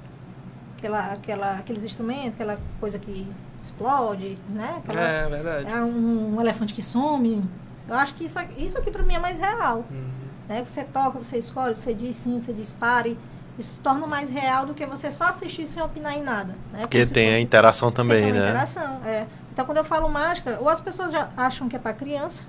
Aquela, 0.77 1.13
aquela, 1.13 1.53
aqueles 1.59 1.85
instrumentos, 1.85 2.35
aquela 2.35 2.59
coisa 2.79 2.99
que 2.99 3.27
explode, 3.61 4.39
né? 4.51 4.77
Aquela, 4.85 5.01
É, 5.09 5.27
verdade. 5.29 5.73
é 5.73 5.83
um, 5.83 6.35
um 6.37 6.41
elefante 6.41 6.75
que 6.75 6.83
some. 6.83 7.43
Eu 7.89 7.95
acho 7.95 8.15
que 8.15 8.25
isso, 8.25 8.39
aqui- 8.39 8.63
isso 8.65 8.79
aqui 8.79 8.91
pra 8.91 9.03
mim 9.03 9.15
é 9.15 9.19
mais 9.19 9.39
real. 9.39 9.85
Uhum. 9.91 10.11
Né? 10.49 10.63
Você 10.67 10.85
toca, 10.85 11.19
você 11.19 11.39
escolhe, 11.39 11.75
você 11.77 11.95
diz 11.95 12.15
sim, 12.17 12.39
você 12.39 12.53
diz 12.53 12.73
pare. 12.73 13.19
Isso 13.59 13.81
torna 13.83 14.07
mais 14.07 14.29
real 14.29 14.67
do 14.67 14.75
que 14.75 14.85
você 14.85 15.11
só 15.11 15.27
assistir 15.29 15.67
sem 15.67 15.83
opinar 15.83 16.13
em 16.13 16.23
nada. 16.23 16.55
Né? 16.73 16.81
Porque 16.83 17.07
tem 17.07 17.35
a 17.35 17.41
interação 17.41 17.91
também, 17.91 18.23
tem 18.25 18.33
né? 18.35 18.41
interação, 18.41 19.01
é. 19.07 19.27
Então, 19.53 19.65
quando 19.65 19.79
eu 19.79 19.85
falo 19.85 20.09
mágica, 20.11 20.59
ou 20.61 20.69
as 20.69 20.79
pessoas 20.81 21.11
já 21.11 21.29
acham 21.37 21.67
que 21.69 21.75
é 21.75 21.79
para 21.79 21.95
criança, 21.95 22.47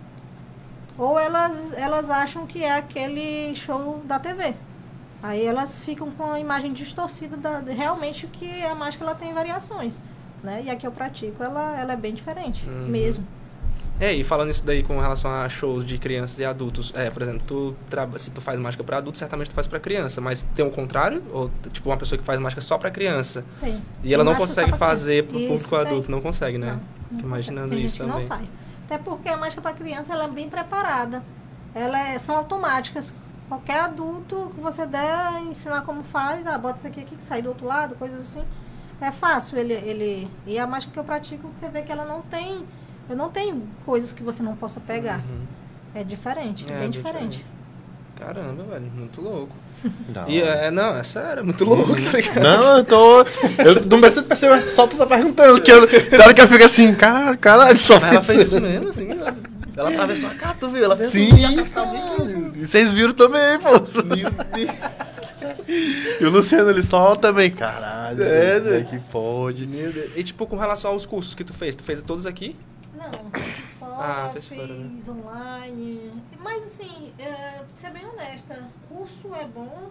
ou 0.98 1.18
elas, 1.18 1.72
elas 1.78 2.10
acham 2.10 2.46
que 2.46 2.62
é 2.62 2.76
aquele 2.76 3.56
show 3.56 4.02
da 4.04 4.20
TV. 4.20 4.54
Aí 5.22 5.44
elas 5.46 5.80
ficam 5.82 6.10
com 6.12 6.32
a 6.32 6.40
imagem 6.40 6.74
distorcida 6.74 7.36
da, 7.38 7.60
de 7.60 7.72
realmente 7.72 8.28
que 8.28 8.64
a 8.64 8.76
mágica 8.76 9.04
ela 9.04 9.16
tem 9.16 9.34
variações. 9.34 10.02
Né? 10.44 10.64
E 10.66 10.70
a 10.70 10.76
que 10.76 10.86
eu 10.86 10.92
pratico, 10.92 11.42
ela, 11.44 11.80
ela 11.80 11.94
é 11.94 11.96
bem 11.98 12.14
diferente, 12.14 12.68
Uhum. 12.70 12.88
mesmo. 12.88 13.26
É, 14.00 14.14
e 14.14 14.24
falando 14.24 14.52
isso 14.52 14.64
daí 14.64 14.84
com 14.84 15.00
relação 15.00 15.32
a 15.32 15.50
shows 15.50 15.84
de 15.84 15.98
crianças 15.98 16.38
e 16.38 16.46
adultos, 16.46 16.94
é, 16.96 17.10
por 17.10 17.24
exemplo, 17.24 17.42
tu 17.48 17.76
se 18.20 18.30
tu 18.30 18.40
faz 18.40 18.60
mágica 18.60 18.84
pra 18.84 18.98
adulto, 18.98 19.18
certamente 19.18 19.50
tu 19.50 19.56
faz 19.56 19.66
pra 19.66 19.80
criança, 19.80 20.22
mas 20.22 20.44
tem 20.56 20.64
o 20.64 20.70
contrário? 20.70 21.24
Ou, 21.32 21.50
tipo, 21.74 21.90
uma 21.90 21.98
pessoa 21.98 22.20
que 22.20 22.24
faz 22.24 22.40
mágica 22.40 22.62
só 22.62 22.78
pra 22.78 22.92
criança? 22.92 23.44
Tem. 23.60 23.82
E 24.04 24.14
ela 24.14 24.24
Tem 24.24 24.32
não 24.34 24.40
consegue 24.40 24.72
fazer 24.78 25.24
pro 25.26 25.40
Isso, 25.40 25.48
público 25.48 25.70
tem. 25.72 25.80
adulto, 25.80 26.12
não 26.12 26.22
consegue, 26.22 26.60
né? 26.60 26.78
Não, 27.10 27.18
não 27.18 27.26
imaginando 27.26 27.70
consegue. 27.70 27.86
Isso 27.86 27.98
também. 27.98 28.20
não 28.20 28.28
faz. 28.28 28.54
Até 28.86 29.00
porque 29.00 29.30
a 29.30 29.36
mágica 29.36 29.64
para 29.64 29.74
criança 29.74 30.14
ela 30.14 30.26
é 30.26 30.30
bem 30.30 30.48
preparada. 30.48 31.24
Ela 31.74 32.00
é- 32.10 32.20
são 32.20 32.36
automáticas. 32.36 33.16
Qualquer 33.48 33.80
adulto 33.80 34.52
que 34.54 34.62
você 34.62 34.86
der, 34.86 35.42
ensinar 35.50 35.82
como 35.82 36.04
faz, 36.04 36.46
ah, 36.46 36.58
bota 36.58 36.78
isso 36.80 36.88
aqui, 36.88 37.00
aqui 37.00 37.16
que 37.16 37.24
sai 37.24 37.42
do 37.42 37.50
outro 37.50 37.66
lado, 37.66 37.96
coisas 37.96 38.20
assim. 38.20 38.44
É 39.00 39.12
fácil 39.12 39.58
ele, 39.58 39.74
ele. 39.74 40.28
E 40.46 40.58
a 40.58 40.68
mágica 40.68 40.92
que 40.92 41.00
eu 41.00 41.04
pratico, 41.04 41.50
você 41.58 41.70
vê 41.70 41.82
que 41.82 41.92
ela 41.92 42.04
não 42.04 42.22
tem. 42.22 42.66
Eu 43.10 43.16
não 43.16 43.30
tenho 43.30 43.62
coisas 43.86 44.12
que 44.12 44.22
você 44.22 44.44
não 44.44 44.56
possa 44.56 44.82
pegar. 44.82 45.20
Uhum. 45.20 45.46
É 45.96 46.04
diferente, 46.04 46.66
é, 46.66 46.68
É, 46.68 46.72
bem 46.72 46.80
bem 46.82 46.90
diferente. 46.90 47.46
Caramba, 48.18 48.64
velho, 48.64 48.92
muito 48.94 49.22
louco. 49.22 49.56
Da 50.10 50.26
E 50.28 50.42
é, 50.42 50.72
não, 50.72 50.98
é 50.98 51.04
sério, 51.04 51.42
é 51.42 51.44
muito 51.44 51.64
louco, 51.64 51.96
tá 51.96 52.18
ligado? 52.18 52.42
Não, 52.42 52.78
eu 52.80 52.84
tô. 52.84 53.22
Eu 53.22 53.86
não 53.90 54.02
preciso 54.02 54.26
perceber, 54.26 54.68
só 54.68 54.88
tu 54.88 54.98
tá 54.98 55.06
perguntando. 55.06 55.62
Que 55.62 55.72
eu, 55.72 55.88
da 56.10 56.26
hora 56.26 56.34
que 56.34 56.42
eu 56.42 56.48
fico 56.48 56.64
assim, 56.64 56.94
caralho, 56.96 57.38
caralho, 57.38 57.78
só 57.78 58.00
Mas 58.00 58.12
ela 58.12 58.24
fez 58.24 58.42
isso 58.42 58.60
mesmo, 58.60 58.90
assim. 58.90 59.12
Ela, 59.12 59.34
ela 59.78 59.90
atravessou 59.90 60.30
a 60.30 60.34
cara, 60.34 60.56
tu 60.60 60.70
viu? 60.70 60.84
Ela 60.84 60.98
fez 60.98 61.10
Sim, 61.10 61.30
assim, 61.46 62.37
e 62.58 62.66
vocês 62.66 62.94
viram 62.94 63.14
também, 63.14 63.60
pô. 63.60 63.70
Meu 63.72 64.32
Deus. 64.32 64.78
E 66.20 66.26
o 66.26 66.30
Luciano, 66.30 66.70
ele 66.70 66.84
só 66.84 67.16
também. 67.16 67.52
Caralho, 67.52 68.24
É, 68.24 68.58
é, 68.58 68.60
né? 68.60 68.84
que 68.84 69.00
pode. 69.12 69.68
Meu 69.68 69.92
Deus. 69.92 70.12
E 70.16 70.24
tipo, 70.24 70.46
com 70.48 70.58
relação 70.58 70.92
aos 70.92 71.06
cursos 71.06 71.36
que 71.36 71.44
tu 71.44 71.54
fez, 71.54 71.76
tu 71.76 71.84
fez 71.84 72.02
todos 72.02 72.26
aqui? 72.26 72.56
Não, 72.96 73.12
fiz 73.60 73.74
fora, 73.74 73.94
Ah, 74.00 74.30
fez 74.34 74.48
fora, 74.48 74.68
né? 74.68 74.90
fiz 74.96 75.08
online. 75.10 76.12
Mas 76.40 76.64
assim, 76.64 77.14
é, 77.20 77.60
pra 77.60 77.66
ser 77.76 77.92
bem 77.92 78.06
honesta, 78.06 78.64
curso 78.90 79.34
é 79.36 79.46
bom, 79.46 79.90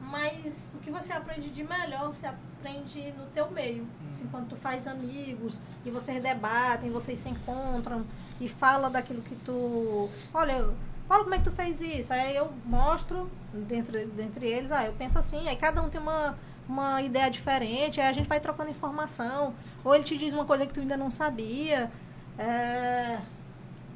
mas 0.00 0.72
o 0.74 0.78
que 0.78 0.90
você 0.90 1.12
aprende 1.12 1.48
de 1.50 1.62
melhor, 1.62 2.06
você 2.06 2.26
aprende 2.26 3.12
no 3.16 3.26
teu 3.34 3.50
meio. 3.50 3.86
Assim, 4.10 4.26
quando 4.30 4.48
tu 4.48 4.56
faz 4.56 4.88
amigos 4.88 5.60
e 5.84 5.90
vocês 5.90 6.20
debatem, 6.22 6.90
vocês 6.90 7.18
se 7.18 7.28
encontram 7.28 8.04
e 8.40 8.48
fala 8.48 8.90
daquilo 8.90 9.22
que 9.22 9.36
tu. 9.36 10.08
Olha, 10.34 10.66
Paulo, 11.08 11.24
como 11.24 11.34
é 11.34 11.38
que 11.38 11.44
tu 11.44 11.50
fez 11.50 11.80
isso? 11.80 12.12
Aí 12.12 12.36
eu 12.36 12.52
mostro 12.66 13.30
dentre, 13.52 14.04
dentre 14.06 14.46
eles, 14.46 14.70
ah, 14.70 14.84
eu 14.84 14.92
penso 14.92 15.18
assim, 15.18 15.48
aí 15.48 15.56
cada 15.56 15.80
um 15.82 15.88
tem 15.88 16.00
uma, 16.00 16.36
uma 16.68 17.00
ideia 17.02 17.30
diferente, 17.30 18.00
aí 18.00 18.08
a 18.08 18.12
gente 18.12 18.28
vai 18.28 18.40
trocando 18.40 18.70
informação, 18.70 19.54
ou 19.84 19.94
ele 19.94 20.04
te 20.04 20.16
diz 20.18 20.32
uma 20.34 20.44
coisa 20.44 20.66
que 20.66 20.72
tu 20.74 20.80
ainda 20.80 20.96
não 20.96 21.10
sabia. 21.10 21.90
É, 22.38 23.18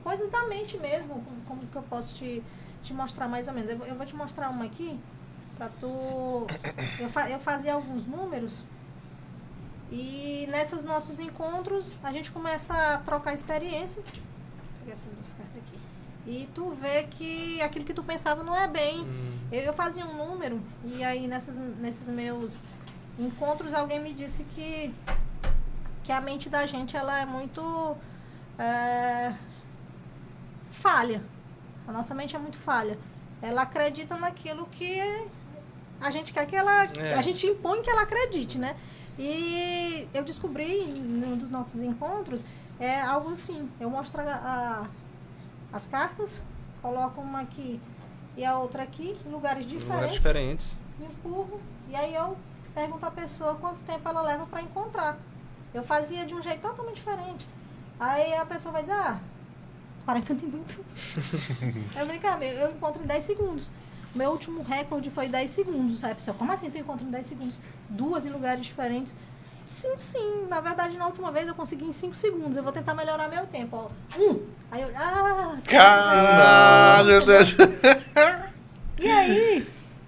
coisas 0.02 0.30
da 0.30 0.46
mente 0.48 0.78
mesmo, 0.78 1.14
como, 1.22 1.40
como 1.46 1.60
que 1.66 1.76
eu 1.76 1.82
posso 1.82 2.14
te, 2.14 2.42
te 2.82 2.94
mostrar 2.94 3.28
mais 3.28 3.46
ou 3.46 3.54
menos. 3.54 3.70
Eu, 3.70 3.76
vou- 3.78 3.86
eu 3.86 3.94
vou 3.94 4.06
te 4.06 4.16
mostrar 4.16 4.48
uma 4.48 4.64
aqui, 4.64 4.98
pra 5.56 5.68
tu. 5.80 6.46
Eu, 6.98 7.08
fa, 7.10 7.28
eu 7.30 7.38
fazia 7.38 7.74
alguns 7.74 8.06
números. 8.06 8.64
E 9.90 10.48
nesses 10.50 10.82
nossos 10.82 11.20
encontros 11.20 11.98
a 12.02 12.10
gente 12.10 12.32
começa 12.32 12.74
a 12.94 12.98
trocar 12.98 13.34
experiência. 13.34 14.00
Eu 14.00 14.22
pegar 14.80 14.92
essas 14.92 15.12
duas 15.12 15.34
cartas 15.34 15.56
aqui. 15.58 15.78
E 16.26 16.48
tu 16.54 16.70
vê 16.70 17.04
que 17.04 17.60
aquilo 17.62 17.84
que 17.84 17.92
tu 17.94 18.02
pensava 18.02 18.42
não 18.44 18.56
é 18.56 18.68
bem. 18.68 19.00
Hum. 19.00 19.38
Eu, 19.50 19.60
eu 19.62 19.72
fazia 19.72 20.04
um 20.06 20.14
número 20.16 20.60
e 20.84 21.02
aí 21.02 21.26
nesses, 21.26 21.56
nesses 21.58 22.06
meus 22.08 22.62
encontros 23.18 23.74
alguém 23.74 24.00
me 24.00 24.12
disse 24.14 24.44
que, 24.44 24.94
que 26.04 26.12
a 26.12 26.20
mente 26.20 26.48
da 26.48 26.64
gente 26.66 26.96
ela 26.96 27.18
é 27.18 27.26
muito 27.26 27.96
é, 28.58 29.32
falha. 30.70 31.22
A 31.86 31.92
nossa 31.92 32.14
mente 32.14 32.36
é 32.36 32.38
muito 32.38 32.56
falha. 32.58 32.98
Ela 33.40 33.62
acredita 33.62 34.16
naquilo 34.16 34.66
que 34.66 35.00
a 36.00 36.10
gente 36.10 36.32
quer 36.32 36.46
que 36.46 36.54
ela. 36.56 36.84
É. 36.96 37.14
A 37.14 37.22
gente 37.22 37.46
impõe 37.46 37.82
que 37.82 37.90
ela 37.90 38.02
acredite, 38.02 38.56
né? 38.58 38.76
E 39.18 40.08
eu 40.14 40.22
descobri 40.24 40.84
em 40.88 41.24
um 41.24 41.36
dos 41.36 41.50
nossos 41.50 41.82
encontros 41.82 42.44
é 42.80 43.00
algo 43.00 43.30
assim. 43.30 43.68
Eu 43.78 43.90
mostro 43.90 44.20
a- 44.22 44.24
a- 44.24 44.86
as 45.72 45.86
cartas, 45.86 46.42
coloco 46.80 47.20
uma 47.20 47.40
aqui 47.40 47.80
e 48.36 48.44
a 48.44 48.58
outra 48.58 48.82
aqui, 48.82 49.16
em 49.26 49.30
lugares 49.30 49.64
Lugares 49.64 50.12
diferentes 50.12 50.12
diferentes. 50.14 50.78
empurro 51.00 51.60
e 51.88 51.96
aí 51.96 52.14
eu 52.14 52.36
pergunto 52.74 53.04
à 53.04 53.10
pessoa 53.10 53.54
quanto 53.54 53.82
tempo 53.82 54.08
ela 54.08 54.22
leva 54.22 54.46
para 54.46 54.62
encontrar. 54.62 55.18
Eu 55.72 55.82
fazia 55.82 56.26
de 56.26 56.34
um 56.34 56.42
jeito 56.42 56.60
totalmente 56.60 56.96
diferente. 56.96 57.46
Aí 57.98 58.34
a 58.34 58.44
pessoa 58.44 58.72
vai 58.72 58.82
dizer, 58.82 58.94
ah, 58.94 59.18
40 60.04 60.34
minutos. 60.34 60.80
é 61.96 62.04
brincadeira, 62.04 62.60
eu 62.60 62.70
encontro 62.72 63.02
em 63.02 63.06
10 63.06 63.24
segundos. 63.24 63.70
Meu 64.14 64.30
último 64.30 64.62
recorde 64.62 65.08
foi 65.10 65.28
10 65.28 65.48
segundos. 65.48 66.04
Aí 66.04 66.12
a 66.12 66.14
pessoa, 66.14 66.36
como 66.36 66.52
assim 66.52 66.70
tu 66.70 66.76
encontra 66.76 67.06
em 67.06 67.10
10 67.10 67.26
segundos? 67.26 67.58
Duas 67.88 68.26
em 68.26 68.30
lugares 68.30 68.64
diferentes. 68.66 69.14
Sim, 69.72 69.96
sim. 69.96 70.46
Na 70.48 70.60
verdade, 70.60 70.98
na 70.98 71.06
última 71.06 71.32
vez 71.32 71.48
eu 71.48 71.54
consegui 71.54 71.86
em 71.86 71.92
5 71.92 72.14
segundos. 72.14 72.56
Eu 72.56 72.62
vou 72.62 72.72
tentar 72.72 72.92
melhorar 72.94 73.26
meu 73.26 73.46
tempo. 73.46 73.74
Ó. 73.76 74.20
Um. 74.20 74.46
Aí 74.70 74.82
eu, 74.82 74.90
ah, 74.94 75.56
Caralho, 75.64 77.10
e 78.98 79.08
aí, 79.08 79.66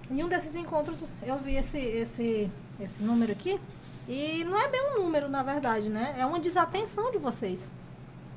em 0.09 0.23
um 0.23 0.29
desses 0.29 0.55
encontros 0.55 1.03
eu 1.23 1.37
vi 1.39 1.55
esse, 1.55 1.79
esse, 1.79 2.49
esse 2.79 3.01
número 3.01 3.31
aqui. 3.31 3.59
E 4.07 4.43
não 4.43 4.61
é 4.61 4.67
bem 4.67 4.81
um 4.91 5.01
número, 5.01 5.27
na 5.27 5.41
verdade, 5.41 5.89
né? 5.89 6.15
É 6.17 6.25
uma 6.25 6.39
desatenção 6.39 7.11
de 7.11 7.17
vocês. 7.17 7.67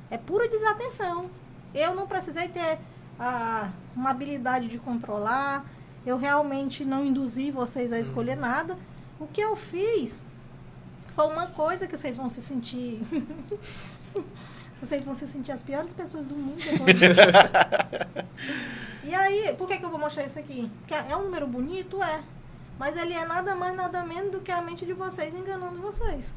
É 0.09 0.17
pura 0.17 0.49
desatenção. 0.49 1.29
Eu 1.75 1.93
não 1.93 2.07
precisei 2.07 2.47
ter 2.47 2.79
ah, 3.19 3.69
uma 3.95 4.09
habilidade 4.09 4.67
de 4.67 4.79
controlar. 4.79 5.63
Eu 6.03 6.17
realmente 6.17 6.83
não 6.83 7.05
induzi 7.05 7.51
vocês 7.51 7.91
a 7.91 7.99
escolher 7.99 8.35
nada. 8.35 8.75
O 9.19 9.27
que 9.27 9.41
eu 9.41 9.55
fiz 9.55 10.19
foi 11.19 11.27
uma 11.27 11.47
coisa 11.47 11.85
que 11.85 11.97
vocês 11.97 12.15
vão 12.15 12.29
se 12.29 12.41
sentir. 12.41 13.01
vocês 14.81 15.03
vão 15.03 15.13
se 15.13 15.27
sentir 15.27 15.51
as 15.51 15.61
piores 15.61 15.91
pessoas 15.91 16.25
do 16.25 16.33
mundo 16.33 16.63
depois 16.63 16.97
disso. 16.97 17.19
E 19.03 19.13
aí, 19.13 19.53
por 19.57 19.67
que, 19.67 19.77
que 19.77 19.83
eu 19.83 19.89
vou 19.89 19.99
mostrar 19.99 20.23
isso 20.23 20.39
aqui? 20.39 20.71
Porque 20.79 20.93
é 20.93 21.17
um 21.17 21.23
número 21.23 21.45
bonito? 21.45 22.01
É. 22.01 22.23
Mas 22.77 22.95
ele 22.95 23.13
é 23.13 23.25
nada 23.25 23.53
mais, 23.53 23.75
nada 23.75 24.05
menos 24.05 24.31
do 24.31 24.39
que 24.39 24.49
a 24.49 24.61
mente 24.61 24.85
de 24.85 24.93
vocês 24.93 25.33
enganando 25.33 25.81
vocês. 25.81 26.33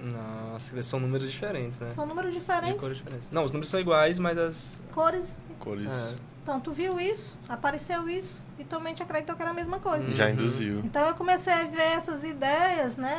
Nossa, 0.00 0.82
são 0.82 0.98
números 0.98 1.30
diferentes, 1.30 1.78
né? 1.78 1.88
São 1.90 2.06
números 2.06 2.32
De 2.32 2.40
diferentes, 2.40 2.80
cores 2.80 2.96
diferentes. 2.96 3.30
Não, 3.30 3.44
os 3.44 3.52
números 3.52 3.68
são 3.68 3.78
iguais, 3.78 4.18
mas 4.18 4.36
as. 4.36 4.80
cores. 4.92 5.38
Cores. 5.60 5.88
É. 5.88 6.16
Então, 6.46 6.60
tu 6.60 6.70
viu 6.70 7.00
isso, 7.00 7.36
apareceu 7.48 8.08
isso, 8.08 8.40
e 8.56 8.62
tua 8.62 8.78
mente 8.78 9.02
acreditou 9.02 9.34
que 9.34 9.42
era 9.42 9.50
a 9.50 9.54
mesma 9.54 9.80
coisa. 9.80 10.08
Já 10.14 10.26
Uhum. 10.26 10.30
induziu. 10.30 10.80
Então 10.84 11.04
eu 11.08 11.14
comecei 11.16 11.52
a 11.52 11.64
ver 11.64 11.80
essas 11.96 12.22
ideias, 12.22 12.96
né, 12.96 13.10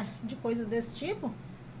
é, 0.00 0.06
de 0.22 0.36
coisas 0.36 0.64
desse 0.68 0.94
tipo. 0.94 1.34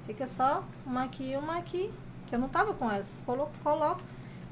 Fica 0.06 0.26
só 0.26 0.64
uma 0.84 1.04
aqui 1.04 1.30
e 1.30 1.36
uma 1.36 1.56
aqui, 1.56 1.88
que 2.26 2.34
eu 2.34 2.38
não 2.40 2.48
tava 2.48 2.74
com 2.74 2.90
essas. 2.90 3.22
Coloco, 3.24 3.52
coloco. 3.62 4.00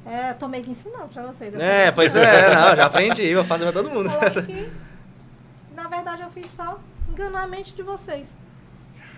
É, 0.07 0.33
tô 0.33 0.47
meio 0.47 0.63
que 0.63 0.71
ensinando 0.71 1.09
pra 1.09 1.27
vocês. 1.27 1.53
É, 1.57 1.83
vez. 1.87 1.95
pois 1.97 2.15
é, 2.15 2.55
não, 2.55 2.77
já 2.77 2.85
aprendi, 2.87 3.35
vou 3.35 3.43
fazer 3.43 3.65
pra 3.65 3.73
todo 3.73 3.91
mundo. 3.91 4.09
Aqui. 4.09 4.71
Na 5.75 5.89
verdade 5.89 6.23
eu 6.23 6.31
fiz 6.31 6.49
só 6.49 6.79
enganar 7.09 7.43
a 7.43 7.47
mente 7.49 7.75
de 7.75 7.83
vocês. 7.83 8.37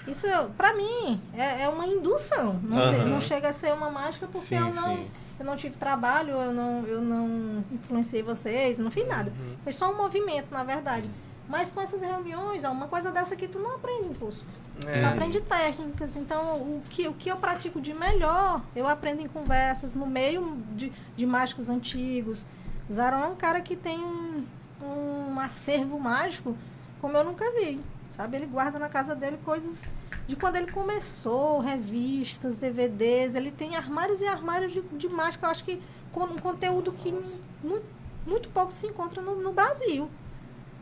Isso, 0.09 0.27
eu- 0.27 0.49
pra 0.57 0.73
mim, 0.73 1.21
é, 1.35 1.65
é 1.65 1.69
uma 1.69 1.87
indução. 1.87 2.59
Não, 2.63 2.81
sei- 2.89 3.01
Aham. 3.01 3.05
não 3.11 3.21
chega 3.21 3.49
a 3.51 3.53
ser 3.53 3.75
uma 3.75 3.91
mágica 3.91 4.27
porque 4.27 4.47
Sim, 4.47 4.57
eu 4.57 4.75
não, 4.75 4.97
sim. 4.97 5.11
Eu 5.43 5.47
não 5.47 5.57
tive 5.57 5.77
trabalho, 5.77 6.31
eu 6.35 6.53
não, 6.53 6.87
eu 6.87 7.01
não 7.03 7.65
influenciei 7.73 8.23
vocês, 8.23 8.79
não 8.79 8.91
fiz 8.91 9.07
nada. 9.07 9.31
Uhum. 9.31 9.57
Foi 9.65 9.73
só 9.73 9.93
um 9.93 9.97
movimento, 9.97 10.47
na 10.53 10.63
verdade. 10.63 11.11
Mas 11.49 11.73
com 11.73 11.81
essas 11.81 12.01
reuniões, 12.01 12.65
ó, 12.65 12.71
uma 12.71 12.87
coisa 12.87 13.11
dessa 13.11 13.35
aqui 13.35 13.49
tu 13.49 13.59
não 13.59 13.75
aprende 13.75 14.09
em 14.09 14.15
curso. 14.15 14.45
Tu 14.81 14.89
É. 14.89 15.05
aprende 15.05 15.41
técnicas. 15.41 16.17
Então, 16.17 16.57
o 16.57 16.83
que, 16.89 17.09
o 17.09 17.13
que 17.13 17.29
eu 17.29 17.37
pratico 17.37 17.81
de 17.81 17.93
melhor, 17.93 18.63
eu 18.75 18.89
aprendo 18.89 19.21
em 19.21 19.29
conversas, 19.29 19.95
no 19.95 20.07
meio 20.07 20.57
de, 20.77 20.93
de 21.17 21.27
mágicos 21.27 21.69
antigos. 21.69 22.47
O 22.89 22.93
Zaron 22.93 23.25
é 23.25 23.27
um 23.27 23.35
cara 23.37 23.61
que 23.61 23.75
tem 23.77 23.99
um, 23.99 24.45
um 24.83 25.41
acervo 25.41 25.99
mágico 25.99 26.57
como 27.01 27.17
eu 27.17 27.25
nunca 27.25 27.45
vi. 27.51 27.81
Sabe? 28.11 28.37
Ele 28.37 28.47
guarda 28.47 28.79
na 28.79 28.89
casa 28.89 29.15
dele 29.15 29.39
coisas 29.45 29.83
de 30.27 30.37
quando 30.37 30.57
ele 30.57 30.71
começou, 30.71 31.59
revistas, 31.61 32.57
DVDs. 32.57 33.35
Ele 33.35 33.51
tem 33.51 33.77
armários 33.77 34.21
e 34.21 34.27
armários 34.27 34.73
de, 34.73 34.81
de 34.81 35.09
mágica. 35.09 35.47
Eu 35.47 35.51
acho 35.51 35.65
que 35.65 35.81
com 36.13 36.25
um 36.25 36.39
conteúdo 36.39 36.93
que 36.93 37.13
mu- 37.63 37.81
muito 38.27 38.49
pouco 38.51 38.73
se 38.73 38.87
encontra 38.87 39.21
no, 39.23 39.35
no 39.37 39.53
Brasil. 39.53 40.09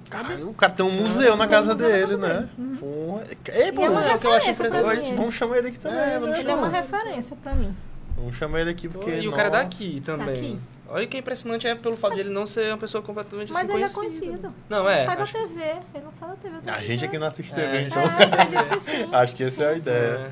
Caralho, 0.08 0.48
o 0.50 0.54
cara 0.54 0.72
tem 0.72 0.84
um 0.84 0.90
museu 1.02 1.36
na 1.36 1.46
casa 1.46 1.72
museu 1.72 1.88
dele, 1.88 2.16
né? 2.16 2.48
dele. 2.56 2.78
Uhum. 2.82 3.20
Ei, 3.52 3.70
pô, 3.72 3.84
é 3.84 3.88
uma 3.90 4.02
é 4.10 4.16
o 4.16 4.18
que 4.18 4.26
eu 4.26 4.32
acho 4.32 4.46
referência 4.46 4.80
pra 4.82 4.88
Oi, 4.90 5.00
mim. 5.00 5.14
vamos 5.14 5.34
chamar 5.34 5.58
ele 5.58 5.68
aqui 5.68 5.78
também, 5.78 5.98
É, 6.00 6.18
né? 6.18 6.40
Ele 6.40 6.50
é 6.50 6.54
uma 6.54 6.68
referência 6.68 7.36
pra 7.40 7.54
mim. 7.54 7.76
Vamos 8.16 8.36
chamar 8.36 8.60
ele 8.60 8.70
aqui 8.70 8.88
porque. 8.88 9.10
e 9.10 9.28
o 9.28 9.32
cara 9.32 9.48
é 9.48 9.50
nossa. 9.50 9.62
daqui 9.64 10.00
também. 10.04 10.26
Daqui. 10.34 10.58
Olha 10.92 11.06
que 11.06 11.16
impressionante 11.18 11.66
é 11.68 11.74
pelo 11.76 11.96
fato 11.96 12.14
de 12.14 12.20
ele 12.20 12.30
não 12.30 12.46
ser 12.48 12.68
uma 12.72 12.76
pessoa 12.78 13.00
completamente 13.02 13.52
Mas 13.52 13.70
assim, 13.70 13.74
ele 13.78 13.84
é 13.84 13.88
conhecido. 13.88 14.54
Não, 14.68 14.88
é. 14.88 14.96
Ele 14.96 15.04
sai 15.04 15.16
acho- 15.22 15.32
da 15.32 15.38
TV. 15.46 15.60
Ele 15.94 16.04
não 16.04 16.10
sai 16.10 16.28
da 16.30 16.34
TV. 16.36 16.70
A 16.70 16.82
gente 16.82 17.04
aqui 17.04 17.18
não 17.18 17.26
assiste 17.28 17.54
TV, 17.54 17.66
É. 17.66 17.70
a 17.78 17.82
gente 17.82 17.96
É, 17.96 18.00
não. 18.00 18.06
acredito 18.34 18.68
que 18.68 18.80
sim. 18.80 19.08
Acho 19.14 19.36
que 19.36 19.44
essa 19.44 19.62
é 19.62 19.68
a 19.70 19.74
Sim, 19.74 19.80
sim. 19.80 19.88
ideia. 19.88 20.00
É. 20.12 20.30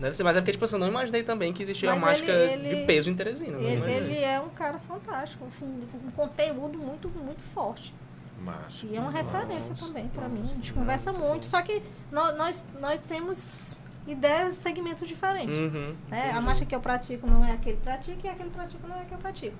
Deve 0.00 0.16
ser, 0.16 0.22
mas 0.24 0.36
é 0.36 0.40
porque, 0.40 0.52
tipo 0.52 0.64
assim, 0.64 0.74
eu 0.74 0.78
não 0.80 0.88
imaginei 0.88 1.22
também 1.22 1.52
que 1.54 1.62
existia 1.62 1.88
uma 1.88 1.96
Mas 1.98 2.20
mágica 2.20 2.32
ele- 2.32 2.68
de 2.80 2.84
peso 2.84 3.08
em 3.08 3.14
Teresina. 3.14 3.52
não 3.56 3.60
Ele, 3.62 3.90
ele 3.92 4.18
é 4.18 4.38
um 4.40 4.48
cara 4.50 4.78
fantástico, 4.80 5.46
assim, 5.46 5.66
com 5.90 5.98
um 6.06 6.10
conteúdo 6.10 6.76
muito, 6.76 7.08
muito 7.08 7.40
forte. 7.54 7.94
Massa. 8.42 8.84
E 8.84 8.94
é 8.96 9.00
uma 9.00 9.10
referência 9.12 9.70
Nossa. 9.70 9.86
também 9.86 10.08
pra 10.08 10.28
mim. 10.28 10.42
A 10.42 10.54
gente 10.56 10.72
conversa 10.74 11.12
muito, 11.12 11.46
só 11.46 11.62
que 11.62 11.80
nó- 12.12 12.32
nós, 12.32 12.66
nós 12.78 13.00
temos 13.00 13.82
ideias, 14.06 14.54
segmentos 14.54 15.08
diferentes. 15.08 15.54
Uhum. 15.54 15.94
né? 16.10 16.32
A 16.34 16.40
marcha 16.40 16.64
que 16.64 16.74
eu 16.74 16.80
pratico 16.80 17.26
não 17.26 17.44
é 17.44 17.52
aquele 17.52 17.76
que 17.76 17.82
pratica 17.82 18.26
e 18.26 18.30
aquele 18.30 18.50
que 18.50 18.56
pratico 18.56 18.86
não 18.86 18.96
é 19.00 19.04
que 19.04 19.12
eu 19.12 19.18
pratico. 19.18 19.56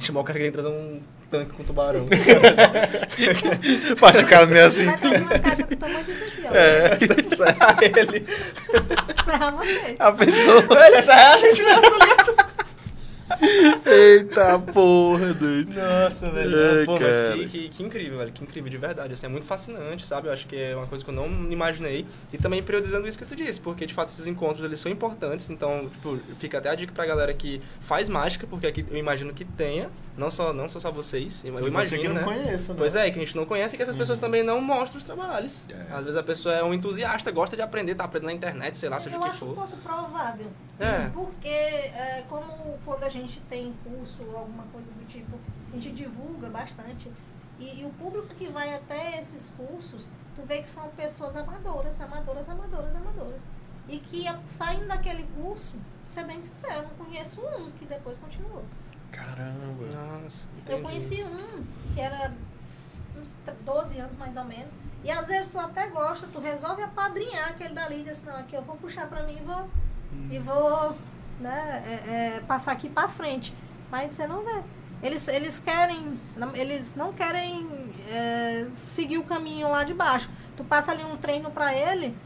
Chamar 0.00 0.20
o 0.20 0.24
cara 0.24 0.38
que 0.38 0.44
tem 0.44 0.52
que 0.52 0.58
trazer 0.58 0.74
um 0.74 1.00
tanque 1.30 1.52
com 1.52 1.62
tubarão. 1.62 2.04
Pode 3.98 4.18
ficar 4.18 4.46
meio 4.46 4.66
assim. 4.66 4.84
Vai 4.86 4.98
trazer 4.98 5.22
uma 5.22 5.38
caixa 5.38 5.62
do 5.64 5.76
tamanho 5.76 6.04
disso 6.04 6.24
aqui, 6.24 6.42
ó. 6.46 6.54
É, 6.54 6.98
Serrar 7.36 7.78
ele. 7.80 8.26
Encerrar 9.20 9.50
vocês. 9.52 10.00
a 10.00 10.12
pessoa. 10.12 10.86
Ele 10.86 11.02
serrar 11.02 11.34
a 11.34 11.38
gente 11.38 11.62
mesmo. 11.62 11.82
Eita 13.86 14.58
porra, 14.58 15.32
doido. 15.34 15.72
Nossa, 15.74 16.30
velho. 16.30 16.78
Ai, 16.80 16.84
Pô, 16.84 16.98
mas 16.98 17.20
cara. 17.20 17.32
que, 17.34 17.46
que, 17.46 17.68
que 17.68 17.82
incrível, 17.82 18.18
velho. 18.18 18.32
Que 18.32 18.44
incrível, 18.44 18.70
de 18.70 18.78
verdade. 18.78 19.12
Assim, 19.14 19.26
é 19.26 19.28
muito 19.28 19.46
fascinante, 19.46 20.06
sabe? 20.06 20.28
Eu 20.28 20.32
acho 20.32 20.46
que 20.46 20.56
é 20.56 20.76
uma 20.76 20.86
coisa 20.86 21.04
que 21.04 21.10
eu 21.10 21.14
não 21.14 21.26
imaginei. 21.50 22.06
E 22.32 22.38
também 22.38 22.62
priorizando 22.62 23.06
isso 23.08 23.18
que 23.18 23.24
tu 23.24 23.34
disse, 23.36 23.60
porque 23.60 23.86
de 23.86 23.94
fato 23.94 24.08
esses 24.08 24.26
encontros 24.26 24.64
eles 24.64 24.78
são 24.78 24.90
importantes. 24.90 25.48
Então, 25.50 25.88
tipo, 25.90 26.16
fica 26.38 26.58
até 26.58 26.68
a 26.70 26.74
dica 26.74 26.92
pra 26.92 27.06
galera 27.06 27.32
que 27.34 27.60
faz 27.80 28.08
mágica, 28.08 28.46
porque 28.46 28.66
aqui 28.66 28.84
eu 28.90 28.96
imagino 28.96 29.32
que 29.32 29.44
tenha. 29.44 29.90
Não 30.16 30.30
só, 30.30 30.52
não 30.52 30.68
só, 30.68 30.78
só 30.78 30.92
vocês. 30.92 31.42
Eu, 31.44 31.58
eu 31.58 31.66
imagino, 31.66 32.00
que 32.00 32.08
não 32.08 32.14
né? 32.14 32.22
conheça, 32.22 32.72
né? 32.72 32.78
Pois 32.78 32.94
é, 32.94 33.10
que 33.10 33.18
a 33.18 33.22
gente 33.22 33.34
não 33.34 33.44
conhece 33.44 33.74
e 33.74 33.76
que 33.76 33.82
essas 33.82 33.96
pessoas 33.96 34.20
também 34.20 34.44
não 34.44 34.60
mostram 34.60 34.98
os 34.98 35.04
trabalhos. 35.04 35.62
É. 35.68 35.92
Às 35.92 36.04
vezes 36.04 36.16
a 36.16 36.22
pessoa 36.22 36.54
é 36.54 36.62
um 36.62 36.72
entusiasta, 36.72 37.32
gosta 37.32 37.56
de 37.56 37.62
aprender, 37.62 37.96
tá 37.96 38.04
aprendendo 38.04 38.28
na 38.28 38.32
internet, 38.32 38.76
sei 38.76 38.88
lá, 38.88 39.00
seja 39.00 39.16
Eu 39.16 39.20
o 39.20 39.24
que 39.24 39.30
acho 39.30 39.44
um 39.44 39.48
for. 39.54 39.66
pouco 39.66 39.76
provável. 39.78 40.46
É. 40.78 41.08
Porque, 41.12 41.48
é, 41.48 42.22
como 42.28 42.78
quando 42.84 43.02
a 43.02 43.08
gente 43.18 43.40
tem 43.42 43.72
curso 43.84 44.22
ou 44.24 44.38
alguma 44.38 44.64
coisa 44.64 44.90
do 44.92 45.04
tipo, 45.06 45.38
a 45.72 45.74
gente 45.74 45.92
divulga 45.92 46.48
bastante. 46.48 47.10
E, 47.58 47.80
e 47.80 47.84
o 47.84 47.90
público 47.90 48.28
que 48.34 48.48
vai 48.48 48.74
até 48.74 49.18
esses 49.18 49.50
cursos, 49.50 50.10
tu 50.34 50.42
vê 50.42 50.58
que 50.58 50.66
são 50.66 50.88
pessoas 50.90 51.36
amadoras, 51.36 52.00
amadoras, 52.00 52.48
amadoras, 52.48 52.94
amadoras. 52.94 53.42
E 53.88 53.98
que 53.98 54.24
saem 54.46 54.86
daquele 54.86 55.24
curso, 55.36 55.76
ser 56.04 56.24
bem 56.24 56.40
sincero, 56.40 56.82
eu 56.82 56.82
não 56.84 57.04
conheço 57.04 57.40
um 57.40 57.70
que 57.72 57.84
depois 57.84 58.18
continuou. 58.18 58.64
Caramba. 59.12 59.84
Nossa, 60.22 60.48
Eu 60.68 60.82
conheci 60.82 61.22
um 61.22 61.64
que 61.94 62.00
era 62.00 62.32
uns 63.20 63.36
12 63.64 63.98
anos 63.98 64.18
mais 64.18 64.36
ou 64.36 64.44
menos. 64.44 64.72
E 65.04 65.10
às 65.10 65.28
vezes 65.28 65.50
tu 65.50 65.58
até 65.58 65.88
gosta, 65.88 66.26
tu 66.32 66.40
resolve 66.40 66.82
apadrinhar 66.82 67.50
aquele 67.50 67.74
dali, 67.74 68.02
diz 68.02 68.12
assim, 68.12 68.26
não, 68.26 68.36
aqui 68.36 68.56
eu 68.56 68.62
vou 68.62 68.76
puxar 68.76 69.06
pra 69.06 69.22
mim 69.24 69.36
e 69.36 69.44
vou, 69.44 69.68
e 70.30 70.38
vou 70.38 70.96
né, 71.44 71.82
é, 71.86 72.10
é, 72.36 72.40
passar 72.48 72.72
aqui 72.72 72.88
pra 72.88 73.06
frente. 73.08 73.54
Mas 73.90 74.12
você 74.14 74.26
não 74.26 74.42
vê. 74.42 74.62
Eles, 75.02 75.28
eles 75.28 75.60
querem, 75.60 76.18
não- 76.36 76.56
eles 76.56 76.94
não 76.96 77.12
querem 77.12 77.68
é, 78.10 78.66
seguir 78.74 79.18
o 79.18 79.22
caminho 79.24 79.70
lá 79.70 79.84
de 79.84 79.92
baixo. 79.92 80.30
Tu 80.56 80.64
passa 80.64 80.92
ali 80.92 81.04
um 81.04 81.16
treino 81.16 81.50
pra 81.50 81.74
ele, 81.74 82.16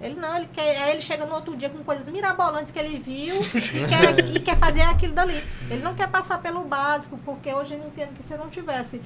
ele 0.00 0.16
não, 0.16 0.36
ele 0.36 0.48
quer, 0.52 0.82
aí 0.82 0.90
ele 0.90 1.00
chega 1.00 1.24
no 1.24 1.34
outro 1.34 1.56
dia 1.56 1.70
com 1.70 1.84
coisas 1.84 2.08
mirabolantes 2.08 2.72
que 2.72 2.78
ele 2.78 2.98
viu 2.98 3.36
e 3.40 3.86
quer, 3.88 4.36
e 4.36 4.40
quer 4.40 4.56
fazer 4.58 4.82
aquilo 4.82 5.12
dali. 5.14 5.44
Ele 5.70 5.82
não 5.82 5.94
quer 5.94 6.08
passar 6.08 6.38
pelo 6.38 6.64
básico, 6.64 7.16
porque 7.24 7.52
hoje 7.54 7.74
eu 7.74 7.86
entendo 7.86 8.14
que 8.14 8.22
se 8.22 8.32
eu 8.32 8.38
não 8.38 8.48
tivesse 8.48 9.00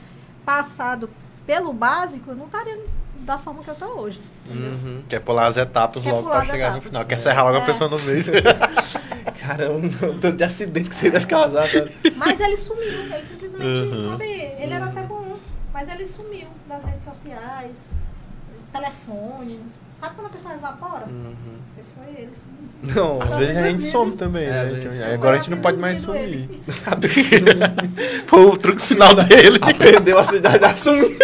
passado 0.44 1.10
pelo 1.46 1.72
básico, 1.72 2.30
eu 2.30 2.36
não 2.36 2.46
estaria 2.46 2.78
da 3.29 3.37
forma 3.39 3.62
que 3.62 3.68
eu 3.68 3.74
tô 3.74 3.85
hoje. 4.01 4.18
Uhum. 4.51 5.03
Quer 5.07 5.20
pular 5.20 5.47
as 5.47 5.57
etapas 5.59 6.03
Quer 6.03 6.12
logo 6.12 6.31
as 6.33 6.47
chegar 6.47 6.70
no 6.70 6.76
etapas. 6.79 6.85
final. 6.85 7.05
Quer 7.05 7.18
serrar 7.18 7.45
logo 7.45 7.59
a 7.59 7.61
É. 7.61 7.66
pessoa 7.66 7.91
no 7.91 7.99
meio. 7.99 8.24
Caramba, 9.39 9.87
o 10.07 10.14
tanto 10.18 10.33
de 10.37 10.45
acidente 10.45 10.89
que 10.89 10.97
você 10.97 11.11
deve 11.11 11.26
causar, 11.26 11.68
sabe? 11.68 11.93
Mas 12.16 12.41
ele 12.41 12.57
sumiu, 12.57 13.03
ele 13.14 13.24
simplesmente, 13.24 13.81
Uhum. 13.81 14.11
sabe, 14.11 14.24
ele 14.24 14.72
era 14.72 14.87
até 14.87 15.03
bom, 15.03 15.37
mas 15.72 15.89
ele 15.91 16.07
sumiu 16.07 16.49
das 16.66 16.85
redes 16.87 17.05
sociais, 17.05 17.99
telefone. 18.72 19.61
Sabe 20.01 20.14
quando 20.14 20.26
a 20.26 20.30
pessoa 20.30 20.55
evapora? 20.55 21.07
Uhum. 21.07 21.34
Não 21.34 21.74
sei 21.74 21.84
se 21.84 21.90
foi 21.94 22.22
ele, 22.22 22.30
sim. 22.34 22.94
Não, 22.94 23.20
Às 23.20 23.34
vezes 23.34 23.57
a 23.57 23.68
gente 23.68 23.90
some 23.90 24.12
também, 24.12 24.44
É, 24.44 24.51
né? 24.51 24.61
às 24.62 24.68
vezes 24.70 24.84
Então, 24.84 24.99
some. 25.01 25.14
Agora 25.14 25.34
a 25.34 25.38
gente 25.38 25.51
não 25.51 25.59
pode 25.59 25.78
mais 25.78 25.99
sumir. 25.99 26.49
Pô, 28.28 28.36
o 28.53 28.57
truque 28.57 28.82
final 28.82 29.14
dele. 29.14 29.59
Perdeu 29.76 30.18
a 30.18 30.24
cidade 30.24 30.59
da 30.61 30.76
sumir. 30.76 31.18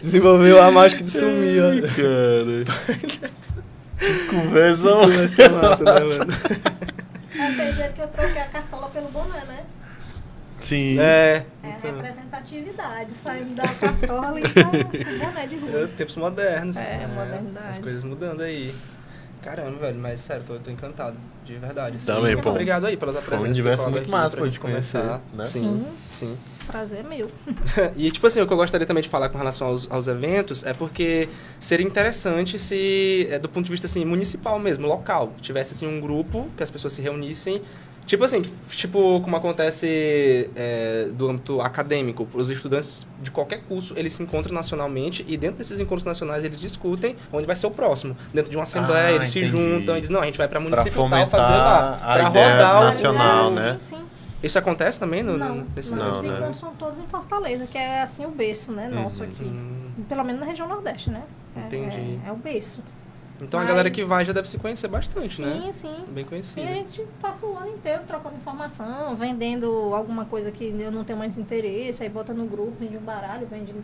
Desenvolveu 0.00 0.62
a 0.62 0.70
mágica 0.70 1.02
de 1.02 1.10
sumir, 1.10 1.60
ó. 1.62 1.70
cara. 1.96 2.96
Que 3.98 4.26
Conversa, 4.30 4.94
Vai 5.06 5.28
ser 5.28 5.50
massa, 5.50 5.82
né, 5.84 5.92
mano? 6.00 6.08
Mas 7.36 7.56
vocês 7.56 7.74
viram 7.76 7.92
que 7.92 8.00
eu 8.02 8.08
troquei 8.08 8.40
a 8.42 8.46
cartola 8.46 8.88
pelo 8.90 9.08
boné, 9.08 9.44
né? 9.46 9.64
Sim. 10.66 10.98
É. 10.98 11.44
É 11.62 11.68
Então, 11.78 11.92
representatividade, 11.94 13.12
saindo 13.12 13.54
da 13.54 13.68
cartola 13.68 14.40
e 14.40 14.42
tá 14.42 14.64
com 14.64 14.76
o 14.78 15.18
boné 15.18 15.46
de 15.46 15.54
é 15.54 15.58
rua. 15.58 15.88
tempos 15.96 16.16
modernos. 16.16 16.76
É, 16.76 17.06
modernidade. 17.06 17.68
As 17.68 17.78
coisas 17.78 18.02
mudando 18.04 18.40
aí. 18.42 18.74
Caramba, 19.42 19.78
velho, 19.78 19.98
mas 20.00 20.18
sério, 20.18 20.42
tô, 20.42 20.58
tô 20.58 20.70
encantado, 20.72 21.16
de 21.44 21.54
verdade. 21.54 21.96
assim. 21.96 22.06
Também, 22.06 22.32
Muito 22.34 22.42
pô. 22.42 22.50
Obrigado 22.50 22.84
aí 22.86 22.96
pelas 22.96 23.14
Foi 23.14 23.22
um 23.22 23.26
apresentações. 23.26 23.54
universo 23.56 23.90
muito 23.90 24.10
massa 24.10 24.36
pra 24.36 24.46
gente 24.46 24.58
conhecer, 24.58 24.98
conversar. 24.98 25.22
né? 25.34 25.44
Sim, 25.44 25.60
Sim. 25.60 25.86
sim. 26.10 26.38
Prazer 26.66 27.04
é 27.04 27.08
meu. 27.08 27.30
E, 27.96 28.10
tipo 28.10 28.26
assim, 28.26 28.40
o 28.40 28.46
que 28.48 28.52
eu 28.52 28.56
gostaria 28.56 28.84
também 28.84 29.04
de 29.04 29.08
falar 29.08 29.28
com 29.28 29.38
relação 29.38 29.68
aos, 29.68 29.88
aos 29.88 30.08
eventos 30.08 30.64
é 30.66 30.72
porque 30.74 31.28
seria 31.60 31.86
interessante 31.86 32.58
se, 32.58 33.28
é, 33.30 33.38
do 33.38 33.48
ponto 33.48 33.66
de 33.66 33.70
vista, 33.70 33.86
assim, 33.86 34.04
municipal 34.04 34.58
mesmo, 34.58 34.84
local, 34.88 35.32
tivesse, 35.40 35.74
assim, 35.74 35.86
um 35.86 36.00
grupo 36.00 36.48
que 36.56 36.64
as 36.64 36.70
pessoas 36.70 36.94
se 36.94 37.00
reunissem 37.00 37.62
Tipo 38.06 38.22
assim, 38.24 38.40
tipo 38.70 39.20
como 39.20 39.34
acontece 39.36 40.48
é, 40.54 41.08
do 41.12 41.28
âmbito 41.28 41.60
acadêmico, 41.60 42.28
os 42.32 42.50
estudantes 42.50 43.04
de 43.20 43.32
qualquer 43.32 43.62
curso, 43.64 43.94
eles 43.98 44.12
se 44.12 44.22
encontram 44.22 44.54
nacionalmente 44.54 45.24
e 45.26 45.36
dentro 45.36 45.58
desses 45.58 45.80
encontros 45.80 46.04
nacionais 46.04 46.44
eles 46.44 46.60
discutem 46.60 47.16
onde 47.32 47.46
vai 47.46 47.56
ser 47.56 47.66
o 47.66 47.70
próximo. 47.70 48.16
Dentro 48.32 48.48
de 48.50 48.56
uma 48.56 48.62
assembleia, 48.62 49.08
Ah, 49.08 49.12
eles 49.12 49.30
se 49.30 49.40
entendi. 49.40 49.52
juntam 49.78 49.96
e 49.96 50.00
dizem, 50.00 50.14
não, 50.14 50.22
a 50.22 50.26
gente 50.26 50.38
vai 50.38 50.46
pra 50.46 50.60
Pra 50.60 50.70
municipal 50.70 50.92
fomentar 51.08 51.28
fazer 51.28 51.52
lá. 51.52 51.94
a 51.94 51.96
Pra 52.18 52.30
ideia 52.30 52.52
rodar 52.52 52.80
o 52.80 52.84
nacional, 52.84 53.48
o- 53.48 53.54
né? 53.54 53.76
Sim, 53.80 53.96
sim. 53.96 54.02
Isso 54.42 54.58
acontece 54.58 55.00
também 55.00 55.24
no, 55.24 55.36
Não, 55.36 55.66
nesse 55.74 55.92
não, 55.94 56.04
Não, 56.04 56.12
os 56.12 56.22
né? 56.22 56.36
encontros 56.36 56.58
são 56.58 56.72
todos 56.76 56.98
em 57.00 57.06
Fortaleza, 57.08 57.66
que 57.66 57.76
é 57.76 58.02
assim 58.02 58.24
o 58.24 58.30
berço, 58.30 58.70
né, 58.70 58.88
nosso 58.88 59.24
Uhum. 59.24 59.28
aqui. 59.30 60.04
Pelo 60.08 60.22
menos 60.22 60.40
na 60.42 60.46
região 60.46 60.68
Nordeste, 60.68 61.10
né? 61.10 61.22
É- 61.56 61.60
Entendi. 61.66 62.20
É, 62.24 62.28
é 62.28 62.32
o 62.32 62.36
berço. 62.36 62.80
Então 63.40 63.60
a 63.60 63.62
Mas- 63.64 63.68
galera 63.70 63.90
que 63.90 64.04
vai 64.04 64.24
já 64.24 64.32
deve 64.32 64.48
se 64.48 64.56
conhecer 64.58 64.88
bastante, 64.88 65.42
né? 65.42 65.60
Sim, 65.66 65.72
sim. 65.72 66.04
Bem 66.08 66.24
Sim, 66.24 66.28
conhecida. 66.30 66.66
a 66.66 66.72
gente 66.74 67.02
passa 67.20 67.44
o 67.46 67.56
ano 67.56 67.68
inteiro 67.68 68.02
trocando 68.06 68.34
informação, 68.36 69.14
vendendo 69.14 69.66
alguma 69.94 70.24
coisa 70.24 70.50
que 70.50 70.64
eu 70.78 70.90
não 70.90 71.04
tenho 71.04 71.18
mais 71.18 71.36
interesse, 71.36 72.02
aí 72.02 72.08
bota 72.08 72.32
no 72.32 72.46
grupo, 72.46 72.72
vende 72.80 72.96
um 72.96 73.00
baralho, 73.00 73.46
vende 73.46 73.74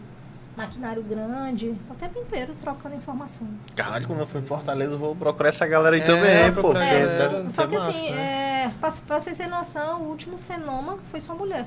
maquinário 0.57 1.03
grande, 1.03 1.75
o 1.91 1.95
tempo 1.95 2.19
inteiro 2.19 2.55
trocando 2.61 2.95
informação. 2.95 3.47
Caralho, 3.77 4.07
quando 4.07 4.21
eu 4.21 4.27
for 4.27 4.39
em 4.41 4.45
Fortaleza, 4.45 4.93
eu 4.93 4.99
vou 4.99 5.15
procurar 5.17 5.49
essa 5.51 5.67
galera 5.67 5.97
aí 5.97 6.03
É, 6.03 6.05
também, 6.05 6.53
pô. 6.55 6.71
a 6.71 6.75
deve 6.81 7.51
Só 7.51 7.67
que 7.67 7.75
massa, 7.75 7.91
assim, 7.91 8.11
né? 8.11 8.65
é, 8.67 8.71
pra, 8.81 8.91
pra 9.07 9.21
vocês 9.21 9.37
terem 9.37 9.51
noção, 9.53 10.03
o 10.03 10.09
último 10.09 10.39
fenômeno 10.39 10.99
foi 11.11 11.21
só 11.21 11.35
mulher. 11.35 11.67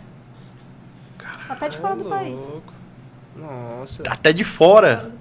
Até 1.50 1.70
de 1.70 1.78
É 1.78 1.80
fora 1.80 1.96
do 1.96 2.06
país. 2.06 2.50
louco. 2.50 2.74
Nossa. 3.36 4.04
Até 4.08 4.32
de 4.32 4.44
fora. 4.44 5.12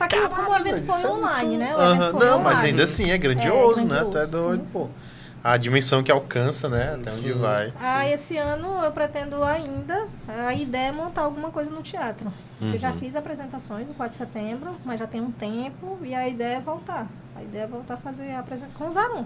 Só 0.00 0.08
que 0.08 0.16
o 0.16 0.56
evento 0.56 0.86
foi 0.86 1.00
é 1.02 1.06
muito- 1.06 1.18
online, 1.18 1.56
né? 1.58 1.72
Evento 1.74 2.10
foi 2.12 2.26
Não, 2.26 2.38
mas 2.40 2.52
online. 2.52 2.68
ainda 2.70 2.82
assim 2.84 3.10
é 3.10 3.18
grandioso, 3.18 3.80
É, 3.80 3.84
né? 3.84 4.04
Tu 4.10 4.16
é 4.18 4.26
doido, 4.26 4.66
sim, 4.66 4.72
pô. 4.72 4.84
sim. 4.86 4.90
A 5.44 5.56
dimensão 5.58 6.02
que 6.02 6.10
alcança, 6.10 6.68
né? 6.70 6.94
Até 6.94 7.10
onde 7.10 7.32
Sim. 7.32 7.38
vai. 7.38 7.72
Ah, 7.80 8.06
esse 8.06 8.36
ano 8.38 8.82
eu 8.84 8.92
pretendo 8.92 9.42
ainda, 9.42 10.06
a 10.28 10.54
ideia 10.54 10.88
é 10.88 10.92
montar 10.92 11.22
alguma 11.22 11.50
coisa 11.50 11.70
no 11.70 11.82
teatro. 11.82 12.30
Eu 12.62 12.78
já 12.78 12.90
Uhum. 12.92 12.98
fiz 12.98 13.14
apresentações 13.16 13.86
no 13.86 13.92
4 13.94 14.12
de 14.12 14.18
setembro, 14.18 14.72
mas 14.84 14.98
já 14.98 15.06
tem 15.06 15.20
um 15.20 15.30
tempo 15.30 15.98
e 16.02 16.14
a 16.14 16.26
ideia 16.28 16.56
é 16.56 16.60
voltar. 16.60 17.06
A 17.36 17.42
ideia 17.42 17.62
é 17.64 17.66
voltar 17.66 17.94
a 17.94 17.96
fazer 17.98 18.30
a 18.32 18.40
apresentação 18.40 18.78
com 18.78 18.88
o 18.88 18.92
Zarum. 18.92 19.24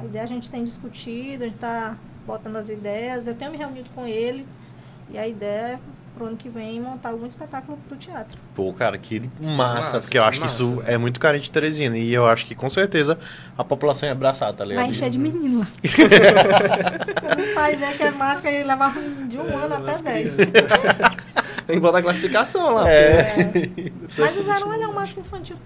A 0.00 0.04
ideia 0.04 0.24
a 0.24 0.26
gente 0.26 0.50
tem 0.50 0.62
discutido, 0.64 1.44
a 1.44 1.46
gente 1.46 1.56
está 1.56 1.94
botando 2.26 2.56
as 2.56 2.68
ideias, 2.70 3.26
eu 3.26 3.34
tenho 3.34 3.50
me 3.50 3.56
reunido 3.58 3.88
com 3.94 4.06
ele 4.06 4.46
e 5.10 5.16
a 5.18 5.26
ideia 5.26 5.74
é 5.74 5.78
pro 6.16 6.26
ano 6.26 6.36
que 6.36 6.48
vem 6.48 6.80
montar 6.80 7.10
algum 7.10 7.26
espetáculo 7.26 7.78
pro 7.86 7.96
teatro. 7.96 8.38
Pô, 8.54 8.72
cara, 8.72 8.96
que 8.96 9.20
massa, 9.40 9.80
Massa, 9.80 10.00
porque 10.00 10.18
eu 10.18 10.24
acho 10.24 10.40
que 10.40 10.46
isso 10.46 10.82
é 10.86 10.96
muito 10.96 11.20
carente 11.20 11.44
de 11.44 11.50
Teresina. 11.52 11.98
E 11.98 12.12
eu 12.12 12.26
acho 12.26 12.46
que 12.46 12.54
com 12.54 12.70
certeza 12.70 13.18
a 13.56 13.62
população 13.62 14.08
ia 14.08 14.12
abraçar, 14.12 14.52
tá 14.54 14.64
ligado? 14.64 14.82
Vai 14.82 14.90
encher 14.90 15.10
de 15.10 15.18
menino 15.18 15.60
lá. 15.60 15.66
o 17.50 17.54
pai 17.54 17.76
vê 17.76 17.92
que 17.92 18.02
é 18.02 18.10
mágica 18.10 18.50
e 18.50 18.64
leva 18.64 18.92
de 19.28 19.38
um 19.38 19.56
ano 19.56 19.74
até 19.74 20.02
10. 20.02 20.34
Tem 21.66 21.76
que 21.76 21.80
botar 21.80 21.98
a 21.98 22.02
classificação 22.02 22.74
lá. 22.74 22.90
É. 22.90 23.36
Mas 24.18 24.36
o 24.36 24.72
ele 24.72 24.84
é 24.84 24.88
um 24.88 24.94
mágico 24.94 25.20
infantil 25.20 25.56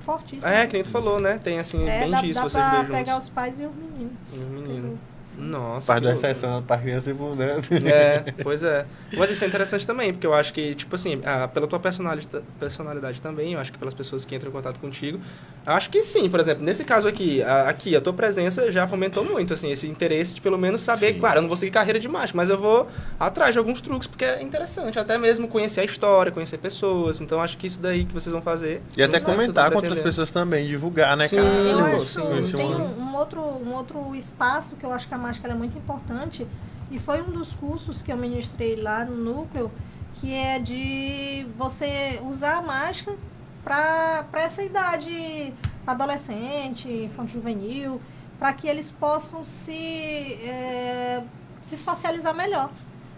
fortíssimo. 0.00 0.50
É, 0.50 0.66
que 0.66 0.74
nem 0.74 0.82
tu 0.82 0.90
falou, 0.90 1.20
né? 1.20 1.38
Tem 1.42 1.58
assim, 1.58 1.88
É, 1.88 2.00
bem 2.00 2.10
dá, 2.10 2.20
disso, 2.20 2.40
dá 2.40 2.42
vocês 2.42 2.64
pra 2.64 2.76
dois 2.76 2.88
pegar 2.88 3.12
juntos. 3.12 3.24
os 3.28 3.30
pais 3.30 3.60
e 3.60 3.64
os 3.64 3.74
meninos. 3.74 4.12
E 4.32 4.38
o 4.38 4.46
menino. 4.46 4.98
Nossa. 5.38 5.86
Parte 5.86 6.02
que 6.02 6.08
da 6.08 6.14
exceção, 6.14 6.62
para 6.62 6.80
criança 6.80 7.10
e 7.10 7.14
né? 7.14 7.56
É, 7.90 8.32
pois 8.42 8.62
é. 8.62 8.86
Mas 9.16 9.30
isso 9.30 9.44
é 9.44 9.48
interessante 9.48 9.86
também, 9.86 10.12
porque 10.12 10.26
eu 10.26 10.34
acho 10.34 10.52
que, 10.52 10.74
tipo 10.74 10.94
assim, 10.94 11.20
ah, 11.24 11.48
pela 11.48 11.66
tua 11.66 11.78
personalidade, 11.78 12.28
personalidade 12.58 13.20
também, 13.20 13.54
eu 13.54 13.60
acho 13.60 13.72
que 13.72 13.78
pelas 13.78 13.94
pessoas 13.94 14.24
que 14.24 14.34
entram 14.34 14.50
em 14.50 14.52
contato 14.52 14.80
contigo, 14.80 15.20
acho 15.66 15.90
que 15.90 16.02
sim, 16.02 16.28
por 16.28 16.40
exemplo, 16.40 16.64
nesse 16.64 16.84
caso 16.84 17.08
aqui, 17.08 17.42
a, 17.42 17.68
aqui, 17.68 17.96
a 17.96 18.00
tua 18.00 18.12
presença 18.12 18.70
já 18.70 18.86
fomentou 18.86 19.24
muito, 19.24 19.54
assim, 19.54 19.70
esse 19.70 19.86
interesse 19.86 20.34
de 20.34 20.40
pelo 20.40 20.58
menos 20.58 20.80
saber, 20.80 21.14
Sim. 21.14 21.20
claro, 21.20 21.38
eu 21.38 21.42
não 21.42 21.48
vou 21.48 21.56
seguir 21.56 21.72
carreira 21.72 21.98
de 21.98 22.08
mágico, 22.08 22.36
mas 22.36 22.50
eu 22.50 22.58
vou 22.58 22.88
atrás 23.18 23.52
de 23.54 23.58
alguns 23.58 23.80
truques, 23.80 24.06
porque 24.06 24.24
é 24.24 24.42
interessante, 24.42 24.98
até 24.98 25.16
mesmo 25.18 25.48
conhecer 25.48 25.80
a 25.80 25.84
história, 25.84 26.30
conhecer 26.30 26.58
pessoas, 26.58 27.20
então 27.20 27.40
acho 27.40 27.56
que 27.56 27.66
isso 27.66 27.80
daí 27.80 28.04
que 28.04 28.12
vocês 28.12 28.32
vão 28.32 28.42
fazer... 28.42 28.82
E 28.96 29.02
até 29.02 29.18
sei, 29.18 29.26
comentar 29.26 29.70
com 29.70 29.76
outras 29.76 30.00
pessoas 30.00 30.30
também, 30.30 30.66
divulgar, 30.66 31.16
né, 31.16 31.28
Sim, 31.28 31.36
cara? 31.36 31.48
Eu 31.48 31.78
Caralho, 31.78 32.02
acho, 32.02 32.06
sim, 32.06 32.38
Esse 32.38 32.56
tem 32.56 32.74
um, 32.74 33.00
um 33.00 33.16
outro, 33.16 33.40
um 33.40 33.72
outro 33.74 34.14
espaço 34.14 34.76
que 34.76 34.84
eu 34.84 34.92
acho 34.92 35.08
que 35.08 35.14
a 35.14 35.18
ela 35.44 35.54
é 35.54 35.56
muito 35.56 35.76
importante 35.78 36.46
e 36.90 36.98
foi 36.98 37.22
um 37.22 37.30
dos 37.30 37.54
cursos 37.54 38.02
que 38.02 38.12
eu 38.12 38.16
ministrei 38.16 38.76
lá 38.76 39.04
no 39.04 39.16
núcleo, 39.16 39.70
que 40.14 40.32
é 40.32 40.58
de 40.58 41.46
você 41.56 42.20
usar 42.24 42.56
a 42.58 42.62
mágica 42.62 43.16
para 43.64 44.26
essa 44.34 44.62
idade 44.62 45.52
adolescente, 45.86 46.88
infantil 46.88 47.40
juvenil, 47.40 48.00
para 48.38 48.52
que 48.52 48.68
eles 48.68 48.90
possam 48.90 49.44
se, 49.44 49.74
é, 49.74 51.22
se 51.62 51.76
socializar 51.76 52.34
melhor. 52.34 52.70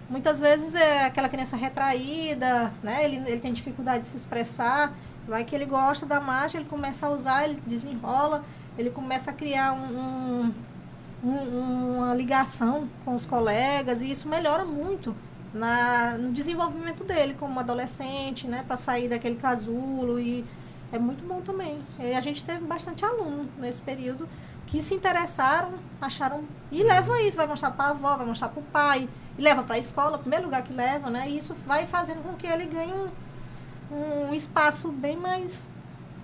Muitas 0.09 0.41
vezes 0.41 0.75
é 0.77 1.05
aquela 1.05 1.29
criança 1.29 1.57
retraída, 1.57 2.73
né? 2.83 3.05
Ele, 3.05 3.17
ele 3.29 3.41
tem 3.41 3.53
dificuldade 3.53 4.03
de 4.05 4.09
se 4.09 4.17
expressar, 4.17 4.95
vai 5.27 5.45
que 5.45 5.55
ele 5.55 5.65
gosta 5.67 6.07
da 6.07 6.21
mágica, 6.21 6.61
ele 6.61 6.69
começa 6.69 7.09
a 7.09 7.11
usar, 7.11 7.45
ele 7.49 7.61
desenrola, 7.67 8.45
ele 8.79 8.91
começa 8.91 9.33
a 9.33 9.35
criar 9.35 9.73
um, 9.73 9.99
um- 9.99 10.55
um- 11.29 11.97
uma 11.99 12.15
ligação 12.15 12.89
com 13.05 13.15
os 13.15 13.27
colegas 13.27 14.03
e 14.03 14.11
isso 14.11 14.29
melhora 14.29 14.65
muito 14.65 15.15
na, 15.53 16.17
no 16.19 16.33
desenvolvimento 16.33 17.03
dele 17.05 17.35
como 17.39 17.59
adolescente, 17.59 18.47
né? 18.47 18.65
Para 18.67 18.77
sair 18.77 19.09
daquele 19.09 19.37
casulo 19.37 20.19
e 20.21 20.45
é 20.93 20.99
muito 20.99 21.25
bom 21.27 21.41
também. 21.41 21.79
E 21.99 22.15
a 22.15 22.21
gente 22.21 22.45
teve 22.45 22.65
bastante 22.65 23.05
aluno 23.05 23.49
nesse 23.59 23.83
período 23.83 24.29
que 24.67 24.81
se 24.81 24.95
interessaram, 24.95 25.75
acharam 26.01 26.43
e 26.73 26.83
leva 26.83 27.21
isso, 27.23 27.37
vai 27.37 27.47
mostrar 27.47 27.71
para 27.71 27.87
a 27.87 27.91
avó, 27.91 28.17
vai 28.17 28.27
mostrar 28.27 28.49
para 28.49 28.61
o 28.61 28.65
pai, 28.65 29.09
e 29.39 29.41
leva 29.43 29.63
para 29.63 29.77
a 29.77 29.79
escola, 29.79 30.19
primeiro 30.19 30.45
lugar 30.47 30.63
que 30.63 30.73
leva, 30.73 31.09
né? 31.09 31.29
E 31.29 31.37
isso 31.37 31.55
vai 31.67 31.87
fazendo 31.87 32.23
com 32.23 32.35
que 32.35 32.47
ele 32.47 32.67
ganhe 32.67 32.93
um, 32.93 34.29
um 34.31 34.35
espaço 34.35 34.89
bem 34.91 35.17
mais, 35.17 35.69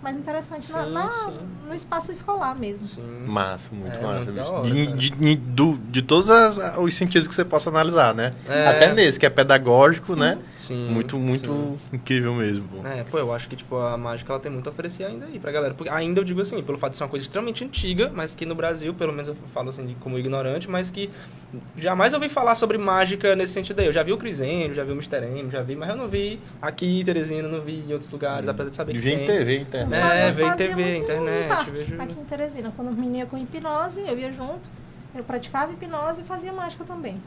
mais 0.03 0.17
interessante 0.17 0.73
na- 0.73 0.85
Sim, 0.85 0.93
na- 0.93 1.11
sim. 1.11 1.39
no 1.69 1.75
espaço 1.75 2.11
escolar 2.11 2.59
mesmo. 2.59 2.87
Sim. 2.87 3.03
Massa, 3.27 3.71
muito 3.75 3.97
É, 3.97 4.01
massa. 4.03 4.25
muito 4.33 4.41
hora, 4.41 4.71
de, 4.71 4.85
cara. 4.87 4.97
de, 4.97 5.11
de, 5.11 5.37
do- 5.37 5.79
de 5.91 6.03
todos 6.03 6.29
as- 6.29 6.77
os 6.79 6.95
sentidos 6.95 7.29
que 7.29 7.35
você 7.35 7.45
possa 7.45 7.71
analisar, 7.71 8.15
né? 8.15 8.33
É. 8.49 8.67
Até 8.67 8.93
nesse, 8.93 9.19
que 9.21 9.27
é 9.27 9.31
pedagógico, 9.31 10.15
Sim. 10.15 10.21
né? 10.21 10.39
Sim, 10.57 10.89
Muito, 10.91 11.17
muito 11.19 11.77
incrível 11.93 12.35
mesmo. 12.35 12.69
pô. 12.69 12.87
É, 12.87 13.03
pô, 13.05 13.19
eu 13.19 13.33
acho 13.35 13.49
que, 13.49 13.57
tipo, 13.57 13.77
a 13.77 13.97
mágica, 13.97 14.33
ela 14.33 14.41
tem 14.41 14.51
muito 14.51 14.69
a 14.69 14.73
oferecer 14.73 15.05
ainda 15.05 15.27
aí 15.27 15.39
pra 15.39 15.51
galera. 15.51 15.75
Porque 15.75 15.91
ainda 15.91 16.21
eu 16.21 16.25
digo 16.25 16.41
assim, 16.41 16.63
pelo 16.63 16.79
fato 16.79 16.93
de 16.93 16.99
ser 16.99 17.05
uma 17.05 17.11
coisa 17.11 17.25
extremamente 17.25 17.65
antiga, 17.65 18.11
mas 18.15 18.35
que 18.35 18.45
no 18.47 18.55
Brasil, 18.55 18.95
pelo 18.95 19.13
menos 19.13 19.29
eu 19.29 19.35
falo 19.53 19.69
assim, 19.71 19.87
de- 19.87 19.95
como 19.97 20.19
ignorante, 20.19 20.69
mas 20.71 20.91
que 20.91 21.11
jamais 21.77 22.15
ouvi 22.15 22.29
falar 22.29 22.55
sobre 22.55 22.79
mágica 22.79 23.35
nesse 23.37 23.53
sentido 23.53 23.81
aí. 23.81 23.87
Eu 23.87 23.93
já 23.93 24.03
vi 24.03 24.13
o 24.13 24.17
Crisênio, 24.17 24.75
já 24.75 24.85
vi 24.85 24.91
o 24.93 24.95
Mr. 24.95 25.17
M, 25.27 25.51
já 25.51 25.63
vi, 25.63 25.75
mas 25.77 25.89
eu 25.91 25.97
não 25.97 26.09
vi 26.09 26.41
aqui 26.61 27.01
em 27.01 27.05
Teresina, 27.05 27.49
não 27.49 27.61
vi 27.61 27.85
em 27.89 27.93
outros 27.93 28.11
lugares, 28.11 28.49
apesar 28.49 28.71
de 28.71 28.77
saber 28.77 28.93
que 28.93 28.99
Vem 28.99 29.25
em. 29.25 29.27
TV, 29.27 29.59
internet. 29.59 29.92
É, 29.97 30.33
fazia 30.35 30.57
TV, 30.57 30.75
muito 30.85 31.03
internet, 31.03 31.71
vejo- 31.71 32.01
Aqui 32.03 32.13
em 32.21 32.25
Teresina, 32.25 32.73
quando 32.75 32.89
os 32.91 32.97
meninos 32.97 33.19
iam 33.21 33.27
com 33.29 33.39
hipnose, 33.39 34.01
eu 34.01 34.19
ia 34.19 34.33
junto. 34.33 34.61
Eu 35.15 35.23
praticava 35.25 35.73
hipnose 35.73 36.23
e 36.23 36.25
fazia 36.25 36.53
mágica 36.53 36.85
também. 36.85 37.21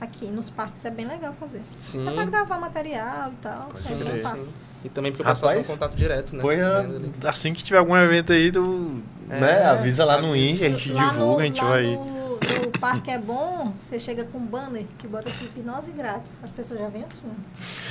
Aqui 0.00 0.26
nos 0.26 0.50
parques 0.50 0.84
é 0.84 0.90
bem 0.90 1.06
legal 1.06 1.32
fazer. 1.40 1.62
Sim, 1.78 2.04
Dá 2.04 2.12
pra 2.12 2.24
gravar 2.26 2.58
material 2.58 3.30
e 3.32 3.36
tal. 3.42 3.68
Sim, 3.74 3.96
parque. 4.22 4.38
sim. 4.40 4.46
E 4.84 4.88
também 4.90 5.10
porque 5.12 5.22
o 5.22 5.26
pessoal 5.26 5.54
tem 5.54 5.64
contato 5.64 5.94
direto, 5.96 6.36
né? 6.36 6.42
Ali. 6.42 7.12
assim 7.24 7.54
que 7.54 7.62
tiver 7.64 7.78
algum 7.78 7.96
evento 7.96 8.32
aí, 8.34 8.52
tu 8.52 9.00
É, 9.30 9.40
né, 9.40 9.64
avisa 9.64 10.04
lá 10.04 10.20
no. 10.20 10.36
Insta, 10.36 10.66
a 10.66 10.68
gente 10.68 10.92
divulga, 10.92 11.12
no- 11.14 11.38
a 11.38 11.42
gente 11.44 11.60
vai. 11.64 11.84
No, 11.84 12.34
no 12.34 12.78
parque 12.78 13.10
é 13.10 13.16
bom, 13.18 13.72
você 13.78 13.98
chega 13.98 14.24
com 14.26 14.36
um 14.36 14.44
banner 14.44 14.84
que 14.98 15.06
bota 15.08 15.30
assim, 15.30 15.46
hipnose 15.46 15.90
grátis. 15.92 16.38
As 16.42 16.50
pessoas 16.50 16.80
já 16.80 16.88
vêm 16.88 17.04
assim. 17.08 17.30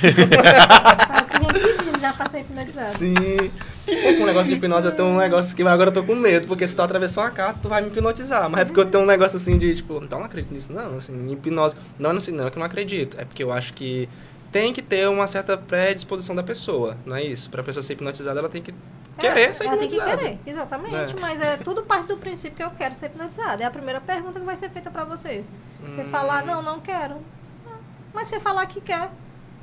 Parece 1.08 1.30
que 1.30 1.38
vem 1.38 1.76
pedindo 1.76 2.00
já 2.00 2.12
pra 2.12 2.28
ser 2.28 2.40
hipnotizado. 2.40 2.88
Sim. 2.96 3.50
Pô, 4.02 4.12
com 4.14 4.22
o 4.22 4.26
negócio 4.26 4.48
de 4.48 4.54
hipnose, 4.54 4.86
eu 4.88 4.94
tenho 4.94 5.08
um 5.08 5.16
negócio 5.16 5.54
que 5.56 5.62
agora 5.62 5.88
eu 5.90 5.94
tô 5.94 6.02
com 6.02 6.14
medo, 6.14 6.46
porque 6.46 6.66
se 6.66 6.74
tu 6.76 6.82
atravessar 6.82 7.22
uma 7.22 7.30
carta, 7.30 7.60
tu 7.62 7.68
vai 7.68 7.80
me 7.82 7.88
hipnotizar. 7.88 8.48
Mas 8.50 8.60
é 8.62 8.64
porque 8.64 8.80
eu 8.80 8.86
tenho 8.86 9.04
um 9.04 9.06
negócio 9.06 9.36
assim 9.36 9.56
de, 9.58 9.74
tipo, 9.74 9.94
então 10.02 10.18
eu 10.18 10.20
não 10.20 10.26
acredito 10.26 10.52
nisso, 10.52 10.72
não, 10.72 10.96
assim, 10.96 11.32
hipnose. 11.32 11.74
Não, 11.98 12.12
não, 12.12 12.20
sei, 12.20 12.34
não 12.34 12.46
é 12.46 12.50
que 12.50 12.56
eu 12.56 12.60
não 12.60 12.66
acredito. 12.66 13.16
É 13.20 13.24
porque 13.24 13.42
eu 13.42 13.52
acho 13.52 13.72
que 13.74 14.08
tem 14.52 14.72
que 14.72 14.82
ter 14.82 15.08
uma 15.08 15.26
certa 15.26 15.56
predisposição 15.58 16.34
da 16.36 16.42
pessoa, 16.42 16.96
não 17.04 17.16
é 17.16 17.24
isso? 17.24 17.50
Pra 17.50 17.62
pessoa 17.62 17.82
ser 17.82 17.94
hipnotizada, 17.94 18.38
ela 18.38 18.48
tem 18.48 18.62
que 18.62 18.72
querer 19.18 19.40
É, 19.50 19.52
ser 19.54 19.64
ela 19.66 19.76
tem 19.76 19.88
que 19.88 19.96
hipnotizada. 19.96 20.16
querer, 20.22 20.38
exatamente. 20.46 21.14
Né? 21.14 21.20
Mas 21.20 21.40
é 21.42 21.56
tudo 21.56 21.82
parte 21.82 22.06
do 22.08 22.16
princípio 22.16 22.56
que 22.56 22.62
eu 22.62 22.70
quero 22.70 22.94
ser 22.94 23.06
hipnotizada. 23.06 23.62
É 23.62 23.66
a 23.66 23.70
primeira 23.70 24.00
pergunta 24.00 24.38
que 24.38 24.46
vai 24.46 24.56
ser 24.56 24.70
feita 24.70 24.90
pra 24.90 25.04
você. 25.04 25.42
Você 25.82 26.02
Hum. 26.02 26.10
falar, 26.10 26.44
não, 26.44 26.62
não 26.62 26.80
quero. 26.80 27.16
Mas 28.12 28.28
você 28.28 28.38
falar 28.38 28.66
que 28.66 28.80
quer, 28.80 29.10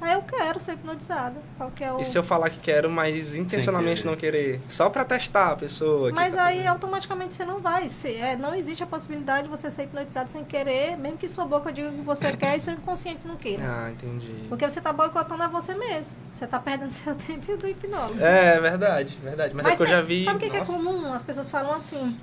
Aí 0.02 0.14
eu 0.14 0.24
quero 0.24 0.60
ser 0.60 0.74
hipnotizada. 0.74 1.36
Qual 1.58 1.70
que 1.70 1.84
é 1.84 1.94
o... 1.94 2.02
E 2.02 2.06
se 2.06 2.18
eu 2.18 2.24
falar 2.24 2.50
que 2.50 2.60
quero, 2.60 2.90
mas 2.90 3.36
intencionalmente 3.36 4.02
querer. 4.02 4.10
não 4.12 4.18
querer? 4.18 4.62
Só 4.68 4.90
pra 4.90 5.06
testar 5.06 5.52
a 5.52 5.56
pessoa. 5.56 6.12
Mas 6.12 6.34
tá 6.34 6.46
aí 6.46 6.56
fazendo. 6.58 6.70
automaticamente 6.72 7.36
você 7.36 7.46
não 7.46 7.60
vai. 7.60 7.88
Se- 7.88 8.16
é, 8.16 8.36
não 8.36 8.56
existe 8.56 8.82
a 8.84 8.88
possibilidade 8.88 9.44
de 9.44 9.50
você 9.50 9.70
ser 9.70 9.84
hipnotizado 9.84 10.32
sem 10.32 10.44
querer, 10.44 10.98
mesmo 10.98 11.18
que 11.20 11.28
sua 11.28 11.46
boca 11.46 11.72
diga 11.72 11.92
que 11.92 12.02
você 12.02 12.36
quer 12.36 12.56
e 12.56 12.60
seu 12.60 12.74
inconsciente 12.74 13.28
não 13.28 13.36
queira. 13.38 13.62
Ah, 13.64 13.92
entendi. 13.92 14.48
Porque 14.50 14.68
você 14.68 14.80
está 14.80 14.92
boicotando 14.92 15.44
a 15.44 15.48
você 15.48 15.76
mesmo. 15.76 16.20
Você 16.34 16.46
está 16.46 16.60
perdendo 16.60 16.90
seu 16.92 17.14
tempo 17.14 17.52
e 17.52 17.54
o 17.54 17.58
do 17.58 17.68
hipnose. 17.68 18.22
É, 18.24 18.60
verdade, 18.60 19.20
verdade. 19.24 19.54
Mas, 19.54 19.68
é 19.68 19.76
que 19.76 19.82
eu 19.84 19.86
tem- 19.86 19.96
já 19.96 20.02
vi. 20.02 20.26
Sabe 20.26 20.38
o 20.38 20.40
que, 20.40 20.50
que 20.50 20.58
é 20.58 20.66
comum? 20.66 21.14
As 21.14 21.24
pessoas 21.24 21.52
falam 21.52 21.74
assim. 21.74 22.18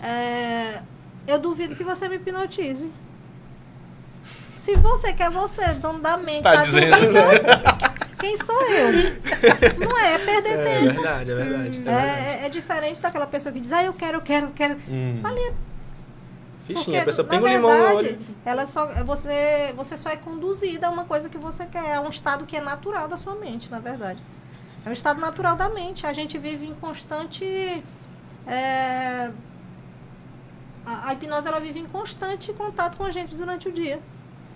é, 0.00 0.80
eu 1.26 1.38
duvido 1.38 1.74
que 1.74 1.82
você 1.82 2.08
me 2.08 2.16
hipnotize. 2.16 2.88
Se 4.64 4.74
você 4.76 5.12
quer 5.12 5.28
você, 5.30 5.74
dono 5.74 5.98
da 6.00 6.16
mente, 6.16 6.42
Tá 6.42 6.56
dizendo. 6.56 6.90
duvidando, 6.96 7.28
quem 8.18 8.34
sou 8.38 8.58
eu? 8.62 8.92
Não 9.78 9.98
é, 9.98 10.14
é 10.14 10.18
perder 10.18 10.58
É 10.58 10.64
tempo. 10.64 10.94
verdade, 10.94 11.30
é 11.30 11.34
verdade. 11.34 11.66
É, 11.66 11.70
verdade. 11.70 11.88
É, 11.98 12.40
é- 12.42 12.46
é 12.46 12.48
diferente 12.48 13.02
daquela 13.02 13.26
pessoa 13.26 13.52
que 13.52 13.60
diz, 13.60 13.70
ah, 13.72 13.84
eu 13.84 13.92
quero, 13.92 14.16
eu 14.18 14.22
quero, 14.22 14.46
eu 14.46 14.52
quero. 14.52 14.76
Hum. 14.88 15.20
Ali, 15.22 15.52
Fichinha, 16.66 17.02
a 17.02 17.04
pessoa 17.04 17.26
na 17.28 17.34
pinga 17.34 17.44
o 17.44 17.48
limão 17.48 17.70
no 17.70 17.76
verdade, 17.76 18.06
olho. 18.08 18.18
Ela 18.42 18.64
só, 18.64 18.86
você, 19.04 19.74
você 19.76 19.98
só 19.98 20.08
é 20.08 20.16
conduzida 20.16 20.86
a 20.86 20.90
uma 20.90 21.04
coisa 21.04 21.28
que 21.28 21.36
você 21.36 21.66
quer. 21.66 21.84
É 21.96 22.00
um 22.00 22.08
estado 22.08 22.46
que 22.46 22.56
é 22.56 22.60
natural 22.62 23.06
da 23.06 23.18
sua 23.18 23.34
mente, 23.34 23.70
na 23.70 23.80
verdade. 23.80 24.22
É 24.86 24.88
um 24.88 24.92
estado 24.94 25.20
natural 25.20 25.56
da 25.56 25.68
mente. 25.68 26.06
A 26.06 26.14
gente 26.14 26.38
vive 26.38 26.64
em 26.64 26.74
constante. 26.74 27.44
é, 28.46 29.28
a, 30.86 31.08
a 31.10 31.12
hipnose 31.12 31.46
ela 31.48 31.60
vive 31.60 31.80
em 31.80 31.86
constante 31.86 32.50
contato 32.54 32.96
com 32.96 33.04
a 33.04 33.10
gente 33.10 33.34
durante 33.34 33.68
o 33.68 33.72
dia. 33.72 34.00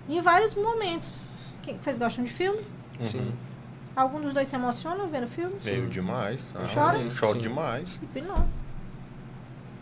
Em 0.09 0.21
vários 0.21 0.55
momentos. 0.55 1.17
Quem- 1.61 1.79
Vocês 1.79 1.99
gostam 1.99 2.23
de 2.23 2.31
filme? 2.31 2.59
Sim. 2.99 3.31
Algum 3.95 4.19
dos 4.19 4.33
dois 4.33 4.47
se 4.47 4.55
emocionam 4.55 5.07
vendo 5.07 5.27
filme? 5.27 5.55
Meio 5.63 5.87
demais. 5.87 6.47
Ah, 6.55 6.65
Chora? 6.73 7.09
Choro 7.11 7.33
Sim. 7.33 7.39
demais. 7.39 7.99
Hipnose. 8.01 8.53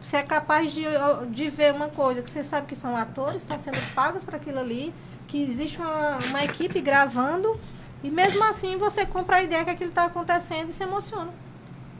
Você 0.01 0.17
é 0.17 0.23
capaz 0.23 0.71
de, 0.73 0.83
de 1.31 1.49
ver 1.49 1.73
uma 1.73 1.87
coisa 1.87 2.21
que 2.21 2.29
você 2.29 2.43
sabe 2.43 2.67
que 2.67 2.75
são 2.75 2.95
atores, 2.95 3.37
estão 3.37 3.57
sendo 3.57 3.77
pagos 3.95 4.23
para 4.23 4.37
aquilo 4.37 4.59
ali, 4.59 4.93
que 5.27 5.41
existe 5.41 5.79
uma, 5.79 6.17
uma 6.29 6.43
equipe 6.43 6.79
gravando, 6.81 7.59
e 8.03 8.09
mesmo 8.09 8.43
assim 8.43 8.77
você 8.77 9.05
compra 9.05 9.37
a 9.37 9.43
ideia 9.43 9.63
que 9.65 9.71
aquilo 9.71 9.89
está 9.89 10.05
acontecendo 10.05 10.69
e 10.69 10.73
se 10.73 10.83
emociona. 10.83 11.31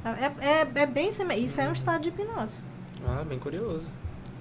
É, 0.06 0.62
é, 0.62 0.68
é 0.76 0.86
bem 0.86 1.10
Isso 1.10 1.60
é 1.60 1.68
um 1.68 1.74
estado 1.74 2.04
de 2.04 2.10
hipnose. 2.10 2.60
Ah, 3.06 3.24
bem 3.24 3.40
curioso. 3.40 3.86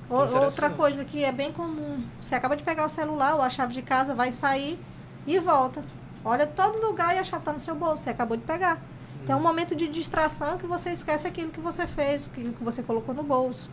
Outra 0.08 0.70
coisa 0.70 1.04
que 1.04 1.24
é 1.24 1.32
bem 1.32 1.52
comum, 1.52 2.02
você 2.20 2.34
acaba 2.34 2.56
de 2.56 2.62
pegar 2.62 2.84
o 2.84 2.88
celular 2.88 3.34
ou 3.34 3.42
a 3.42 3.50
chave 3.50 3.74
de 3.74 3.82
casa, 3.82 4.14
vai 4.14 4.30
sair 4.30 4.78
e 5.26 5.38
volta. 5.38 5.82
Olha 6.24 6.46
todo 6.46 6.84
lugar 6.84 7.14
e 7.14 7.18
a 7.18 7.24
chave 7.24 7.42
está 7.42 7.52
no 7.52 7.60
seu 7.60 7.74
bolso, 7.74 8.04
você 8.04 8.10
acabou 8.10 8.36
de 8.36 8.44
pegar. 8.44 8.80
Tem 9.26 9.34
um 9.34 9.40
momento 9.40 9.74
de 9.74 9.88
distração 9.88 10.56
que 10.58 10.66
você 10.66 10.90
esquece 10.90 11.26
aquilo 11.26 11.50
que 11.50 11.60
você 11.60 11.86
fez, 11.86 12.28
aquilo 12.30 12.52
que 12.52 12.62
você 12.62 12.82
colocou 12.82 13.14
no 13.14 13.24
bolso. 13.24 13.68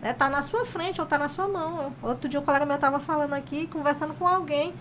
É, 0.00 0.12
tá 0.12 0.28
na 0.28 0.42
sua 0.42 0.64
frente 0.64 1.00
ou 1.00 1.06
tá 1.06 1.18
na 1.18 1.28
sua 1.28 1.48
mão. 1.48 1.92
Outro 2.02 2.28
dia 2.28 2.38
um 2.38 2.44
colega 2.44 2.64
meu 2.64 2.76
estava 2.76 3.00
falando 3.00 3.32
aqui, 3.32 3.66
conversando 3.66 4.14
com 4.14 4.26
alguém, 4.26 4.72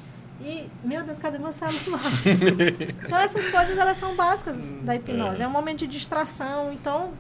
e, 0.44 0.68
meu 0.84 1.03
Deus, 1.03 1.19
cadê 1.19 1.38
meu 1.38 1.52
celular? 1.52 2.02
então 3.06 3.18
essas 3.18 3.48
coisas 3.49 3.78
elas 3.78 3.98
são 3.98 4.15
básicas 4.15 4.57
da 4.82 4.95
hipnose. 4.95 5.44
É 5.44 5.48
um 5.48 5.52
momento 5.52 5.80
de 5.80 5.88
distração. 5.88 6.73
Então, 6.73 7.14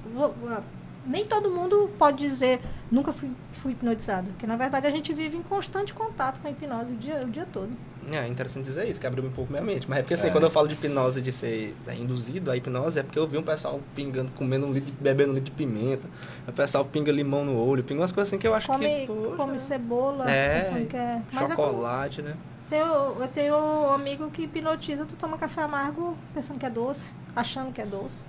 nem 1.05 1.25
todo 1.25 1.49
mundo 1.49 1.89
pode 1.97 2.17
dizer 2.17 2.59
nunca 2.91 3.11
fui, 3.13 3.29
fui 3.53 3.71
hipnotizado. 3.71 4.27
Porque 4.29 4.45
na 4.47 4.55
verdade 4.55 4.85
a 4.87 4.89
gente 4.89 5.13
vive 5.13 5.37
em 5.37 5.41
constante 5.43 5.93
contato 5.93 6.39
com 6.41 6.47
a 6.47 6.51
hipnose 6.51 6.93
o 6.93 6.95
dia, 6.97 7.21
o 7.25 7.29
dia 7.29 7.47
todo. 7.51 7.69
É 8.11 8.27
interessante 8.27 8.65
dizer 8.65 8.87
isso, 8.89 8.99
que 8.99 9.05
abriu 9.05 9.23
um 9.23 9.29
pouco 9.31 9.51
minha 9.51 9.63
mente. 9.63 9.87
Mas 9.89 9.99
é 9.99 10.01
porque 10.01 10.15
assim, 10.15 10.27
É. 10.27 10.31
quando 10.31 10.43
eu 10.45 10.49
falo 10.49 10.67
de 10.67 10.73
hipnose, 10.73 11.21
de 11.21 11.31
ser 11.31 11.75
é, 11.87 11.93
induzido 11.93 12.49
à 12.51 12.57
hipnose, 12.57 12.99
é 12.99 13.03
porque 13.03 13.19
eu 13.19 13.27
vi 13.27 13.37
um 13.37 13.43
pessoal 13.43 13.79
pingando, 13.95 14.31
comendo 14.35 14.65
um 14.65 14.73
litro, 14.73 14.91
de- 14.91 14.97
bebendo 15.01 15.31
um 15.31 15.35
litro 15.35 15.51
de 15.51 15.57
pimenta. 15.57 16.07
O 16.47 16.51
pessoal 16.51 16.83
pinga 16.83 17.11
limão 17.11 17.45
no 17.45 17.55
olho, 17.57 17.83
pinga 17.83 18.01
umas 18.01 18.11
coisas 18.11 18.29
assim 18.33 18.39
que 18.39 18.47
eu 18.47 18.55
acho 18.55 18.67
Come, 18.67 18.85
que. 18.85 19.05
poxa, 19.07 19.35
come 19.37 19.57
cebola, 19.59 20.29
É, 20.29 20.59
pensando 20.61 20.87
que 20.87 20.97
é. 20.97 21.21
Mas 21.31 21.51
é 21.51 21.55
como- 21.55 21.67
chocolate, 21.69 22.21
né? 22.23 22.35
Tenho, 22.69 22.85
eu 22.85 23.27
tenho 23.27 23.55
um 23.55 23.91
amigo 23.91 24.29
que 24.31 24.43
hipnotiza, 24.43 25.05
tu 25.05 25.15
toma 25.15 25.37
café 25.37 25.61
amargo 25.61 26.17
pensando 26.33 26.57
que 26.57 26.65
é 26.65 26.69
doce, 26.69 27.13
achando 27.35 27.71
que 27.71 27.81
é 27.81 27.85
doce. 27.85 28.23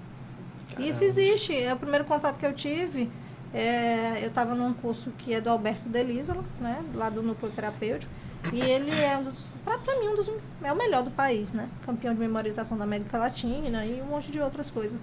E 0.78 0.88
Isso 0.88 1.00
Caramba. 1.00 1.20
existe. 1.20 1.56
É 1.56 1.72
o 1.72 1.76
primeiro 1.76 2.04
contato 2.04 2.36
que 2.38 2.46
eu 2.46 2.52
tive. 2.52 3.10
é, 3.54 4.18
eu 4.22 4.28
estava 4.28 4.54
num 4.54 4.72
curso 4.72 5.10
que 5.18 5.34
é 5.34 5.40
do 5.40 5.50
Alberto 5.50 5.88
Delísolo, 5.88 6.44
né? 6.60 6.82
Lá 6.94 7.10
do 7.10 7.22
núcleo 7.22 7.52
terapêutico. 7.52 8.10
E 8.52 8.60
ele 8.60 8.90
é 8.90 9.16
um 9.16 9.22
dos, 9.22 9.50
pra 9.64 9.78
mim, 10.00 10.08
um 10.08 10.14
dos, 10.16 10.28
é 10.64 10.72
o 10.72 10.76
melhor 10.76 11.04
do 11.04 11.10
país, 11.12 11.52
né? 11.52 11.68
Campeão 11.86 12.12
de 12.12 12.18
memorização 12.18 12.76
da 12.76 12.84
América 12.84 13.16
Latina 13.16 13.86
e 13.86 14.00
um 14.02 14.06
monte 14.06 14.32
de 14.32 14.40
outras 14.40 14.68
coisas. 14.70 15.00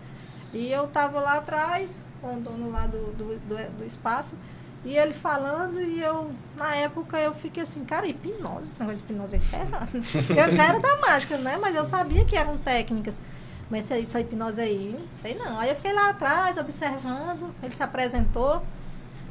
E 0.53 0.69
eu 0.71 0.87
tava 0.87 1.21
lá 1.21 1.35
atrás, 1.37 2.03
com 2.21 2.35
o 2.35 2.39
dono 2.41 2.69
lá 2.71 2.85
do, 2.87 3.13
do, 3.13 3.39
do, 3.47 3.77
do 3.77 3.85
espaço, 3.85 4.35
e 4.83 4.95
ele 4.97 5.13
falando, 5.13 5.79
e 5.81 6.01
eu, 6.01 6.31
na 6.57 6.73
época, 6.75 7.17
eu 7.19 7.33
fiquei 7.33 7.63
assim, 7.63 7.85
cara, 7.85 8.07
hipnose, 8.07 8.69
esse 8.71 8.79
negócio 8.79 9.01
de 9.05 9.13
hipnose 9.13 9.39
tá 9.51 9.59
errado. 9.59 9.91
Eu 10.35 10.61
era 10.61 10.79
da 10.79 10.97
mágica, 10.97 11.37
né? 11.37 11.57
Mas 11.61 11.75
eu 11.75 11.83
sabia 11.83 12.23
que 12.25 12.35
eram 12.35 12.57
técnicas. 12.57 13.21
Mas 13.69 13.85
essa, 13.85 13.99
essa 13.99 14.19
hipnose 14.21 14.61
aí, 14.61 14.95
sei 15.13 15.35
não. 15.35 15.59
Aí 15.59 15.69
eu 15.69 15.75
fiquei 15.75 15.93
lá 15.93 16.09
atrás, 16.09 16.57
observando, 16.57 17.53
ele 17.61 17.73
se 17.73 17.83
apresentou, 17.83 18.63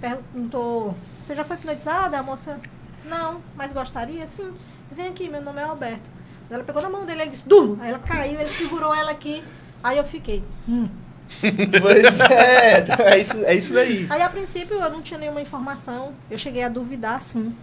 perguntou, 0.00 0.94
você 1.20 1.34
já 1.34 1.42
foi 1.42 1.56
hipnotizada? 1.56 2.18
A 2.18 2.22
moça, 2.22 2.60
não, 3.04 3.40
mas 3.56 3.72
gostaria? 3.72 4.26
Sim. 4.26 4.54
Diz, 4.86 4.96
Vem 4.96 5.08
aqui, 5.08 5.28
meu 5.28 5.40
nome 5.40 5.60
é 5.60 5.64
Alberto. 5.64 6.08
Ela 6.50 6.64
pegou 6.64 6.80
na 6.80 6.88
mão 6.88 7.04
dele, 7.04 7.22
ele 7.22 7.30
disse, 7.30 7.48
durma. 7.48 7.82
Aí 7.82 7.90
ela 7.90 7.98
caiu, 7.98 8.36
ele 8.36 8.46
segurou 8.46 8.94
ela 8.94 9.10
aqui. 9.10 9.42
Aí 9.82 9.98
eu 9.98 10.04
fiquei, 10.04 10.42
hum. 10.68 10.88
Pois 11.82 12.20
é, 12.20 12.84
é 13.12 13.18
isso, 13.18 13.44
é 13.44 13.54
isso 13.54 13.74
daí. 13.74 14.06
Aí 14.08 14.22
a 14.22 14.30
princípio 14.30 14.76
eu 14.76 14.90
não 14.90 15.02
tinha 15.02 15.20
nenhuma 15.20 15.40
informação, 15.42 16.14
eu 16.30 16.38
cheguei 16.38 16.62
a 16.62 16.68
duvidar 16.68 17.20
sim. 17.20 17.54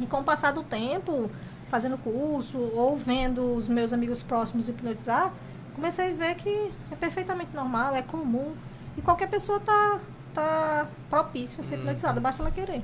E 0.00 0.06
com 0.06 0.20
o 0.20 0.24
passar 0.24 0.52
do 0.52 0.62
tempo, 0.62 1.30
fazendo 1.68 1.98
curso 1.98 2.58
ou 2.58 2.96
vendo 2.96 3.54
os 3.54 3.66
meus 3.66 3.92
amigos 3.92 4.22
próximos 4.22 4.68
hipnotizar, 4.68 5.32
comecei 5.74 6.12
a 6.12 6.14
ver 6.14 6.34
que 6.36 6.70
é 6.90 6.96
perfeitamente 6.96 7.54
normal, 7.54 7.94
é 7.94 8.02
comum. 8.02 8.54
E 8.96 9.02
qualquer 9.02 9.28
pessoa 9.28 9.58
tá, 9.60 10.00
tá 10.34 10.86
propícia 11.08 11.62
a 11.62 11.64
ser 11.64 11.76
hipnotizada, 11.76 12.20
basta 12.20 12.42
ela 12.42 12.50
querer. 12.50 12.82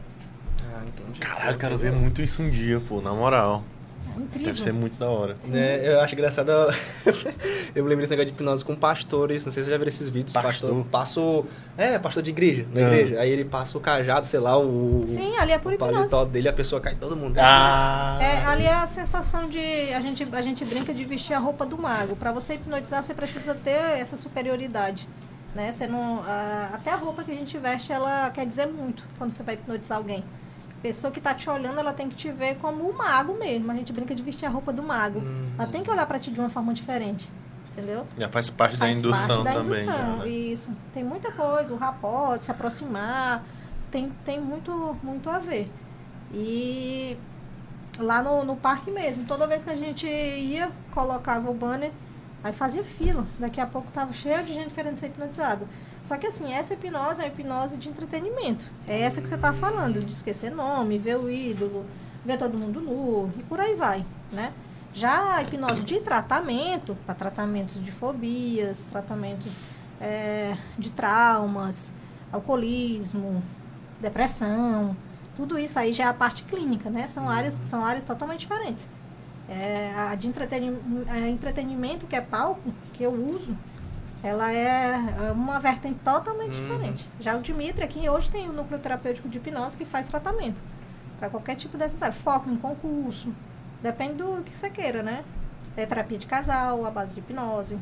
Ah, 0.72 0.82
entendi. 0.86 1.20
Caralho, 1.20 1.52
eu 1.52 1.58
quero 1.58 1.78
ver 1.78 1.92
muito 1.92 2.22
isso 2.22 2.42
um 2.42 2.50
dia, 2.50 2.80
pô, 2.80 3.00
na 3.00 3.12
moral. 3.12 3.62
Incrível. 4.18 4.46
Deve 4.46 4.60
ser 4.60 4.72
muito 4.72 4.98
da 4.98 5.06
hora. 5.08 5.36
Né, 5.46 5.80
eu 5.94 6.00
acho 6.00 6.14
engraçado. 6.14 6.50
eu 7.74 7.82
me 7.84 7.88
lembro 7.88 7.98
desse 8.02 8.10
negócio 8.10 8.26
de 8.26 8.32
hipnose 8.32 8.64
com 8.64 8.74
pastores. 8.74 9.44
Não 9.44 9.52
sei 9.52 9.62
se 9.62 9.66
você 9.66 9.72
já 9.72 9.78
viu 9.78 9.86
esses 9.88 10.08
vídeos. 10.08 10.32
Pastor? 10.32 10.52
Pastor. 10.52 10.84
Passa 10.90 11.20
o. 11.20 11.46
É, 11.76 11.98
pastor 11.98 12.22
de 12.22 12.30
igreja, 12.30 12.66
na 12.74 12.80
Ah. 12.80 12.84
igreja. 12.84 13.20
Aí 13.20 13.30
ele 13.30 13.44
passa 13.44 13.78
o 13.78 13.80
cajado, 13.80 14.26
sei 14.26 14.40
lá, 14.40 14.58
o. 14.58 15.02
Sim, 15.06 15.36
ali 15.38 15.52
é 15.52 15.58
por 15.58 15.72
o 15.72 15.74
hipnose. 15.74 15.94
paletó 15.94 16.24
dele, 16.24 16.48
a 16.48 16.52
pessoa 16.52 16.80
cai 16.80 16.94
todo 16.96 17.14
mundo. 17.16 17.38
Ah! 17.38 18.18
É, 18.20 18.44
ali 18.46 18.64
é 18.64 18.74
a 18.74 18.86
sensação 18.86 19.48
de. 19.48 19.58
A 19.94 20.00
gente, 20.00 20.26
a 20.32 20.42
gente 20.42 20.64
brinca 20.64 20.92
de 20.92 21.04
vestir 21.04 21.34
a 21.34 21.38
roupa 21.38 21.64
do 21.64 21.78
mago. 21.78 22.16
Para 22.16 22.32
você 22.32 22.54
hipnotizar, 22.54 23.02
você 23.02 23.14
precisa 23.14 23.54
ter 23.54 23.70
essa 23.98 24.16
superioridade. 24.16 25.08
Né? 25.54 25.72
Você 25.72 25.86
não, 25.86 26.22
a- 26.26 26.70
até 26.74 26.90
a 26.92 26.96
roupa 26.96 27.24
que 27.24 27.30
a 27.30 27.34
gente 27.34 27.56
veste, 27.58 27.92
ela 27.92 28.30
quer 28.30 28.46
dizer 28.46 28.66
muito 28.66 29.02
quando 29.16 29.30
você 29.30 29.42
vai 29.42 29.54
hipnotizar 29.54 29.96
alguém. 29.98 30.22
Pessoa 30.82 31.10
que 31.10 31.18
está 31.18 31.34
te 31.34 31.48
olhando, 31.50 31.78
ela 31.80 31.92
tem 31.92 32.08
que 32.08 32.14
te 32.14 32.30
ver 32.30 32.56
como 32.58 32.88
o 32.88 32.96
mago 32.96 33.34
mesmo. 33.36 33.70
A 33.70 33.74
gente 33.74 33.92
brinca 33.92 34.14
de 34.14 34.22
vestir 34.22 34.46
a 34.46 34.48
roupa 34.48 34.72
do 34.72 34.82
mago. 34.82 35.18
Uhum. 35.18 35.50
Ela 35.58 35.66
tem 35.68 35.82
que 35.82 35.90
olhar 35.90 36.06
para 36.06 36.18
ti 36.18 36.30
de 36.30 36.38
uma 36.38 36.48
forma 36.48 36.72
diferente. 36.72 37.28
Entendeu? 37.72 38.06
Já 38.16 38.28
faz 38.28 38.50
parte 38.50 38.76
da 38.76 38.86
Faz 38.86 38.98
indução 38.98 39.44
parte 39.44 39.44
da 39.44 39.52
também. 39.60 39.82
indução, 39.82 39.96
já, 39.96 40.24
né? 40.24 40.28
Isso. 40.28 40.72
Tem 40.92 41.04
muita 41.04 41.30
coisa, 41.32 41.72
o 41.72 41.76
rapó, 41.76 42.36
se 42.36 42.50
aproximar, 42.50 43.44
tem, 43.90 44.12
tem 44.24 44.40
muito, 44.40 44.96
muito 45.02 45.30
a 45.30 45.38
ver. 45.38 45.70
E 46.32 47.16
lá 47.98 48.22
no, 48.22 48.44
no 48.44 48.56
parque 48.56 48.90
mesmo, 48.90 49.24
toda 49.24 49.46
vez 49.46 49.64
que 49.64 49.70
a 49.70 49.76
gente 49.76 50.06
ia, 50.06 50.70
colocava 50.92 51.50
o 51.50 51.54
banner, 51.54 51.90
aí 52.42 52.52
fazia 52.52 52.84
fila. 52.84 53.24
Daqui 53.38 53.60
a 53.60 53.66
pouco 53.66 53.88
tava 53.92 54.12
cheio 54.12 54.42
de 54.44 54.52
gente 54.54 54.74
querendo 54.74 54.96
ser 54.96 55.06
hipnotizado. 55.06 55.66
Só 56.02 56.16
que 56.16 56.26
assim, 56.26 56.52
essa 56.52 56.74
hipnose 56.74 57.20
é 57.20 57.24
uma 57.24 57.30
hipnose 57.30 57.76
de 57.76 57.88
entretenimento. 57.88 58.64
É 58.86 59.00
essa 59.00 59.20
que 59.20 59.28
você 59.28 59.36
tá 59.36 59.52
falando, 59.52 60.00
de 60.00 60.12
esquecer 60.12 60.50
nome, 60.50 60.98
ver 60.98 61.16
o 61.16 61.30
ídolo, 61.30 61.84
ver 62.24 62.38
todo 62.38 62.58
mundo 62.58 62.80
nu 62.80 63.30
e 63.38 63.42
por 63.42 63.60
aí 63.60 63.74
vai, 63.74 64.04
né? 64.32 64.52
Já 64.94 65.36
a 65.36 65.42
hipnose 65.42 65.82
de 65.82 66.00
tratamento, 66.00 66.96
para 67.04 67.14
tratamentos 67.14 67.82
de 67.84 67.92
fobias, 67.92 68.76
tratamentos 68.90 69.52
é, 70.00 70.56
de 70.78 70.90
traumas, 70.90 71.92
alcoolismo, 72.32 73.42
depressão, 74.00 74.96
tudo 75.36 75.58
isso 75.58 75.78
aí 75.78 75.92
já 75.92 76.04
é 76.04 76.08
a 76.08 76.14
parte 76.14 76.42
clínica, 76.42 76.90
né? 76.90 77.06
São 77.06 77.28
áreas, 77.28 77.58
são 77.64 77.84
áreas 77.84 78.02
totalmente 78.04 78.40
diferentes. 78.40 78.88
É, 79.48 79.92
a 79.96 80.14
de 80.14 80.26
entretenimento, 80.26 80.84
entretenimento, 81.28 82.06
que 82.06 82.16
é 82.16 82.20
palco, 82.20 82.72
que 82.92 83.02
eu 83.02 83.12
uso, 83.12 83.56
ela 84.22 84.52
é 84.52 84.94
é 85.28 85.32
uma 85.32 85.58
vertente 85.58 85.98
totalmente 86.04 86.56
Uhum. 86.58 86.62
diferente. 86.68 87.08
Já 87.20 87.36
o 87.36 87.40
Dimitri 87.40 87.84
aqui 87.84 88.08
hoje 88.08 88.30
tem 88.30 88.48
o 88.48 88.52
núcleo 88.52 88.78
terapêutico 88.80 89.28
de 89.28 89.38
hipnose 89.38 89.76
que 89.76 89.84
faz 89.84 90.06
tratamento 90.06 90.62
para 91.18 91.28
qualquer 91.30 91.54
tipo 91.56 91.76
dessas 91.76 92.02
áreas. 92.02 92.18
Foco 92.20 92.48
em 92.50 92.56
concurso, 92.56 93.32
depende 93.82 94.14
do 94.14 94.42
que 94.42 94.52
você 94.52 94.70
queira, 94.70 95.02
né? 95.02 95.24
é 95.76 95.86
terapia 95.86 96.18
de 96.18 96.26
casal, 96.26 96.84
a 96.84 96.90
base 96.90 97.14
de 97.14 97.20
hipnose. 97.20 97.78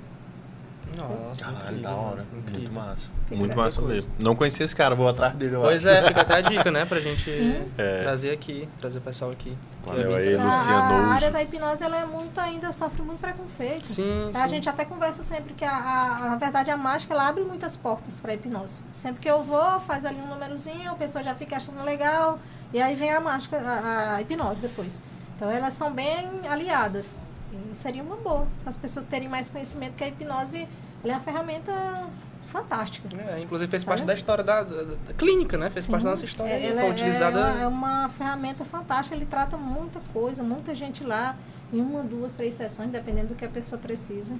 Nossa, 0.97 1.41
Caralho, 1.45 1.63
incrível, 1.65 1.83
da 1.83 1.91
hora. 1.91 2.27
incrível. 2.33 2.61
Muito 2.61 2.73
massa. 2.73 3.03
Fica 3.25 3.37
Muito 3.37 3.57
massa 3.57 3.81
coisa. 3.81 3.95
mesmo. 3.95 4.11
Não 4.23 4.37
conhecia 4.37 4.65
esse 4.65 4.75
cara, 4.77 4.95
vou 4.95 5.09
atrás 5.09 5.35
dele. 5.35 5.57
eu 5.57 5.61
Pois 5.61 5.85
acho. 5.87 5.97
é, 5.97 6.09
fica 6.09 6.21
até 6.21 6.35
a 6.35 6.41
dica, 6.41 6.71
né, 6.71 6.85
pra 6.85 7.01
gente. 7.01 7.31
É. 7.77 8.03
trazer 8.03 8.31
aqui, 8.31 8.69
trazer 8.79 8.99
o 8.99 9.03
pessoal 9.03 9.31
aqui. 9.31 9.57
Valeu 9.85 10.09
bem 10.09 10.17
aí. 10.17 10.37
A, 10.37 10.43
Luciano 10.45 10.95
a 10.95 11.15
área 11.15 11.31
da 11.31 11.43
hipnose 11.43 11.83
ela 11.83 11.97
é 11.97 12.05
muito 12.07 12.39
ainda 12.41 12.71
sofre 12.73 13.03
muito 13.03 13.21
preconceito. 13.21 13.87
Sim, 13.87 14.31
Tá? 14.33 14.39
sim. 14.41 14.45
A 14.45 14.49
gente 14.49 14.69
até 14.69 14.85
conversa 14.85 15.23
sempre 15.23 15.55
que 15.55 15.65
a, 15.65 15.77
a, 15.77 16.29
na 16.31 16.37
verdade 16.37 16.71
a 16.71 16.77
mágica 16.77 17.13
ela 17.15 17.29
abre 17.29 17.43
muitas 17.43 17.77
portas 17.77 18.21
para 18.21 18.35
hipnose. 18.35 18.83
Sempre 18.93 19.21
que 19.23 19.31
eu 19.31 19.43
vou, 19.43 19.81
faz 19.81 20.05
ali 20.05 20.19
um 20.21 20.27
númerozinho, 20.29 20.91
a 20.91 20.95
pessoa 20.95 21.23
já 21.25 21.35
fica 21.35 21.57
achando 21.57 21.83
legal 21.85 22.39
e 22.73 22.81
aí 22.81 22.95
vem 22.95 23.11
a 23.13 23.21
mágica, 23.21 23.59
a, 23.59 24.15
a 24.17 24.23
hipnose 24.23 24.61
depois. 24.61 25.01
Então 25.37 25.51
elas 25.51 25.75
são 25.75 25.93
bem 25.93 26.27
aliadas. 26.49 27.19
E 27.73 27.75
seria 27.75 28.03
uma 28.03 28.17
boa 28.17 28.47
se 28.63 28.69
as 28.69 28.77
pessoas 28.77 29.05
terem 29.05 29.29
mais 29.29 29.49
conhecimento 29.51 29.95
que 29.95 30.05
a 30.05 30.09
hipnose 30.09 30.67
ela 31.03 31.13
é 31.13 31.17
uma 31.17 31.21
ferramenta 31.21 31.73
fantástica. 32.53 33.09
É, 33.29 33.41
inclusive 33.41 33.71
fez 33.71 33.83
Tá 33.85 33.91
parte 33.91 34.05
da 34.05 34.15
história 34.15 34.43
da, 34.45 34.63
da- 34.63 34.83
da 34.83 35.15
clínica, 35.17 35.59
né? 35.59 35.69
Fez 35.71 35.87
parte 35.87 36.05
da 36.05 36.11
nossa 36.11 36.25
história 36.25 36.51
É, 36.53 36.67
ela 36.71 36.81
foi 36.81 36.89
é- 36.89 36.93
utilizada. 36.93 37.41
É, 37.59 37.63
é 37.63 37.67
uma 37.67 38.09
ferramenta 38.11 38.65
fantástica, 38.65 39.17
ele 39.17 39.27
trata 39.27 39.57
muita 39.57 40.01
coisa, 40.13 40.43
muita 40.43 40.75
gente 40.75 41.03
lá, 41.05 41.37
em 41.73 41.81
uma, 41.81 42.03
duas, 42.03 42.35
três 42.35 42.55
sessões, 42.55 42.91
dependendo 42.91 43.29
do 43.29 43.35
que 43.35 43.45
a 43.45 43.49
pessoa 43.49 43.79
precisa. 43.81 44.37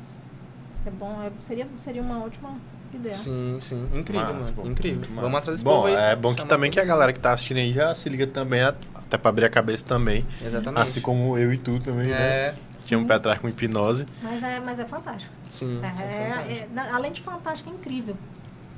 É 0.87 0.91
bom, 0.91 1.21
é- 1.23 1.31
seria, 1.41 1.67
seria 1.79 2.01
uma 2.01 2.25
ótima 2.25 2.51
ideia. 2.95 3.13
Sim, 3.15 3.59
sim. 3.61 3.89
Incrível, 3.93 4.27
pô, 4.29 4.33
mano. 4.63 4.71
Incrível. 4.71 4.99
muito 5.01 5.11
massa. 5.11 5.23
Vamos 5.23 5.39
atrás 5.39 5.55
desse 5.57 5.65
Bom, 5.65 5.75
povo 5.83 5.87
aí. 5.89 5.95
é 5.95 6.17
bom 6.17 6.33
que 6.35 6.47
também 6.47 6.71
que 6.71 6.79
a 6.79 6.85
galera 6.85 7.13
que 7.13 7.19
tá 7.19 7.33
assistindo 7.33 7.57
aí 7.59 7.73
já 7.73 7.93
se 7.95 8.09
liga 8.09 8.27
também, 8.29 8.63
a- 8.63 8.75
até 8.95 9.19
pra 9.19 9.29
abrir 9.31 9.45
a 9.45 9.51
cabeça 9.51 9.85
também. 9.85 10.25
Exatamente. 10.41 10.81
Assim 10.83 11.01
como 11.01 11.37
eu 11.37 11.53
e 11.53 11.59
tu 11.59 11.81
também, 11.81 12.07
né? 12.07 12.55
É, 12.87 12.89
Tinha 12.89 12.99
um 12.99 13.07
pé 13.07 13.15
atrás 13.15 13.39
com 13.39 13.49
hipnose. 13.49 14.07
Mas 14.23 14.43
é, 14.43 14.61
mas 14.61 14.79
é 14.79 14.85
fantástico. 14.85 15.33
sim. 15.49 15.81
É, 15.83 15.87
é 15.87 16.29
fantástico. 16.31 16.71
é- 16.79 16.91
além 16.93 17.13
de 17.13 17.21
fantástico, 17.23 17.71
é 17.71 17.73
incrível. 17.73 18.17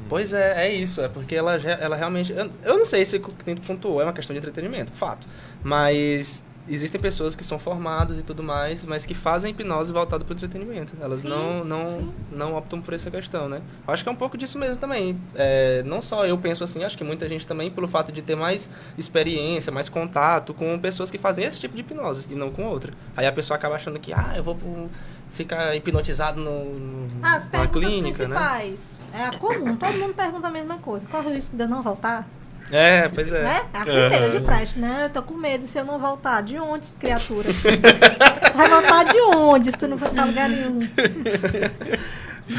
Pois 0.09 0.33
é, 0.33 0.67
é 0.67 0.73
isso. 0.73 1.01
É 1.03 1.09
porque 1.09 1.35
ela, 1.35 1.59
já- 1.59 1.73
ela 1.73 1.97
realmente. 1.97 2.33
Eu, 2.33 2.51
eu 2.63 2.79
não 2.79 2.85
sei 2.85 3.05
se 3.05 3.17
o 3.17 3.21
cliente 3.21 3.61
pontuou, 3.63 4.01
é 4.01 4.05
uma 4.05 4.13
questão 4.13 4.33
de 4.33 4.39
entretenimento, 4.39 4.93
fato. 4.93 5.27
Mas 5.63 6.43
existem 6.69 7.01
pessoas 7.01 7.35
que 7.35 7.45
são 7.45 7.59
formadas 7.59 8.19
e 8.19 8.23
tudo 8.23 8.43
mais, 8.43 8.85
mas 8.85 9.05
que 9.07 9.15
fazem 9.15 9.51
hipnose 9.51 9.93
voltado 9.93 10.25
para 10.25 10.33
o 10.33 10.37
entretenimento. 10.37 10.97
Elas 11.01 11.21
Sim, 11.21 11.29
não, 11.29 11.65
não, 11.65 11.91
sim. 11.91 12.15
não 12.31 12.55
optam 12.55 12.81
por 12.81 12.95
essa 12.95 13.11
questão, 13.11 13.49
né? 13.49 13.63
Acho 13.87 14.03
que 14.03 14.09
é 14.09 14.13
um 14.13 14.17
pouco 14.17 14.37
disso 14.37 14.59
mesmo 14.59 14.77
também. 14.77 15.19
É, 15.35 15.83
não 15.85 16.03
só 16.03 16.27
eu 16.27 16.37
penso 16.39 16.65
assim, 16.65 16.85
acho 16.85 16.97
que 16.97 17.05
muita 17.05 17.29
gente 17.29 17.47
também, 17.47 17.71
pelo 17.71 17.89
fato 17.89 18.13
de 18.13 18.23
ter 18.23 18.37
mais 18.37 18.69
experiência, 18.97 19.73
mais 19.73 19.89
contato 19.89 20.55
com 20.55 20.79
pessoas 20.79 21.11
que 21.11 21.19
fazem 21.19 21.45
esse 21.45 21.59
tipo 21.59 21.75
de 21.75 21.81
hipnose 21.83 22.27
e 22.31 22.35
não 22.35 22.51
com 22.51 22.65
outra. 22.65 22.93
Aí 23.17 23.27
a 23.27 23.33
pessoa 23.33 23.57
acaba 23.57 23.75
achando 23.77 23.99
que, 23.99 24.13
ah, 24.13 24.35
eu 24.37 24.43
vou 24.43 24.57
ficar 25.33 25.75
hipnotizado 25.75 26.41
no, 26.41 26.79
no, 26.79 27.07
As 27.23 27.51
numa 27.51 27.67
perguntas 27.67 27.91
clínica, 27.91 28.29
né? 28.29 28.37
principais. 28.37 29.01
É 29.13 29.37
comum, 29.37 29.77
todo 29.77 29.93
mundo 29.99 30.15
pergunta 30.15 30.49
a 30.49 30.51
mesma 30.51 30.79
coisa. 30.79 31.07
Corre 31.07 31.29
o 31.29 31.33
risco 31.33 31.57
de 31.57 31.63
eu 31.63 31.69
não 31.69 31.83
voltar? 31.83 32.29
É, 32.71 33.09
pois 33.09 33.33
é. 33.33 33.43
Né? 33.43 33.63
A 33.73 33.81
primeira 33.81 34.31
de 34.31 34.41
praxe. 34.41 34.79
Não, 34.79 35.01
eu 35.01 35.11
tô 35.11 35.23
com 35.23 35.35
medo 35.35 35.67
se 35.67 35.79
eu 35.79 35.85
não 35.85 35.99
voltar. 35.99 36.43
De 36.43 36.59
onde, 36.59 36.91
criatura? 36.93 37.49
Vai 38.55 38.69
voltar 38.69 39.05
de 39.05 39.21
onde 39.37 39.71
se 39.71 39.79
tu 39.79 39.89
não 39.89 39.99
for 39.99 40.11
pra 40.11 40.25
lugar 40.25 40.49
nenhum? 40.49 40.81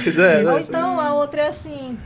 Pois 0.03 0.17
é. 0.17 0.45
Ou 0.45 0.55
né? 0.55 0.61
então 0.61 0.99
a 0.99 1.13
outra 1.13 1.41
é 1.41 1.47
assim. 1.47 1.97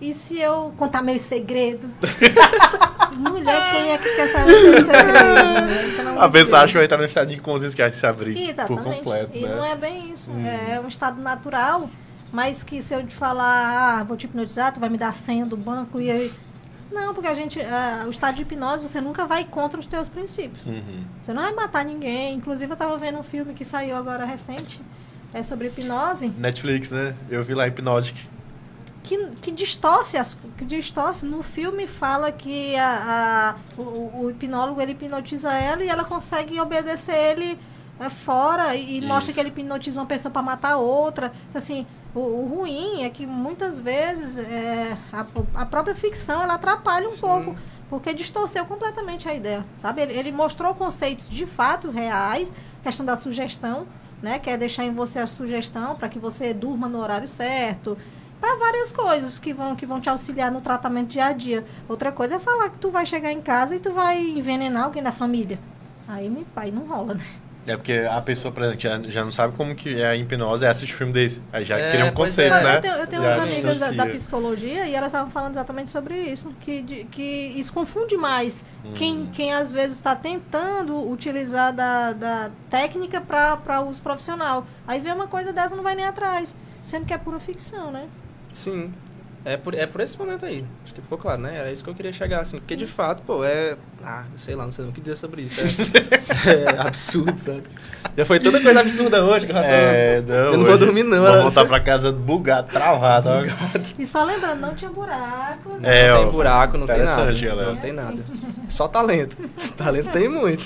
E 0.00 0.12
se 0.12 0.38
eu 0.38 0.72
contar 0.76 1.02
meu 1.02 1.18
segredo? 1.18 1.90
Mulher, 3.16 3.72
quem 3.72 3.90
é 3.90 3.98
que 3.98 4.14
quer 4.14 4.32
saber 4.32 4.62
meu 4.62 4.84
segredo? 4.84 5.96
Pelo 5.96 6.08
amor 6.10 6.22
A 6.22 6.28
pessoa 6.28 6.60
acha 6.62 6.68
que 6.68 6.76
vai 6.76 6.84
estar 6.84 6.96
no 6.98 7.04
estado 7.04 7.26
de 7.26 7.34
inconsciência 7.34 7.74
que 7.74 7.82
vai 7.82 7.90
se 7.90 8.06
abrir 8.06 8.34
por 8.34 8.48
Exatamente. 8.48 8.96
completo, 8.98 9.36
e 9.36 9.42
né? 9.42 9.56
não 9.56 9.64
é 9.64 9.74
bem 9.74 10.12
isso. 10.12 10.30
Hum. 10.30 10.46
É 10.46 10.78
um 10.78 10.86
estado 10.86 11.20
natural, 11.20 11.90
mas 12.32 12.62
que 12.62 12.80
se 12.80 12.94
eu 12.94 13.04
te 13.04 13.16
falar, 13.16 13.98
ah, 13.98 14.04
vou 14.04 14.16
te 14.16 14.26
hipnotizar, 14.26 14.72
tu 14.72 14.78
vai 14.78 14.88
me 14.88 14.96
dar 14.96 15.08
a 15.08 15.12
senha 15.12 15.44
do 15.44 15.56
banco 15.56 16.00
e 16.00 16.10
aí. 16.10 16.32
Não, 16.90 17.12
porque 17.12 17.28
a 17.28 17.34
gente. 17.34 17.60
ah, 17.60 18.04
o 18.06 18.10
estado 18.10 18.36
de 18.36 18.42
hipnose 18.42 18.86
você 18.88 19.00
nunca 19.00 19.26
vai 19.26 19.44
contra 19.44 19.78
os 19.78 19.86
teus 19.86 20.08
princípios. 20.08 20.64
Uhum. 20.64 21.04
Você 21.20 21.32
não 21.32 21.42
vai 21.42 21.54
matar 21.54 21.84
ninguém. 21.84 22.34
Inclusive, 22.36 22.72
eu 22.72 22.76
tava 22.76 22.96
vendo 22.96 23.18
um 23.18 23.22
filme 23.22 23.52
que 23.54 23.64
saiu 23.64 23.96
agora 23.96 24.24
recente. 24.24 24.80
É 25.34 25.42
sobre 25.42 25.68
hipnose. 25.68 26.28
Netflix, 26.28 26.88
né? 26.90 27.14
Eu 27.28 27.44
vi 27.44 27.52
lá 27.54 27.64
Hypnotic. 27.66 28.16
que, 29.02 29.26
que 29.42 29.50
distorce 29.50 30.16
as, 30.16 30.34
que 30.56 30.64
distorce 30.64 31.26
no 31.26 31.42
filme 31.42 31.86
fala 31.86 32.32
que 32.32 32.74
a, 32.76 33.54
a- 33.78 33.80
o, 33.80 34.24
o 34.24 34.30
hipnólogo 34.30 34.80
ele 34.80 34.92
hipnotiza 34.92 35.52
ela 35.52 35.84
e 35.84 35.88
ela 35.88 36.04
consegue 36.04 36.58
obedecer 36.58 37.14
ele 37.14 37.58
fora 38.08 38.74
e, 38.76 38.98
e 38.98 39.00
mostra 39.00 39.32
que 39.32 39.40
ele 39.40 39.48
hipnotiza 39.48 40.00
uma 40.00 40.06
pessoa 40.06 40.30
para 40.30 40.42
matar 40.42 40.76
outra 40.76 41.32
Então, 41.48 41.58
assim 41.58 41.86
o, 42.14 42.20
o 42.20 42.46
ruim 42.46 43.02
é 43.02 43.10
que 43.10 43.26
muitas 43.26 43.80
vezes 43.80 44.38
é, 44.38 44.96
a, 45.12 45.26
a 45.54 45.66
própria 45.66 45.94
ficção 45.94 46.42
ela 46.42 46.54
atrapalha 46.54 47.06
um 47.06 47.10
Sim. 47.10 47.20
pouco 47.20 47.56
porque 47.90 48.14
distorceu 48.14 48.64
completamente 48.64 49.28
a 49.28 49.34
ideia 49.34 49.64
sabe 49.74 50.02
ele, 50.02 50.12
ele 50.12 50.32
mostrou 50.32 50.74
conceitos 50.74 51.28
de 51.28 51.46
fato 51.46 51.90
reais 51.90 52.52
questão 52.82 53.04
da 53.04 53.16
sugestão 53.16 53.86
né 54.22 54.38
que 54.38 54.48
é 54.48 54.56
deixar 54.56 54.84
em 54.84 54.92
você 54.92 55.18
a 55.18 55.26
sugestão 55.26 55.96
para 55.96 56.08
que 56.08 56.18
você 56.18 56.54
durma 56.54 56.88
no 56.88 57.00
horário 57.00 57.26
certo 57.26 57.96
para 58.40 58.56
várias 58.56 58.92
coisas 58.92 59.38
que 59.38 59.52
vão 59.52 59.74
que 59.74 59.84
vão 59.84 60.00
te 60.00 60.08
auxiliar 60.08 60.50
no 60.50 60.60
tratamento 60.60 61.08
dia 61.08 61.26
a 61.26 61.32
dia. 61.32 61.64
Outra 61.88 62.12
coisa 62.12 62.36
é 62.36 62.38
falar 62.38 62.70
que 62.70 62.78
tu 62.78 62.90
vai 62.90 63.04
chegar 63.04 63.32
em 63.32 63.42
casa 63.42 63.74
e 63.76 63.80
tu 63.80 63.92
vai 63.92 64.20
envenenar 64.20 64.84
alguém 64.84 65.02
da 65.02 65.12
família. 65.12 65.58
Aí 66.06 66.30
me 66.30 66.44
pai 66.44 66.70
não 66.70 66.86
rola, 66.86 67.14
né? 67.14 67.24
É 67.68 67.76
porque 67.76 67.92
a 68.10 68.20
pessoa, 68.22 68.50
por 68.50 68.62
exemplo, 68.62 68.80
já, 68.80 69.00
já 69.02 69.24
não 69.24 69.30
sabe 69.30 69.54
como 69.56 69.74
que 69.74 70.00
é 70.00 70.06
a 70.06 70.16
hipnose, 70.16 70.64
aí 70.64 70.70
assiste 70.70 70.94
filme 70.94 71.12
desse. 71.12 71.42
Aí 71.52 71.64
já 71.64 71.78
É, 71.78 71.90
cria 71.90 72.04
um 72.06 72.12
pois 72.14 72.30
conceito, 72.30 72.54
é. 72.54 72.62
né? 72.64 72.76
Eu 72.76 72.80
tenho, 72.80 72.94
eu 72.94 73.06
tenho 73.06 73.22
umas 73.22 73.38
amigas 73.38 73.78
da, 73.78 73.90
da 73.90 74.06
psicologia 74.06 74.86
e 74.86 74.94
elas 74.94 75.08
estavam 75.08 75.30
falando 75.30 75.52
exatamente 75.52 75.90
sobre 75.90 76.14
isso, 76.18 76.50
que, 76.60 76.80
de- 76.82 77.04
que 77.04 77.22
isso 77.54 77.72
confunde 77.72 78.16
mais 78.16 78.64
Hum. 78.84 78.92
quem, 78.94 79.26
quem 79.26 79.52
às 79.52 79.70
vezes 79.70 79.96
está 79.98 80.16
tentando 80.16 80.96
utilizar 81.10 81.72
da, 81.72 82.12
da 82.12 82.50
técnica 82.70 83.20
para 83.20 83.80
uso 83.82 84.00
profissional. 84.02 84.66
Aí 84.86 84.98
vê 85.00 85.12
uma 85.12 85.26
coisa 85.26 85.52
dessa 85.52 85.76
não 85.76 85.82
vai 85.82 85.94
nem 85.94 86.06
atrás, 86.06 86.54
sendo 86.82 87.04
que 87.06 87.12
é 87.12 87.18
pura 87.18 87.38
ficção, 87.38 87.90
né? 87.90 88.06
Sim. 88.50 88.92
É 89.48 89.56
por, 89.56 89.74
é 89.74 89.86
por 89.86 90.02
esse 90.02 90.18
momento 90.18 90.44
aí. 90.44 90.62
Acho 90.84 90.92
que 90.92 91.00
ficou 91.00 91.16
claro, 91.16 91.40
né? 91.40 91.56
Era 91.56 91.72
isso 91.72 91.82
que 91.82 91.88
eu 91.88 91.94
queria 91.94 92.12
chegar, 92.12 92.40
assim. 92.40 92.58
Porque, 92.58 92.76
de 92.76 92.86
fato, 92.86 93.22
pô, 93.22 93.42
é... 93.42 93.76
Ah, 94.04 94.24
sei 94.36 94.54
lá, 94.54 94.64
não 94.64 94.72
sei 94.72 94.84
o 94.84 94.92
que 94.92 95.00
dizer 95.00 95.16
sobre 95.16 95.42
isso. 95.42 95.58
É, 96.46 96.74
é 96.76 96.80
absurdo, 96.80 97.36
sabe? 97.38 97.62
Já 98.14 98.26
foi 98.26 98.40
toda 98.40 98.60
coisa 98.60 98.80
absurda 98.80 99.24
hoje 99.24 99.46
que 99.46 99.52
eu 99.52 99.56
já 99.56 99.62
tô... 99.62 99.68
É, 99.68 100.20
não, 100.20 100.34
Eu 100.34 100.58
não 100.58 100.64
vou 100.66 100.76
dormir, 100.76 101.02
não. 101.02 101.24
Vou 101.24 101.42
voltar 101.42 101.64
pra 101.64 101.80
casa 101.80 102.12
bugado, 102.12 102.68
travado. 102.70 103.30
E 103.98 104.04
só 104.04 104.22
lembrando, 104.22 104.60
não 104.60 104.74
tinha 104.74 104.90
buraco. 104.90 105.78
É, 105.82 106.10
não 106.10 106.16
ó, 106.16 106.22
tem 106.22 106.30
buraco, 106.30 106.78
não 106.78 106.86
tem 106.86 106.98
nada. 106.98 107.32
galera. 107.32 107.72
Não 107.72 107.76
tem 107.80 107.92
nada. 107.92 108.22
Só 108.68 108.86
talento. 108.86 109.36
talento 109.78 110.10
tem 110.10 110.28
muito. 110.28 110.64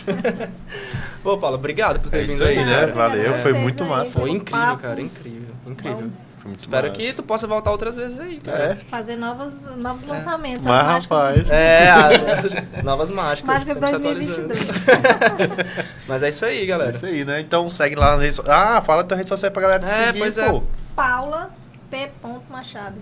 Ô, 1.24 1.38
Paulo, 1.38 1.56
obrigado 1.56 2.00
por 2.00 2.10
ter 2.10 2.18
É 2.18 2.22
vindo 2.22 2.34
isso 2.34 2.44
aí, 2.44 2.58
aí, 2.58 2.64
né? 2.64 2.86
Valeu, 2.86 3.34
foi 3.34 3.52
muito 3.52 3.84
massa. 3.84 4.10
Foi 4.10 4.30
incrível, 4.30 4.66
papo. 4.66 4.82
cara. 4.82 5.00
Incrível. 5.00 5.54
Incrível. 5.66 6.08
Bom. 6.08 6.31
Foi 6.42 6.48
muito 6.48 6.58
Espero 6.58 6.88
massa. 6.88 7.00
que 7.00 7.12
tu 7.12 7.22
possa 7.22 7.46
voltar 7.46 7.70
outras 7.70 7.96
vezes 7.96 8.18
aí, 8.18 8.40
cara. 8.40 8.64
É, 8.64 8.74
Fazer 8.74 9.14
novos, 9.14 9.64
novos 9.76 10.08
É. 10.08 10.10
lançamentos. 10.10 10.66
mas 10.66 10.86
rapaz. 10.86 11.48
É, 11.50 11.88
a- 11.88 12.10
novas 12.82 13.12
mágicas. 13.12 13.46
Mágicas 13.46 13.74
sempre 13.74 13.88
se 13.88 13.94
atualizando. 13.94 14.48
2022. 14.48 15.86
Mas 16.08 16.22
é 16.24 16.28
isso 16.30 16.44
aí, 16.44 16.62
É 16.64 16.66
galera. 16.66 16.90
isso 16.90 17.06
aí, 17.06 17.24
né? 17.24 17.40
Então 17.40 17.68
segue 17.68 17.94
lá 17.94 18.12
nas 18.12 18.20
redes 18.22 18.34
sociais. 18.36 18.60
Ah, 18.60 18.82
fala 18.82 19.04
tua 19.04 19.16
rede 19.16 19.28
social 19.28 19.52
pra 19.52 19.62
galera 19.62 19.84
te 19.86 19.92
É, 19.92 20.06
seguir, 20.06 20.18
pois 20.18 20.36
é. 20.36 20.50
pô. 20.50 20.62
Paula 20.96 21.50
P. 21.88 22.10
Machado. 22.50 22.96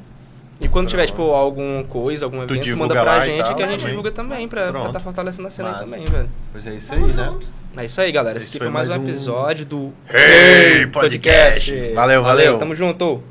E 0.60 0.68
quando 0.68 0.88
tiver, 0.88 1.06
tipo, 1.06 1.22
alguma 1.32 1.82
coisa, 1.84 2.26
algum 2.26 2.42
evento, 2.42 2.76
manda 2.76 2.92
pra 2.94 3.24
gente 3.24 3.42
tal, 3.42 3.54
que 3.54 3.62
a 3.62 3.66
gente 3.68 3.78
também. 3.78 3.88
divulga 3.88 4.10
também, 4.10 4.46
pra 4.48 4.60
estar 4.66 4.72
Pronto. 4.72 4.92
tá 4.92 5.00
fortalecendo 5.00 5.48
a 5.48 5.50
cena 5.50 5.70
aí 5.72 5.78
também, 5.78 6.04
velho. 6.04 6.28
Pois 6.52 6.66
é 6.66 6.74
isso 6.74 6.90
Tamo 6.90 7.06
aí, 7.06 7.12
né? 7.14 7.32
É 7.76 7.84
isso 7.84 8.00
aí, 8.00 8.10
galera. 8.10 8.36
Esse 8.36 8.46
Esse 8.46 8.56
aqui 8.56 8.64
foi 8.64 8.72
mais 8.72 8.88
um 8.88 8.92
um 8.92 8.96
episódio 8.96 9.64
do 9.64 9.92
Hey 10.08 10.86
Podcast. 10.88 11.92
Valeu, 11.94 12.22
valeu. 12.22 12.58
Tamo 12.58 12.74
junto. 12.74 13.22